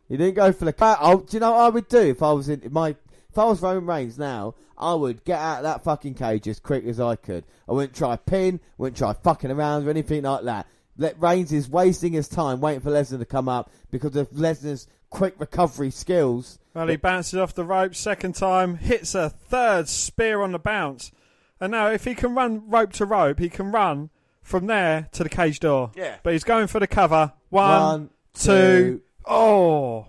[0.08, 0.98] He didn't go for the cut.
[1.00, 2.90] Oh, do you know what I would do if I was in my
[3.30, 4.54] if I was Roman Reigns now?
[4.76, 7.44] I would get out of that fucking cage as quick as I could.
[7.68, 10.66] I wouldn't try pin, wouldn't try fucking around or anything like that.
[10.96, 14.86] Let Reigns is wasting his time waiting for Lesnar to come up because of Lesnar's
[15.10, 16.58] quick recovery skills.
[16.74, 21.12] Well, he bounces off the rope second time, hits a third spear on the bounce.
[21.60, 24.10] And now, if he can run rope to rope, he can run
[24.42, 25.92] from there to the cage door.
[25.94, 26.16] Yeah.
[26.22, 27.32] But he's going for the cover.
[27.48, 29.02] One, One two.
[29.26, 30.06] Oh.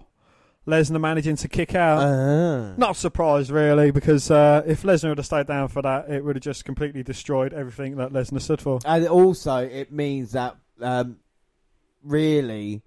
[0.68, 2.00] Lesnar managing to kick out.
[2.00, 2.74] Uh-huh.
[2.78, 6.36] Not surprised, really, because uh, if Lesnar would have stayed down for that, it would
[6.36, 8.80] have just completely destroyed everything that Lesnar stood for.
[8.84, 11.18] And also, it means that um,
[12.04, 12.82] really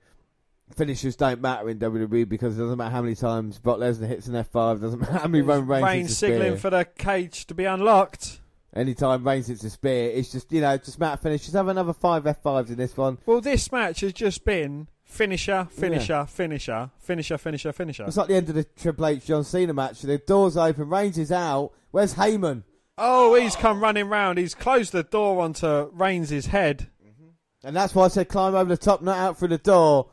[0.76, 4.26] finishes don't matter in WWE because it doesn't matter how many times Brock Lesnar hits
[4.26, 7.64] an F5, doesn't matter how many Roman Reigns Reigns signaling for the cage to be
[7.64, 8.40] unlocked.
[8.74, 11.54] Anytime Reigns hits a spear, it's just, you know, just matter finishes.
[11.54, 13.18] Have another five F5s in this one.
[13.24, 16.26] Well, this match has just been finisher, finisher, yeah.
[16.26, 18.04] finisher, finisher, finisher, finisher.
[18.04, 20.02] It's like the end of the Triple H John Cena match.
[20.02, 21.72] The door's open, Reigns is out.
[21.90, 22.62] Where's Heyman?
[22.96, 24.38] Oh, he's come running round.
[24.38, 26.88] He's closed the door onto Reigns' head.
[27.04, 27.66] Mm-hmm.
[27.66, 30.10] And that's why I said climb over the top, not out through the door.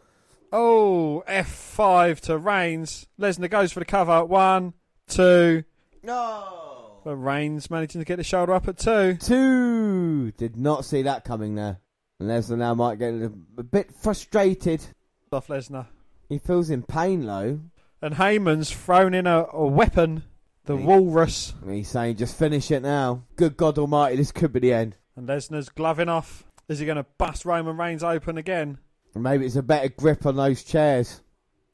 [0.52, 3.08] Oh, F5 to Reigns.
[3.20, 4.24] Lesnar goes for the cover.
[4.24, 4.74] One,
[5.08, 5.64] two.
[6.04, 7.02] No.
[7.04, 9.16] But Reigns managing to get the shoulder up at two.
[9.16, 10.32] Two.
[10.38, 11.80] Did not see that coming there.
[12.22, 14.86] Lesnar now might get a, a bit frustrated.
[15.32, 15.88] Off Lesnar.
[16.30, 17.60] He feels in pain, though.
[18.02, 20.24] And Heyman's thrown in a, a weapon,
[20.66, 21.54] the he, walrus.
[21.68, 23.24] He's saying, just finish it now.
[23.36, 24.98] Good God Almighty, this could be the end.
[25.16, 26.44] And Lesnar's gloving off.
[26.68, 28.80] Is he going to bust Roman Reigns open again?
[29.14, 31.22] Maybe it's a better grip on those chairs.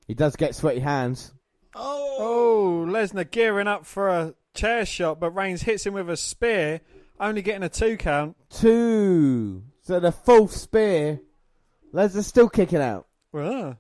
[0.08, 1.34] He does get sweaty hands.
[1.76, 6.18] Oh, oh Lesnar gearing up for a chair shot, but Reigns hits him with a
[6.18, 6.82] spear,
[7.20, 8.36] only getting a two count.
[8.50, 9.64] Two.
[9.82, 11.22] So the fourth spear.
[11.94, 13.08] Lesnar's still kicking out.
[13.34, 13.78] Well,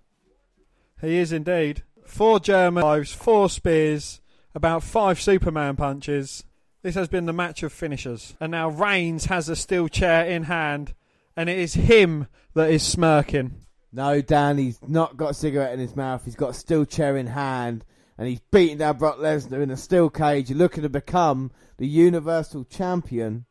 [0.99, 1.83] he is indeed.
[2.05, 4.19] Four German lives, four spears,
[4.53, 6.43] about five Superman punches.
[6.81, 8.35] This has been the match of finishers.
[8.41, 10.93] And now Reigns has a steel chair in hand
[11.35, 13.55] and it is him that is smirking.
[13.91, 16.23] No, Dan, he's not got a cigarette in his mouth.
[16.23, 17.83] He's got a steel chair in hand,
[18.17, 22.65] and he's beating down Brock Lesnar in a steel cage, looking to become the Universal
[22.65, 23.45] Champion.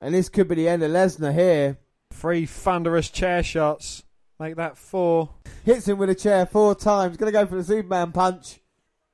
[0.00, 1.78] And this could be the end of Lesnar here.
[2.18, 4.02] Three thunderous chair shots.
[4.40, 5.30] Make that four.
[5.64, 7.16] Hits him with a chair four times.
[7.16, 8.58] Gonna go for the Superman punch.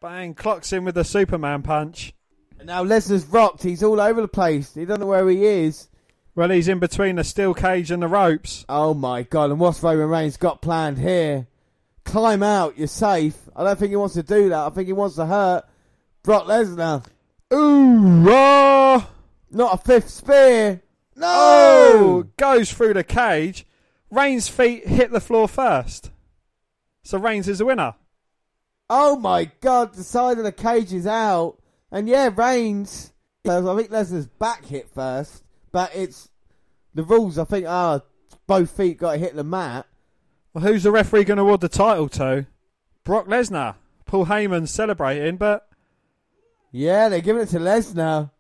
[0.01, 2.15] Bang, clocks him with the Superman punch.
[2.59, 3.63] And now Lesnar's rocked.
[3.63, 4.73] He's all over the place.
[4.73, 5.91] He doesn't know where he is.
[6.35, 8.65] Well, he's in between the steel cage and the ropes.
[8.71, 9.51] Oh my god!
[9.51, 11.47] And what's Roman Reigns got planned here?
[12.07, 12.79] Climb out.
[12.79, 13.37] You're safe.
[13.55, 14.67] I don't think he wants to do that.
[14.67, 15.65] I think he wants to hurt
[16.23, 17.05] Brock Lesnar.
[17.53, 19.05] Ooh!
[19.51, 20.81] Not a fifth spear.
[21.17, 21.27] No.
[21.27, 23.67] Oh, goes through the cage.
[24.11, 26.11] Reigns' feet hit the floor first.
[27.03, 27.95] So Reigns is the winner.
[28.89, 31.59] Oh my god, the side of the cage is out.
[31.91, 33.13] And yeah, Reigns.
[33.47, 35.43] I think Lesnar's back hit first.
[35.73, 36.31] But it's
[36.95, 37.39] the rules.
[37.39, 38.03] I think are
[38.47, 39.87] both feet got to hit the mat.
[40.53, 42.47] Well, who's the referee going to award the title to?
[43.03, 43.77] Brock Lesnar.
[44.07, 45.69] Paul Heyman celebrating, but
[46.71, 48.31] yeah, they're giving it to Lesnar.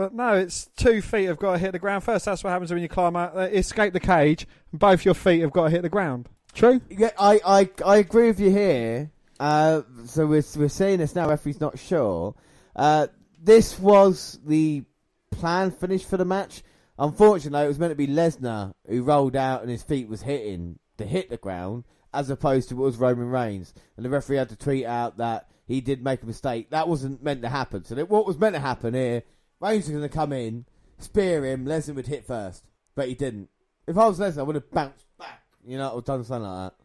[0.00, 2.24] But no, it's two feet have got to hit the ground first.
[2.24, 5.42] That's what happens when you climb out, uh, escape the cage, and both your feet
[5.42, 6.26] have got to hit the ground.
[6.54, 6.80] True.
[6.88, 9.10] Yeah, I, I, I agree with you here.
[9.38, 11.28] Uh, so we're we're saying this now.
[11.28, 12.34] Referee's not sure.
[12.74, 13.08] Uh,
[13.42, 14.84] this was the
[15.30, 16.62] planned finish for the match.
[16.98, 20.78] Unfortunately, it was meant to be Lesnar who rolled out and his feet was hitting
[20.96, 23.74] to hit the ground, as opposed to it was Roman Reigns.
[23.98, 26.70] And the referee had to tweet out that he did make a mistake.
[26.70, 27.84] That wasn't meant to happen.
[27.84, 29.24] So what was meant to happen here,
[29.60, 30.64] Reigns was going to come in,
[30.98, 32.64] spear him, Lesnar would hit first.
[32.94, 33.48] But he didn't.
[33.86, 35.42] If I was Lesnar, I would have bounced back.
[35.64, 36.76] You know, or done something like that.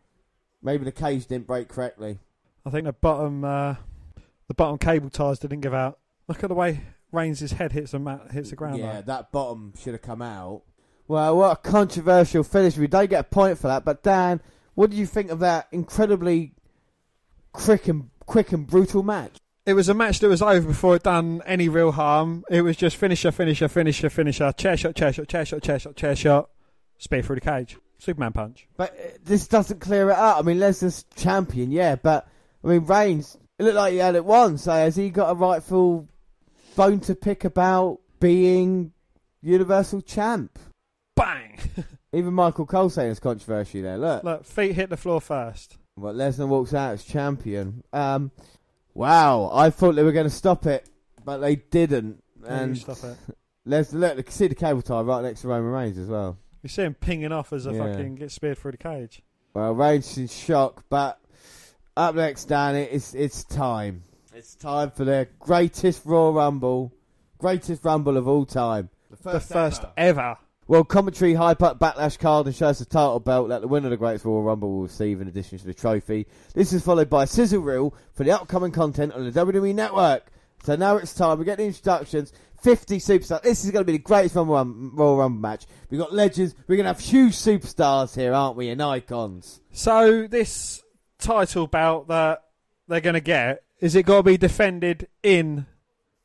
[0.62, 2.20] Maybe the cage didn't break correctly.
[2.66, 3.76] I think the bottom, uh,
[4.48, 6.00] the bottom cable ties didn't give out.
[6.28, 6.82] Look at the way
[7.12, 8.80] Reigns' head hits the mat, hits the ground.
[8.80, 10.64] Yeah, that bottom should have come out.
[11.08, 12.78] Well, what a controversial finish.
[12.78, 13.86] We don't get a point for that.
[13.86, 14.42] But Dan,
[14.74, 16.54] what do you think of that incredibly
[17.54, 19.38] quick and quick and brutal match?
[19.66, 22.44] It was a match that was over before it done any real harm.
[22.50, 25.96] It was just finisher, finisher, finisher, finisher, chair shot, chair shot, chair shot, chair shot,
[25.96, 26.50] chair shot,
[27.00, 28.68] spear through the cage, Superman punch.
[28.78, 30.38] But uh, this doesn't clear it up.
[30.38, 32.28] I mean, Lesnar's champion, yeah, but
[32.64, 33.38] I mean, Reigns.
[33.58, 34.58] It looked like he had it won.
[34.58, 36.08] So has he got a rightful
[36.76, 38.92] bone to pick about being
[39.42, 40.60] Universal Champ?
[41.16, 41.58] Bang!
[42.14, 43.98] Even Michael Cole saying it's controversy there.
[43.98, 45.78] Look, look, feet hit the floor first.
[45.98, 47.84] Well, Lesnar walks out as champion.
[47.94, 48.32] Um,
[48.96, 50.90] wow, I thought they were going to stop it,
[51.24, 52.24] but they didn't.
[52.48, 53.18] And stop it.
[53.68, 56.38] Lesnar, look, see the cable tie right next to Roman Reigns as well.
[56.64, 57.86] You see him pinging off as a yeah.
[57.86, 59.22] fucking gets speared through the cage.
[59.54, 61.20] Well, Reigns in shock, but
[61.96, 64.04] up next, Dan, it's it's time.
[64.34, 66.94] It's time for the greatest Raw Rumble,
[67.38, 68.90] greatest Rumble of all time.
[69.10, 70.20] The first, the first ever.
[70.22, 70.38] ever.
[70.68, 73.92] Well, commentary hype up Backlash card and shows the title belt that the winner of
[73.92, 76.26] the Greatest Royal Rumble will receive in addition to the trophy.
[76.56, 80.32] This is followed by a sizzle reel for the upcoming content on the WWE Network.
[80.64, 81.38] So now it's time.
[81.38, 82.34] We get the introductions.
[82.64, 83.44] 50 superstars.
[83.44, 84.56] This is going to be the greatest Royal
[85.18, 85.68] Rumble match.
[85.92, 86.56] We've got legends.
[86.68, 88.70] We're going to have huge superstars here, aren't we?
[88.70, 89.62] And icons.
[89.72, 90.82] So this
[91.20, 92.44] title belt that
[92.88, 95.68] they're going to get, is it going to be defended in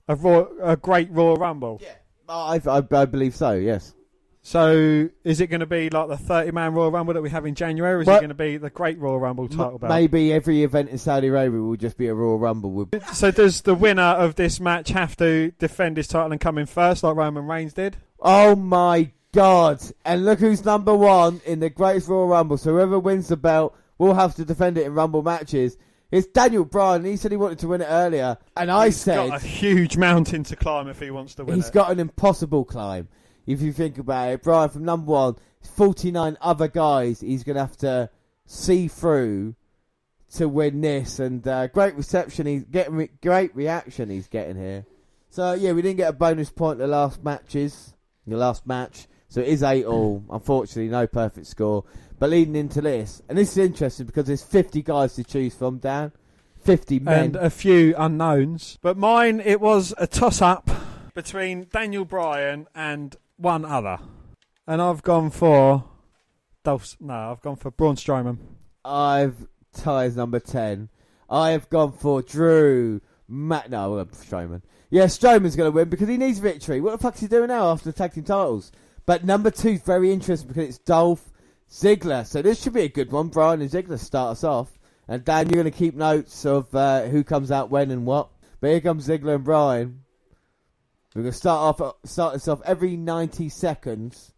[0.09, 1.79] a, Raw, a great Royal Rumble?
[1.83, 1.93] Yeah.
[2.27, 3.95] I, I, I believe so, yes.
[4.43, 7.45] So is it going to be like the 30 man Royal Rumble that we have
[7.45, 9.91] in January, or is well, it going to be the Great Royal Rumble title belt?
[9.91, 12.89] Maybe every event in Saudi Arabia will just be a Royal Rumble.
[13.13, 16.67] So does the winner of this match have to defend his title and come in
[16.67, 17.97] first, like Roman Reigns did?
[18.19, 19.81] Oh my God!
[20.05, 22.57] And look who's number one in the Greatest Royal Rumble.
[22.57, 25.77] So whoever wins the belt will have to defend it in Rumble matches.
[26.11, 27.05] It's Daniel Bryan.
[27.05, 29.97] He said he wanted to win it earlier, and I he's said got a huge
[29.97, 31.57] mountain to climb if he wants to win.
[31.57, 31.75] He's it.
[31.75, 33.09] got an impossible climb
[33.51, 34.43] if you think about it.
[34.43, 35.37] Bryan from number one,
[35.77, 38.11] 49 other guys he's going to have to
[38.47, 39.55] see through
[40.35, 41.19] to win this.
[41.19, 42.47] And uh, great reception.
[42.47, 44.87] He's getting re- great reaction he's getting here.
[45.29, 47.95] So, yeah, we didn't get a bonus point in the last matches,
[48.27, 49.07] the last match.
[49.29, 50.25] So it is 8 all.
[50.31, 51.85] Unfortunately, no perfect score.
[52.19, 55.79] But leading into this, and this is interesting because there's 50 guys to choose from,
[55.79, 56.13] Dan.
[56.65, 57.25] 50 men.
[57.25, 58.79] And a few unknowns.
[58.83, 60.69] But mine, it was a toss up
[61.15, 63.99] between Daniel Bryan and one other,
[64.67, 65.85] and I've gone for
[66.63, 66.97] Dolph.
[67.01, 68.39] No, I've gone for Braun Strowman.
[68.85, 70.89] I've ties number ten.
[71.29, 73.01] I have gone for Drew.
[73.29, 74.63] Matt, no, Strowman.
[74.91, 76.81] Yeah, Strowman's going to win because he needs victory.
[76.81, 78.73] What the fuck's he doing now after the tag team titles?
[79.07, 81.31] But number two is very interesting because it's Dolph
[81.71, 82.27] Ziggler.
[82.27, 83.29] So this should be a good one.
[83.29, 84.79] Bryan and Ziggler start us off.
[85.07, 88.31] And Dan, you're going to keep notes of uh, who comes out when and what.
[88.61, 90.03] But here comes Ziggler and Bryan.
[91.21, 94.33] We're going to start off, start this off every 90 seconds.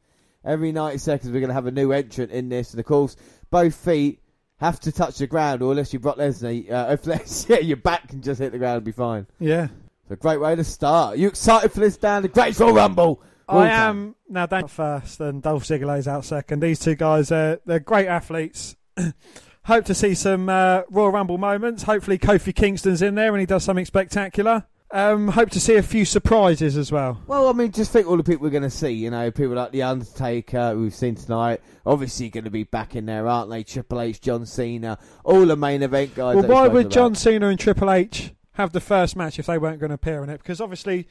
[0.45, 2.73] Every 90 seconds, we're going to have a new entrant in this.
[2.73, 3.15] And of course,
[3.53, 4.19] both feet
[4.57, 8.09] have to touch the ground, or unless you're Brock Lesnar, uh, if yeah, your back
[8.09, 9.29] can just hit the ground and be fine.
[9.39, 9.69] Yeah.
[10.03, 11.15] It's a great way to start.
[11.15, 12.23] Are you excited for this, Dan?
[12.23, 13.23] The Great Royal Rumble.
[13.49, 14.17] I am.
[14.29, 16.65] Now, Dan first and Dolph Ziggler is out second.
[16.65, 18.75] These two guys, are, they're great athletes.
[19.67, 21.85] Hope to see some uh, Royal Rumble moments.
[21.85, 24.65] Hopefully, Kofi Kingston's in there and he does something spectacular.
[24.93, 27.23] Um, hope to see a few surprises as well.
[27.27, 28.91] Well, I mean, just think all the people we're going to see.
[28.91, 31.63] You know, people like The Undertaker, we've seen tonight.
[31.87, 33.65] Obviously, going to be back in there, aren't they?
[33.65, 36.37] Triple H, John Cena, all the main event guys.
[36.37, 39.81] Well, why would John Cena and Triple H have the first match if they weren't
[39.81, 40.39] going to appear in it?
[40.39, 41.09] Because obviously,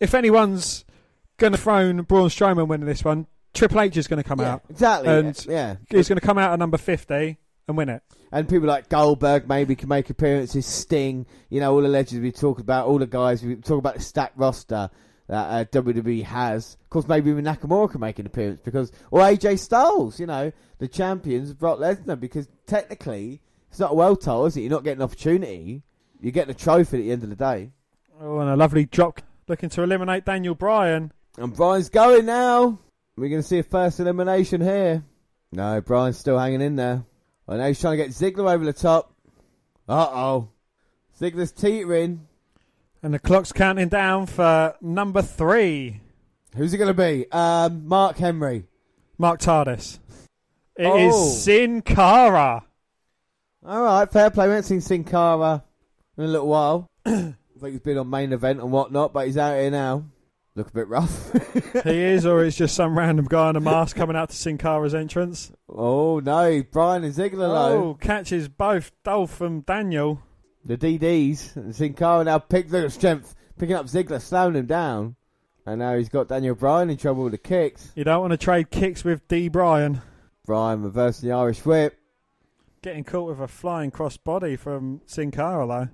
[0.00, 0.86] if anyone's
[1.36, 4.54] going to throw Braun Strowman winning this one, Triple H is going to come yeah,
[4.54, 4.62] out.
[4.70, 5.08] Exactly.
[5.12, 5.76] And yeah.
[5.90, 7.36] he's going to come out at number 50
[7.68, 10.66] and win it and people like Goldberg maybe can make appearances.
[10.66, 13.94] Sting, you know, all the legends we talk about, all the guys we talk about
[13.94, 14.90] the stacked roster
[15.28, 16.76] that uh, WWE has.
[16.82, 20.52] Of course, maybe even Nakamura can make an appearance because, or AJ Styles, you know,
[20.78, 23.40] the champions, Brock Lesnar, because technically
[23.70, 24.62] it's not a world title, is it?
[24.62, 25.82] You're not getting an opportunity.
[26.20, 27.70] You're getting a trophy at the end of the day.
[28.20, 31.12] Oh, and a lovely drop looking to eliminate Daniel Bryan.
[31.36, 32.78] And Bryan's going now.
[33.16, 35.04] We're going to see a first elimination here.
[35.52, 37.04] No, Bryan's still hanging in there.
[37.48, 39.10] Well, now he's trying to get Ziggler over the top.
[39.88, 40.48] Uh oh.
[41.18, 42.26] Ziggler's teetering.
[43.02, 46.02] And the clock's counting down for number three.
[46.54, 47.26] Who's it going to be?
[47.32, 48.64] Um, Mark Henry.
[49.16, 49.98] Mark Tardis.
[50.76, 51.08] It oh.
[51.08, 52.66] is Sin Cara.
[53.64, 54.46] All right, fair play.
[54.46, 55.64] We haven't seen Sin Cara
[56.18, 56.86] in a little while.
[57.06, 60.04] I think he's been on main event and whatnot, but he's out here now
[60.54, 61.32] look a bit rough.
[61.84, 64.58] he is, or it's just some random guy in a mask coming out to Sin
[64.58, 65.52] Cara's entrance.
[65.68, 70.22] Oh no, Bryan and Ziggler Oh, catches both Dolph and Daniel.
[70.64, 75.16] The DDs and now pick the strength, picking up Ziggler, slowing him down,
[75.66, 77.92] and now he's got Daniel Bryan in trouble with the kicks.
[77.94, 79.48] You don't want to trade kicks with D.
[79.48, 80.00] Bryan.
[80.46, 81.98] Bryan reversing the Irish whip.
[82.80, 85.88] Getting caught with a flying cross body from Sin Cara though.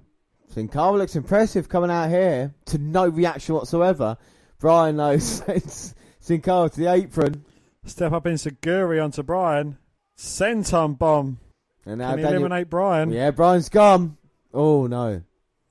[0.53, 4.17] Sin Cara looks impressive coming out here to no reaction whatsoever.
[4.61, 7.45] Bryan though sends Sin Cara to the apron.
[7.85, 9.79] Step up enzuigiri onto Bryan.
[10.17, 11.39] Senton bomb.
[11.87, 13.11] And now Can Daniel, eliminate Bryan?
[13.11, 14.17] Yeah, Bryan's gone.
[14.53, 15.23] Oh no.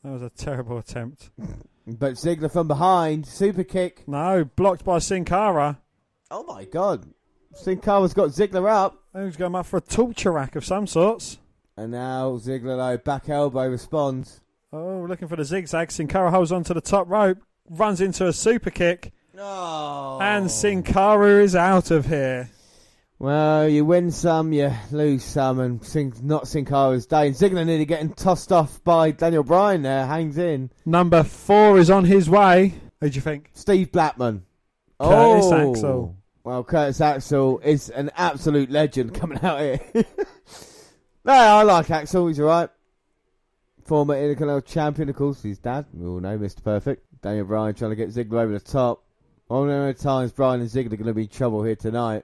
[0.04, 1.32] That was a terrible attempt.
[1.88, 4.08] but Ziggler from behind, super kick.
[4.08, 5.80] No, blocked by Sin Cara.
[6.30, 7.06] Oh my god.
[7.54, 9.02] Sin Cara's got Ziggler up.
[9.16, 11.38] He's going up for a torture rack of some sorts.
[11.78, 14.42] And now Ziggler though, back elbow responds.
[14.72, 15.92] Oh, looking for the zigzag.
[15.92, 17.38] Sin Cara holds onto the top rope,
[17.70, 19.14] runs into a super kick.
[19.38, 20.20] Oh.
[20.22, 22.50] And Sin Cara is out of here.
[23.18, 27.28] Well, you win some, you lose some, and Sin- not Sin Cara's day.
[27.28, 30.72] And Ziggler nearly getting tossed off by Daniel Bryan there, hangs in.
[30.86, 32.74] Number four is on his way.
[33.00, 33.50] Who do you think?
[33.54, 34.46] Steve Blackman.
[35.00, 35.72] Curtis oh.
[35.72, 36.18] Axel.
[36.44, 39.80] Well, Curtis Axel is an absolute legend coming out here.
[41.26, 42.70] no, I like Axel, he's alright.
[43.86, 45.86] Former Intercontinental champion, of course, his dad.
[45.94, 46.64] We all know Mr.
[46.64, 47.06] Perfect.
[47.22, 49.04] Daniel Bryan trying to get Ziggler over the top.
[49.54, 52.24] Of the times Bryan and Ziggler are going to be in trouble here tonight.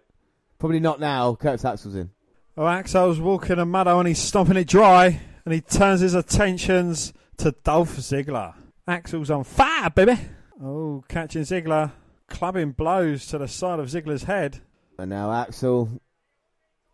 [0.58, 1.36] Probably not now.
[1.36, 2.10] Curtis Axel's in.
[2.58, 5.22] Oh, Axel's walking a meadow and he's stomping it dry.
[5.46, 8.56] And he turns his attentions to Dolph Ziggler.
[8.88, 10.20] Axel's on fire, baby.
[10.60, 11.92] Oh, catching Ziggler.
[12.30, 14.62] Clubbing blows to the side of Ziggler's head.
[14.98, 16.02] And now Axel.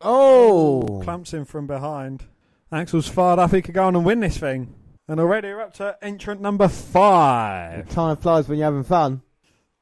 [0.01, 0.99] Oh!
[1.01, 2.25] Clamps him from behind.
[2.73, 3.51] Axel's fired up.
[3.51, 4.75] He could go on and win this thing.
[5.07, 7.87] And already we're up to entrant number five.
[7.87, 9.21] Time flies when you're having fun.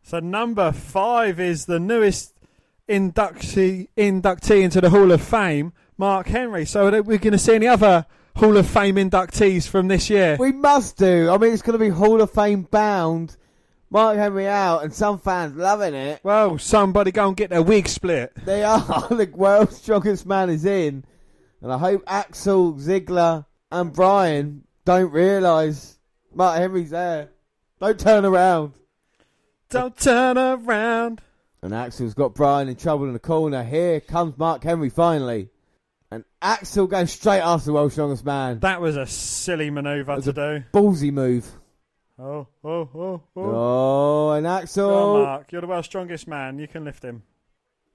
[0.04, 2.34] So number five is the newest
[2.90, 6.66] inductee inductee into the Hall of Fame, Mark Henry.
[6.66, 8.06] So are we're going to see any other
[8.36, 10.36] Hall of Fame inductees from this year.
[10.38, 11.30] We must do.
[11.32, 13.38] I mean, it's going to be Hall of Fame bound.
[13.90, 16.20] Mark Henry out, and some fans loving it.
[16.24, 18.34] Well, somebody go and get their wig split.
[18.44, 18.80] They are.
[19.10, 21.06] the world's strongest man is in.
[21.62, 26.00] And I hope Axel, Ziggler, and Bryan don't realise
[26.34, 27.30] Mark Henry's there.
[27.80, 28.74] Don't turn around.
[29.74, 31.22] Don't turn around.
[31.64, 33.64] And Axel's got Bryan in trouble in the corner.
[33.64, 35.50] Here comes Mark Henry finally.
[36.12, 38.60] And Axel going straight after the world's strongest man.
[38.60, 40.64] That was a silly manoeuvre to do.
[40.72, 41.52] Ballsy move.
[42.20, 43.42] Oh, oh, oh, oh.
[43.42, 44.90] Oh, and Axel.
[44.90, 45.52] Go on, Mark.
[45.52, 46.60] You're the world's strongest man.
[46.60, 47.24] You can lift him.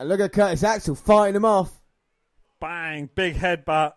[0.01, 1.71] And look at Curtis Axel fighting him off.
[2.61, 3.09] Bang.
[3.15, 3.93] Big headbutt.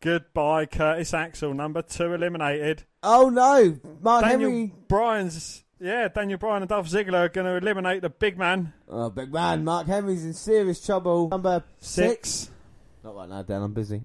[0.00, 1.52] Goodbye, Curtis Axel.
[1.52, 2.84] Number two eliminated.
[3.02, 3.78] Oh, no.
[4.00, 4.74] Mark Daniel Henry.
[4.88, 5.64] Bryan's.
[5.78, 8.72] Yeah, Daniel Bryan and Dolph Ziggler are going to eliminate the big man.
[8.88, 9.62] Oh, big man.
[9.62, 11.28] Mark Henry's in serious trouble.
[11.28, 12.30] Number six.
[12.30, 12.50] six.
[13.04, 13.62] Not right now, Dan.
[13.62, 14.02] I'm busy.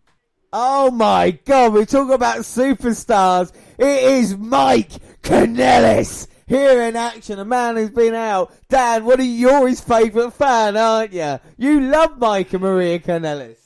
[0.52, 1.74] oh, my God.
[1.74, 3.52] We're talking about superstars.
[3.78, 4.92] It is Mike
[5.22, 7.38] Kanellis here in action.
[7.38, 8.54] A man who's been out.
[8.70, 9.50] Dan, what are you?
[9.50, 11.38] You're his favourite fan, aren't you?
[11.58, 13.58] You love Mike and Maria Kanellis.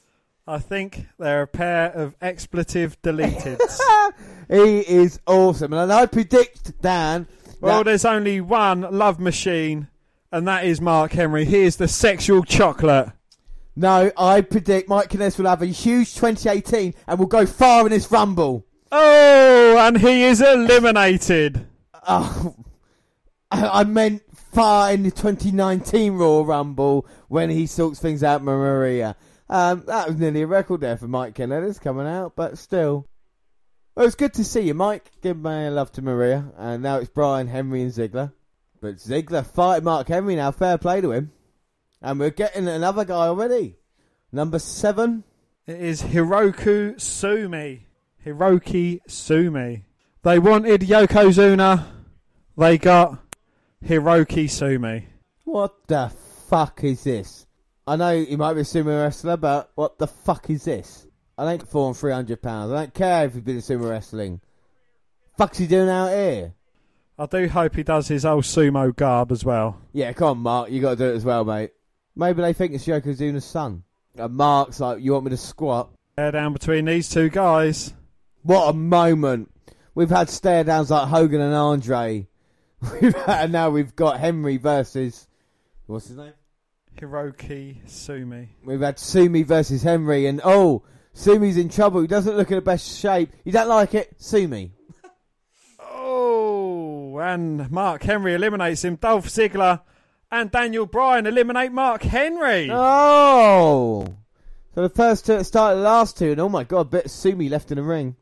[0.46, 3.60] I think they're a pair of expletive deleted.
[4.50, 5.72] he is awesome.
[5.72, 7.28] And I predict, Dan.
[7.64, 9.88] Well, there's only one love machine,
[10.30, 11.44] and that is Mark Henry.
[11.44, 13.10] He is the sexual chocolate.
[13.76, 17.90] No, I predict Mike Kanellis will have a huge 2018 and will go far in
[17.90, 18.66] this Rumble.
[18.92, 21.66] Oh, and he is eliminated.
[22.06, 22.54] Oh,
[23.50, 29.16] I meant far in the 2019 Royal Rumble when he sorts things out Maria.
[29.48, 33.06] Um, that was nearly a record there for Mike Kanellis coming out, but still.
[33.94, 35.12] Well, it's good to see you, Mike.
[35.22, 36.46] Give my love to Maria.
[36.58, 38.32] And now it's Bryan, Henry, and Ziggler.
[38.80, 40.50] But Ziggler fighting Mark Henry now.
[40.50, 41.30] Fair play to him.
[42.02, 43.76] And we're getting another guy already.
[44.32, 45.22] Number seven.
[45.68, 47.86] It is Hiroki Sumi.
[48.26, 49.84] Hiroki Sumi.
[50.22, 51.86] They wanted Yokozuna.
[52.58, 53.20] They got
[53.84, 55.06] Hiroki Sumi.
[55.44, 56.10] What the
[56.48, 57.46] fuck is this?
[57.86, 61.03] I know you might be a sumo wrestler, but what the fuck is this?
[61.36, 62.72] I don't for three hundred pounds.
[62.72, 64.40] I don't care if he's been in sumo wrestling.
[65.36, 66.54] Fuck's he doing out here?
[67.18, 69.80] I do hope he does his old sumo garb as well.
[69.92, 70.70] Yeah, come on, Mark.
[70.70, 71.70] You got to do it as well, mate.
[72.16, 73.84] Maybe they think it's Yokozuna's son.
[74.16, 75.90] And Mark's like, you want me to squat?
[76.12, 77.92] Stare down between these two guys.
[78.42, 79.50] What a moment!
[79.94, 82.28] We've had stare downs like Hogan and Andre.
[83.26, 85.26] and now we've got Henry versus
[85.86, 86.32] what's his name?
[86.98, 88.50] Hiroki Sumi.
[88.64, 90.82] We've had Sumi versus Henry, and oh,
[91.14, 92.00] Sumi's in trouble.
[92.00, 93.30] He doesn't look in the best shape.
[93.44, 94.72] You don't like it, Sumi.
[95.80, 98.96] oh, and Mark Henry eliminates him.
[98.96, 99.80] Dolph Ziggler
[100.30, 102.68] and Daniel Bryan eliminate Mark Henry.
[102.70, 104.04] Oh,
[104.74, 107.10] so the first two started the last two, and oh my god, a bit of
[107.12, 108.16] Sumi left in the ring.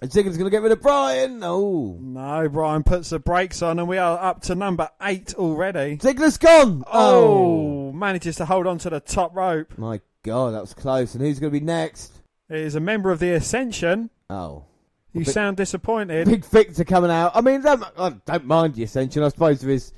[0.00, 1.38] And Ziggler's going to get rid of Bryan.
[1.38, 1.96] No.
[2.00, 5.96] No, Bryan puts the brakes on, and we are up to number eight already.
[5.98, 6.84] Ziggler's gone.
[6.86, 7.92] Oh, oh.
[7.92, 9.76] manages to hold on to the top rope.
[9.78, 11.14] My God, that was close.
[11.14, 12.12] And who's going to be next?
[12.48, 14.10] It is a member of the Ascension.
[14.30, 14.64] Oh.
[15.12, 16.26] You sound disappointed.
[16.26, 17.32] Big Viktor coming out.
[17.34, 19.22] I mean, I don't mind the ascension.
[19.22, 19.92] I suppose there is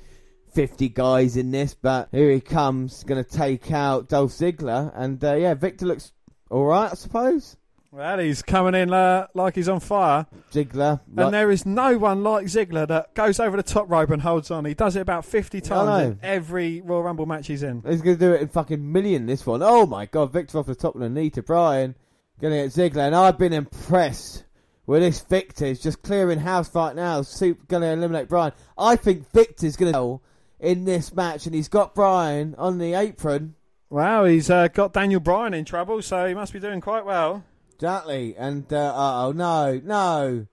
[0.53, 4.91] 50 guys in this, but here he comes, going to take out Dolph Ziggler.
[4.93, 6.11] And uh, yeah, Viktor looks
[6.49, 7.55] all right, I suppose.
[7.95, 10.27] Well, he's coming in uh, like he's on fire.
[10.51, 10.99] Ziggler.
[11.13, 11.27] Like...
[11.27, 14.51] And there is no one like Ziggler that goes over the top rope and holds
[14.51, 14.65] on.
[14.65, 17.81] He does it about 50 times in every Royal Rumble match he's in.
[17.87, 19.63] He's going to do it in fucking million this one.
[19.63, 21.95] Oh my God, Viktor off the top of the knee to Bryan.
[22.41, 23.07] Going to get Ziggler.
[23.07, 24.43] And I've been impressed
[24.85, 25.67] with this Viktor.
[25.67, 27.21] He's just clearing house right now.
[27.21, 28.51] Soup going to eliminate Bryan.
[28.77, 30.19] I think Viktor's going to
[30.59, 33.55] in this match and he's got Bryan on the apron.
[33.89, 37.45] Wow, he's uh, got Daniel Bryan in trouble, so he must be doing quite well.
[37.75, 38.35] Exactly.
[38.37, 40.47] And, uh, oh, no, no.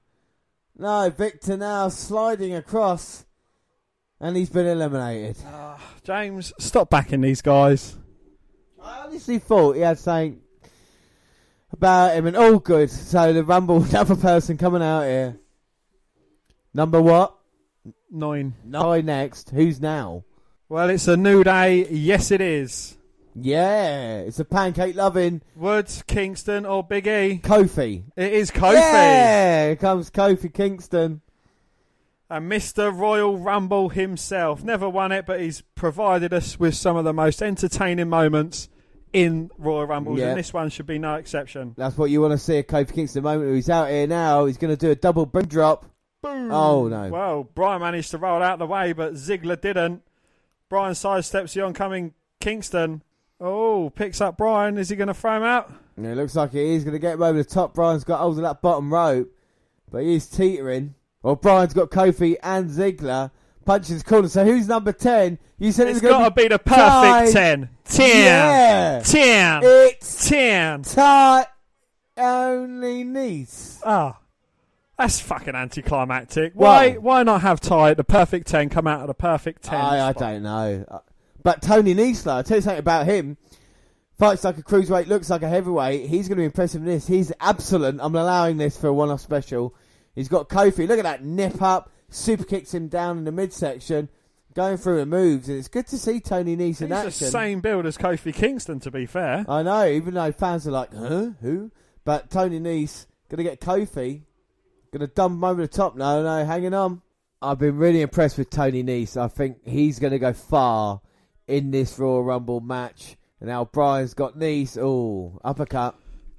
[0.77, 3.25] No, Viktor now sliding across.
[4.21, 5.37] And he's been eliminated.
[5.47, 7.97] Uh, James, stop backing these guys.
[8.83, 10.41] I honestly thought he had something
[11.73, 12.91] about him and all good.
[12.91, 15.39] So the Rumble, another person coming out here.
[16.75, 17.37] Number what?
[18.11, 18.55] Nine.
[18.65, 19.51] Nine next.
[19.51, 20.25] Who's now?
[20.69, 21.87] Well, it's a new day.
[21.89, 22.97] Yes, it is.
[23.35, 27.41] Yeah, it's a pancake loving Woods, Kingston, or Big E.
[27.43, 28.05] Kofi.
[28.17, 28.75] It is Kofi.
[28.75, 31.23] Yeah, here comes Kofi Kingston.
[32.29, 32.95] And Mr.
[32.97, 34.63] Royal Rumble himself.
[34.63, 38.69] Never won it, but he's provided us with some of the most entertaining moments
[39.13, 40.29] in Royal Rumbles, yeah.
[40.29, 41.75] and this one should be no exception.
[41.77, 43.55] That's what you want to see a Kofi Kingston moment.
[43.55, 44.47] He's out here now.
[44.47, 45.87] He's going to do a double boom drop.
[46.23, 46.51] Boom.
[46.51, 47.09] Oh, no.
[47.09, 50.03] Well, Bryan managed to roll out of the way, but Ziggler didn't.
[50.69, 53.03] Bryan sidesteps the oncoming Kingston.
[53.45, 54.79] Oh, picks up Bryan.
[54.79, 55.73] Is he going to throw him out?
[56.01, 56.53] Yeah, it looks like.
[56.53, 57.75] He's going to get him over the top.
[57.75, 59.31] Bryan's got hold of that bottom rope,
[59.91, 60.95] but he's teetering.
[61.23, 63.33] Well, Bryan's got Kofi and Ziggler
[63.65, 64.29] punching his corner.
[64.29, 65.39] So who's number 10?
[65.59, 67.69] You said it's it got to be the perfect 10.
[67.85, 68.25] 10.
[68.25, 69.03] Yeah.
[69.05, 69.61] 10.
[69.65, 70.83] It's 10.
[70.83, 71.47] Tight
[72.17, 73.81] only Nese.
[73.85, 74.15] Ah.
[74.15, 74.19] Oh,
[74.99, 76.53] that's fucking anticlimactic.
[76.55, 79.81] Why well, why not have Ty the perfect 10 come out of the perfect 10?
[79.81, 81.03] I, I don't know.
[81.43, 83.37] But Tony Nese, I'll tell you something about him.
[84.19, 86.09] Fights like a cruiserweight, looks like a heavyweight.
[86.09, 87.07] He's going to be impressive in this.
[87.07, 87.99] He's absolute.
[88.01, 89.75] I'm allowing this for a one-off special.
[90.15, 90.87] He's got Kofi.
[90.87, 91.91] Look at that nip up.
[92.11, 94.09] Super kicks him down in the midsection.
[94.55, 95.49] Going through the moves.
[95.49, 97.11] And it's good to see Tony Nese in action.
[97.11, 99.45] He's the same build as Kofi Kingston, to be fair.
[99.49, 101.31] I know, even though fans are like, huh?
[101.41, 101.73] Who?
[102.05, 104.23] But Tony Nese going to get Kofi.
[104.93, 105.97] Going to dump him over the top.
[105.97, 107.01] No, no, hanging on.
[107.41, 109.17] I've been really impressed with Tony Nese.
[109.17, 111.01] I think he's going to go far
[111.53, 113.17] in this Royal Rumble match.
[113.41, 114.79] And now Bryan's got Nese.
[114.79, 115.95] Oh, uppercut.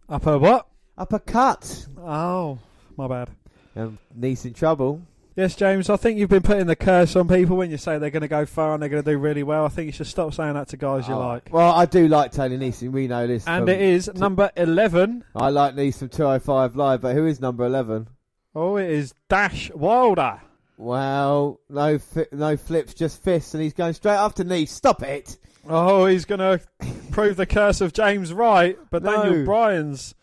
[0.09, 0.67] Upper what?
[0.97, 1.87] Uppercut.
[1.97, 2.59] Oh,
[2.97, 3.29] my bad.
[3.75, 5.01] And Nese in trouble.
[5.35, 8.11] Yes, James, I think you've been putting the curse on people when you say they're
[8.11, 9.65] going to go far and they're going to do really well.
[9.65, 11.49] I think you should stop saying that to guys oh, you ah, like.
[11.51, 12.91] Well, I do like Tony Neeson.
[12.91, 13.47] We know this.
[13.47, 15.23] And it is number 11.
[15.35, 18.07] I like Neeson from 205 Live, but who is number 11?
[18.53, 20.41] Oh, it is Dash Wilder.
[20.83, 24.65] Well, no, fi- no flips, just fists, and he's going straight after knee.
[24.65, 25.37] Stop it!
[25.65, 26.59] Oh, he's going to
[27.11, 29.23] prove the curse of James right, but no.
[29.23, 30.13] Daniel Bryan's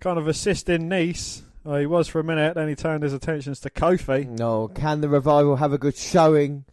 [0.00, 1.44] kind of assisting Nice.
[1.64, 4.26] Oh, he was for a minute, then he turned his attentions to Kofi.
[4.26, 6.64] No, can the revival have a good showing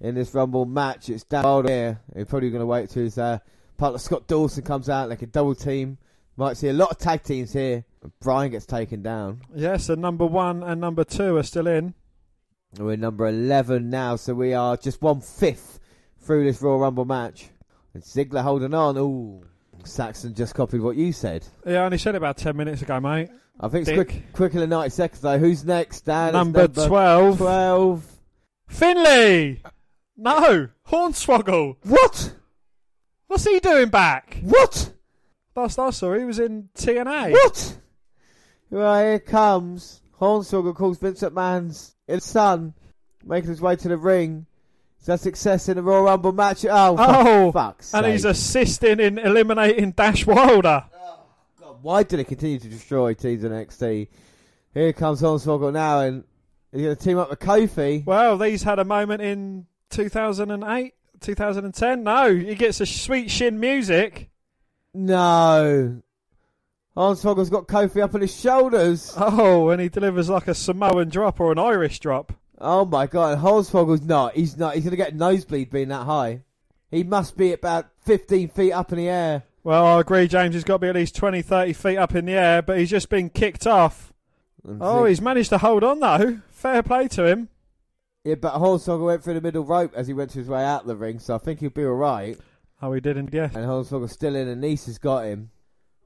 [0.00, 1.08] in this Rumble match?
[1.08, 2.00] It's down here.
[2.16, 3.38] He's probably going to wait till his uh,
[3.76, 5.98] partner Scott Dawson comes out like a double team.
[6.36, 7.84] Might see a lot of tag teams here.
[8.20, 9.42] Bryan gets taken down.
[9.54, 11.94] Yes, and number one and number two are still in.
[12.78, 15.78] We're number 11 now, so we are just one fifth
[16.20, 17.50] through this Royal Rumble match.
[17.94, 18.96] And Ziggler holding on.
[18.96, 19.44] Ooh.
[19.84, 21.46] Saxton just copied what you said.
[21.66, 23.28] Yeah, I only said it about 10 minutes ago, mate.
[23.60, 25.38] I think it's quick, quicker than 90 seconds, though.
[25.38, 26.32] Who's next, Dan?
[26.32, 27.38] Number, number 12.
[27.38, 28.12] 12.
[28.68, 29.60] Finlay!
[30.16, 30.68] No!
[30.88, 31.76] Hornswoggle!
[31.82, 32.34] What?
[33.26, 34.38] What's he doing back?
[34.42, 34.92] What?
[35.54, 37.32] Last I saw, he was in TNA.
[37.32, 37.78] What?
[38.70, 42.74] Right, here comes Hornswoggle calls Vince McMahon's his son
[43.24, 44.46] making his way to the ring.
[45.00, 46.64] Is that success in the Royal Rumble match?
[46.64, 48.12] Oh, oh fuck's And sake.
[48.12, 50.84] he's assisting in eliminating Dash Wilder.
[50.94, 51.20] Oh,
[51.60, 54.08] God, why did he continue to destroy teams in NXT?
[54.74, 56.24] Here comes Hornswoggle now, and
[56.70, 58.06] he's going to team up with Kofi.
[58.06, 62.02] Well, these had a moment in 2008, 2010.
[62.04, 64.30] No, he gets a sweet chin music.
[64.94, 66.01] No.
[66.96, 69.14] Hornswoggle's got Kofi up on his shoulders.
[69.16, 72.32] Oh, and he delivers like a Samoan drop or an Irish drop.
[72.58, 74.34] Oh my god, Hornswoggle's not.
[74.34, 74.74] He's not.
[74.74, 76.42] He's going to get nosebleed being that high.
[76.90, 79.44] He must be about 15 feet up in the air.
[79.64, 80.54] Well, I agree, James.
[80.54, 82.90] He's got to be at least 20, 30 feet up in the air, but he's
[82.90, 84.12] just been kicked off.
[84.80, 86.40] oh, he's managed to hold on, though.
[86.50, 87.48] Fair play to him.
[88.24, 90.86] Yeah, but Hornswoggle went through the middle rope as he went to his way out
[90.86, 92.38] the ring, so I think he'll be alright.
[92.80, 93.44] Oh, he did, not yeah.
[93.46, 95.50] And Hornswoggle's still in, and Nice has got him.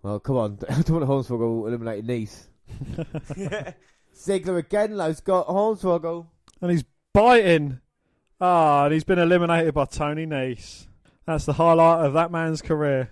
[0.07, 0.59] Well, come on.
[0.71, 2.47] I don't want Hornswoggle eliminate Nice.
[4.15, 6.29] Ziggler again, though, has got Hornswoggle.
[6.63, 7.81] And he's biting.
[8.41, 10.87] Ah, and he's been eliminated by Tony Nice.
[11.27, 13.11] That's the highlight of that man's career.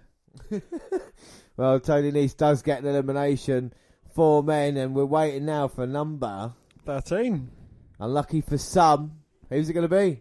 [1.57, 3.75] well, Tony Nice does get an elimination.
[4.15, 6.53] Four men, and we're waiting now for number
[6.87, 7.51] 13.
[7.99, 9.19] Unlucky for some.
[9.51, 10.21] Who's it going to be?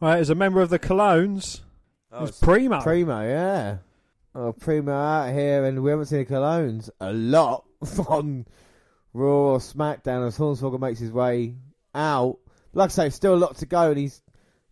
[0.00, 1.62] Right, as a member of the Colóns,
[2.12, 2.80] oh, it's Primo.
[2.80, 3.78] Primo, yeah.
[4.34, 7.64] Oh, Primo out here, and we haven't seen the Colóns a lot
[8.08, 8.46] on
[9.12, 11.56] Raw or SmackDown as Hornswoggle makes his way
[11.94, 12.38] out.
[12.72, 14.22] Like I say, still a lot to go, and he's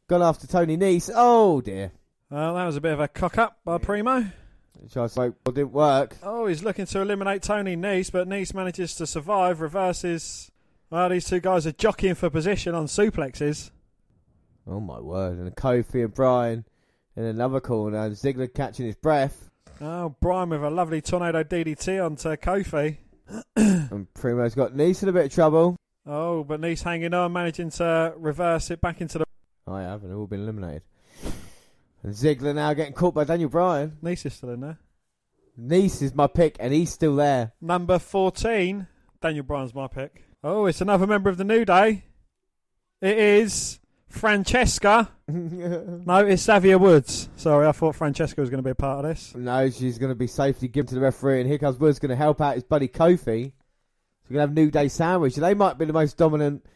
[0.09, 1.11] gone after Tony Nese.
[1.15, 1.93] Oh, dear.
[2.31, 4.25] Well, that was a bit of a cock up by Primo.
[4.79, 6.17] Which I spoke well, didn't work.
[6.23, 10.51] Oh, he's looking to eliminate Tony Nese, but Nese manages to survive, reverses.
[10.89, 13.73] Well, these two guys are jockeying for position on suplexes.
[14.67, 15.39] Oh, my word.
[15.39, 16.65] And Kofi and Bryan
[17.15, 19.50] in another corner, and Ziggler catching his breath.
[19.83, 22.99] Oh, Bryan with a lovely tornado DDT onto Kofi.
[23.57, 25.77] and Primo's got Nese in a bit of trouble.
[26.05, 29.25] Oh, but Nese hanging on, managing to reverse it back into the.
[29.67, 30.83] I have, and all been eliminated.
[32.03, 33.97] And Ziggler now getting caught by Daniel Bryan.
[34.03, 34.79] Nese is still in there.
[35.59, 37.53] Nese is my pick, and he's still there.
[37.61, 38.87] Number 14,
[39.23, 40.25] Daniel Bryan's my pick.
[40.45, 42.05] Oh, it's another member of the New Day.
[43.01, 43.80] It is
[44.11, 45.09] Francesca.
[45.29, 47.31] no, it's Xavier Woods.
[47.37, 49.35] Sorry, I thought Francesca was going to be a part of this.
[49.35, 52.11] No, she's going to be safely given to the referee, and here comes Woods going
[52.11, 53.53] to help out his buddy Kofi.
[53.53, 55.37] So we're going to have New Day sandwich.
[55.37, 56.67] They might be the most dominant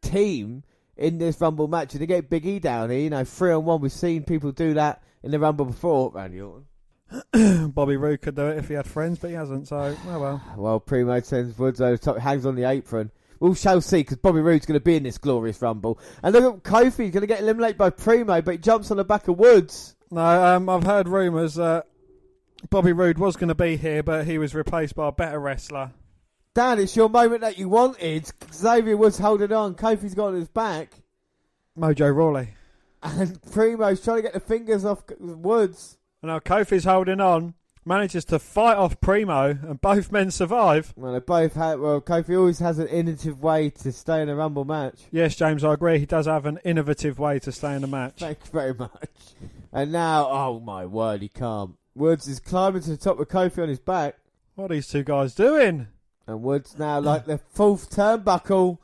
[0.00, 0.62] team
[0.96, 1.92] in this Rumble match.
[1.92, 3.80] And they get Big E down here, you know, three on one.
[3.80, 6.66] We've seen people do that in the Rumble before, Randy Orton.
[7.72, 10.42] Bobby Roode could do it if he had friends, but he hasn't, so, oh well.
[10.56, 13.10] Well, Primo sends Woods over top, hangs on the apron.
[13.44, 15.98] We shall see, because Bobby Roode's going to be in this glorious Rumble.
[16.22, 19.04] And look at Kofi, going to get eliminated by Primo, but he jumps on the
[19.04, 19.96] back of Woods.
[20.10, 21.86] No, um, I've heard rumours that
[22.70, 25.92] Bobby Roode was going to be here, but he was replaced by a better wrestler.
[26.54, 28.30] Dan, it's your moment that you wanted.
[28.50, 29.74] Xavier Woods holding on.
[29.74, 30.94] Kofi's got on his back.
[31.78, 32.48] Mojo Rawley.
[33.02, 35.98] And Primo's trying to get the fingers off Woods.
[36.22, 37.52] And now Kofi's holding on.
[37.86, 40.94] Manages to fight off Primo, and both men survive.
[40.96, 41.80] Well, they both have.
[41.80, 45.00] Well, Kofi always has an innovative way to stay in a Rumble match.
[45.10, 45.98] Yes, James, I agree.
[45.98, 48.20] He does have an innovative way to stay in a match.
[48.20, 49.10] Thank you very much.
[49.70, 51.72] And now, oh my word, he can't.
[51.94, 54.16] Woods is climbing to the top with Kofi on his back.
[54.54, 55.88] What are these two guys doing?
[56.26, 58.78] And Woods now like the fourth turnbuckle.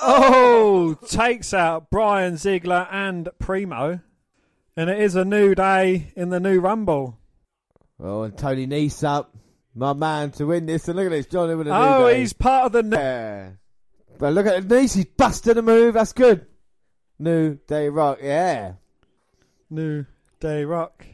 [0.00, 4.00] Oh, takes out Bryan Ziggler and Primo.
[4.76, 7.18] And it is a new day in the new Rumble.
[8.00, 9.34] Oh, and Tony Nese up.
[9.74, 10.88] My man to win this.
[10.88, 11.76] And look at this, Johnny with a new.
[11.76, 12.96] Oh, he's part of the.
[12.96, 13.50] Yeah.
[14.18, 14.94] But look at Nese.
[14.94, 15.94] He's busting a move.
[15.94, 16.46] That's good.
[17.18, 18.18] New Day Rock.
[18.22, 18.74] Yeah.
[19.70, 20.06] New
[20.40, 21.04] Day Rock.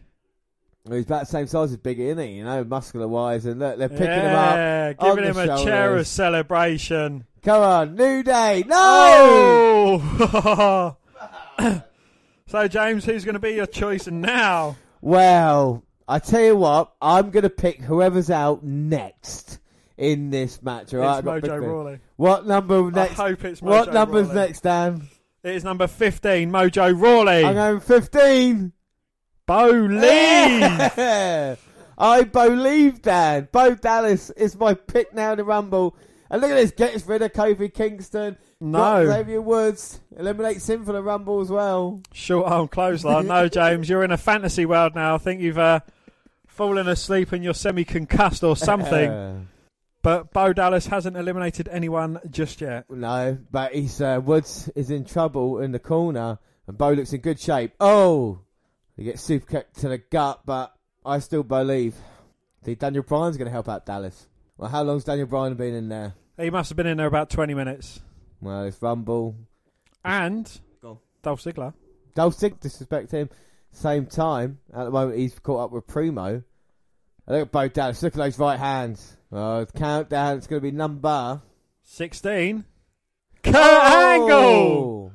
[0.88, 2.32] He's about the same size as Biggie, isn't he?
[2.38, 5.00] You know, muscular wise, and look, they're picking yeah, him up.
[5.00, 5.64] giving him a shoulders.
[5.64, 7.24] chair of celebration.
[7.42, 8.64] Come on, New Day.
[8.66, 10.00] No!
[10.02, 10.96] Oh!
[12.46, 14.76] so, James, who's going to be your choice now?
[15.00, 19.60] Well, I tell you what, I'm going to pick whoever's out next
[19.96, 20.92] in this match.
[20.92, 22.00] All right, Mojo Rawley.
[22.16, 23.18] What number next?
[23.18, 24.40] I hope it's Mojo What number's Rawley.
[24.40, 25.08] next, Dan?
[25.44, 27.44] It is number 15, Mojo Rawley.
[27.44, 28.72] I'm going 15.
[29.46, 30.00] Believe.
[30.96, 31.54] Yeah.
[31.96, 33.48] I believe, Dan.
[33.52, 35.94] Bo Dallas is my pick now to Rumble.
[36.30, 38.36] And look at this, gets rid of Kofi Kingston.
[38.60, 39.06] No.
[39.06, 42.00] Xavier Woods eliminates him for the Rumble as well.
[42.12, 43.26] Short arm clothesline.
[43.26, 45.14] no, James, you're in a fantasy world now.
[45.14, 45.80] I think you've uh,
[46.60, 49.48] fallen asleep and you're semi concussed or something.
[50.02, 52.84] but Bo Dallas hasn't eliminated anyone just yet.
[52.90, 57.22] No, but he's uh, Woods is in trouble in the corner, and Bo looks in
[57.22, 57.72] good shape.
[57.80, 58.40] Oh,
[58.94, 61.94] he gets super kicked to the gut, but I still believe.
[62.62, 64.28] See, Daniel Bryan's going to help out Dallas.
[64.58, 66.12] Well, how long's Daniel Bryan been in there?
[66.38, 68.00] He must have been in there about 20 minutes.
[68.42, 69.34] Well, it's Rumble.
[70.04, 70.46] And
[71.22, 71.72] Dolph Ziggler.
[72.14, 73.30] Dolph Ziggler, disrespect him.
[73.72, 76.42] Same time, at the moment, he's caught up with Primo.
[77.30, 78.02] I look at Bo Dallas.
[78.02, 79.16] Look at those right hands.
[79.30, 80.38] Oh, countdown.
[80.38, 81.40] It's going to be number
[81.84, 82.64] 16.
[83.44, 83.92] Kurt oh!
[83.94, 85.12] Angle!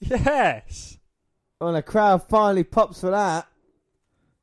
[0.00, 0.98] Yes.
[1.60, 3.46] Well, the crowd finally pops for that.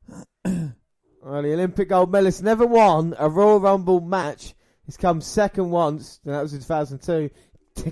[0.46, 4.54] well, the Olympic gold medalist never won a Royal Rumble match.
[4.86, 7.32] He's come second once, and that was in 2002.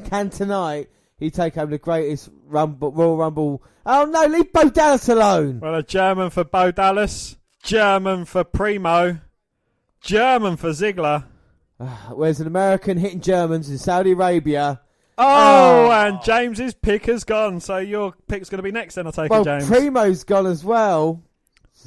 [0.10, 3.64] Can tonight he take home the greatest Rumble, Royal Rumble?
[3.84, 5.60] Oh no, leave Bo Dallas alone.
[5.60, 9.20] Well, a German for Bo Dallas, German for Primo,
[10.02, 11.26] German for Ziggler.
[11.80, 14.82] Ah, where's an American hitting Germans in Saudi Arabia?
[15.18, 17.60] Oh, oh, and James's pick has gone.
[17.60, 19.68] So your pick's going to be next then, I take well, it, James.
[19.70, 21.22] Primo's gone as well.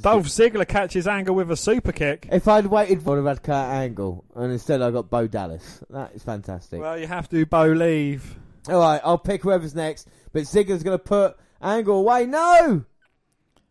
[0.01, 2.29] Dolph Ziggler catches Angle with a super kick.
[2.33, 5.83] If I'd waited for him, I'd Kurt Angle, and instead I got Bo Dallas.
[5.91, 6.81] That is fantastic.
[6.81, 8.37] Well, you have to Bo leave.
[8.69, 10.09] All right, I'll pick whoever's next.
[10.33, 12.27] But Ziggler's going to put Angle away.
[12.27, 12.85] No.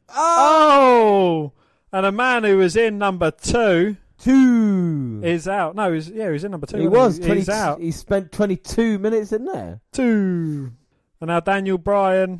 [0.09, 1.51] Oh!
[1.93, 5.21] And a man who was in number two Two.
[5.23, 5.75] is out.
[5.75, 6.77] No, he's yeah, he's in number two.
[6.77, 7.19] he was.
[7.19, 7.81] 20, He's out.
[7.81, 9.81] He spent 22 minutes in there.
[9.91, 10.71] Two.
[11.21, 12.39] And now Daniel Bryan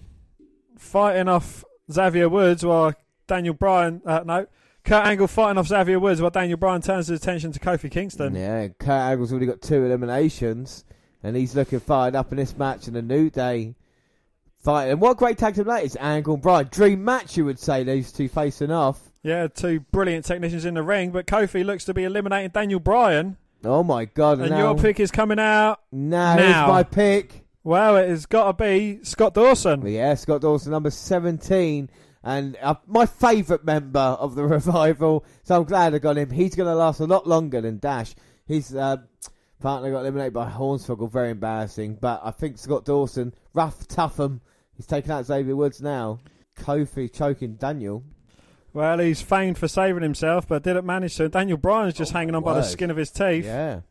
[0.77, 2.93] fighting off Xavier Woods while
[3.27, 4.47] Daniel Bryan uh, no.
[4.84, 8.35] Kurt Angle fighting off Xavier Woods while Daniel Bryan turns his attention to Kofi Kingston.
[8.35, 10.84] Yeah, Kurt Angle's already got two eliminations,
[11.21, 13.75] and he's looking fired up in this match in a New Day
[14.57, 14.88] fight.
[14.88, 16.67] And what a great tag team that is, Angle and Bryan.
[16.71, 18.99] Dream match, you would say, these two facing off.
[19.23, 23.37] Yeah, two brilliant technicians in the ring, but Kofi looks to be eliminating Daniel Bryan.
[23.63, 24.39] Oh my god!
[24.41, 25.79] And now, your pick is coming out.
[25.91, 26.67] now, now.
[26.67, 27.45] my pick.
[27.63, 29.85] Well, it has got to be Scott Dawson.
[29.87, 31.89] Yeah, Scott Dawson, number 17.
[32.21, 36.29] And uh, my favourite member of the revival, so I'm glad I got him.
[36.29, 38.15] He's going to last a lot longer than Dash.
[38.45, 38.97] His uh,
[39.61, 41.99] partner got eliminated by Hornswoggle, very embarrassing.
[42.01, 44.41] But I think Scott Dawson, rough, tough him.
[44.75, 46.19] He's taking out Xavier Woods now.
[46.57, 48.03] Kofi choking Daniel.
[48.73, 51.29] Well, he's famed for saving himself, but didn't manage to.
[51.29, 53.45] Daniel Bryan's just Oh, hanging on by the skin of his teeth.
[53.45, 53.81] Yeah.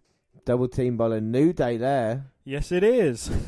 [0.44, 2.26] Double team by a New Day there.
[2.44, 3.30] Yes, it is.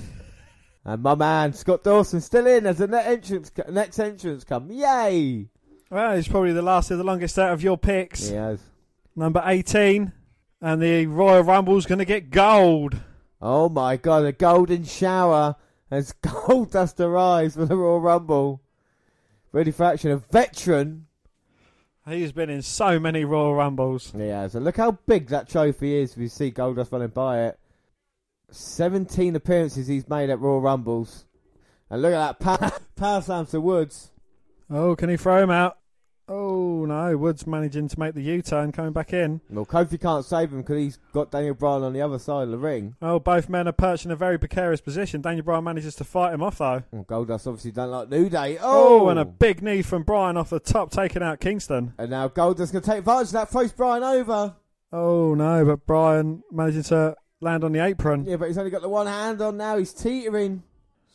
[0.86, 4.70] And my man, Scott Dawson, still in as the next entrance, next entrance come.
[4.70, 5.48] Yay!
[5.90, 8.28] Well, he's probably the last of the longest out of your picks.
[8.28, 8.60] He has.
[9.16, 10.12] Number 18.
[10.60, 12.98] And the Royal Rumble's going to get gold.
[13.40, 15.56] Oh my god, a golden shower
[15.90, 16.12] as
[16.46, 18.60] gold dust arrives for the Royal Rumble.
[19.52, 21.06] Ready for action, a veteran.
[22.06, 24.12] He's been in so many Royal Rumbles.
[24.14, 24.54] He has.
[24.54, 27.58] And look how big that trophy is if you see Goldust running by it.
[28.50, 31.24] 17 appearances he's made at Royal Rumbles.
[31.88, 34.10] And look at that power, power slam to Woods.
[34.70, 35.78] Oh, can he throw him out?
[36.28, 37.16] Oh, no.
[37.16, 39.40] Woods managing to make the U turn, coming back in.
[39.50, 42.50] Well, Kofi can't save him because he's got Daniel Bryan on the other side of
[42.50, 42.96] the ring.
[43.02, 45.20] Oh, both men are perched in a very precarious position.
[45.20, 46.82] Daniel Bryan manages to fight him off, though.
[46.90, 48.58] Well, Goldust obviously don't like New Day.
[48.60, 51.92] Oh, Oh, and a big knee from Bryan off the top, taking out Kingston.
[51.98, 54.54] And now Goldust going to take advantage of that, throws Bryan over.
[54.92, 58.24] Oh, no, but Bryan managing to land on the apron.
[58.24, 59.76] Yeah, but he's only got the one hand on now.
[59.76, 60.62] He's teetering.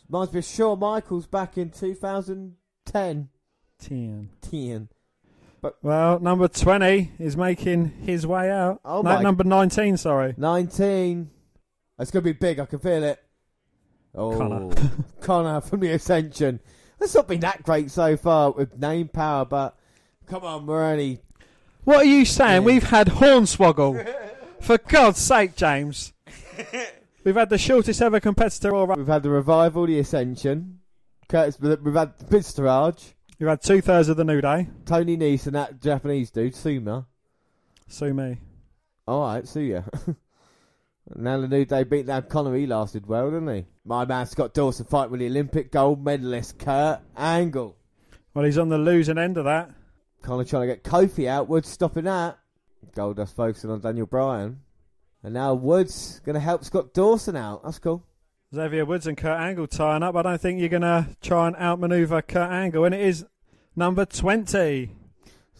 [0.07, 3.29] Reminds me of Shawn Michaels back in 2010.
[3.79, 4.29] 10.
[4.41, 4.89] 10.
[5.81, 8.79] Well, number 20 is making his way out.
[8.85, 10.33] Oh no, my- number 19, sorry.
[10.37, 11.29] 19.
[11.99, 12.59] It's going to be big.
[12.59, 13.19] I can feel it.
[14.15, 14.75] Oh, Konnor.
[15.21, 16.59] Konnor from the Ascension.
[17.01, 19.77] It's not been that great so far with name power, but
[20.25, 21.19] come on, we're only.
[21.83, 22.61] What are you saying?
[22.61, 22.65] Yeah.
[22.65, 24.15] We've had Hornswoggle.
[24.61, 26.13] For God's sake, James.
[27.23, 28.97] We've had the shortest ever competitor all right.
[28.97, 30.79] We've had the revival, the Ascension.
[31.27, 34.67] Curtis, we've had Bistaraj, We've had two thirds of the New Day.
[34.85, 37.05] Tony Nese, and that Japanese dude, Sumi.
[37.87, 38.37] Sue me.
[39.07, 39.83] All right, see ya.
[41.15, 42.53] now the New Day beat down Konnor.
[42.57, 43.65] He lasted well, didn't he?
[43.85, 47.77] My man Scott Dawson fight with the Olympic gold medalist Kurt Angle.
[48.33, 49.71] Well, he's on the losing end of that.
[50.21, 51.47] Konnor trying to get Kofi out.
[51.47, 52.37] Woods stopping that.
[52.93, 54.59] Goldust focusing on Daniel Bryan.
[55.23, 57.63] And now Woods going to help Scott Dawson out.
[57.63, 58.03] That's cool.
[58.53, 60.15] Xavier Woods and Kurt Angle tying up.
[60.15, 62.83] I don't think you're going to try and outmaneuver Kurt Angle.
[62.85, 63.25] And it is
[63.75, 64.89] number 20.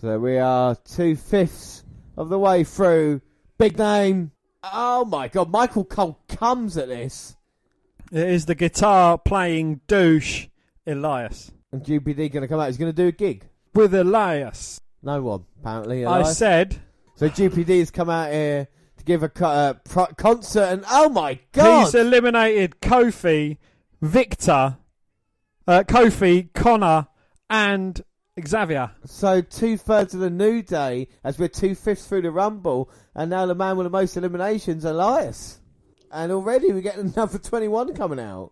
[0.01, 1.83] So we are two fifths
[2.17, 3.21] of the way through.
[3.59, 4.31] Big name.
[4.63, 7.35] Oh my god, Michael Cole comes at this.
[8.11, 10.47] It is the guitar playing douche
[10.87, 11.51] Elias.
[11.71, 12.67] And GPD going to come out.
[12.67, 13.47] He's going to do a gig.
[13.75, 14.81] With Elias.
[15.03, 16.05] No one, apparently.
[16.05, 16.81] I said
[17.15, 18.67] So GPD has come out here
[19.09, 21.85] give a co- uh, pro- concert, and oh my god!
[21.85, 23.57] he's eliminated Kofi,
[24.01, 24.77] Viktor,
[25.67, 27.07] uh, Kofi, Konnor,
[27.49, 28.01] and
[28.45, 28.91] Xavier.
[29.05, 33.31] so two thirds of the New Day, as we're two fifths through the Rumble, and
[33.31, 35.59] now the man with the most eliminations, Elias.
[36.11, 38.51] And already we're getting another twenty-one coming out.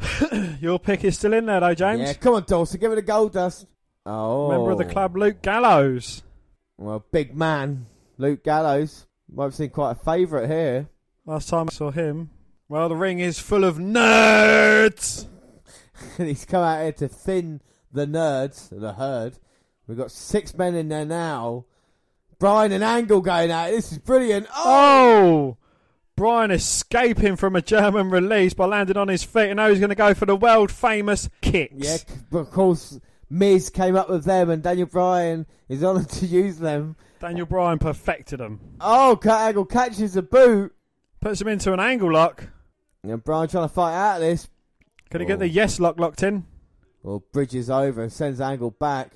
[0.60, 2.00] Your pick is still in there, though, James.
[2.00, 3.66] Yeah, come on, Dawson, give it a gold dust.
[4.06, 6.22] Oh, Member of the club, Luke Gallows.
[6.78, 7.84] Well, big man,
[8.16, 9.04] Luke Gallows.
[9.32, 10.88] Might have seen quite a favourite here.
[11.24, 12.30] Last time I saw him.
[12.68, 15.26] Well, the ring is full of nerds.
[16.18, 17.60] and he's come out here to thin
[17.92, 19.38] the nerds, the herd.
[19.86, 21.64] We've got six men in there now.
[22.38, 23.70] Bryan and Angle going out.
[23.70, 24.46] This is brilliant.
[24.54, 25.56] Oh, Oh!
[26.16, 29.88] Bryan escaping from a German release by landing on his feet, and now he's going
[29.88, 31.74] to go for the world famous kicks.
[31.76, 32.38] yeah.
[32.38, 33.00] of course,
[33.30, 36.96] Miz came up with them, and Daniel Bryan is honoured to use them.
[37.20, 38.60] Daniel Bryan perfected them.
[38.80, 40.74] Oh, Kurt Angle catches a boot.
[41.20, 42.44] Puts him into an angle lock.
[43.02, 44.48] And Bryan trying to fight out of this.
[45.10, 45.28] Can he Oh.
[45.28, 45.48] get the oh.
[45.48, 46.46] yes lock locked in?
[47.02, 49.10] Well, bridges over and sends Angle back.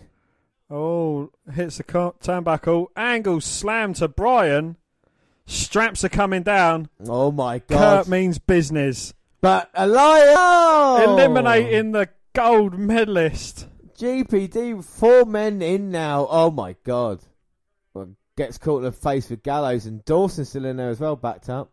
[0.71, 2.87] Oh, hits the turnbuckle.
[2.97, 4.77] Angle slam to Bryan.
[5.47, 6.89] Straps are coming down.
[7.07, 7.79] Oh my god.
[7.79, 9.13] Kurt means business.
[9.43, 11.05] But Elias oh!
[11.07, 13.67] eliminating the gold medalist.
[13.97, 16.27] GPD, four men in now.
[16.29, 17.21] Oh my god.
[17.93, 21.17] Well, gets caught in the face with Gallows and Dawson still in there as well,
[21.17, 21.71] backed up.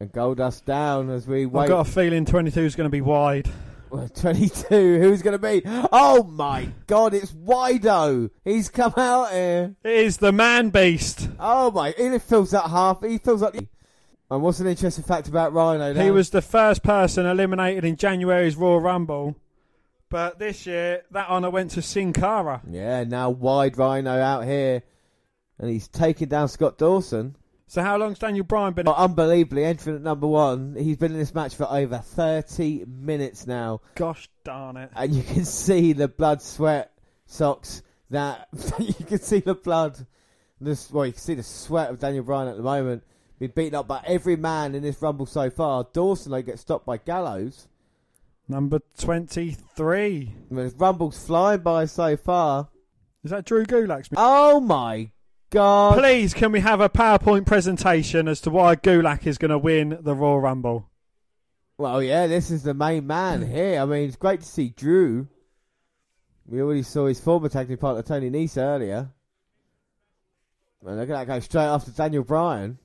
[0.00, 1.64] And Goldust down as we wait.
[1.64, 3.50] I've got a feeling 22 is going to be wide.
[3.90, 5.62] Well, 22, who's going to be?
[5.92, 8.30] Oh my god, it's Wido.
[8.44, 9.74] He's come out here.
[9.84, 11.28] It is the man beast.
[11.38, 13.02] Oh my, he fills that half.
[13.02, 13.54] He fills up.
[14.30, 15.92] And what's an interesting fact about Rhino?
[15.92, 19.36] He was the first person eliminated in January's Royal Rumble.
[20.10, 22.60] But this year, that honour went to Sin Cara.
[22.68, 24.82] Yeah, now wide Rhino out here.
[25.58, 27.36] And he's taking down Scott Dawson.
[27.68, 28.88] So how long's Daniel Bryan been?
[28.88, 30.74] Oh, unbelievably, entering at number one.
[30.76, 33.82] He's been in this match for over 30 minutes now.
[33.94, 34.90] Gosh darn it.
[34.96, 36.90] And you can see the blood, sweat,
[37.26, 38.48] socks, that...
[38.80, 40.04] you can see the blood.
[40.60, 43.04] This, well, you can see the sweat of Daniel Bryan at the moment.
[43.38, 45.86] Been beaten up by every man in this Rumble so far.
[45.92, 47.68] Dawson, they gets stopped by Gallows.
[48.50, 50.34] Number 23.
[50.50, 52.68] I Rumble's flying by so far.
[53.22, 54.08] Is that Drew Gulak?
[54.16, 55.12] Oh my
[55.50, 56.00] God.
[56.00, 59.98] Please, can we have a PowerPoint presentation as to why Gulak is going to win
[60.00, 60.90] the Royal Rumble?
[61.78, 63.80] Well, yeah, this is the main man here.
[63.80, 65.28] I mean, it's great to see Drew.
[66.44, 69.12] We already saw his former tag team partner Tony Nese earlier.
[70.84, 72.79] And look at that go straight after Daniel Bryan.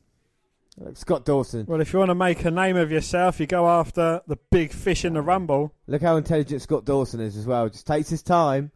[0.78, 1.66] Like Scott Dawson.
[1.68, 4.74] Well, if you want to make a name of yourself, you go after the big
[4.74, 5.74] fish in the Rumble.
[5.88, 7.70] Look how intelligent Scott Dawson is as well.
[7.70, 8.72] Just takes his time.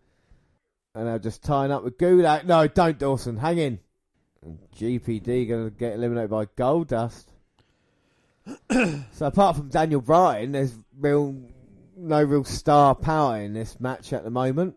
[0.96, 2.46] And they're just tying up with Gulak.
[2.46, 3.38] No, don't, Dawson.
[3.38, 3.80] Hang in.
[4.42, 7.26] And GPD going to get eliminated by Goldust.
[9.12, 11.36] so apart from Daniel Bryan, there's real
[11.96, 14.76] no real star power in this match at the moment.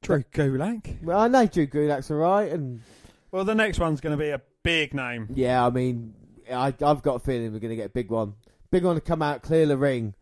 [0.00, 1.02] Drew Gulak.
[1.02, 2.80] Well, I know Drew Gulak's alright, and
[3.30, 5.28] well, the next one's going to be a big name.
[5.34, 6.14] Yeah, I mean,
[6.50, 8.34] I, have got a feeling we're going to get a big one.
[8.70, 10.14] Big one to come out, clear the ring.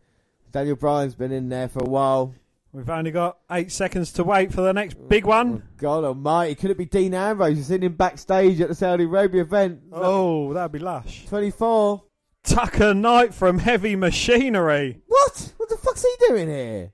[0.51, 2.33] Daniel Bryan's been in there for a while.
[2.71, 5.63] We've only got eight seconds to wait for the next big oh, one.
[5.65, 6.55] Oh, God almighty.
[6.55, 9.81] Could it be Dean Ambrose sitting backstage at the Saudi Arabia event?
[9.93, 11.25] Oh, that'd be lush.
[11.27, 12.03] 24.
[12.43, 14.99] Tucker Knight from Heavy Machinery.
[15.07, 15.53] What?
[15.57, 16.91] What the fuck's he doing here?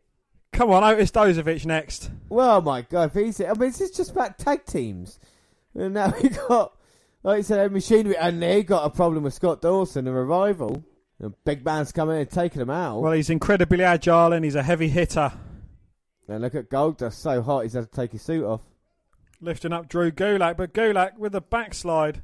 [0.54, 2.12] Come on, Otis Dozovic next.
[2.30, 3.12] Well, my God.
[3.14, 5.20] He's, it I mean, this is just about tag teams.
[5.74, 6.78] And now we got,
[7.24, 10.84] like you said, Machinery, and they got a problem with Scott Dawson, the revival.
[11.20, 13.00] The big man's coming in and taking him out.
[13.00, 15.32] Well, he's incredibly agile and he's a heavy hitter.
[16.28, 18.62] And look at Goldust, so hot he's had to take his suit off.
[19.40, 22.24] Lifting up Drew Gulak, but Gulak with a backslide.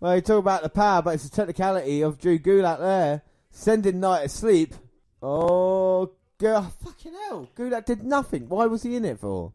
[0.00, 3.22] Well, you talk about the power, but it's the technicality of Drew Gulak there.
[3.50, 4.74] Sending Knight asleep.
[5.22, 7.48] Oh, God, oh, fucking hell.
[7.56, 8.50] Gulak did nothing.
[8.50, 9.52] Why was he in it for?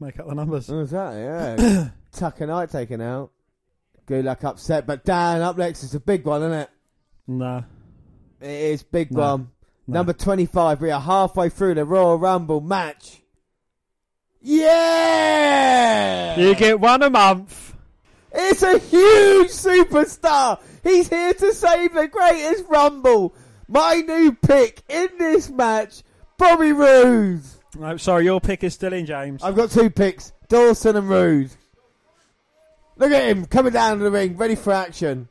[0.00, 0.68] Make up the numbers.
[0.68, 1.90] Oh, exactly, yeah.
[2.12, 3.30] Tucker Knight taken out.
[4.06, 6.70] Gulak upset, but Dan up next is a big one, isn't it?
[7.26, 7.62] Nah.
[8.40, 9.50] It is big one.
[9.86, 9.98] No.
[9.98, 13.22] Number 25, we are halfway through the Royal Rumble match.
[14.40, 16.38] Yeah!
[16.38, 17.74] You get one a month.
[18.30, 20.60] It's a huge superstar.
[20.82, 23.34] He's here to save the greatest Rumble.
[23.68, 26.02] My new pick in this match,
[26.36, 27.42] Bobby Roode.
[27.78, 29.42] No, sorry, your pick is still in, James.
[29.42, 31.50] I've got two picks, Dawson and Roode.
[32.96, 35.28] Look at him coming down to the ring, ready for action.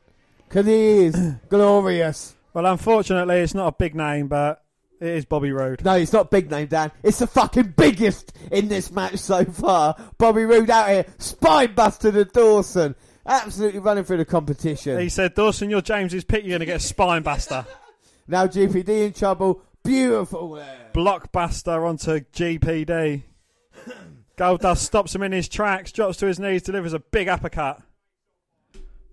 [0.48, 1.16] Because he is
[1.48, 2.34] glorious.
[2.52, 4.62] Well, unfortunately, it's not a big name, but
[5.00, 5.84] it is Bobby Roode.
[5.84, 6.92] No, it's not big name, Dan.
[7.02, 9.96] It's the fucking biggest in this match so far.
[10.18, 12.94] Bobby Roode out here, spine buster to Dawson.
[13.26, 15.00] Absolutely running through the competition.
[15.00, 16.44] He said, Dawson, you're James's pick.
[16.44, 17.66] You're going to get a spine buster.
[18.28, 19.62] now GPD in trouble.
[19.82, 20.90] Beautiful there.
[20.94, 23.22] Blockbuster onto GPD.
[24.36, 27.80] Goldust stops him in his tracks, drops to his knees, delivers a big uppercut.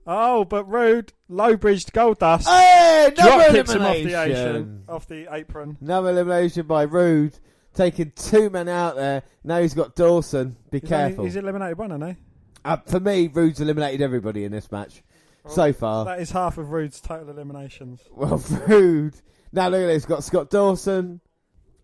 [0.07, 2.45] Oh, but Roode, low bridged Goldust.
[2.45, 4.83] Hey, drop kicks him off the apron.
[4.89, 5.77] Off the apron.
[5.79, 7.37] Another elimination by Roode,
[7.73, 9.23] taking two men out there.
[9.43, 10.57] Now he's got Dawson.
[10.71, 11.19] Be he's careful.
[11.19, 12.23] Only, he's eliminated one, hasn't he?
[12.65, 15.03] Uh, for me, Roode's eliminated everybody in this match
[15.43, 16.05] well, so far.
[16.05, 18.01] That is half of Roode's total eliminations.
[18.11, 18.37] Well,
[18.67, 19.15] Roode.
[19.51, 20.05] Now look at this.
[20.05, 21.21] Got Scott Dawson.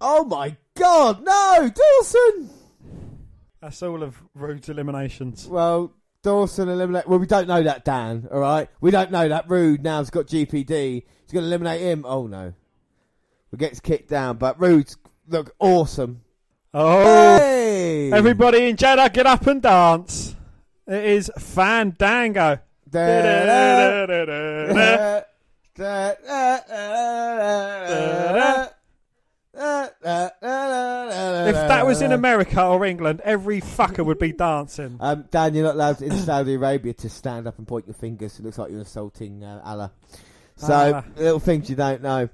[0.02, 1.24] Oh my God!
[1.24, 2.50] No, Dawson.
[3.62, 5.48] That's all of Roode's eliminations.
[5.48, 7.08] Well, Dawson eliminate.
[7.08, 8.28] Well, we don't know that, Dan.
[8.32, 9.50] All right, we don't know that.
[9.50, 11.04] Roode now's got GPD.
[11.24, 12.06] He's going to eliminate him.
[12.08, 12.54] Oh no,
[13.52, 14.38] we gets kicked down.
[14.38, 14.98] But Roode's
[15.28, 16.22] look awesome.
[16.74, 18.12] Oh, hey!
[18.12, 20.36] everybody in Jeddah, get up and dance!
[20.86, 22.60] It is Fandango.
[31.48, 35.00] If that was in America or England, every fucker would be dancing.
[35.08, 38.40] Um, Dan, you're not allowed in Saudi Arabia to stand up and point your fingers.
[38.40, 39.92] It looks like you're insulting uh, Allah.
[40.58, 41.04] So ah.
[41.16, 42.28] little things you don't know.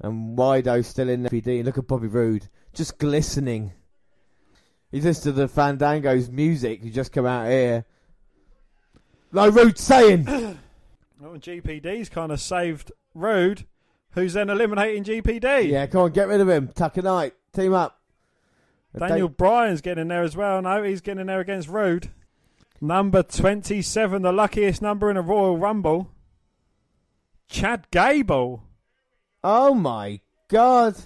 [0.00, 1.64] And Wido still in the PD.
[1.64, 3.72] Look at Bobby Roode, just glistening.
[4.90, 6.82] He's listening to the Fandango's music.
[6.82, 7.84] Who just come out here.
[9.32, 10.24] No, Roode saying.
[11.20, 13.66] well, GPD's kind of saved Roode,
[14.12, 15.68] who's then eliminating GPD.
[15.68, 16.68] Yeah, come on, get rid of him.
[16.68, 18.00] Tucker Knight, team up.
[18.98, 20.62] Daniel Bryan's getting in there as well.
[20.62, 22.10] No, he's getting in there against Roode.
[22.80, 26.10] Number 27, the luckiest number in a Royal Rumble.
[27.48, 28.64] Chad Gable.
[29.42, 30.96] Oh my god.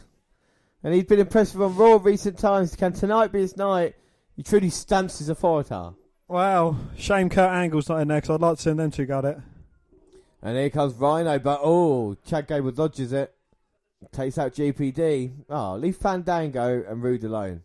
[0.82, 2.77] And he's been impressive on Raw recent times.
[2.77, 3.97] Can tonight be his night?
[4.36, 5.97] He truly stamps his authority.
[6.28, 6.77] Wow.
[6.97, 9.39] Shame Kurt Angle's not in there because I'd like to see them two got it.
[10.43, 13.35] And here comes Rhino, but oh, Chad Gable dodges it.
[14.12, 15.32] Takes out GPD.
[15.51, 17.62] Oh, ah, leave Fandango and Roode alone.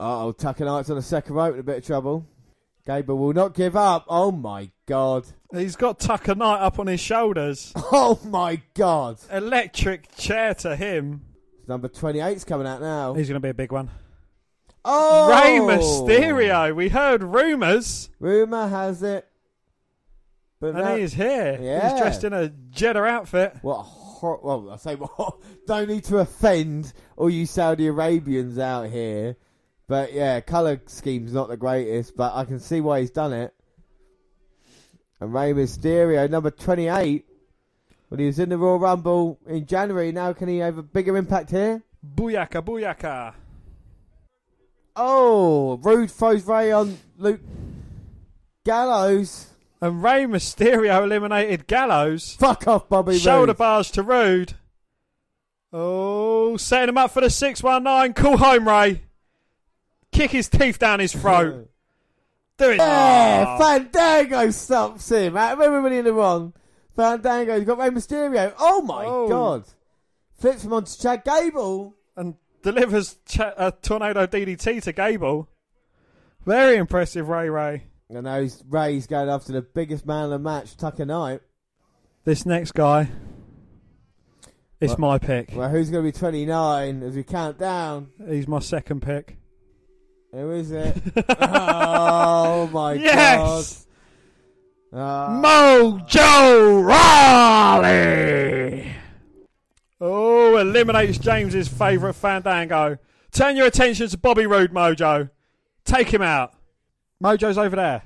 [0.00, 2.26] Oh, Tucker Knight's on the second rope in a bit of trouble.
[2.86, 4.04] Gable will not give up.
[4.08, 5.26] Oh my god.
[5.52, 7.72] He's got Tucker Knight up on his shoulders.
[7.92, 9.18] Oh my god.
[9.30, 11.22] Electric chair to him.
[11.66, 13.14] Number 28's coming out now.
[13.14, 13.90] He's going to be a big one.
[14.84, 15.30] Oh!
[15.30, 16.74] Rey Mysterio.
[16.74, 18.10] We heard rumours.
[18.18, 19.26] Rumour has it.
[20.60, 21.58] But and he's here.
[21.60, 21.90] Yeah.
[21.90, 23.56] He's dressed in a Jeddah outfit.
[23.62, 28.90] What hor- well, I say, well, don't need to offend all you Saudi Arabians out
[28.90, 29.36] here.
[29.86, 33.52] But yeah, colour scheme's not the greatest, but I can see why he's done it.
[35.20, 37.24] And Rey Mysterio, number 28,
[38.08, 41.16] when he was in the Royal Rumble in January, now can he have a bigger
[41.16, 41.82] impact here?
[42.16, 43.34] Booyaka, booyaka.
[44.96, 47.40] Oh, Roode throws Rey on Luke
[48.64, 49.48] Gallows.
[49.80, 52.36] And Rey Mysterio eliminated Gallows.
[52.38, 54.54] Fuck off, Bobby Shoulder bars to Roode.
[55.72, 58.14] Oh, setting him up for the 619.
[58.14, 59.02] Call home, Rey.
[60.14, 61.68] Kick his teeth down his throat.
[62.56, 62.76] Do it.
[62.76, 63.58] Yeah, oh.
[63.58, 65.36] Fandango stops him.
[65.36, 66.54] Out of everybody in the wrong,
[66.94, 68.54] Fandango's got Rey Mysterio.
[68.58, 69.28] Oh my oh.
[69.28, 69.64] god.
[70.38, 71.96] Flips him onto Chad Gable.
[72.16, 75.48] And delivers Ch- a tornado DDT to Gable.
[76.46, 77.84] Very impressive, Rey Rey.
[78.08, 81.40] And now he's, Rey's going after the biggest man in the match, Tucker Knight.
[82.24, 83.08] This next guy,
[84.80, 85.50] it's well, my pick.
[85.52, 88.10] Well, who's going to be 29 as we count down?
[88.28, 89.38] He's my second pick.
[90.34, 90.96] Who is it?
[91.40, 93.86] oh my yes!
[94.92, 94.98] god.
[94.98, 98.92] Uh, Mojo Rawley!
[100.00, 102.98] Oh, eliminates James's favourite Fandango.
[103.30, 105.30] Turn your attention to Bobby Roode, Mojo.
[105.84, 106.54] Take him out.
[107.22, 108.02] Mojo's over there.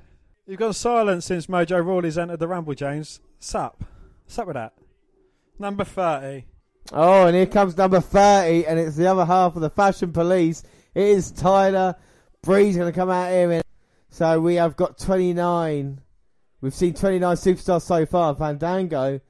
[0.47, 3.21] You've gone silent since Mojo Rawley's entered the Rumble, James.
[3.39, 3.83] Sup?
[4.27, 4.75] Sup with that?
[5.59, 6.45] Number 30.
[6.93, 10.63] Oh, and here comes number 30, and it's the other half of the Fashion Police.
[10.95, 11.97] It is Tyler
[12.43, 13.53] Breeze going to come out here.
[13.53, 13.63] In.
[14.11, 16.01] So we have got 29.
[16.61, 18.35] We've seen 29 superstars so far.
[18.35, 19.21] Fandango.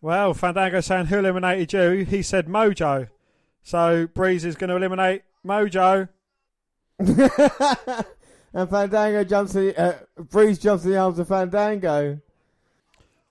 [0.00, 2.04] Well, Fandango saying who eliminated you?
[2.04, 3.08] He said Mojo.
[3.62, 6.08] So Breeze is going to eliminate Mojo.
[6.98, 12.20] and Fandango jumps in, uh, Breeze jumps in the arms of Fandango.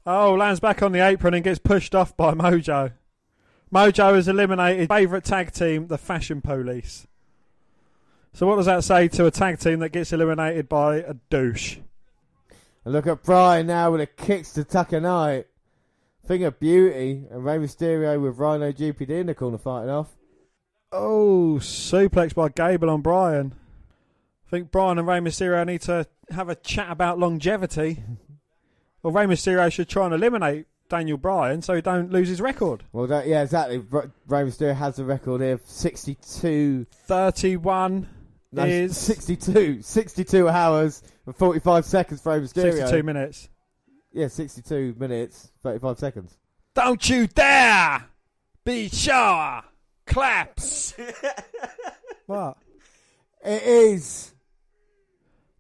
[0.06, 2.94] Oh, lands back on the apron and gets pushed off by Mojo.
[3.74, 7.08] Mojo has eliminated favourite tag team, the Fashion Police.
[8.38, 11.78] So what does that say to a tag team that gets eliminated by a douche?
[12.86, 15.48] And look at Bryan now with a kicks to Tucker Knight.
[16.24, 17.26] Thing of beauty.
[17.32, 20.16] And Rey Mysterio with Rhino GPD in the corner fighting off.
[20.92, 23.56] Oh, suplex by Gable on Bryan.
[24.46, 28.04] I think Bryan and Rey Mysterio need to have a chat about longevity.
[29.02, 32.84] or Rey Mysterio should try and eliminate Daniel Bryan so he don't lose his record.
[32.92, 33.80] Well, that, yeah, exactly.
[33.80, 38.10] Rey Mysterio has the record here 62 31
[38.52, 39.82] no, is 62.
[39.82, 42.74] 62 hours and 45 seconds for Rey Mysterio.
[42.74, 43.50] 62 minutes.
[44.14, 46.38] Yeah, 62 minutes, 35 seconds.
[46.74, 48.06] Don't you dare
[48.64, 49.62] be sure.
[50.06, 50.94] Claps.
[52.26, 52.58] what?
[53.44, 54.34] It is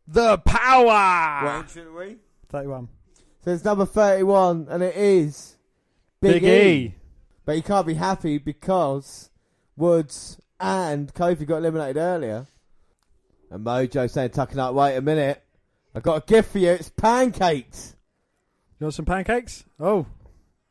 [0.07, 1.59] the power.
[1.59, 2.17] What should we?
[2.49, 2.88] 31.
[3.43, 5.57] So it's number 31, and it is
[6.22, 6.69] Big, Big e.
[6.69, 6.95] e.
[7.45, 9.30] But he can't be happy because
[9.75, 12.48] Woods and Kofi got eliminated earlier.
[13.50, 15.42] And Mojo saying, tucking up, wait a minute.
[15.95, 16.72] I've got a gift for you.
[16.72, 17.95] It's pancakes.
[18.80, 19.64] You want some pancakes?
[19.80, 20.06] Oh,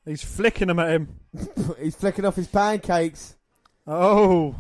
[0.05, 1.21] he's flicking them at him.
[1.81, 3.35] he's flicking off his pancakes.
[3.87, 4.55] Oh,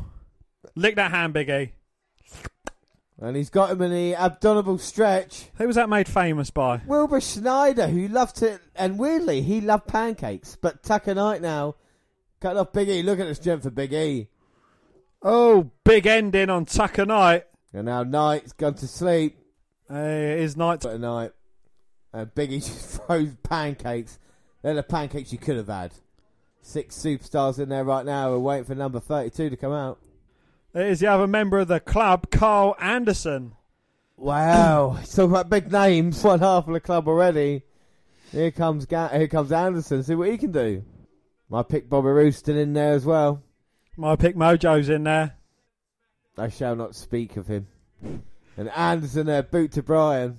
[0.74, 1.72] lick that hand, Big E.
[3.18, 5.46] And he's got him in the abdominal stretch.
[5.56, 6.82] Who was that made famous by?
[6.86, 10.56] Wilbur Snyder, who loved it, and weirdly, he loved pancakes.
[10.60, 11.76] But Tucker Knight now,
[12.40, 13.02] cut off Big E.
[13.02, 14.28] Look at the strength of Big E.
[15.22, 17.44] Oh, big ending on Tucker Knight.
[17.72, 19.38] And now Knight's gone to sleep.
[19.88, 20.80] Hey, it is night.
[20.82, 21.32] But night.
[22.12, 24.18] And Biggie just throws pancakes.
[24.62, 25.92] They're the pancakes you could have had.
[26.62, 28.30] Six superstars in there right now.
[28.30, 29.98] We're waiting for number 32 to come out.
[30.74, 33.52] It is the other member of the club, Karl Anderson.
[34.16, 34.98] Wow.
[35.10, 36.22] Talk about big names.
[36.24, 37.62] One half of the club already.
[38.32, 40.02] Here comes Ga- here comes Anderson.
[40.02, 40.84] See what he can do.
[41.48, 43.42] My pick Bobby Rooston in there as well.
[43.96, 45.35] My pick Mojo's in there.
[46.38, 47.66] I shall not speak of him.
[48.56, 50.38] And Anderson there, boot to Bryan.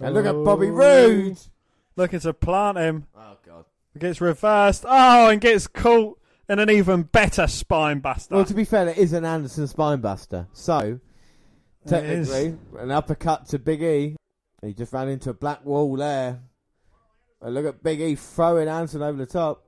[0.00, 0.70] And look at Bobby oh.
[0.70, 1.38] Roode.
[1.96, 3.06] Looking to plant him.
[3.16, 3.64] Oh, God.
[3.92, 4.84] He gets reversed.
[4.86, 8.34] Oh, and gets caught in an even better spine buster.
[8.34, 10.46] Well, to be fair, it is an Anderson spine buster.
[10.52, 11.00] So,
[11.86, 14.16] technically, an uppercut to Big E.
[14.62, 16.40] He just ran into a black wall there.
[17.40, 19.64] And look at Big E throwing Anderson over the top.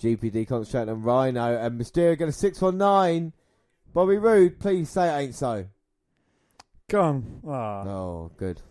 [0.00, 1.58] GPD concentrating on Rhino.
[1.58, 3.32] And Mysterio going to 619.
[3.92, 5.66] Bobby Roode, please say it ain't so.
[6.88, 7.40] Go on.
[7.46, 8.62] Oh, oh good.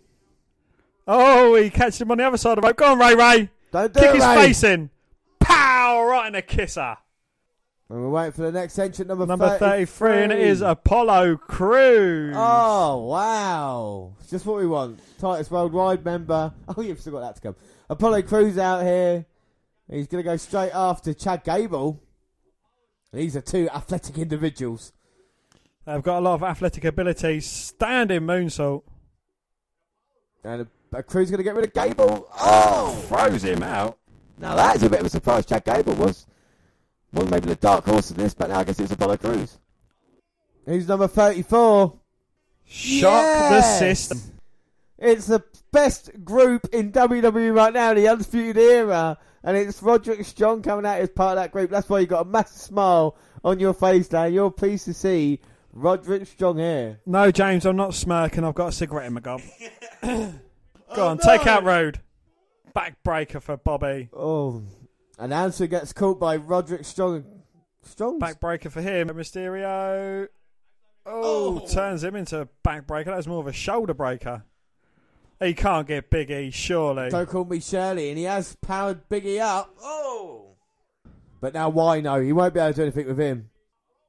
[1.07, 2.77] Oh, he catches him on the other side of the rope.
[2.77, 3.49] Go on, Rey Rey.
[3.71, 4.35] Don't do Kick it, his Rey.
[4.35, 4.89] face in.
[5.39, 6.03] Pow!
[6.03, 6.97] Right in the kisser.
[7.89, 9.85] And we're waiting for the next entrant, number, Number 33.
[10.09, 12.35] 33, and it is Apollo Crews.
[12.37, 14.15] Oh, wow.
[14.19, 14.99] It's just what we want.
[15.19, 16.53] Titus Worldwide member.
[16.75, 17.55] Oh, you've still got that to come.
[17.89, 19.25] Apollo Crews out here.
[19.89, 22.03] He's going to go straight after Chad Gable.
[23.13, 24.91] These are two athletic individuals.
[25.87, 27.39] They've got a lot of athletic ability.
[27.39, 28.83] Standing moonsault.
[30.43, 32.27] And a, a Crews going to get rid of Gable.
[32.37, 32.91] Oh!
[33.07, 33.97] Throws him out.
[34.37, 35.45] Now that is a bit of a surprise.
[35.45, 36.27] Chad Gable was.
[37.13, 39.57] Well, maybe the dark horse of this, but now I guess it's Apollo Crews.
[40.65, 41.97] Who's number 34?
[42.65, 44.19] Shock the system.
[44.97, 45.41] It's the
[45.71, 49.17] best group in WWE right now, the Undisputed Era.
[49.41, 51.71] And it's Roderick Strong coming out as part of that group.
[51.71, 54.25] That's why you've got a massive smile on your face now.
[54.25, 55.39] You're pleased to see
[55.77, 56.99] Roderick Strong here.
[57.05, 58.43] No, James, I'm not smirking.
[58.43, 59.41] I've got a cigarette in my gob.
[60.03, 60.33] Go
[60.89, 61.23] Oh, on, no.
[61.37, 61.99] take out Road.
[62.75, 64.09] Backbreaker for Bobby.
[64.15, 64.63] Oh.
[65.19, 67.25] And Answer gets caught by Roderick Strong.
[67.83, 68.19] Strong?
[68.19, 69.09] Backbreaker for him.
[69.09, 70.27] Mysterio.
[71.05, 73.05] Oh, oh, turns him into a backbreaker.
[73.05, 74.43] That was more of a shoulder breaker.
[75.39, 77.09] He can't get Big E, surely.
[77.09, 78.09] Don't call me Shirley.
[78.09, 79.73] And he has powered Biggie up.
[79.81, 80.55] Oh.
[81.39, 82.19] But now why no?
[82.19, 83.49] He won't be able to do anything with him.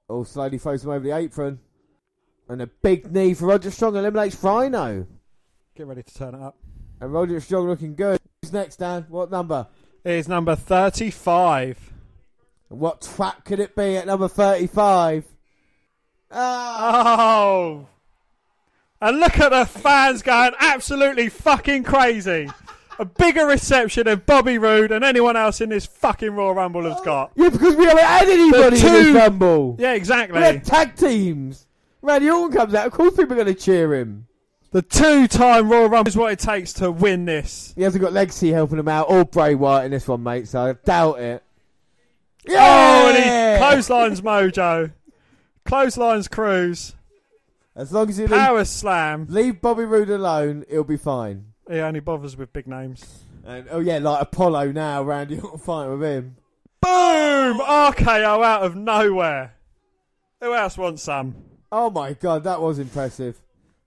[0.09, 1.61] Oh, slowly throws him over the apron.
[2.49, 5.07] And a big knee for Roger Strong eliminates Rhino.
[5.77, 6.57] Get ready to turn it up.
[7.01, 8.19] And Roderick Strong looking good.
[8.43, 9.07] Who's next, Dan?
[9.09, 9.67] What number?
[10.05, 11.93] It is number 35.
[12.70, 15.27] And what trap could it be at number 35?
[16.31, 17.37] Ah!
[17.41, 17.87] Oh!
[19.01, 22.51] And look at the fans going absolutely fucking crazy.
[23.01, 27.01] A bigger reception than Bobby Roode and anyone else in this fucking Royal Rumble has
[27.02, 27.31] got.
[27.36, 29.77] Yeah, because we haven't had anybody The in this Rumble.
[29.78, 30.39] Yeah, exactly.
[30.39, 31.67] We had tag teams.
[32.02, 32.86] Randy Orton comes out.
[32.86, 34.27] Of course people are going to cheer him.
[34.70, 37.73] The two-time Royal Rumble is what it takes to win this.
[37.77, 40.60] He hasn't got Legacy helping him out or Bray Wyatt in this one, mate, so
[40.60, 41.43] I doubt it.
[42.51, 44.93] Oh, and he clotheslines Mojo.
[45.65, 46.94] Clotheslines Crews.
[47.77, 49.27] As long as you leave, Power slam.
[49.31, 51.52] leave Bobby Roode alone, it'll be fine.
[51.69, 53.25] He only bothers with big names.
[53.45, 56.37] And oh yeah, like Apollo now, Randy Orton fight with him.
[56.81, 57.59] Boom!
[57.61, 59.55] RKO out of nowhere.
[60.41, 61.35] Who else wants some?
[61.71, 63.41] Oh my god, that was impressive.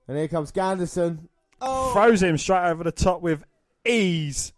[0.08, 1.27] And here comes Ganderson.
[1.61, 3.43] Oh, Throws him straight over the top with
[3.85, 4.51] ease.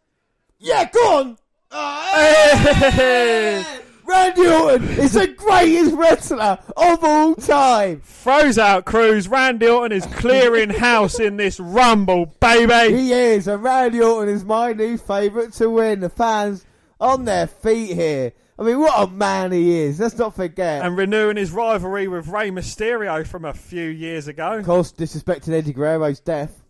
[0.60, 1.38] yeah, go on.
[1.72, 3.64] Ah, hey!
[4.06, 8.02] Randy Orton is the greatest wrestler of all time.
[8.04, 9.28] Throws out Crews.
[9.28, 12.96] Randy Orton is clearing house in this Rumble, baby.
[12.96, 16.02] He is, and Randy Orton is my new favourite to win.
[16.02, 16.66] The fans
[17.00, 18.34] on their feet here.
[18.58, 20.00] I mean, what a man he is.
[20.00, 20.86] Let's not forget.
[20.86, 24.60] And renewing his rivalry with Rey Mysterio from a few years ago.
[24.60, 26.64] of course, disrespecting Eddie Guerrero's death.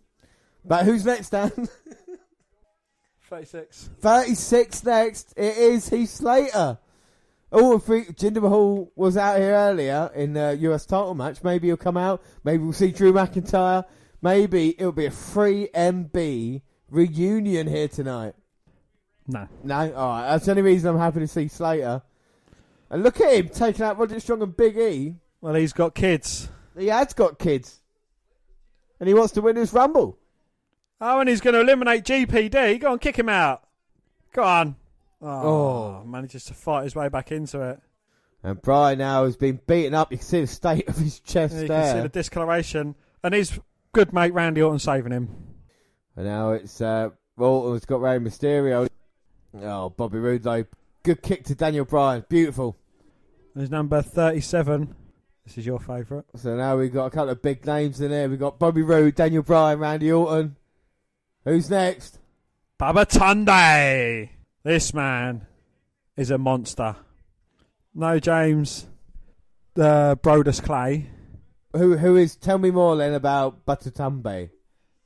[0.64, 1.68] But who's next, Dan?
[3.28, 3.90] 36.
[4.00, 5.34] 36 next.
[5.36, 6.78] It is Heath Slater.
[7.56, 11.44] Oh, if we, Jinder Mahal was out here earlier in the US title match.
[11.44, 12.20] Maybe he'll come out.
[12.42, 13.84] Maybe we'll see Drew McIntyre.
[14.20, 18.34] Maybe it'll be a free MB reunion here tonight.
[19.28, 19.46] No.
[19.62, 20.30] No, alright.
[20.30, 22.02] That's the only reason I'm happy to see Slater.
[22.90, 25.14] And look at him taking out Roger Strong and Big E.
[25.40, 26.48] Well, he's got kids.
[26.76, 27.82] He has got kids.
[28.98, 30.18] And he wants to win his Rumble.
[31.00, 32.80] Oh, and he's going to eliminate GPD.
[32.80, 33.62] Go on, kick him out.
[34.32, 34.74] Go on.
[35.24, 36.04] Oh, Oh.
[36.04, 37.80] manages to fight his way back into it.
[38.42, 40.12] And Bryan now has been beaten up.
[40.12, 42.94] You can see the state of his chest you can see the discoloration.
[43.22, 43.58] And his
[43.92, 45.30] good mate Randy Orton saving him.
[46.14, 48.86] And now it's uh, Orton's got Rey Mysterio.
[49.62, 50.64] Oh, Bobby Roode though.
[51.02, 52.24] Good kick to Daniel Bryan.
[52.28, 52.76] Beautiful.
[53.54, 54.94] There's number 37.
[55.46, 56.24] This is your favourite.
[56.36, 58.28] So now we've got a couple of big names in there.
[58.28, 60.56] We've got Bobby Roode, Daniel Bryan, Randy Orton.
[61.44, 62.18] Who's next?
[62.80, 64.30] Babatunde.
[64.64, 65.46] This man
[66.16, 66.96] is a monster.
[67.94, 68.86] No, James.
[69.74, 71.10] The Brodus Clay.
[71.74, 72.34] Who who is?
[72.36, 74.48] Tell me more then about Babatunde.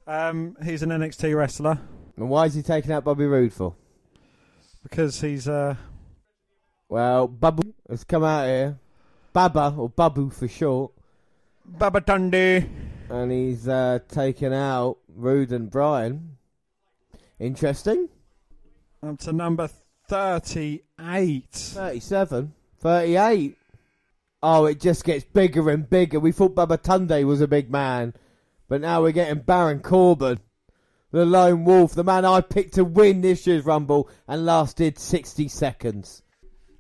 [0.06, 1.80] Um, he's an NXT wrestler.
[2.16, 3.74] And why is he taking out Bobby Roode for?
[4.84, 5.74] Because he's uh.
[6.88, 8.78] Well, Babu has come out here.
[9.32, 10.92] Baba or Babu for short.
[11.64, 12.68] Baba Babatunde.
[13.10, 16.36] And he's uh, taken out Roode and Bryan.
[17.40, 18.08] Interesting.
[19.02, 19.68] Up to number
[20.08, 21.44] 38.
[21.52, 22.52] 37.
[22.80, 23.56] 38.
[24.42, 26.18] Oh, it just gets bigger and bigger.
[26.18, 28.14] We thought Babatunde was a big man.
[28.68, 30.40] But now we're getting Baron Corbin.
[31.10, 31.94] The lone wolf.
[31.94, 36.22] The man I picked to win this year's Rumble and lasted 60 seconds.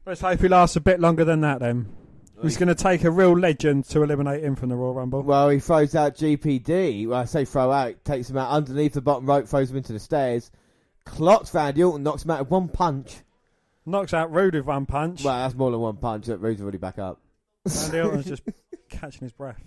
[0.04, 1.94] Let's hope he lasts a bit longer than that then.
[2.42, 5.22] He's going to take a real legend to eliminate him from the Royal Rumble.
[5.22, 7.08] Well, he throws out GPD.
[7.08, 9.92] Well, I say throw out, takes him out underneath the bottom rope, throws him into
[9.92, 10.52] the stairs.
[11.08, 13.16] Clocks Randy Orton, knocks him out with one punch.
[13.86, 15.24] Knocks out Roode with one punch.
[15.24, 16.28] Well, that's more than one punch.
[16.28, 17.20] Roode's already back up.
[17.64, 18.42] Randy Orton's just
[18.90, 19.60] catching his breath.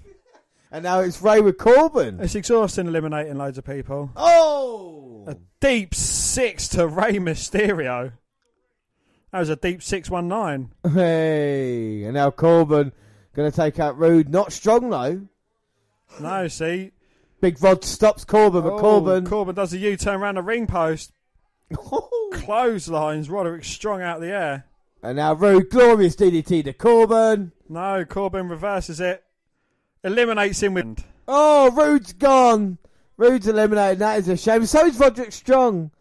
[0.72, 2.20] And now it's Rey with Corbin.
[2.22, 4.12] It's exhausting eliminating loads of people.
[4.16, 5.26] Oh!
[5.28, 8.14] A deep six to Rey Mysterio.
[9.32, 10.94] That was a deep 619.
[10.94, 12.92] Hey, and now Corbin
[13.34, 14.30] going to take out Roode.
[14.30, 15.22] Not strong though.
[16.20, 16.92] No, see.
[17.42, 19.26] Big Rod stops Corbin, but Oh, Corbin.
[19.26, 21.12] Corbin does a U turn around the ring post.
[21.74, 24.66] Clotheslines Roderick strong out the air.
[25.04, 27.52] and now Roode, glorious DDT to Corbin.
[27.70, 29.24] No, Corbin reverses it.
[30.04, 31.04] Eliminates him with.
[31.28, 32.78] Oh, Roode's gone.
[33.18, 34.00] Roode's eliminated.
[34.00, 34.66] That is a shame.
[34.66, 35.92] So is Roderick Strong.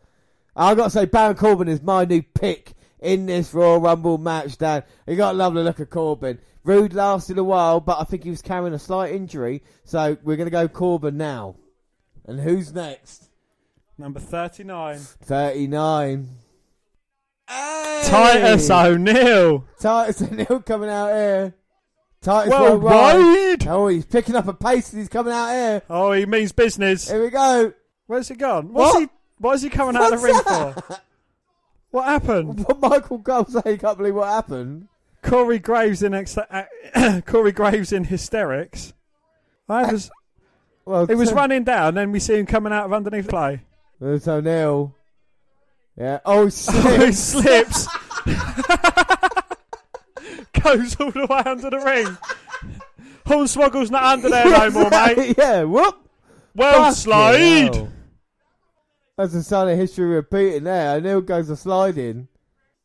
[0.57, 4.59] I've got to say, Baron Corbin is my new pick in this Royal Rumble match,
[4.59, 4.83] Dan.
[5.07, 6.39] You got to love the look of Corbin.
[6.65, 9.63] Roode lasted a while, but I think he was carrying a slight injury.
[9.85, 11.57] So we're going to go Corbin now.
[12.27, 13.30] And who's next?
[14.01, 14.97] Number 39.
[14.99, 16.29] 39.
[17.47, 18.03] Hey!
[18.07, 19.67] Titus O'Neil.
[19.79, 21.55] Titus O'Neil coming out here.
[22.23, 23.17] Titus Worldwide.
[23.19, 23.69] Worldwide.
[23.69, 25.83] Oh, he's picking up a pace and he's coming out here.
[25.91, 27.11] Oh, he means business.
[27.11, 27.75] Here we go.
[28.07, 28.73] Where's he gone?
[28.73, 29.01] What's What?
[29.03, 29.09] he?
[29.39, 31.01] What is he coming out of the What's ring for?
[31.91, 32.65] What happened?
[32.67, 33.73] What Michael Cole say?
[33.73, 34.89] He can't believe what happened.
[35.23, 36.65] Corey Graves in ex- uh,
[37.27, 38.95] Corey Graves in hysterics.
[39.69, 40.11] I was.
[40.87, 43.61] Well, He was running down, then we see him coming out of underneath the play.
[44.01, 44.95] There's O'Neil.
[45.97, 46.19] Yeah.
[46.25, 46.51] Oh, Oh, he
[47.13, 47.19] slips.
[47.19, 47.87] slips.
[50.63, 52.17] Goes all the way under the ring.
[53.27, 55.35] Hornswoggle's not under there no more, mate.
[55.39, 55.63] yeah.
[55.65, 55.97] Whoop.
[56.55, 57.89] Well, Fucking slide.
[59.17, 60.97] That's a sign of history repeating there.
[60.97, 62.29] O'Neil goes a sliding.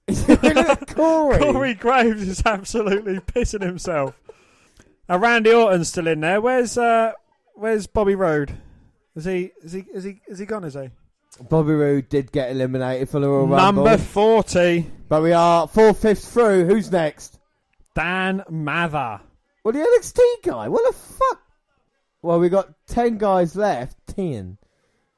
[0.08, 1.40] Look at Corey.
[1.40, 4.20] Corey Graves is absolutely pissing himself.
[5.10, 6.42] Now Randy Orton's still in there.
[6.42, 7.14] Where's uh,
[7.56, 8.56] where's Bobby Roode?
[9.16, 10.64] Is he is he is he is he gone?
[10.66, 10.90] Is he
[11.42, 13.84] Bobby Roode did get eliminated for the Royal Rumble.
[13.84, 14.90] number forty?
[15.10, 16.66] But we are four fifths through.
[16.66, 17.40] Who's next?
[17.94, 19.22] Dan Matha.
[19.64, 20.68] Well, the NXT guy.
[20.70, 21.42] What the fuck?
[22.22, 23.98] Well, we got ten guys left.
[24.08, 24.58] Ten.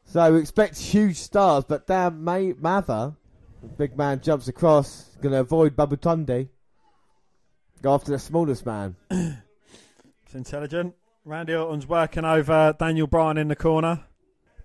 [0.05, 3.15] So we expect huge stars, but Dan May Matha,
[3.77, 6.47] big man jumps across, going to avoid Babatunde.
[7.81, 8.95] Go after the smallest man.
[9.11, 10.95] It's intelligent.
[11.25, 14.05] Randy Orton's working over Daniel Bryan in the corner.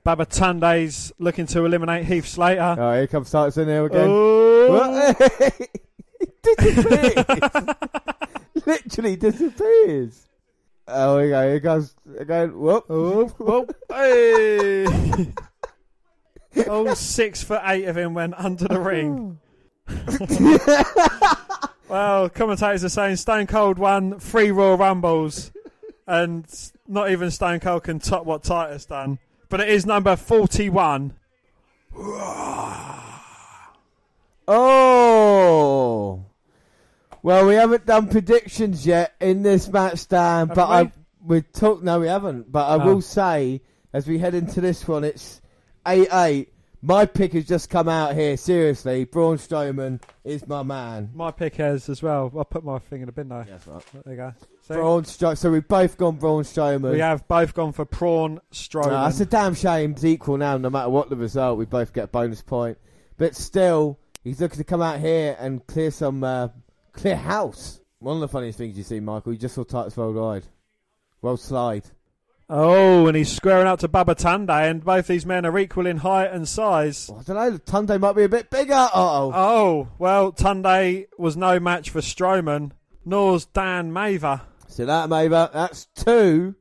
[0.04, 2.76] Babatunde's looking to eliminate Heath Slater.
[2.78, 4.08] Oh, here comes Titus in there again.
[4.08, 5.14] Oh.
[6.42, 7.66] Disappears.
[8.66, 10.28] Literally disappears.
[10.86, 11.48] Oh, here we go.
[11.48, 12.58] Here goes again.
[12.58, 12.84] Whoop.
[12.90, 14.86] Oh, whoa, hey.
[16.68, 19.40] All six foot eight of him went under the ring.
[19.88, 21.58] Oh.
[21.88, 25.52] Well, commentators are saying Stone Cold won three Royal Rumbles,
[26.06, 26.46] and
[26.88, 29.18] not even Stone Cold can top what Titus done.
[29.52, 31.12] But it is number forty-one.
[34.48, 36.24] Oh.
[37.22, 40.48] Well, we haven't done predictions yet in this match, Dan.
[40.48, 40.74] Haven't but we?
[40.74, 42.50] I we talk no, we haven't.
[42.50, 42.86] But I Oh.
[42.86, 43.60] will say,
[43.92, 45.42] as we head into this one, it's
[45.86, 46.54] eight eight.
[46.80, 48.38] My pick has just come out here.
[48.38, 51.10] Seriously, Braun Strowman is my man.
[51.12, 52.32] My pick has as well.
[52.40, 53.44] I put my thing in the bin though.
[53.46, 53.84] That's right.
[54.02, 54.32] There you go.
[54.62, 54.74] See?
[54.74, 56.92] Braun Stro- So we've both gone Braun Strowman.
[56.92, 58.86] We have both gone for Prawn Strowman.
[58.92, 59.92] No, that's a damn shame.
[59.92, 60.56] It's equal now.
[60.56, 62.78] No matter what the result, we both get a bonus point.
[63.18, 66.48] But still, he's looking to come out here and clear some uh,
[66.92, 67.80] clear house.
[67.98, 70.44] One of the funniest things you see, Michael, you just saw Titus Worldwide.
[71.22, 71.84] World slide.
[72.48, 76.30] Oh, and he's squaring out to Babatunde, and both these men are equal in height
[76.32, 77.08] and size.
[77.08, 77.58] Well, I don't know.
[77.58, 78.74] Tunde might be a bit bigger.
[78.74, 79.32] Uh-oh.
[79.34, 82.72] Oh, well, Tunde was no match for Strowman,
[83.04, 84.42] nor's Dan Matha.
[84.72, 86.54] So that, Maver, that's two.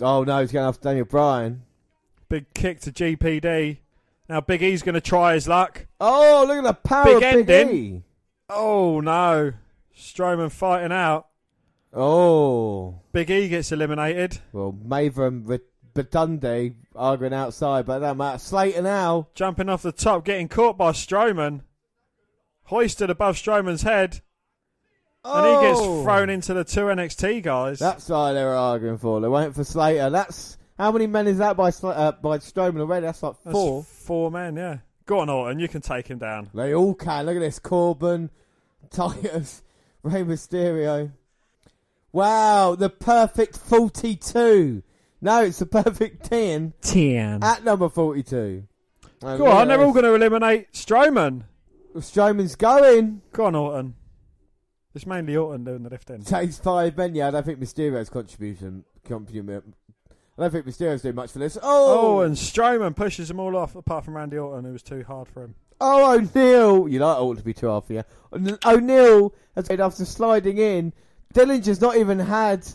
[0.00, 1.62] Oh no, he's going after Daniel Bryan.
[2.28, 3.78] Big kick to GPD.
[4.28, 5.86] Now Big E's going to try his luck.
[6.00, 7.76] Oh, look at the power Big of Big ending.
[7.76, 8.02] E.
[8.48, 9.54] Oh no,
[9.96, 11.26] Strowman fighting out.
[11.92, 14.38] Oh, Big E gets eliminated.
[14.52, 15.60] Well, Maver and
[15.94, 18.38] Batunde arguing outside, but that matter.
[18.38, 21.62] Slater now jumping off the top, getting caught by Strowman,
[22.64, 24.20] hoisted above Strowman's head.
[25.28, 25.38] Oh.
[25.38, 26.04] And he gets oh.
[26.04, 27.80] thrown into the two NXT guys.
[27.80, 29.20] That's why they were arguing for.
[29.20, 30.08] They went for Slater.
[30.08, 33.06] That's how many men is that by uh, by Strowman already?
[33.06, 33.82] That's like four.
[33.82, 34.78] That's four men, yeah.
[35.04, 35.58] Go on, Orton.
[35.58, 36.48] You can take him down.
[36.54, 37.26] They all can.
[37.26, 38.30] Look at this: Corbin,
[38.90, 39.62] Titus,
[40.04, 41.10] Rey Mysterio.
[42.12, 44.84] Wow, the perfect forty-two.
[45.20, 46.72] No, it's the perfect ten.
[46.82, 48.62] Ten at number forty-two.
[49.20, 51.44] Go on, they're all going to eliminate Strowman.
[51.92, 53.22] Well, Strowman's going.
[53.32, 53.94] Go on, Orton.
[54.96, 56.24] It's mainly Orton doing the lifting.
[56.24, 57.14] Takes five men.
[57.14, 58.82] Yeah, I don't think Mysterio's contribution.
[59.06, 59.74] contribution
[60.38, 61.58] I don't think Mysterio's doing much for this.
[61.62, 65.04] Oh, oh, and Strowman pushes them all off, apart from Randy Orton, who was too
[65.06, 65.54] hard for him.
[65.82, 66.88] Oh, O'Neil!
[66.88, 68.04] You like Orton to be too hard for you.
[68.64, 70.94] O'Neil has made after sliding in.
[71.34, 72.66] Dillinger's not even had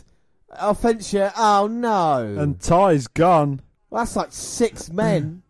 [0.50, 1.32] offense yet.
[1.36, 2.36] Oh no!
[2.38, 3.62] And Ty's gone.
[3.90, 5.42] Well, that's like six men.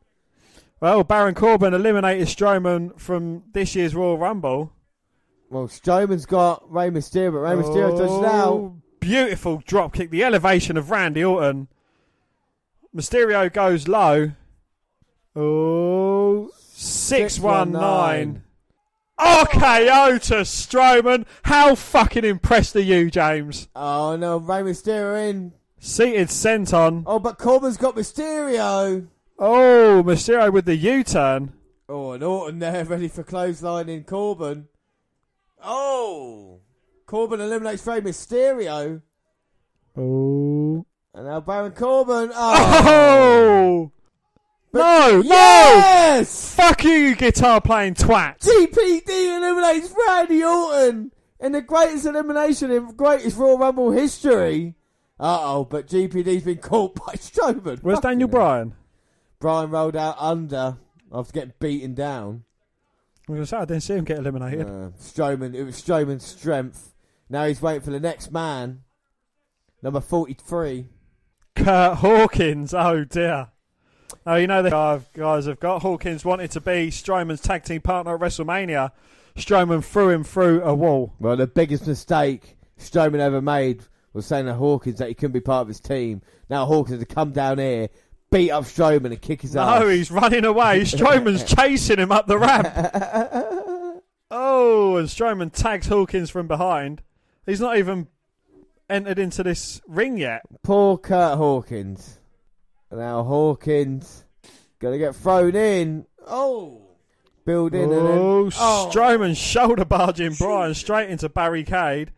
[0.80, 4.72] well, Baron Corbin eliminated Strowman from this year's Royal Rumble.
[5.52, 8.76] Well, Strowman's got Rey Mysterio, but Rey Mysterio oh, now.
[9.00, 10.08] Beautiful drop kick.
[10.08, 11.68] The elevation of Randy Orton.
[12.96, 14.32] Mysterio goes low.
[15.36, 18.44] Oh, 619.
[19.20, 21.26] RKO to Strowman.
[21.42, 23.68] How fucking impressed are you, James?
[23.76, 25.52] Oh no, Rey Mysterio in.
[25.78, 27.02] Seated senton.
[27.04, 29.06] Oh, but Corbin's got Mysterio.
[29.38, 31.52] Oh, Mysterio with the U turn.
[31.90, 34.68] Oh, and Orton there ready for clothesline in Corbin.
[35.62, 36.60] Oh!
[37.06, 39.02] Corbin eliminates Rey Mysterio.
[39.96, 40.86] Oh.
[41.14, 42.30] And now Baron Corbin.
[42.34, 43.92] Oh!
[44.74, 44.78] oh!
[44.78, 46.56] no, yes!
[46.56, 46.64] no!
[46.64, 48.38] Fuck you, guitar playing twat.
[48.38, 54.74] GPD eliminates Randy Orton in the greatest elimination in greatest Royal Rumble history.
[55.20, 57.82] Uh oh, but GPD's been caught by Strowman.
[57.82, 58.74] Where's Fuck Daniel Bryan?
[59.38, 60.78] Bryan rolled out under
[61.12, 62.44] after getting beaten down.
[63.32, 64.66] I was going to say, I didn't see him get eliminated.
[64.66, 66.94] Uh, Strowman, it was Strowman's strength.
[67.30, 68.82] Now he's waiting for the next man.
[69.82, 70.88] Number 43.
[71.56, 72.74] Kurt Hawkins.
[72.74, 73.48] Oh, dear.
[74.26, 75.82] Oh, you know the guys have got.
[75.82, 78.92] Hawkins wanted to be Strowman's tag team partner at WrestleMania.
[79.36, 81.14] Strowman threw him through a wall.
[81.18, 85.40] Well, the biggest mistake Strowman ever made was saying to Hawkins that he couldn't be
[85.40, 86.20] part of his team.
[86.50, 87.88] Now Hawkins has come down here
[88.32, 89.80] beat up Strowman and kick his no, ass.
[89.80, 90.80] No, he's running away.
[90.80, 92.66] Strowman's chasing him up the ramp.
[94.30, 97.02] oh, and Strowman tags Hawkins from behind.
[97.46, 98.08] He's not even
[98.90, 100.42] entered into this ring yet.
[100.64, 102.18] Poor Kurt Hawkins.
[102.90, 104.24] Now Hawkins
[104.80, 106.06] gonna get thrown in.
[106.26, 106.80] Oh.
[107.44, 108.90] Building oh, and then, oh, oh.
[108.92, 112.12] Strowman shoulder barging Bryan straight into barricade.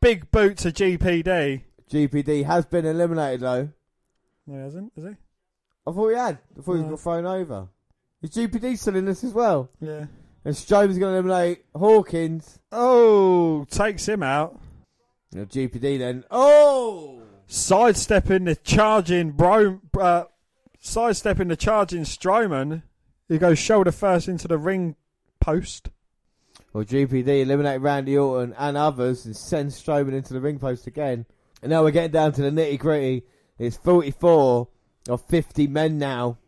[0.00, 1.62] Big boot to GPD.
[1.90, 3.70] GPD has been eliminated though.
[4.46, 5.16] No, he hasn't, is he?
[5.88, 6.38] I thought he had.
[6.58, 7.68] I thought he got thrown over.
[8.20, 9.70] Is GPD still in this as well?
[9.80, 10.06] Yeah.
[10.44, 12.58] And Strowman's going to eliminate Hawkins.
[12.70, 14.60] Oh, takes him out.
[15.32, 16.24] Know, GPD then.
[16.30, 17.22] Oh!
[17.46, 20.24] Sidestepping the charging bro, uh,
[20.78, 22.82] sidestepping the charging Strowman.
[23.28, 24.96] He goes shoulder first into the ring
[25.40, 25.90] post.
[26.72, 31.24] Well, GPD eliminate Randy Orton and others and send Strowman into the ring post again.
[31.62, 33.24] And now we're getting down to the nitty gritty.
[33.58, 34.68] It's 44
[35.08, 36.38] of 50 men now.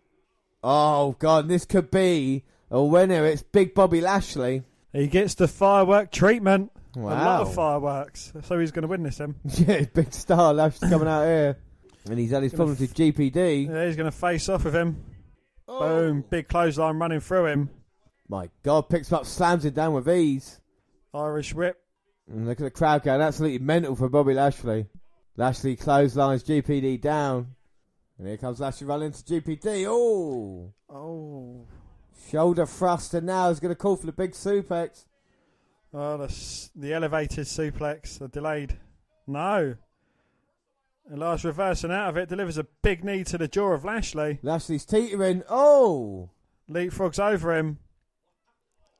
[0.62, 3.24] Oh, God, this could be a winner.
[3.24, 4.62] It's Big Bobby Lashley.
[4.92, 6.72] He gets the firework treatment.
[6.94, 7.08] Wow.
[7.08, 8.32] A lot of fireworks.
[8.42, 9.36] So he's going to win this, him.
[9.44, 11.56] yeah, big star Lashley's coming out here.
[12.08, 13.68] And he's had his problems with GPD.
[13.68, 15.05] Yeah, he's going to face off with him.
[15.68, 15.78] Oh.
[15.78, 17.70] Boom, big clothesline running through him.
[18.28, 20.60] My God, picks him up, slams him down with ease.
[21.14, 21.80] Irish whip.
[22.28, 24.86] And look at the crowd going absolutely mental for Bobby Lashley.
[25.36, 27.55] Lashley clotheslines GPD down.
[28.20, 29.86] And here comes Lashley running into GPD.
[29.89, 30.74] Oh.
[30.90, 31.65] Oh.
[32.28, 35.07] Shoulder thruster now is going to call for the big suplex.
[35.94, 38.76] Oh, the, the elevated suplex, the delayed.
[39.26, 39.74] No.
[41.10, 44.39] Elias reversing out of it, delivers a big knee to the jaw of Lashley.
[44.42, 45.42] Lashley's teetering.
[45.49, 46.28] Oh.
[46.68, 47.78] Leapfrogs over him.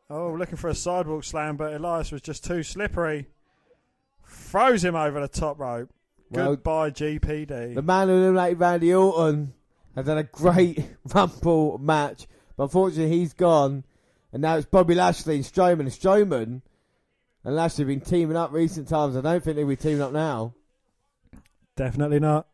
[0.09, 3.27] Oh, looking for a sidewalk slam, but Elias was just too slippery.
[4.27, 5.91] Throws him over the top rope.
[6.31, 7.75] Well, Goodbye, GPD.
[7.75, 9.53] The man who eliminated Randy Orton
[9.97, 10.85] has had a great
[11.15, 12.27] Rumble match,
[12.57, 13.85] but unfortunately he's gone.
[14.33, 15.81] And now it's Bobby Lashley and Strowman.
[15.81, 16.63] And Strowman
[17.45, 19.17] and Lashley have been teaming up recent times.
[19.17, 20.55] I don't think they'll be teaming up now.
[21.75, 22.47] Definitely not.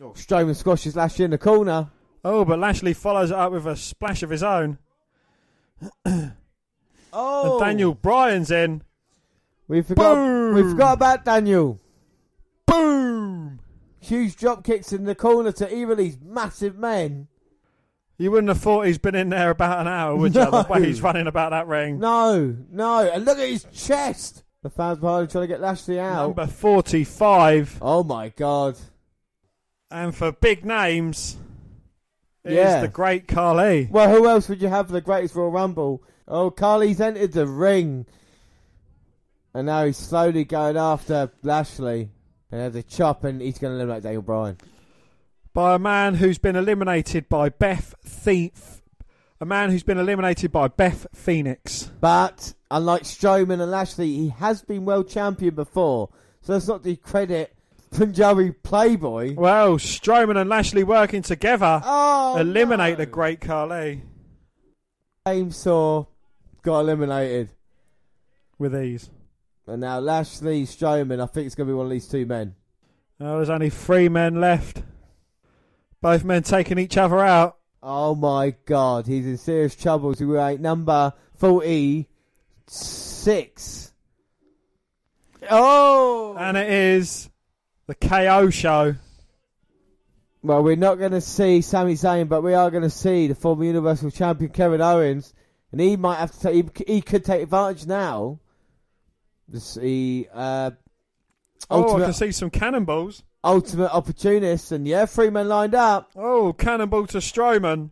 [0.00, 1.90] Oh, Strowman squashes Lashley in the corner.
[2.24, 4.78] Oh, but Lashley follows it up with a splash of his own.
[6.04, 6.32] oh,
[7.52, 7.94] and Daniel oh!
[7.94, 8.82] Bryan's in.
[9.66, 10.14] We forgot.
[10.14, 10.54] Boom!
[10.54, 11.80] We forgot about Daniel.
[14.00, 17.28] Huge drop kicks in the corner to either of these massive men.
[18.16, 20.44] You wouldn't have thought he's been in there about an hour, would no.
[20.44, 20.50] you?
[20.50, 21.98] The way he's running about that ring.
[21.98, 23.08] No, no.
[23.08, 24.42] And look at his chest.
[24.62, 26.36] The fans behind trying to get Lashley out.
[26.36, 27.78] Number 45.
[27.80, 28.76] Oh my god.
[29.90, 31.38] And for big names,
[32.44, 32.82] yeah.
[32.82, 33.88] the great Khali.
[33.90, 36.02] Well, who else would you have for the greatest Royal Rumble?
[36.28, 38.06] Oh, Khali's entered the ring.
[39.54, 42.10] And now he's slowly going after Lashley.
[42.52, 44.58] And there's a chop, and he's going to eliminate Daniel Bryan.
[45.52, 48.82] By a man who's been eliminated by Beth Thief.
[49.40, 51.90] A man who's been eliminated by Beth Phoenix.
[52.00, 56.10] But, unlike Strowman and Lashley, he has been world champion before.
[56.42, 57.54] So let's not discredit
[57.90, 59.34] Punjabi Playboy.
[59.34, 63.04] Well, Strowman and Lashley working together oh, eliminate no.
[63.04, 64.02] the great Khali.
[65.26, 66.04] James Saw
[66.62, 67.50] got eliminated
[68.58, 69.10] with ease.
[69.70, 72.56] And now Lashley, Strowman, I think it's going to be one of these two men.
[73.20, 74.82] Oh, there's only three men left.
[76.00, 77.58] Both men taking each other out.
[77.82, 80.12] Oh my god, he's in serious trouble.
[80.14, 83.92] So we're at number 46.
[85.48, 86.34] Oh!
[86.36, 87.30] And it is
[87.86, 88.96] the KO show.
[90.42, 93.36] Well, we're not going to see Sami Zayn, but we are going to see the
[93.36, 95.32] former Universal Champion Kevin Owens,
[95.70, 96.78] and he might have to take.
[96.78, 98.40] He, he could take advantage now.
[99.50, 100.70] The uh,
[101.70, 103.24] oh, I can see some cannonballs.
[103.42, 106.10] Ultimate opportunists, and yeah, three men lined up.
[106.14, 107.90] Oh, cannonball to Strowman,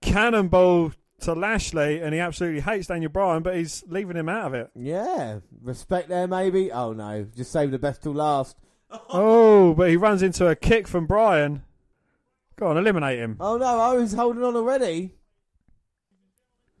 [0.00, 4.54] cannonball to Lashley, and he absolutely hates Daniel Bryan, but he's leaving him out of
[4.54, 4.70] it.
[4.74, 6.72] Yeah, respect there, maybe.
[6.72, 8.56] Oh no, just save the best till last.
[9.10, 11.62] oh, but he runs into a kick from Bryan.
[12.56, 13.36] Go on, eliminate him.
[13.38, 15.17] Oh no, Owens holding on already.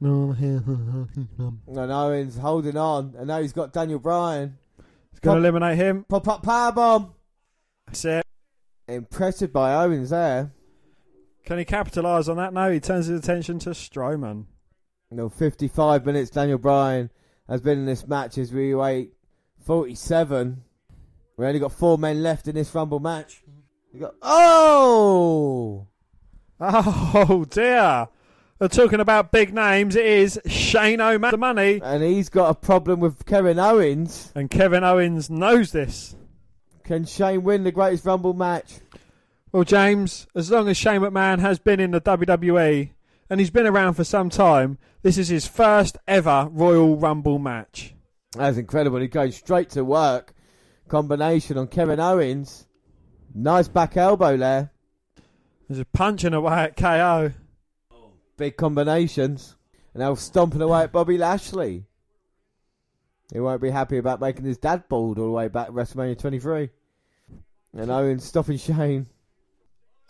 [0.00, 4.56] No, no, Owens holding on, and now he's got Daniel Bryan.
[5.10, 6.04] He's going to eliminate him.
[6.08, 7.14] Pop up power bomb.
[7.86, 8.24] That's it.
[8.86, 10.52] Impressive by Owens there.
[11.44, 12.52] Can he capitalise on that?
[12.52, 14.44] No, he turns his attention to Strowman.
[15.10, 17.10] No, 55 minutes Daniel Bryan
[17.48, 19.14] has been in this match as we wait
[19.64, 20.62] 47.
[21.36, 23.42] We only got four men left in this Rumble match.
[23.92, 25.86] We got oh,
[26.60, 28.08] oh dear.
[28.60, 29.94] We're talking about big names.
[29.94, 34.32] It is Shane O'Mac, the money, and he's got a problem with Kevin Owens.
[34.34, 36.16] And Kevin Owens knows this.
[36.82, 38.80] Can Shane win the greatest Rumble match?
[39.52, 42.90] Well, James, as long as Shane McMahon has been in the WWE,
[43.30, 47.94] and he's been around for some time, this is his first ever Royal Rumble match.
[48.32, 48.98] That's incredible.
[48.98, 50.34] He goes straight to work.
[50.88, 52.66] Combination on Kevin Owens.
[53.32, 54.72] Nice back elbow there.
[55.68, 57.34] There's a punching away at KO.
[58.38, 59.56] Big combinations.
[59.92, 61.84] And now stomping away at Bobby Lashley.
[63.30, 66.70] He won't be happy about making his dad bald all the way back WrestleMania 23.
[67.74, 69.06] And Owens stopping Shane.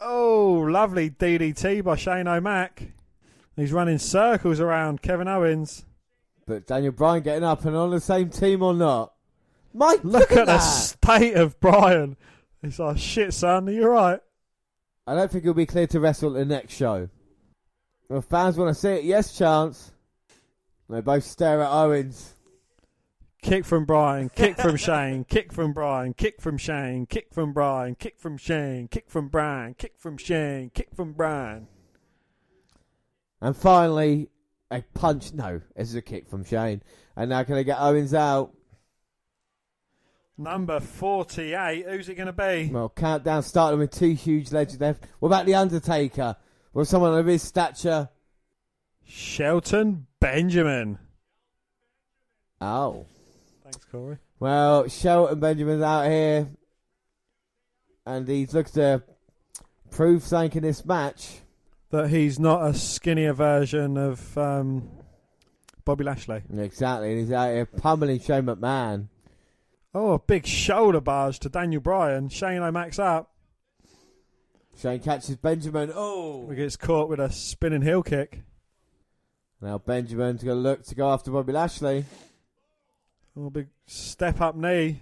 [0.00, 2.84] Oh, lovely DDT by Shane O'Mac.
[3.56, 5.84] He's running circles around Kevin Owens.
[6.46, 9.12] But Daniel Bryan getting up and on the same team or not?
[9.74, 12.16] Mike, look, look at, at the state of Bryan.
[12.62, 14.20] He's like, shit, son, are you right?
[15.06, 17.08] I don't think he'll be clear to wrestle at the next show.
[18.08, 19.04] Well, fans want to see it.
[19.04, 19.92] Yes, chance.
[20.88, 22.34] They both stare at Owens.
[23.42, 27.94] Kick from Bryan, kick from Shane, kick from Bryan, kick from Shane, kick from Bryan,
[27.94, 31.68] kick from Shane, kick from Bryan, kick from Shane, kick from Bryan.
[33.40, 34.28] And finally,
[34.72, 35.32] a punch.
[35.32, 36.82] No, this is a kick from Shane.
[37.14, 38.52] And now can I get Owens out?
[40.36, 41.86] Number 48.
[41.88, 42.70] Who's it going to be?
[42.72, 45.04] Well, countdown starting with two huge legends left.
[45.20, 46.36] What about The Undertaker?
[46.74, 48.08] Or someone of his stature?
[49.04, 50.98] Shelton Benjamin.
[52.60, 53.06] Oh.
[53.62, 54.18] Thanks, Corey.
[54.40, 56.48] Well, Shelton Benjamin's out here,
[58.06, 59.02] and he's looking to
[59.90, 61.40] prove something in this match.
[61.90, 64.90] That he's not a skinnier version of um,
[65.86, 66.42] Bobby Lashley.
[66.54, 69.08] Exactly, and he's out here pummeling Shane McMahon.
[69.94, 72.28] Oh, a big shoulder barge to Daniel Bryan.
[72.28, 73.32] Shane O'Mac's up.
[74.80, 75.92] Shane catches Benjamin.
[75.94, 76.48] Oh!
[76.48, 78.42] He gets caught with a spinning heel kick.
[79.60, 82.04] Now Benjamin's going to look to go after Bobby Lashley.
[83.36, 85.00] Oh, big step up knee.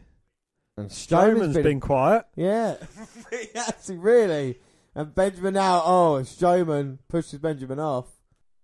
[0.79, 2.27] And Strowman's been, been quiet.
[2.37, 2.77] Yeah,
[3.55, 4.59] actually, really.
[4.95, 8.07] And Benjamin now, oh, Strowman pushes Benjamin off.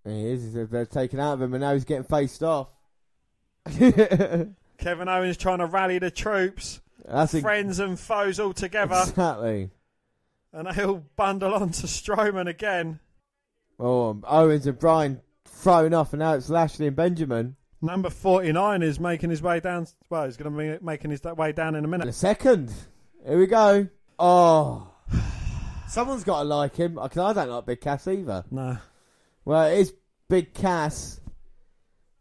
[0.05, 2.69] And he is, they're taken out of him, and now he's getting faced off.
[3.65, 6.81] Kevin Owens trying to rally the troops.
[7.05, 9.01] That's friends and foes all together.
[9.07, 9.71] Exactly.
[10.53, 12.99] And he'll bundle on to Strowman again.
[13.79, 17.55] Oh, um, Owens and Bryan thrown off, and now it's Lashley and Benjamin.
[17.81, 19.87] Number 49 is making his way down.
[20.09, 22.03] Well, he's going to be making his way down in a minute.
[22.03, 22.71] In a second.
[23.27, 23.89] Here we go.
[24.17, 24.87] Oh.
[25.89, 26.93] Someone's got to like him.
[27.01, 28.45] Because I don't like Big Cass either.
[28.49, 28.77] No.
[29.43, 29.93] Well, it is
[30.29, 31.19] Big Cass.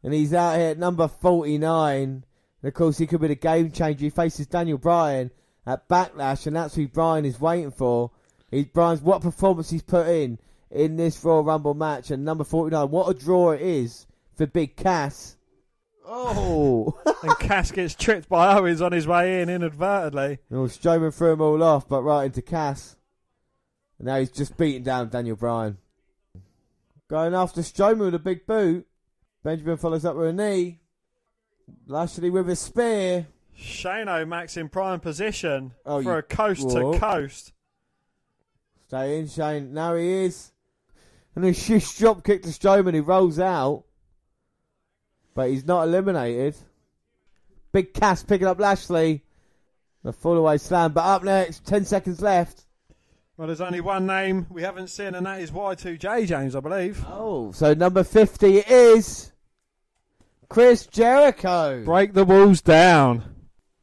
[0.03, 2.03] And he's out here at number 49.
[2.03, 2.25] And
[2.65, 4.05] of course, he could be the game changer.
[4.05, 5.31] He faces Daniel Bryan
[5.65, 6.49] at Backlash.
[6.49, 8.11] And that's who Bryan is waiting for.
[8.53, 10.39] He's Bryan's what performance he's put in
[10.71, 12.11] in this Royal Rumble match.
[12.11, 12.91] And number 49.
[12.91, 14.07] What a draw it is
[14.37, 15.37] for Big Cass.
[16.07, 16.99] Oh!
[17.23, 20.39] and Cass gets tripped by Owens on his way in inadvertently.
[20.51, 22.97] Well, Strowman threw him all off, but right into Cass.
[23.99, 25.79] And now he's just beating down Daniel Bryan.
[27.09, 28.87] Going after Strowman with a big boot.
[29.43, 30.81] Benjamin follows up with a knee.
[31.87, 33.27] Lashley with a spear.
[33.55, 37.53] Shane O'Mac's in prime position oh, for a coast to coast.
[38.93, 39.73] Stay in, Shane.
[39.73, 40.53] Now he is.
[41.35, 42.93] And a shish drop kick to Strowman.
[42.93, 43.85] He rolls out
[45.35, 46.57] but he's not eliminated.
[47.73, 49.23] Big Cass picking up Lashley.
[50.03, 52.65] The fallaway slam, but up next, 10 seconds left.
[53.37, 57.05] Well, there's only one name we haven't seen, and that is Y2J, James, I believe.
[57.09, 59.33] Oh, so number 50 is
[60.49, 61.85] Chris Jericho.
[61.85, 63.23] Break the walls down.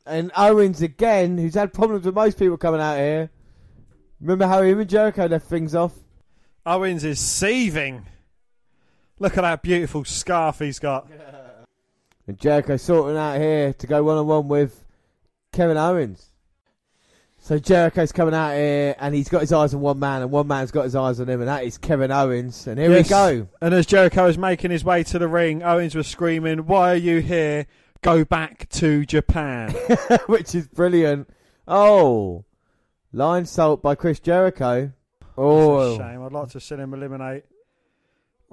[0.06, 3.30] And Owens again, who's had problems with most people coming out here.
[4.22, 5.94] Remember how him and Jericho left things off?
[6.66, 8.06] Owens is seething.
[9.18, 11.08] Look at that beautiful scarf he's got.
[12.28, 14.86] And Jericho sorting out here to go one on one with
[15.52, 16.30] Kevin Owens.
[17.40, 20.46] So Jericho's coming out here and he's got his eyes on one man and one
[20.46, 22.68] man's got his eyes on him and that is Kevin Owens.
[22.68, 23.06] And here yes.
[23.06, 23.48] we go.
[23.64, 26.98] And as Jericho is making his way to the ring, Owens was screaming, Why are
[26.98, 27.66] you here?
[28.04, 29.72] Go back to Japan.
[30.28, 31.32] Which is brilliant.
[31.68, 32.46] Oh.
[33.14, 34.92] Lionsault by Chris Jericho.
[35.38, 35.98] Oh.
[35.98, 36.24] shame.
[36.24, 37.44] I'd like to see him eliminate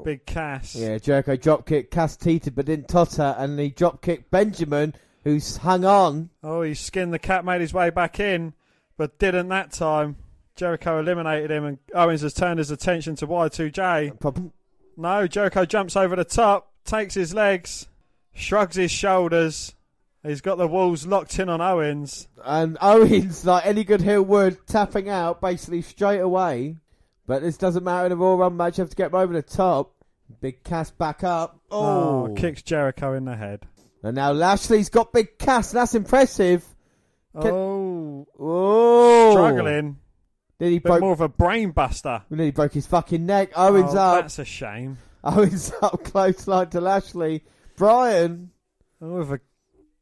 [0.05, 0.75] Big Cass.
[0.75, 1.91] Yeah, Jericho drop kick.
[1.91, 4.94] Cass teetered but didn't totter, and he drop kicked Benjamin,
[5.25, 6.31] who's hung on.
[6.43, 8.55] Oh, he skinned the cat, made his way back in,
[8.97, 10.17] but didn't that time.
[10.55, 14.18] Jericho eliminated him, and Owens has turned his attention to Y2J.
[14.20, 14.52] Problem?
[14.97, 17.89] No, Jericho jumps over the top, takes his legs,
[18.35, 19.75] shrugs his shoulders.
[20.27, 22.29] He's got the walls locked in on Owens.
[22.45, 26.77] And Owens, like any good heel would, tapping out basically straight away.
[27.27, 28.79] But this doesn't matter in a Royal Rumble match.
[28.79, 29.93] You have to get him over the top.
[30.41, 31.61] Big Cass back up.
[31.71, 32.29] Oh.
[32.31, 32.35] oh.
[32.37, 33.67] kicks Jericho in the head.
[34.03, 35.73] And now Lashley's got Big Cass.
[35.73, 36.65] That's impressive.
[37.33, 37.51] Can...
[37.51, 38.27] Oh.
[38.39, 39.31] oh.
[39.33, 39.99] Struggling.
[40.59, 42.23] Then he broke more of a brain buster.
[42.31, 43.53] Then he broke his fucking neck.
[43.57, 44.23] Owens oh, up.
[44.23, 44.99] That's a shame.
[45.25, 47.45] Owens up close line to Lashley.
[47.77, 48.51] Bryan.
[49.01, 49.41] Oh, with a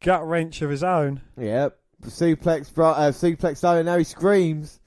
[0.05, 1.23] gut wrench of his own.
[1.37, 1.77] Yep.
[2.05, 3.87] Suplex, uh, suplex Owen.
[3.87, 4.79] Now he screams.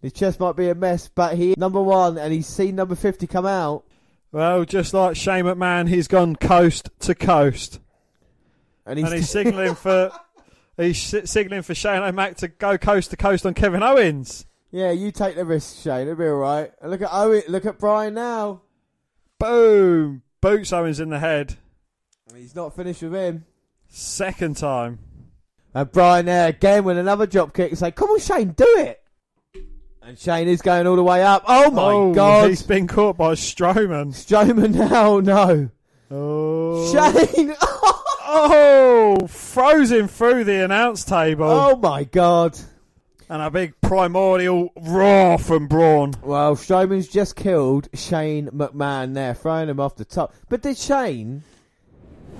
[0.00, 3.26] His chest might be a mess, but he number one, and he's seen number fifty
[3.26, 3.84] come out.
[4.32, 7.80] Well, just like Shane McMahon, he's gone coast to coast,
[8.84, 10.10] and he's, and he's signalling for
[10.76, 14.46] he's signalling for Shane O'Mac to go coast to coast on Kevin Owens.
[14.70, 16.02] Yeah, you take the risk, Shane.
[16.02, 16.72] It'll be all right.
[16.80, 17.42] And look at Owen.
[17.48, 18.62] Look at Bryan now.
[19.38, 20.22] Boom!
[20.40, 21.56] Boots Owens in the head.
[22.34, 23.44] He's not finished with him.
[23.96, 24.98] Second time.
[25.72, 27.70] And Bryan there again with another drop kick.
[27.70, 29.00] It's like, come on, Shane, do it.
[30.02, 31.44] And Shane is going all the way up.
[31.46, 32.48] Oh my oh, god!
[32.50, 34.08] He's been caught by Strowman.
[34.08, 35.70] Strowman now, no.
[36.10, 36.92] Oh.
[36.92, 37.54] Shane!
[37.62, 39.28] oh!
[39.28, 41.48] Frozen through the announce table.
[41.48, 42.58] Oh my god.
[43.28, 46.14] And a big primordial roar from Braun.
[46.20, 50.34] Well, Strowman's just killed Shane McMahon there, throwing him off the top.
[50.48, 51.44] But did Shane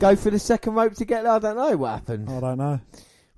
[0.05, 1.33] go for the second rope to get there?
[1.33, 2.29] I don't know what happened.
[2.29, 2.81] I don't know.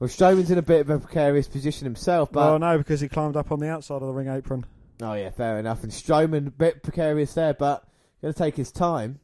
[0.00, 3.08] Well, Strowman's in a bit of a precarious position himself, but well, no, because he
[3.08, 4.66] climbed up on the outside of the ring apron.
[5.00, 5.84] Oh yeah, fair enough.
[5.84, 7.86] And Strowman a bit precarious there, but
[8.20, 9.20] going to take his time.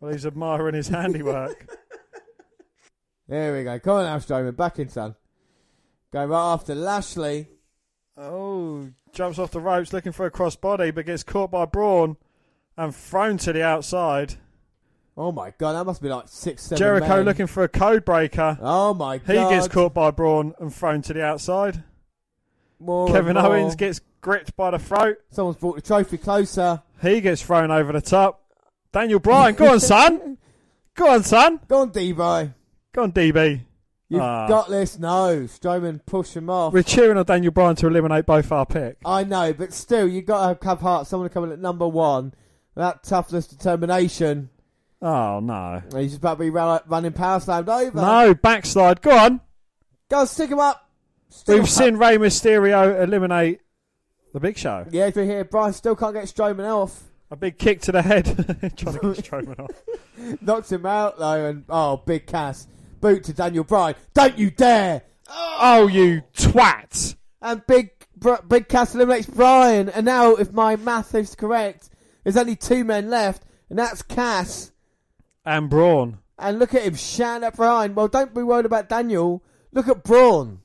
[0.00, 1.66] Well, he's admiring his handiwork.
[3.28, 3.78] there we go.
[3.78, 5.14] Come on now, Strowman, back in, son.
[6.10, 7.48] Going right after Lashley.
[8.16, 12.16] Oh, jumps off the ropes looking for a crossbody, but gets caught by Braun
[12.76, 14.36] and thrown to the outside.
[15.16, 16.78] Oh my god, that must be like six, seven.
[16.78, 17.24] Jericho men.
[17.24, 18.58] looking for a code breaker.
[18.60, 19.28] Oh my god.
[19.28, 21.82] He gets caught by Braun and thrown to the outside.
[22.80, 23.46] More Kevin more.
[23.46, 25.18] Owens gets gripped by the throat.
[25.30, 26.82] Someone's brought the trophy closer.
[27.02, 28.42] He gets thrown over the top.
[28.92, 30.38] Daniel Bryan, go on, son.
[30.94, 31.58] Go on, son.
[31.68, 32.52] Go on, DB.
[32.92, 33.62] Go on, DB.
[34.10, 34.46] You've ah.
[34.46, 34.98] got this.
[34.98, 36.74] No, Strowman push him off.
[36.74, 38.98] We're cheering on Daniel Bryan to eliminate both our picks.
[39.02, 41.06] I know, but still, you've got to have heart.
[41.06, 42.34] Someone coming at number one.
[42.74, 44.50] That toughness, determination.
[45.02, 45.82] Oh no!
[45.96, 48.00] He's about to be running power slammed over.
[48.00, 49.02] No, backslide.
[49.02, 49.40] Go on.
[50.08, 50.88] Go on, stick him up.
[51.48, 53.60] We've seen Rey Mysterio eliminate
[54.32, 54.86] the Big Show.
[54.90, 57.02] Yeah, if you hear Bryan still can't get Strowman off.
[57.30, 58.26] A big kick to the head,
[58.76, 59.70] trying to get Strowman off.
[60.42, 62.68] Knocks him out though, and oh, big Cass
[63.00, 63.96] boot to Daniel Bryan.
[64.14, 65.02] Don't you dare!
[65.28, 67.16] Oh, oh you twat!
[67.40, 67.90] And big
[68.46, 71.88] big Cass eliminates Bryan, and now if my math is correct,
[72.22, 74.71] there's only two men left, and that's Cass
[75.44, 76.18] and Braun.
[76.38, 77.94] And look at him shouting at Bryan.
[77.94, 79.42] Well, don't be worried about Daniel.
[79.72, 80.60] Look at Braun.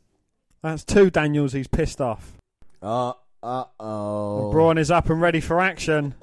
[0.64, 1.54] That's two Daniels.
[1.54, 2.34] He's pissed off.
[2.82, 4.52] Uh uh oh.
[4.52, 6.16] Braun is up and ready for action.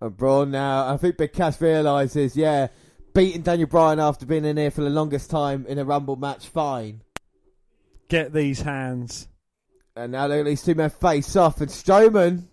[0.00, 0.92] And Braun now.
[0.92, 2.68] I think Big Cass realizes, yeah,
[3.14, 6.46] beating Daniel Bryan after being in here for the longest time in a Rumble match,
[6.46, 7.02] fine.
[8.08, 9.28] Get these hands.
[9.96, 12.44] And now look at these two men face off, and Strowman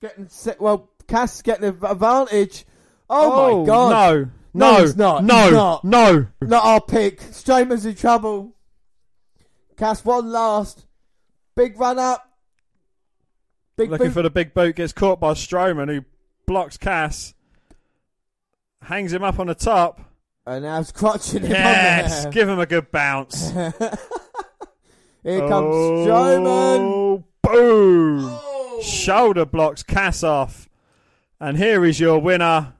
[0.00, 0.28] getting.
[0.60, 2.64] Well, Cass getting the advantage.
[3.10, 3.90] Oh, oh my god!
[3.90, 5.24] No, no, no, he's not.
[5.24, 5.84] No, he's not.
[5.84, 7.20] no, not our pick.
[7.20, 8.54] Strowman's in trouble.
[9.76, 10.86] Cass one last.
[11.54, 12.28] Big run up.
[13.76, 14.12] Big Looking boot.
[14.12, 16.04] for the big boot, gets caught by Strowman, who
[16.46, 17.34] blocks Cass,
[18.82, 20.00] hangs him up on the top.
[20.46, 23.50] And now he's crotching him yes, give him a good bounce.
[25.22, 27.24] Here comes oh, Strowman.
[27.42, 28.20] Boom!
[28.24, 28.80] Oh.
[28.82, 30.68] Shoulder blocks Cass off.
[31.40, 32.74] And here is your winner,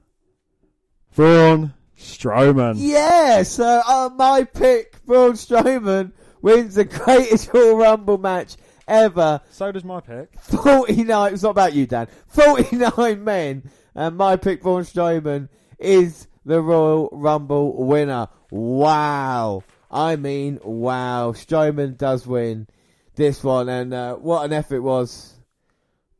[1.15, 2.75] Braun Strowman.
[2.77, 6.11] Yes, uh, my pick, Braun Strowman,
[6.41, 8.55] wins the greatest Royal Rumble match
[8.87, 9.41] ever.
[9.51, 10.33] So does my pick.
[10.41, 12.07] 49, it's not about you, Dan.
[12.27, 18.27] 49 men, and my pick, Braun Strowman, is the Royal Rumble winner.
[18.49, 19.63] Wow.
[19.91, 21.33] I mean, wow.
[21.33, 22.67] Strowman does win
[23.15, 25.33] this one, and uh, what an effort it was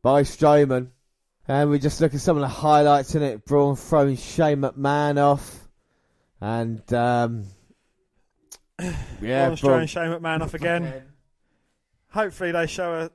[0.02, 0.88] by Strowman.
[1.46, 3.44] And we just look at some of the highlights in it.
[3.44, 5.68] Braun throwing Shane McMahon off.
[6.40, 7.44] And, um,
[9.20, 9.46] yeah.
[9.46, 11.02] Braun throwing Shane McMahon off again.
[12.10, 13.10] Hopefully they show a,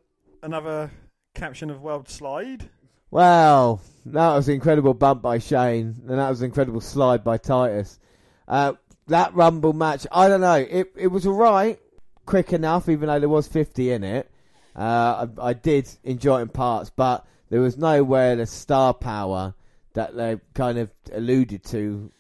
[0.46, 0.92] another
[1.34, 2.70] caption of World Slide.
[3.10, 3.80] Wow.
[4.06, 5.96] That was an incredible bump by Shane.
[6.08, 8.00] And that was an incredible slide by Titus.
[8.48, 8.74] Uh,
[9.08, 10.54] that Rumble match, I don't know.
[10.54, 11.80] It, it was alright.
[12.28, 14.30] Quick enough, even though there was 50 in it.
[14.76, 19.54] Uh, I, I did enjoy it in parts, but there was nowhere the star power
[19.94, 22.12] that they kind of alluded to.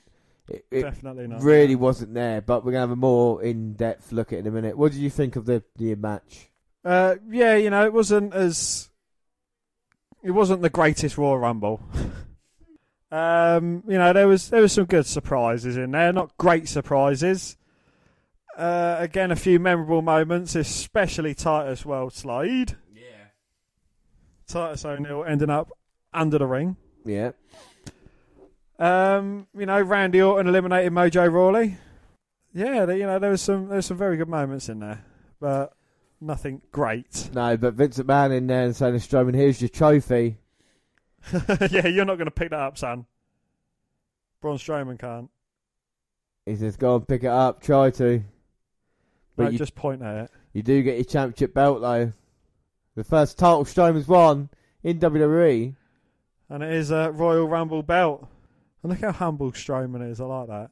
[0.48, 1.43] It, it Definitely not.
[1.43, 4.51] Really wasn't there, but we're gonna have a more in-depth look at it in a
[4.51, 4.77] minute.
[4.77, 6.49] What did you think of the the match?
[6.83, 8.90] Uh, yeah, you know, it wasn't as
[10.24, 11.82] it wasn't the greatest Royal Rumble.
[13.11, 17.58] um, you know, there was there was some good surprises in there, not great surprises.
[18.58, 22.75] Uh, again, a few memorable moments, especially Titus World Slide.
[24.50, 25.72] Titus O'Neil ending up
[26.14, 26.76] under the ring.
[27.06, 27.32] Yeah.
[28.78, 31.78] Um, you know, Randy Orton eliminated Mojo Rawley.
[32.53, 35.06] Yeah, you know, there was some there was some very good moments in there,
[35.40, 35.74] but
[36.19, 37.30] nothing great.
[37.34, 40.38] No, but Vince McMahon in there and saying to Strowman, "Here's your trophy."
[41.69, 43.06] yeah, you're not going to pick that up, son.
[44.42, 45.30] Braun Strowman can't.
[46.45, 47.61] He says, "Go and pick it up.
[47.61, 48.24] Try to."
[49.36, 50.32] But no, you, just point at it.
[50.53, 52.14] You do get your championship belt though.
[52.95, 54.50] The first title Strowman's won
[54.84, 55.76] in WWE.
[56.50, 58.27] And it is a Royal Rumble belt.
[58.82, 60.19] And look how humble Strowman is.
[60.19, 60.72] I like that.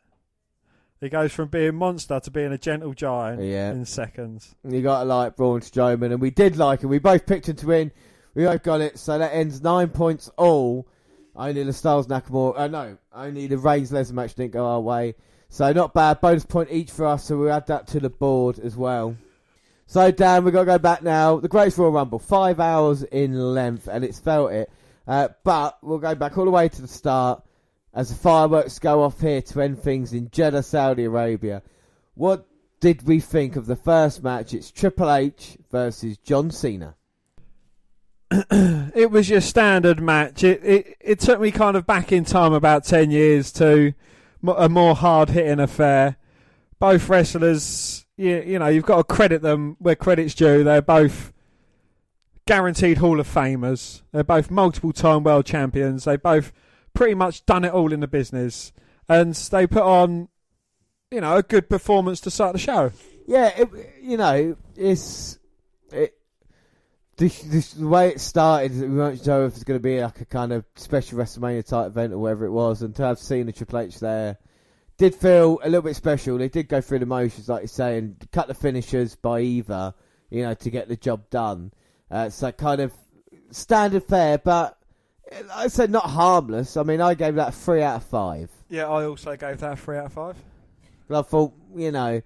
[0.99, 3.71] He goes from being monster to being a gentle giant yeah.
[3.71, 4.55] in seconds.
[4.67, 6.89] You got to like Braun Strowman, and we did like him.
[6.89, 7.91] We both picked him to win.
[8.33, 10.87] We both got it, so that ends nine points all.
[11.35, 15.13] Only the Styles Nakamura, uh, no, only the Reigns Lesnar match didn't go our way.
[15.49, 16.19] So not bad.
[16.19, 19.15] Bonus point each for us, so we add that to the board as well.
[19.89, 21.39] So, Dan, we've got to go back now.
[21.39, 24.69] The Great Royal Rumble, five hours in length, and it's felt it.
[25.07, 27.41] Uh, but we'll go back all the way to the start
[27.93, 31.63] as the fireworks go off here to end things in Jeddah, Saudi Arabia.
[32.15, 32.45] What
[32.81, 34.53] did we think of the first match?
[34.53, 36.95] It's Triple H versus John Cena.
[38.31, 40.43] it was your standard match.
[40.43, 43.93] It, it it took me kind of back in time about ten years to
[44.45, 46.17] a more hard hitting affair.
[46.77, 50.63] Both wrestlers you, you know, you've got to credit them where credit's due.
[50.63, 51.31] They're both
[52.47, 54.01] guaranteed Hall of Famers.
[54.11, 56.05] They're both multiple time world champions.
[56.05, 56.51] They both
[56.93, 58.73] pretty much done it all in the business.
[59.07, 60.29] And they put on,
[61.11, 62.91] you know, a good performance to start the show.
[63.27, 63.69] Yeah, it,
[64.01, 65.37] you know, it's.
[65.91, 66.15] It,
[67.17, 70.21] this, this, the way it started, we weren't sure if it's going to be like
[70.21, 73.47] a kind of special WrestleMania type event or whatever it was, and to have seen
[73.47, 74.37] the Triple H there
[74.97, 76.37] did feel a little bit special.
[76.37, 79.93] They did go through the motions, like you say, and cut the finishers by either,
[80.29, 81.71] you know, to get the job done.
[82.09, 82.93] Uh, so kind of
[83.51, 84.77] standard fare, but
[85.31, 86.77] like I said, not harmless.
[86.77, 88.49] I mean, I gave that a three out of five.
[88.69, 90.35] Yeah, I also gave that a three out of five.
[91.09, 92.21] I thought, you know,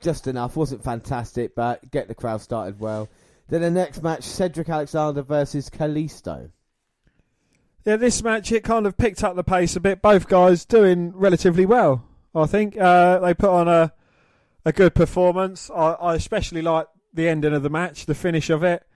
[0.00, 0.56] just enough.
[0.56, 3.08] wasn't fantastic, but get the crowd started well.
[3.48, 6.50] Then the next match, Cedric Alexander versus Kalisto.
[7.84, 10.02] Yeah, this match it kind of picked up the pace a bit.
[10.02, 12.04] Both guys doing relatively well.
[12.34, 13.92] I think uh, they put on a
[14.64, 15.70] a good performance.
[15.70, 18.86] I, I especially like the ending of the match, the finish of it.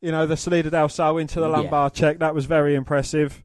[0.00, 1.88] You know, the Salida del Sol into the lumbar yeah.
[2.00, 2.18] check.
[2.18, 3.42] That was very impressive.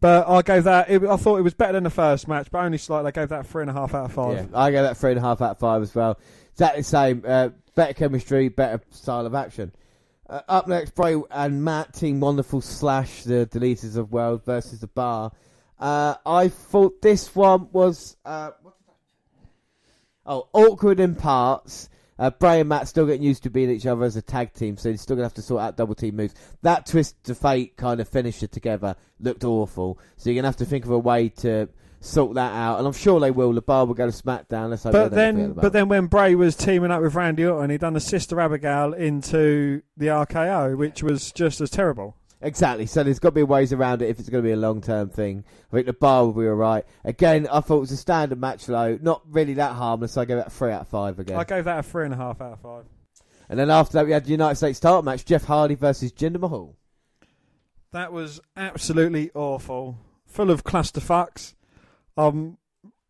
[0.00, 0.88] But I gave that.
[0.88, 3.08] It, I thought it was better than the first match, but only slightly.
[3.08, 4.34] I gave that three and a half out of five.
[4.36, 6.18] Yeah, I gave that three and a half out of five as well.
[6.52, 7.24] Exactly the same.
[7.26, 9.72] Uh, better chemistry, better style of action.
[10.28, 14.86] Uh, up next, Bray and Matt, Team Wonderful slash the Deleters of World versus the
[14.86, 15.32] Bar.
[15.78, 18.52] Uh, I thought this one was uh,
[20.30, 21.88] oh awkward in parts.
[22.18, 24.76] Uh, Bray and Matt still getting used to being each other as a tag team,
[24.76, 26.34] so they're still gonna have to sort out double team moves.
[26.62, 30.66] That Twist of Fate kind of finisher together looked awful, so you're gonna have to
[30.66, 31.68] think of a way to
[32.00, 33.52] sort that out, and I'm sure they will.
[33.54, 34.70] The bar will go to SmackDown.
[34.70, 37.78] Let's hope but then, but then when Bray was teaming up with Randy Orton, he
[37.78, 42.16] done a Sister Abigail into the RKO, which was just as terrible.
[42.42, 42.86] Exactly.
[42.86, 44.80] So there's got to be ways around it if it's going to be a long
[44.80, 45.44] term thing.
[45.70, 46.84] I think the bar will be all right.
[47.04, 50.12] Again, I thought it was a standard match low, not really that harmless.
[50.12, 51.38] So I gave it a three out of five again.
[51.38, 52.84] I gave that a three and a half out of five.
[53.48, 56.40] And then after that, we had the United States title match: Jeff Hardy versus Jinder
[56.40, 56.76] Mahal.
[57.92, 61.54] That was absolutely awful, full of clusterfucks.
[62.16, 62.56] Um,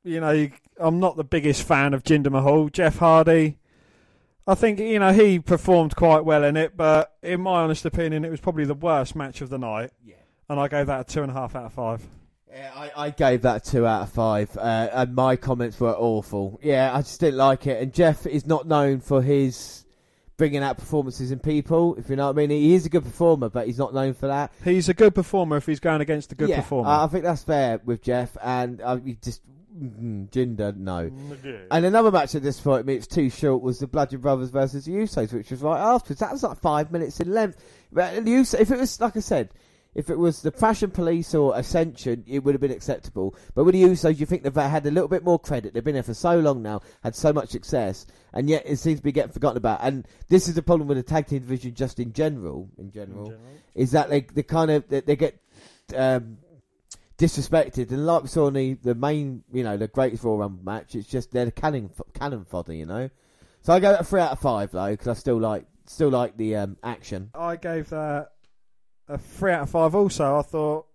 [0.03, 2.71] you know, I'm not the biggest fan of Jinder Mahal.
[2.71, 3.59] Jeff Hardy,
[4.51, 8.25] I think you know he performed quite well in it, but in my honest opinion,
[8.25, 9.93] it was probably the worst match of the night.
[10.05, 10.17] Yeah,
[10.49, 12.03] and I gave that a two and a half out of five.
[12.51, 15.95] Yeah, I, I gave that a two out of five, uh, and my comments were
[15.95, 16.59] awful.
[16.65, 17.81] Yeah, I just didn't like it.
[17.81, 19.85] And Jeff is not known for his
[20.37, 22.51] bringing out performances in people, if you know what I mean.
[22.51, 24.53] He is a good performer, but he's not known for that.
[24.65, 26.91] He's a good performer if he's going against a good yeah, performer.
[26.91, 29.43] I think that's fair with Jeff, and uh, he just
[29.81, 31.11] mm, Jinder, no.
[31.71, 34.85] And another match at this point, I it's too short, was the Bludgeon Brothers versus
[34.85, 36.21] the Usos, which was right afterwards.
[36.21, 37.63] That was like five minutes in length.
[37.93, 39.51] But the Usos, if it was, like I said,
[39.95, 43.35] if it was the Fashion Police or Ascension, it would have been acceptable.
[43.55, 45.75] But with the Usos, you think they've had a little bit more credit.
[45.75, 49.01] They've been there for so long now, had so much success, and yet it seems
[49.01, 49.81] to be getting forgotten about.
[49.83, 52.69] And this is the problem with the tag team division, just in general.
[52.79, 53.51] In general, in general.
[53.75, 55.41] is that they they kind of they, they get
[55.97, 56.39] um,
[57.21, 57.91] disrespected.
[57.91, 60.95] And like we saw in the, the main, you know, the greatest Royal Rumble match,
[60.95, 63.11] it's just they're the cannon cannon fodder, you know.
[63.61, 66.37] So I go a three out of five though, because I still like still like
[66.37, 67.31] the um, action.
[67.35, 68.31] I gave that
[69.07, 69.95] a three out of five.
[69.95, 70.87] Also, I thought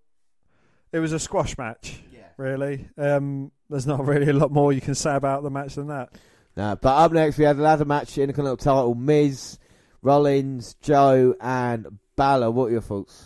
[0.91, 2.01] it was a squash match.
[2.11, 2.21] Yeah.
[2.37, 5.87] Really, um, there's not really a lot more you can say about the match than
[5.87, 6.09] that.
[6.57, 9.59] No, but up next we had a ladder match in the title: Miz,
[10.01, 12.49] Rollins, Joe, and Balor.
[12.49, 13.25] What are your thoughts?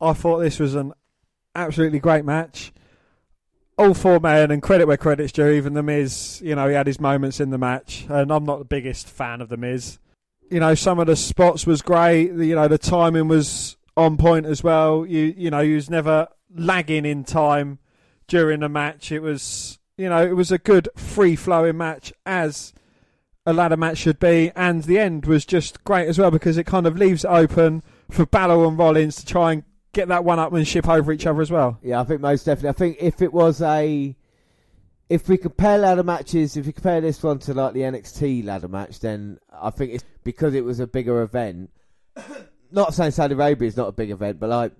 [0.00, 0.92] I thought this was an
[1.54, 2.72] absolutely great match.
[3.76, 5.50] All four men, and credit where credit's due.
[5.50, 8.58] Even the Miz, you know, he had his moments in the match, and I'm not
[8.58, 9.98] the biggest fan of the Miz.
[10.50, 12.32] You know, some of the spots was great.
[12.32, 15.06] You know, the timing was on point as well.
[15.06, 17.78] You you know, he was never lagging in time
[18.26, 19.12] during the match.
[19.12, 22.72] It was you know, it was a good free flowing match as
[23.44, 26.66] a ladder match should be, and the end was just great as well because it
[26.66, 29.64] kind of leaves it open for Balor and Rollins to try and
[29.98, 31.78] get that one upmanship over each other as well.
[31.82, 32.68] Yeah, I think most definitely.
[32.70, 34.16] I think if it was a
[35.08, 38.68] if we compare ladder matches, if you compare this one to like the NXT ladder
[38.68, 41.70] match, then I think it's because it was a bigger event
[42.70, 44.72] not saying Saudi Arabia is not a big event, but like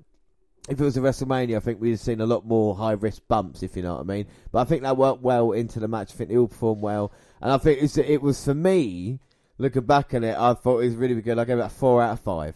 [0.69, 3.23] if it was a WrestleMania, I think we'd have seen a lot more high risk
[3.27, 4.27] bumps, if you know what I mean.
[4.53, 6.13] But I think that worked well into the match.
[6.13, 9.21] I think they all performed well, and I think it was, it was for me.
[9.61, 11.37] Looking back at it, I thought it was really good.
[11.37, 12.55] I gave it a four out of five.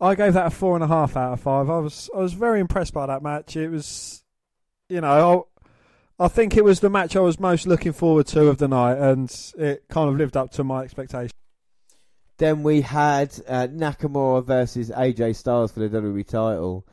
[0.00, 1.68] I gave that a four and a half out of five.
[1.68, 3.56] I was I was very impressed by that match.
[3.56, 4.22] It was,
[4.88, 5.48] you know,
[6.18, 8.68] I, I think it was the match I was most looking forward to of the
[8.68, 11.32] night, and it kind of lived up to my expectations.
[12.36, 16.86] Then we had uh, Nakamura versus AJ Styles for the WWE title.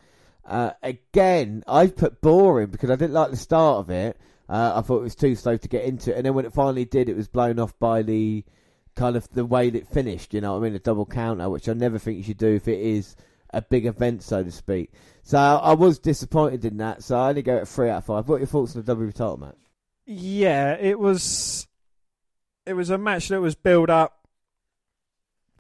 [0.44, 4.18] Uh, again, I put boring because I didn't like the start of it.
[4.50, 6.54] Uh, I thought it was too slow to get into it, and then when it
[6.54, 8.44] finally did, it was blown off by the
[8.96, 10.34] kind of the way that finished.
[10.34, 10.76] You know what I mean?
[10.76, 13.16] A double counter, which I never think you should do if it is
[13.52, 14.92] a big event, so to speak.
[15.24, 17.04] So I was disappointed in that.
[17.04, 18.28] So I only go at three out of five.
[18.28, 19.56] What are your thoughts on the WWE title match?
[20.06, 21.68] Yeah, it was.
[22.66, 24.28] It was a match that was built up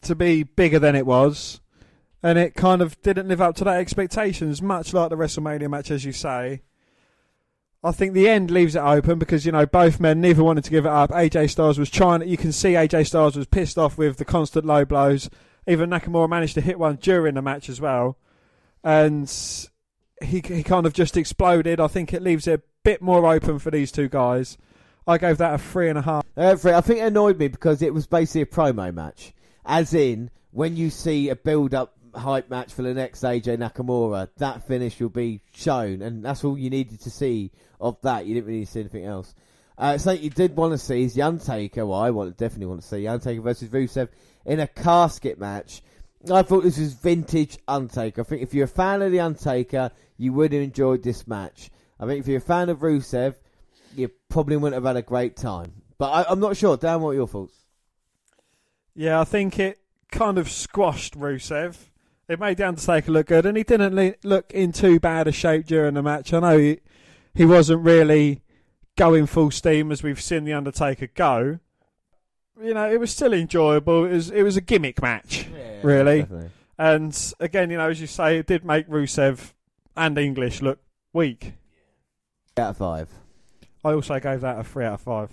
[0.01, 1.61] to be bigger than it was,
[2.23, 5.91] and it kind of didn't live up to that expectations, much like the WrestleMania match,
[5.91, 6.61] as you say.
[7.85, 10.71] I think the end leaves it open because you know both men neither wanted to
[10.71, 11.11] give it up.
[11.11, 12.27] AJ Styles was trying.
[12.27, 15.29] You can see AJ Styles was pissed off with the constant low blows.
[15.67, 18.17] Even Nakamura managed to hit one during the match as well,
[18.83, 19.31] and
[20.19, 21.79] he he kind of just exploded.
[21.79, 24.57] I think it leaves it a bit more open for these two guys.
[25.05, 26.25] I gave that a three and a half.
[26.35, 26.73] Uh, three.
[26.73, 29.31] I think it annoyed me because it was basically a promo match,
[29.63, 34.67] as in when you see a build-up hype match for the next AJ Nakamura, that
[34.67, 38.25] finish will be shown, and that's all you needed to see of that.
[38.25, 39.33] You didn't really see anything else.
[39.77, 41.85] Uh, so you did want to see is the Undertaker.
[41.85, 44.09] Well, I want definitely want to see the Undertaker versus Rusev
[44.45, 45.81] in a casket match.
[46.31, 48.21] I thought this was vintage Undertaker.
[48.21, 51.69] I think if you're a fan of the Undertaker, you would have enjoyed this match.
[51.99, 53.35] I think if you're a fan of Rusev,
[53.95, 55.73] you probably wouldn't have had a great time.
[55.97, 56.77] But I, am not sure.
[56.77, 57.55] Dan, what are your thoughts?
[58.95, 59.79] Yeah, I think it
[60.11, 61.75] kind of squashed Rusev.
[62.27, 65.67] It made the Undertaker look good, and he didn't look in too bad a shape
[65.67, 66.33] during the match.
[66.33, 66.79] I know he,
[67.35, 68.41] he wasn't really
[68.97, 71.59] going full steam as we've seen the Undertaker go.
[72.61, 74.05] You know, it was still enjoyable.
[74.05, 76.21] It was it was a gimmick match, yeah, really.
[76.21, 76.49] Definitely.
[76.77, 79.53] And again, you know, as you say, it did make Rusev
[79.95, 80.79] and English look
[81.13, 81.53] weak.
[82.57, 83.09] Out of five.
[83.83, 85.29] I also gave that a three out of five.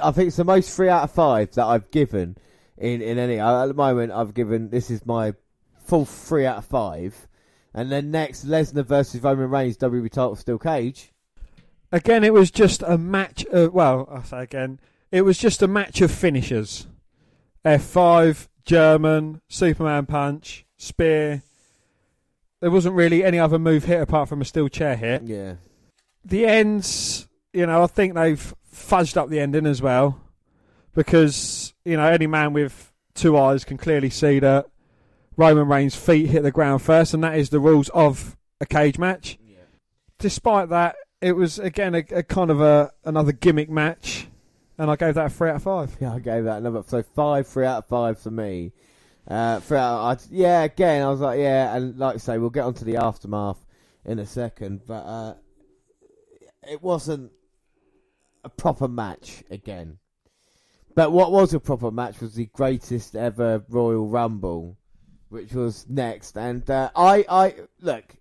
[0.00, 2.36] I think it's the most three out of five that I've given
[2.78, 3.38] in in any.
[3.38, 5.34] At the moment, I've given this is my
[5.90, 7.28] full three out of five.
[7.74, 11.12] And then next, Lesnar versus Roman Reigns, WWE title steel cage.
[11.90, 13.44] Again, it was just a match.
[13.46, 14.78] Of, well, I say again,
[15.10, 16.86] it was just a match of finishers.
[17.64, 21.42] F5, German, Superman punch, spear.
[22.60, 25.22] There wasn't really any other move hit apart from a steel chair hit.
[25.24, 25.54] Yeah.
[26.24, 30.20] The ends, you know, I think they've fudged up the ending as well.
[30.94, 34.66] Because, you know, any man with two eyes can clearly see that
[35.40, 38.98] Roman Reigns' feet hit the ground first, and that is the rules of a cage
[38.98, 39.38] match.
[39.42, 39.56] Yeah.
[40.18, 44.26] Despite that, it was again a, a, kind of a another gimmick match,
[44.76, 45.96] and I gave that a three out of five.
[45.98, 48.72] Yeah, I gave that another so five, three out of five for me.
[49.26, 52.50] Uh, three out, of, yeah, again, I was like, yeah, and like I say, we'll
[52.50, 53.64] get onto the aftermath
[54.04, 55.34] in a second, but uh,
[56.70, 57.32] it wasn't
[58.44, 59.96] a proper match again.
[60.94, 64.76] But what was a proper match was the greatest ever Royal Rumble
[65.30, 66.36] which was next.
[66.36, 68.16] And uh, I, I look,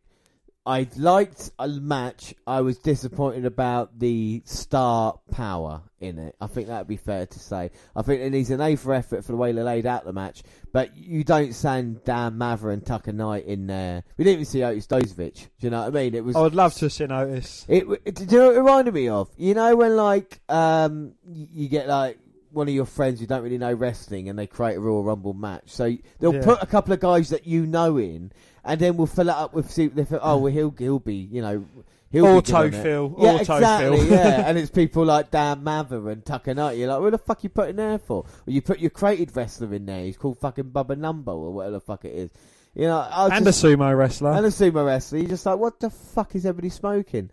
[0.65, 2.35] I liked a match.
[2.45, 6.35] I was disappointed about the star power in it.
[6.39, 7.71] I think that would be fair to say.
[7.95, 10.13] I think it needs an A for effort for the way they laid out the
[10.13, 10.43] match.
[10.71, 14.03] But you don't send Dan Matha and Tucker Knight in there.
[14.17, 15.35] We didn't even see Otis Dozovic.
[15.35, 16.13] Do you know what I mean?
[16.13, 16.35] It was.
[16.35, 17.65] I would love to see Otis.
[17.67, 19.29] It, it, do you know what it reminded me of?
[19.37, 22.19] You know when like um you get like
[22.51, 25.33] one of your friends who don't really know wrestling and they create a Royal Rumble
[25.33, 25.63] match.
[25.67, 26.43] So they'll yeah.
[26.43, 28.31] put a couple of guys that you know in,
[28.63, 29.73] and then we'll fill it up with.
[29.73, 31.65] They feel, oh, well, he'll he'll be, you know.
[32.11, 36.75] He'll autofill, yeah, auto exactly, yeah, and it's people like Dan Matha and Tucker Knight.
[36.75, 38.23] You're like, what the fuck you putting there for?
[38.23, 40.05] Well, you put your created wrestler in there.
[40.05, 42.31] He's called fucking Bubba Numbo or whatever the fuck it is.
[42.73, 45.19] You know, and just, a sumo wrestler, and a sumo wrestler.
[45.19, 47.29] You're just like, what the fuck is everybody smoking?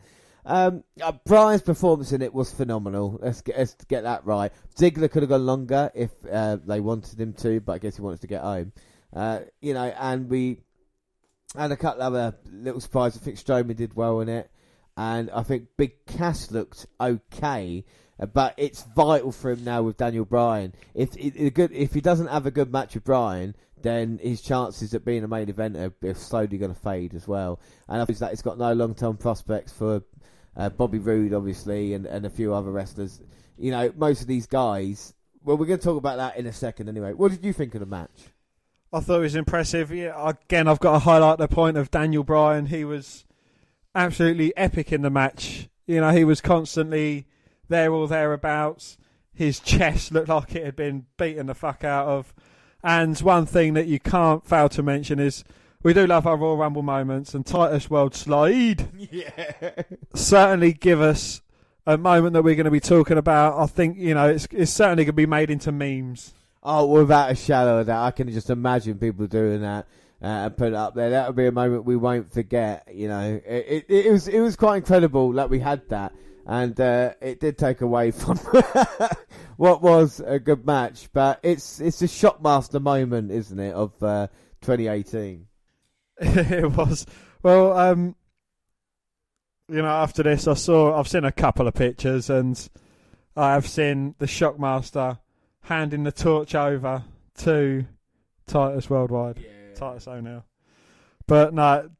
[0.46, 3.18] Um, uh, Bryan's performance in it was phenomenal.
[3.20, 4.52] Let's get, let's get that right.
[4.76, 8.02] Ziggler could have gone longer if uh, they wanted him to, but I guess he
[8.02, 8.72] wants to get home.
[9.12, 10.60] Uh, you know, and we
[11.56, 13.20] had a couple other little surprises.
[13.20, 14.48] I think Strowman did well in it,
[14.96, 17.84] and I think Big Cass looked okay.
[18.18, 20.74] Uh, but it's vital for him now with Daniel Bryan.
[20.94, 21.14] If
[21.54, 25.24] good, if he doesn't have a good match with Bryan, then his chances of being
[25.24, 27.60] a main eventer are slowly going to fade as well.
[27.88, 30.02] And obviously, that he's got no long term prospects for
[30.56, 33.20] uh, Bobby Roode, obviously, and, and a few other wrestlers.
[33.58, 35.14] You know, most of these guys.
[35.44, 37.12] Well, we're going to talk about that in a second anyway.
[37.12, 38.32] What did you think of the match?
[38.92, 39.92] I thought it was impressive.
[39.92, 42.66] Yeah, again, I've got to highlight the point of Daniel Bryan.
[42.66, 43.24] He was
[43.94, 45.68] absolutely epic in the match.
[45.86, 47.26] You know, he was constantly
[47.68, 48.96] there or thereabouts.
[49.32, 52.34] His chest looked like it had been beaten the fuck out of.
[52.82, 55.44] And one thing that you can't fail to mention is
[55.86, 59.82] we do love our Royal Rumble moments, and Titus World Slide yeah.
[60.16, 61.42] certainly give us
[61.86, 63.56] a moment that we're going to be talking about.
[63.56, 66.34] I think you know it's it's certainly going to be made into memes.
[66.60, 69.86] Oh, without a shadow of doubt, I can just imagine people doing that
[70.20, 71.10] uh, and put it up there.
[71.10, 72.88] That would be a moment we won't forget.
[72.92, 76.12] You know, it, it, it was it was quite incredible that we had that,
[76.46, 78.38] and uh, it did take away from
[79.56, 81.10] what was a good match.
[81.12, 84.26] But it's it's a shockmaster moment, isn't it, of uh,
[84.62, 85.46] 2018?
[86.20, 87.06] it was.
[87.42, 88.16] Well, um,
[89.68, 92.68] you know, after this, I saw, I've seen a couple of pictures, and
[93.36, 95.18] I have seen the Shockmaster
[95.62, 97.04] handing the torch over
[97.38, 97.84] to
[98.46, 99.74] Titus Worldwide, yeah.
[99.74, 100.44] Titus O'Neil.
[101.26, 101.90] But no,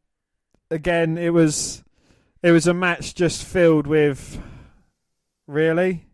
[0.71, 1.83] again, it was
[2.43, 4.41] it was a match just filled with
[5.47, 6.07] really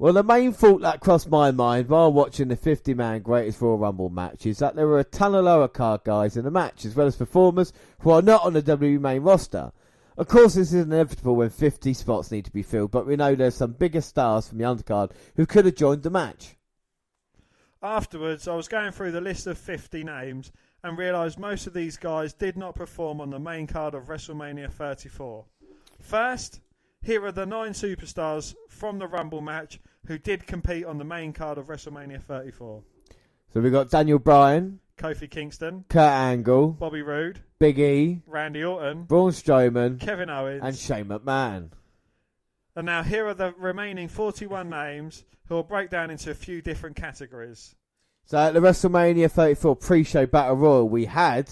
[0.00, 3.76] well, the main thought that crossed my mind while watching the 50 man Greatest Royal
[3.76, 6.86] Rumble match is that there were a ton of lower card guys in the match,
[6.86, 9.72] as well as performers who are not on the WWE main roster.
[10.16, 13.34] Of course, this is inevitable when 50 spots need to be filled, but we know
[13.34, 16.56] there's some bigger stars from the undercard who could have joined the match.
[17.82, 20.50] Afterwards, I was going through the list of 50 names
[20.82, 24.72] and realised most of these guys did not perform on the main card of WrestleMania
[24.72, 25.44] 34.
[26.00, 26.60] First,
[27.02, 31.32] here are the nine superstars from the Rumble match who did compete on the main
[31.32, 32.82] card of WrestleMania 34.
[33.52, 39.04] So we've got Daniel Bryan, Kofi Kingston, Kurt Angle, Bobby Roode, Big E, Randy Orton,
[39.04, 41.70] Braun Strowman, Kevin Owens, and Shane McMahon.
[42.76, 46.62] And now here are the remaining 41 names who will break down into a few
[46.62, 47.74] different categories.
[48.24, 51.50] So at the WrestleMania 34 pre-show Battle Royal, we had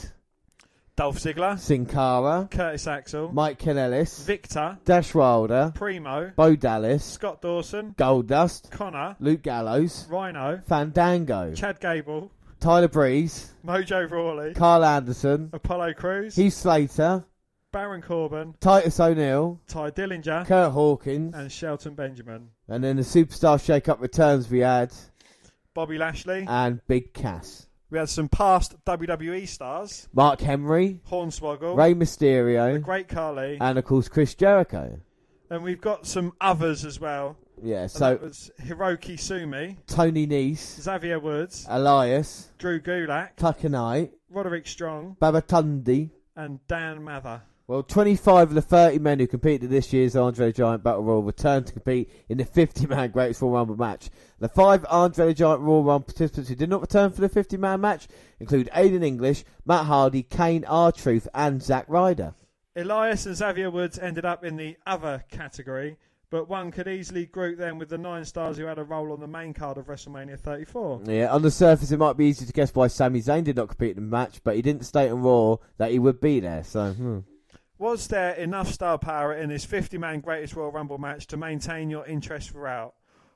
[0.99, 7.41] Dolph Ziggler, Sin Cara, Curtis Axel, Mike Kanellis, Viktor, Dash Wilder, Primo, Bo Dallas, Scott
[7.41, 15.51] Dawson, Goldust, Konnor, Luke Gallows, Rhino, Fandango, Chad Gable, Tyler Breeze, Mojo Rawley, Karl Anderson,
[15.53, 17.25] Apollo Crews, Heath Slater,
[17.71, 22.49] Baron Corbin, Titus O'Neil, Tye Dillinger, Kurt Hawkins, and Shelton Benjamin.
[22.67, 24.93] and then the Superstar Shake-Up returns we had,
[25.75, 26.45] Bobby Lashley.
[26.49, 27.68] and Big Cass.
[27.91, 30.09] We had some past WWE stars.
[30.13, 35.01] Mark Henry, Hornswoggle, Rey Mysterio, The Mysterio, Great Khali, and of course Chris Jericho.
[35.51, 37.37] and we've got some others as well.
[37.63, 43.69] Yeah, And so that was Hiroki Sumi, Tony Nese, Xavier Woods, Elias, Drew Gulak, Tucker
[43.71, 46.11] Knight, Roderick Strong, Babatunde.
[46.37, 47.43] and Dan Matha.
[47.69, 51.05] Well, 25 of the 30 men who competed in this year's Andre the Giant Battle
[51.05, 54.09] Royal returned to compete in the 50-man Greatest Royal Rumble match.
[54.39, 57.83] The five Andre the Giant Royal Rumble participants who did not return for the 50-man
[57.83, 58.09] match
[58.41, 62.33] include Aiden English, Matt Hardy, Kane R-Truth, and Zack Ryder.
[62.75, 65.99] Elias and Xavier Woods ended up in the other category,
[66.31, 69.21] but one could easily group them with the nine stars who had a role on
[69.21, 71.03] the main card of WrestleMania 34.
[71.05, 73.69] Yeah, on the surface it might be easy to guess why Sami Zayn did not
[73.69, 76.65] compete in the match, but he didn't state on Raw that he would be there,
[76.65, 76.93] so...
[76.93, 77.19] Hmm.
[77.79, 81.91] Was there enough star power in this 50 man Greatest Royal Rumble match to maintain
[81.91, 82.95] your interest throughout?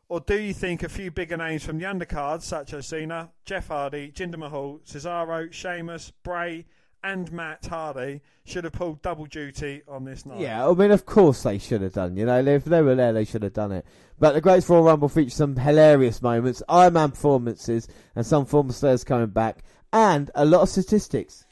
[0.09, 3.69] Or do you think a few bigger names from the undercards, such as Cena, Jeff
[3.69, 6.67] Hardy, Jinder Mahal, Cesaro, Sheamus, Bray,
[7.05, 10.41] and Matt Hardy, should have pulled double duty on this night?
[10.41, 12.17] Yeah, I mean, of course they should have done.
[12.17, 13.87] You know, if they were there, they should have done it.
[14.19, 18.73] But the Greatest Royal Rumble featured some hilarious moments, Iron Man performances, and some former
[18.73, 19.63] stars coming back,
[19.93, 21.47] and a lot of statistics.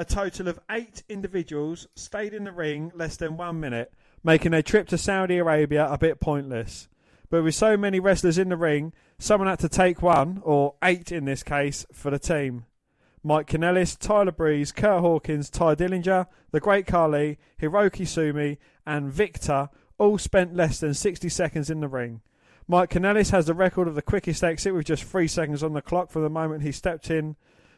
[0.00, 3.92] A total of eight individuals stayed in the ring less than one minute,
[4.24, 6.88] making their trip to Saudi Arabia a bit pointless.
[7.28, 11.12] But with so many wrestlers in the ring, someone had to take one, or eight
[11.12, 12.64] in this case, for the team.
[13.22, 19.68] Mike Kanellis, Tyler Breeze, Kurt Hawkins, Tye Dillinger, The Great Khali, Hiroki Sumi, and Viktor
[19.98, 22.22] all spent less than 60 seconds in the ring.
[22.66, 25.82] Mike Kanellis has the record of the quickest exit with just three seconds on the
[25.82, 27.36] clock from the moment he stepped in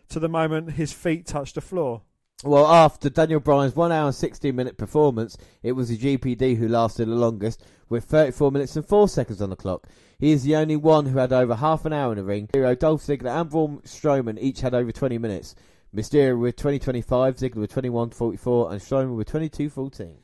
[0.09, 2.03] to the moment his feet touched the floor.
[2.45, 6.67] Well, after Daniel Bryan's 1 hour and 16 minute performance, it was the GPD who
[6.67, 9.87] lasted the longest, with 34 minutes and 4 seconds on the clock.
[10.19, 12.49] He is the only one who had over half an hour in the ring.
[12.49, 15.55] Mysterio, Dolph Ziggler, and Braun Strowman each had over 20 minutes.
[15.95, 20.15] Mysterio with 2025, Ziggler with 21.44, and Strowman with 22.14.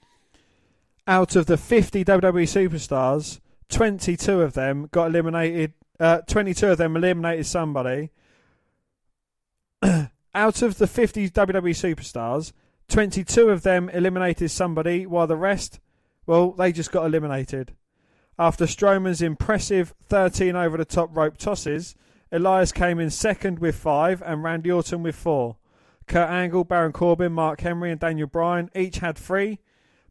[1.07, 3.39] Out of the 50 WWE superstars,
[3.69, 5.75] 22 of them got eliminated.
[6.01, 8.11] Uh, 22 of them eliminated somebody.
[10.35, 12.53] Out of the 50 WWE superstars,
[12.89, 15.81] 22 of them eliminated somebody, while the rest,
[16.27, 17.75] well, they just got eliminated.
[18.39, 21.97] After Strowman's impressive 13 over the top rope tosses,
[22.31, 25.57] Elias came in second with five and Randy Orton with four.
[26.07, 29.59] Kurt Angle, Baron Corbin, Mark Henry, and Daniel Bryan each had three.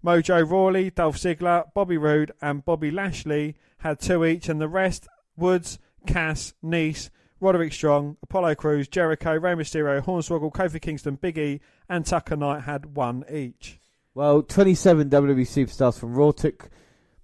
[0.03, 5.07] Mojo Rawley, Dolph Ziggler, Bobby Roode, and Bobby Lashley had two each, and the rest
[5.35, 11.59] Woods, Cass, Nese, Roderick Strong, Apollo Crews, Jericho, Rey Mysterio, Hornswoggle, Kofi Kingston, Big E,
[11.87, 13.79] and Tucker Knight had one each.
[14.15, 16.69] Well, 27 WWE superstars from Raw took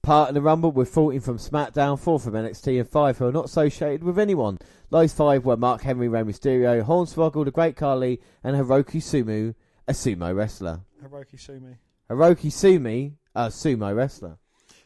[0.03, 3.31] part in the Rumble, with 14 from SmackDown, 4 from NXT, and 5 who are
[3.31, 4.59] not associated with anyone.
[4.91, 9.55] Those 5 were Mark Henry, Rey Mysterio, Hornswoggle, The Great Khali, and Hiroki Sumu,
[9.87, 10.81] a sumo wrestler.
[11.03, 11.77] Hiroki Sumi.
[12.09, 14.37] Hiroki Sumi, a sumo wrestler.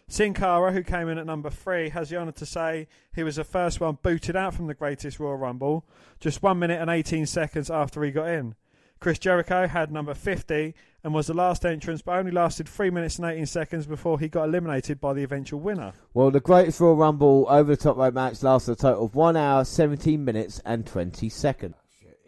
[0.09, 3.35] Sin Cara, who came in at number three, has the honour to say he was
[3.35, 5.85] the first one booted out from the greatest Royal Rumble,
[6.21, 8.55] just one minute and 18 seconds after he got in.
[9.01, 13.17] Chris Jericho had number 50 and was the last entrance, but only lasted 3 minutes
[13.17, 15.91] and 18 seconds before he got eliminated by the eventual winner.
[16.13, 19.35] Well, the greatest Royal Rumble over the top rope match lasted a total of 1
[19.35, 21.75] hour, 17 minutes, and 20 seconds.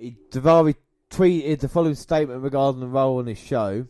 [0.02, 0.76] Daivari
[1.10, 3.88] tweeted the following statement regarding the role on his show.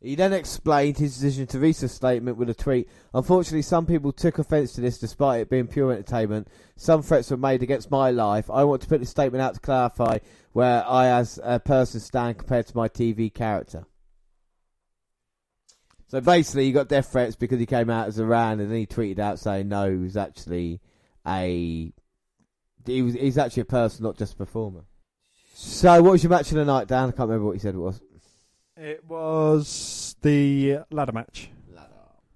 [0.00, 2.90] He then explained his decision to release a statement with a tweet.
[3.14, 6.48] Unfortunately, some people took offence to this despite it being pure entertainment.
[6.76, 8.50] Some threats were made against my life.
[8.50, 10.18] I want to put this statement out to clarify
[10.52, 13.86] where I as a person stand compared to my TV character.
[16.08, 18.78] So basically, he got death threats because he came out as a ran, and then
[18.78, 20.80] he tweeted out saying no, he was actually
[21.26, 21.92] a
[22.86, 24.84] he was he's actually a person, not just a performer.
[25.54, 27.08] So, what was your match of the night, Dan?
[27.08, 28.00] I can't remember what you said it was.
[28.76, 31.50] It was the ladder match.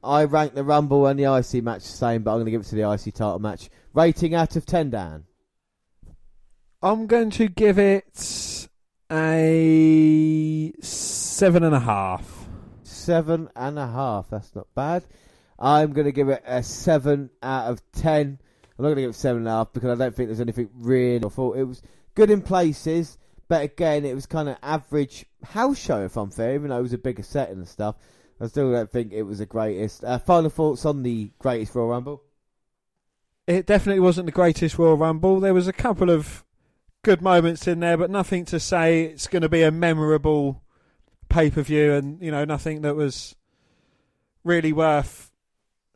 [0.05, 2.61] I rank the Rumble and the IC match the same, but I'm going to give
[2.61, 3.69] it to the IC title match.
[3.93, 5.25] Rating out of 10, Dan?
[6.81, 8.69] I'm going to give it
[9.11, 12.47] a seven and a half.
[12.85, 14.31] Seven and a half.
[14.31, 15.05] That's not bad.
[15.59, 18.39] I'm going to give it a seven out of ten.
[18.79, 20.41] I'm not going to give it seven and a half because I don't think there's
[20.41, 21.55] anything really awful.
[21.55, 21.83] It was
[22.15, 23.19] good in places,
[23.49, 26.83] but again, it was kind of average house show, if I'm fair, even though it
[26.83, 27.97] was a bigger setting and stuff.
[28.41, 30.05] I still don't think it was the greatest.
[30.05, 32.23] Uh, final thoughts on the greatest Royal Rumble?
[33.47, 35.41] It definitely wasn't the greatest Royal Rumble.
[35.41, 36.45] There was a couple of
[37.03, 40.63] good moments in there, but nothing to say it's going to be a memorable
[41.29, 43.35] pay per view, and you know nothing that was
[44.45, 45.31] really worth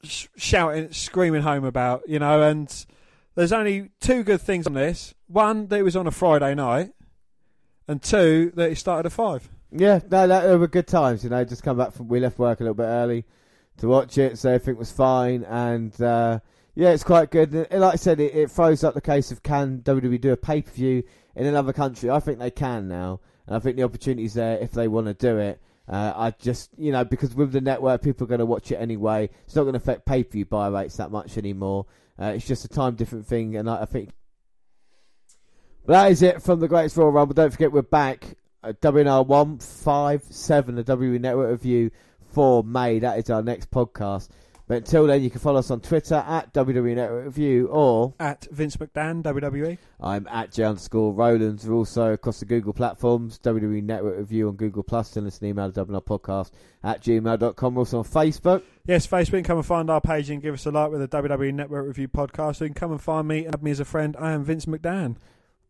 [0.02, 2.02] sh- shouting, screaming home about.
[2.08, 2.86] You know, and
[3.34, 6.92] there's only two good things on this: one that it was on a Friday night,
[7.92, 9.48] and two that he started at five.
[9.70, 11.24] Yeah, no, that were good times.
[11.24, 13.24] You know, just come back from we left work a little bit early
[13.78, 16.40] to watch it, so everything was fine, and uh,
[16.74, 17.54] yeah, it's quite good.
[17.54, 20.36] And like I said, it, it throws up the case of can WWE do a
[20.36, 21.02] pay per view
[21.36, 22.10] in another country?
[22.10, 25.14] I think they can now, and I think the opportunity's there if they want to
[25.14, 25.60] do it.
[25.88, 28.76] Uh, I just, you know, because with the network, people are going to watch it
[28.76, 29.28] anyway.
[29.44, 31.86] It's not going to affect pay per view buy rates that much anymore.
[32.20, 34.10] Uh, it's just a time different thing, and I, I think.
[35.86, 37.34] That is it from the Greatest Royal Rumble.
[37.34, 41.90] Don't forget, we're back at WNR 157, the WWE Network Review
[42.32, 43.00] for May.
[43.00, 44.28] That is our next podcast.
[44.68, 48.46] But until then, you can follow us on Twitter at WWE Network Review or at
[48.52, 49.76] Vince McDan WWE.
[50.00, 51.66] I'm at J underscore Rowlands.
[51.66, 55.10] We're also across the Google platforms, WWE Network Review on Google Plus.
[55.10, 56.52] Send us an email to WNR Podcast
[56.84, 57.74] at gmail.com.
[57.74, 58.62] We're also on Facebook.
[58.86, 59.44] Yes, Facebook.
[59.44, 62.06] Come and find our page and give us a like with the WWE Network Review
[62.06, 62.56] podcast.
[62.56, 64.16] So you can come and find me and have me as a friend.
[64.18, 65.16] I am Vince McDan.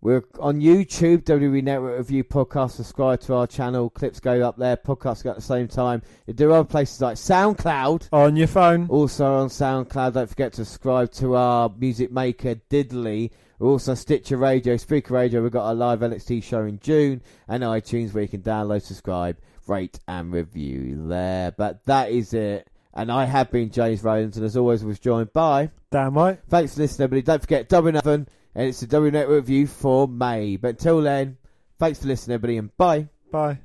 [0.05, 2.73] We're on YouTube, WWE Network Review Podcast.
[2.73, 3.89] Subscribe to our channel.
[3.89, 4.77] Clips go up there.
[4.77, 6.03] Podcasts go at the same time.
[6.27, 8.09] There are other places like SoundCloud.
[8.13, 8.89] On your phone.
[8.89, 10.15] Also on SoundCloud.
[10.15, 13.31] Don't forget to subscribe to our music maker, Diddley.
[13.61, 15.41] We're also Stitcher Radio, Spreaker Radio.
[15.41, 17.23] We've got our live NXT show in June.
[17.47, 19.37] And iTunes where you can download, subscribe,
[19.69, 21.53] rate and review there.
[21.53, 22.69] But that is it.
[22.93, 24.37] And I have been James Rowlands.
[24.37, 25.71] And as always, was joined by...
[25.93, 26.41] Dan White.
[26.49, 27.23] Thanks for listening, everybody.
[27.25, 30.57] Don't forget, Dublin Oven and it's the W Network review for May.
[30.57, 31.39] But until then,
[31.79, 33.09] thanks for listening, everybody, and bye.
[33.31, 33.59] Bye.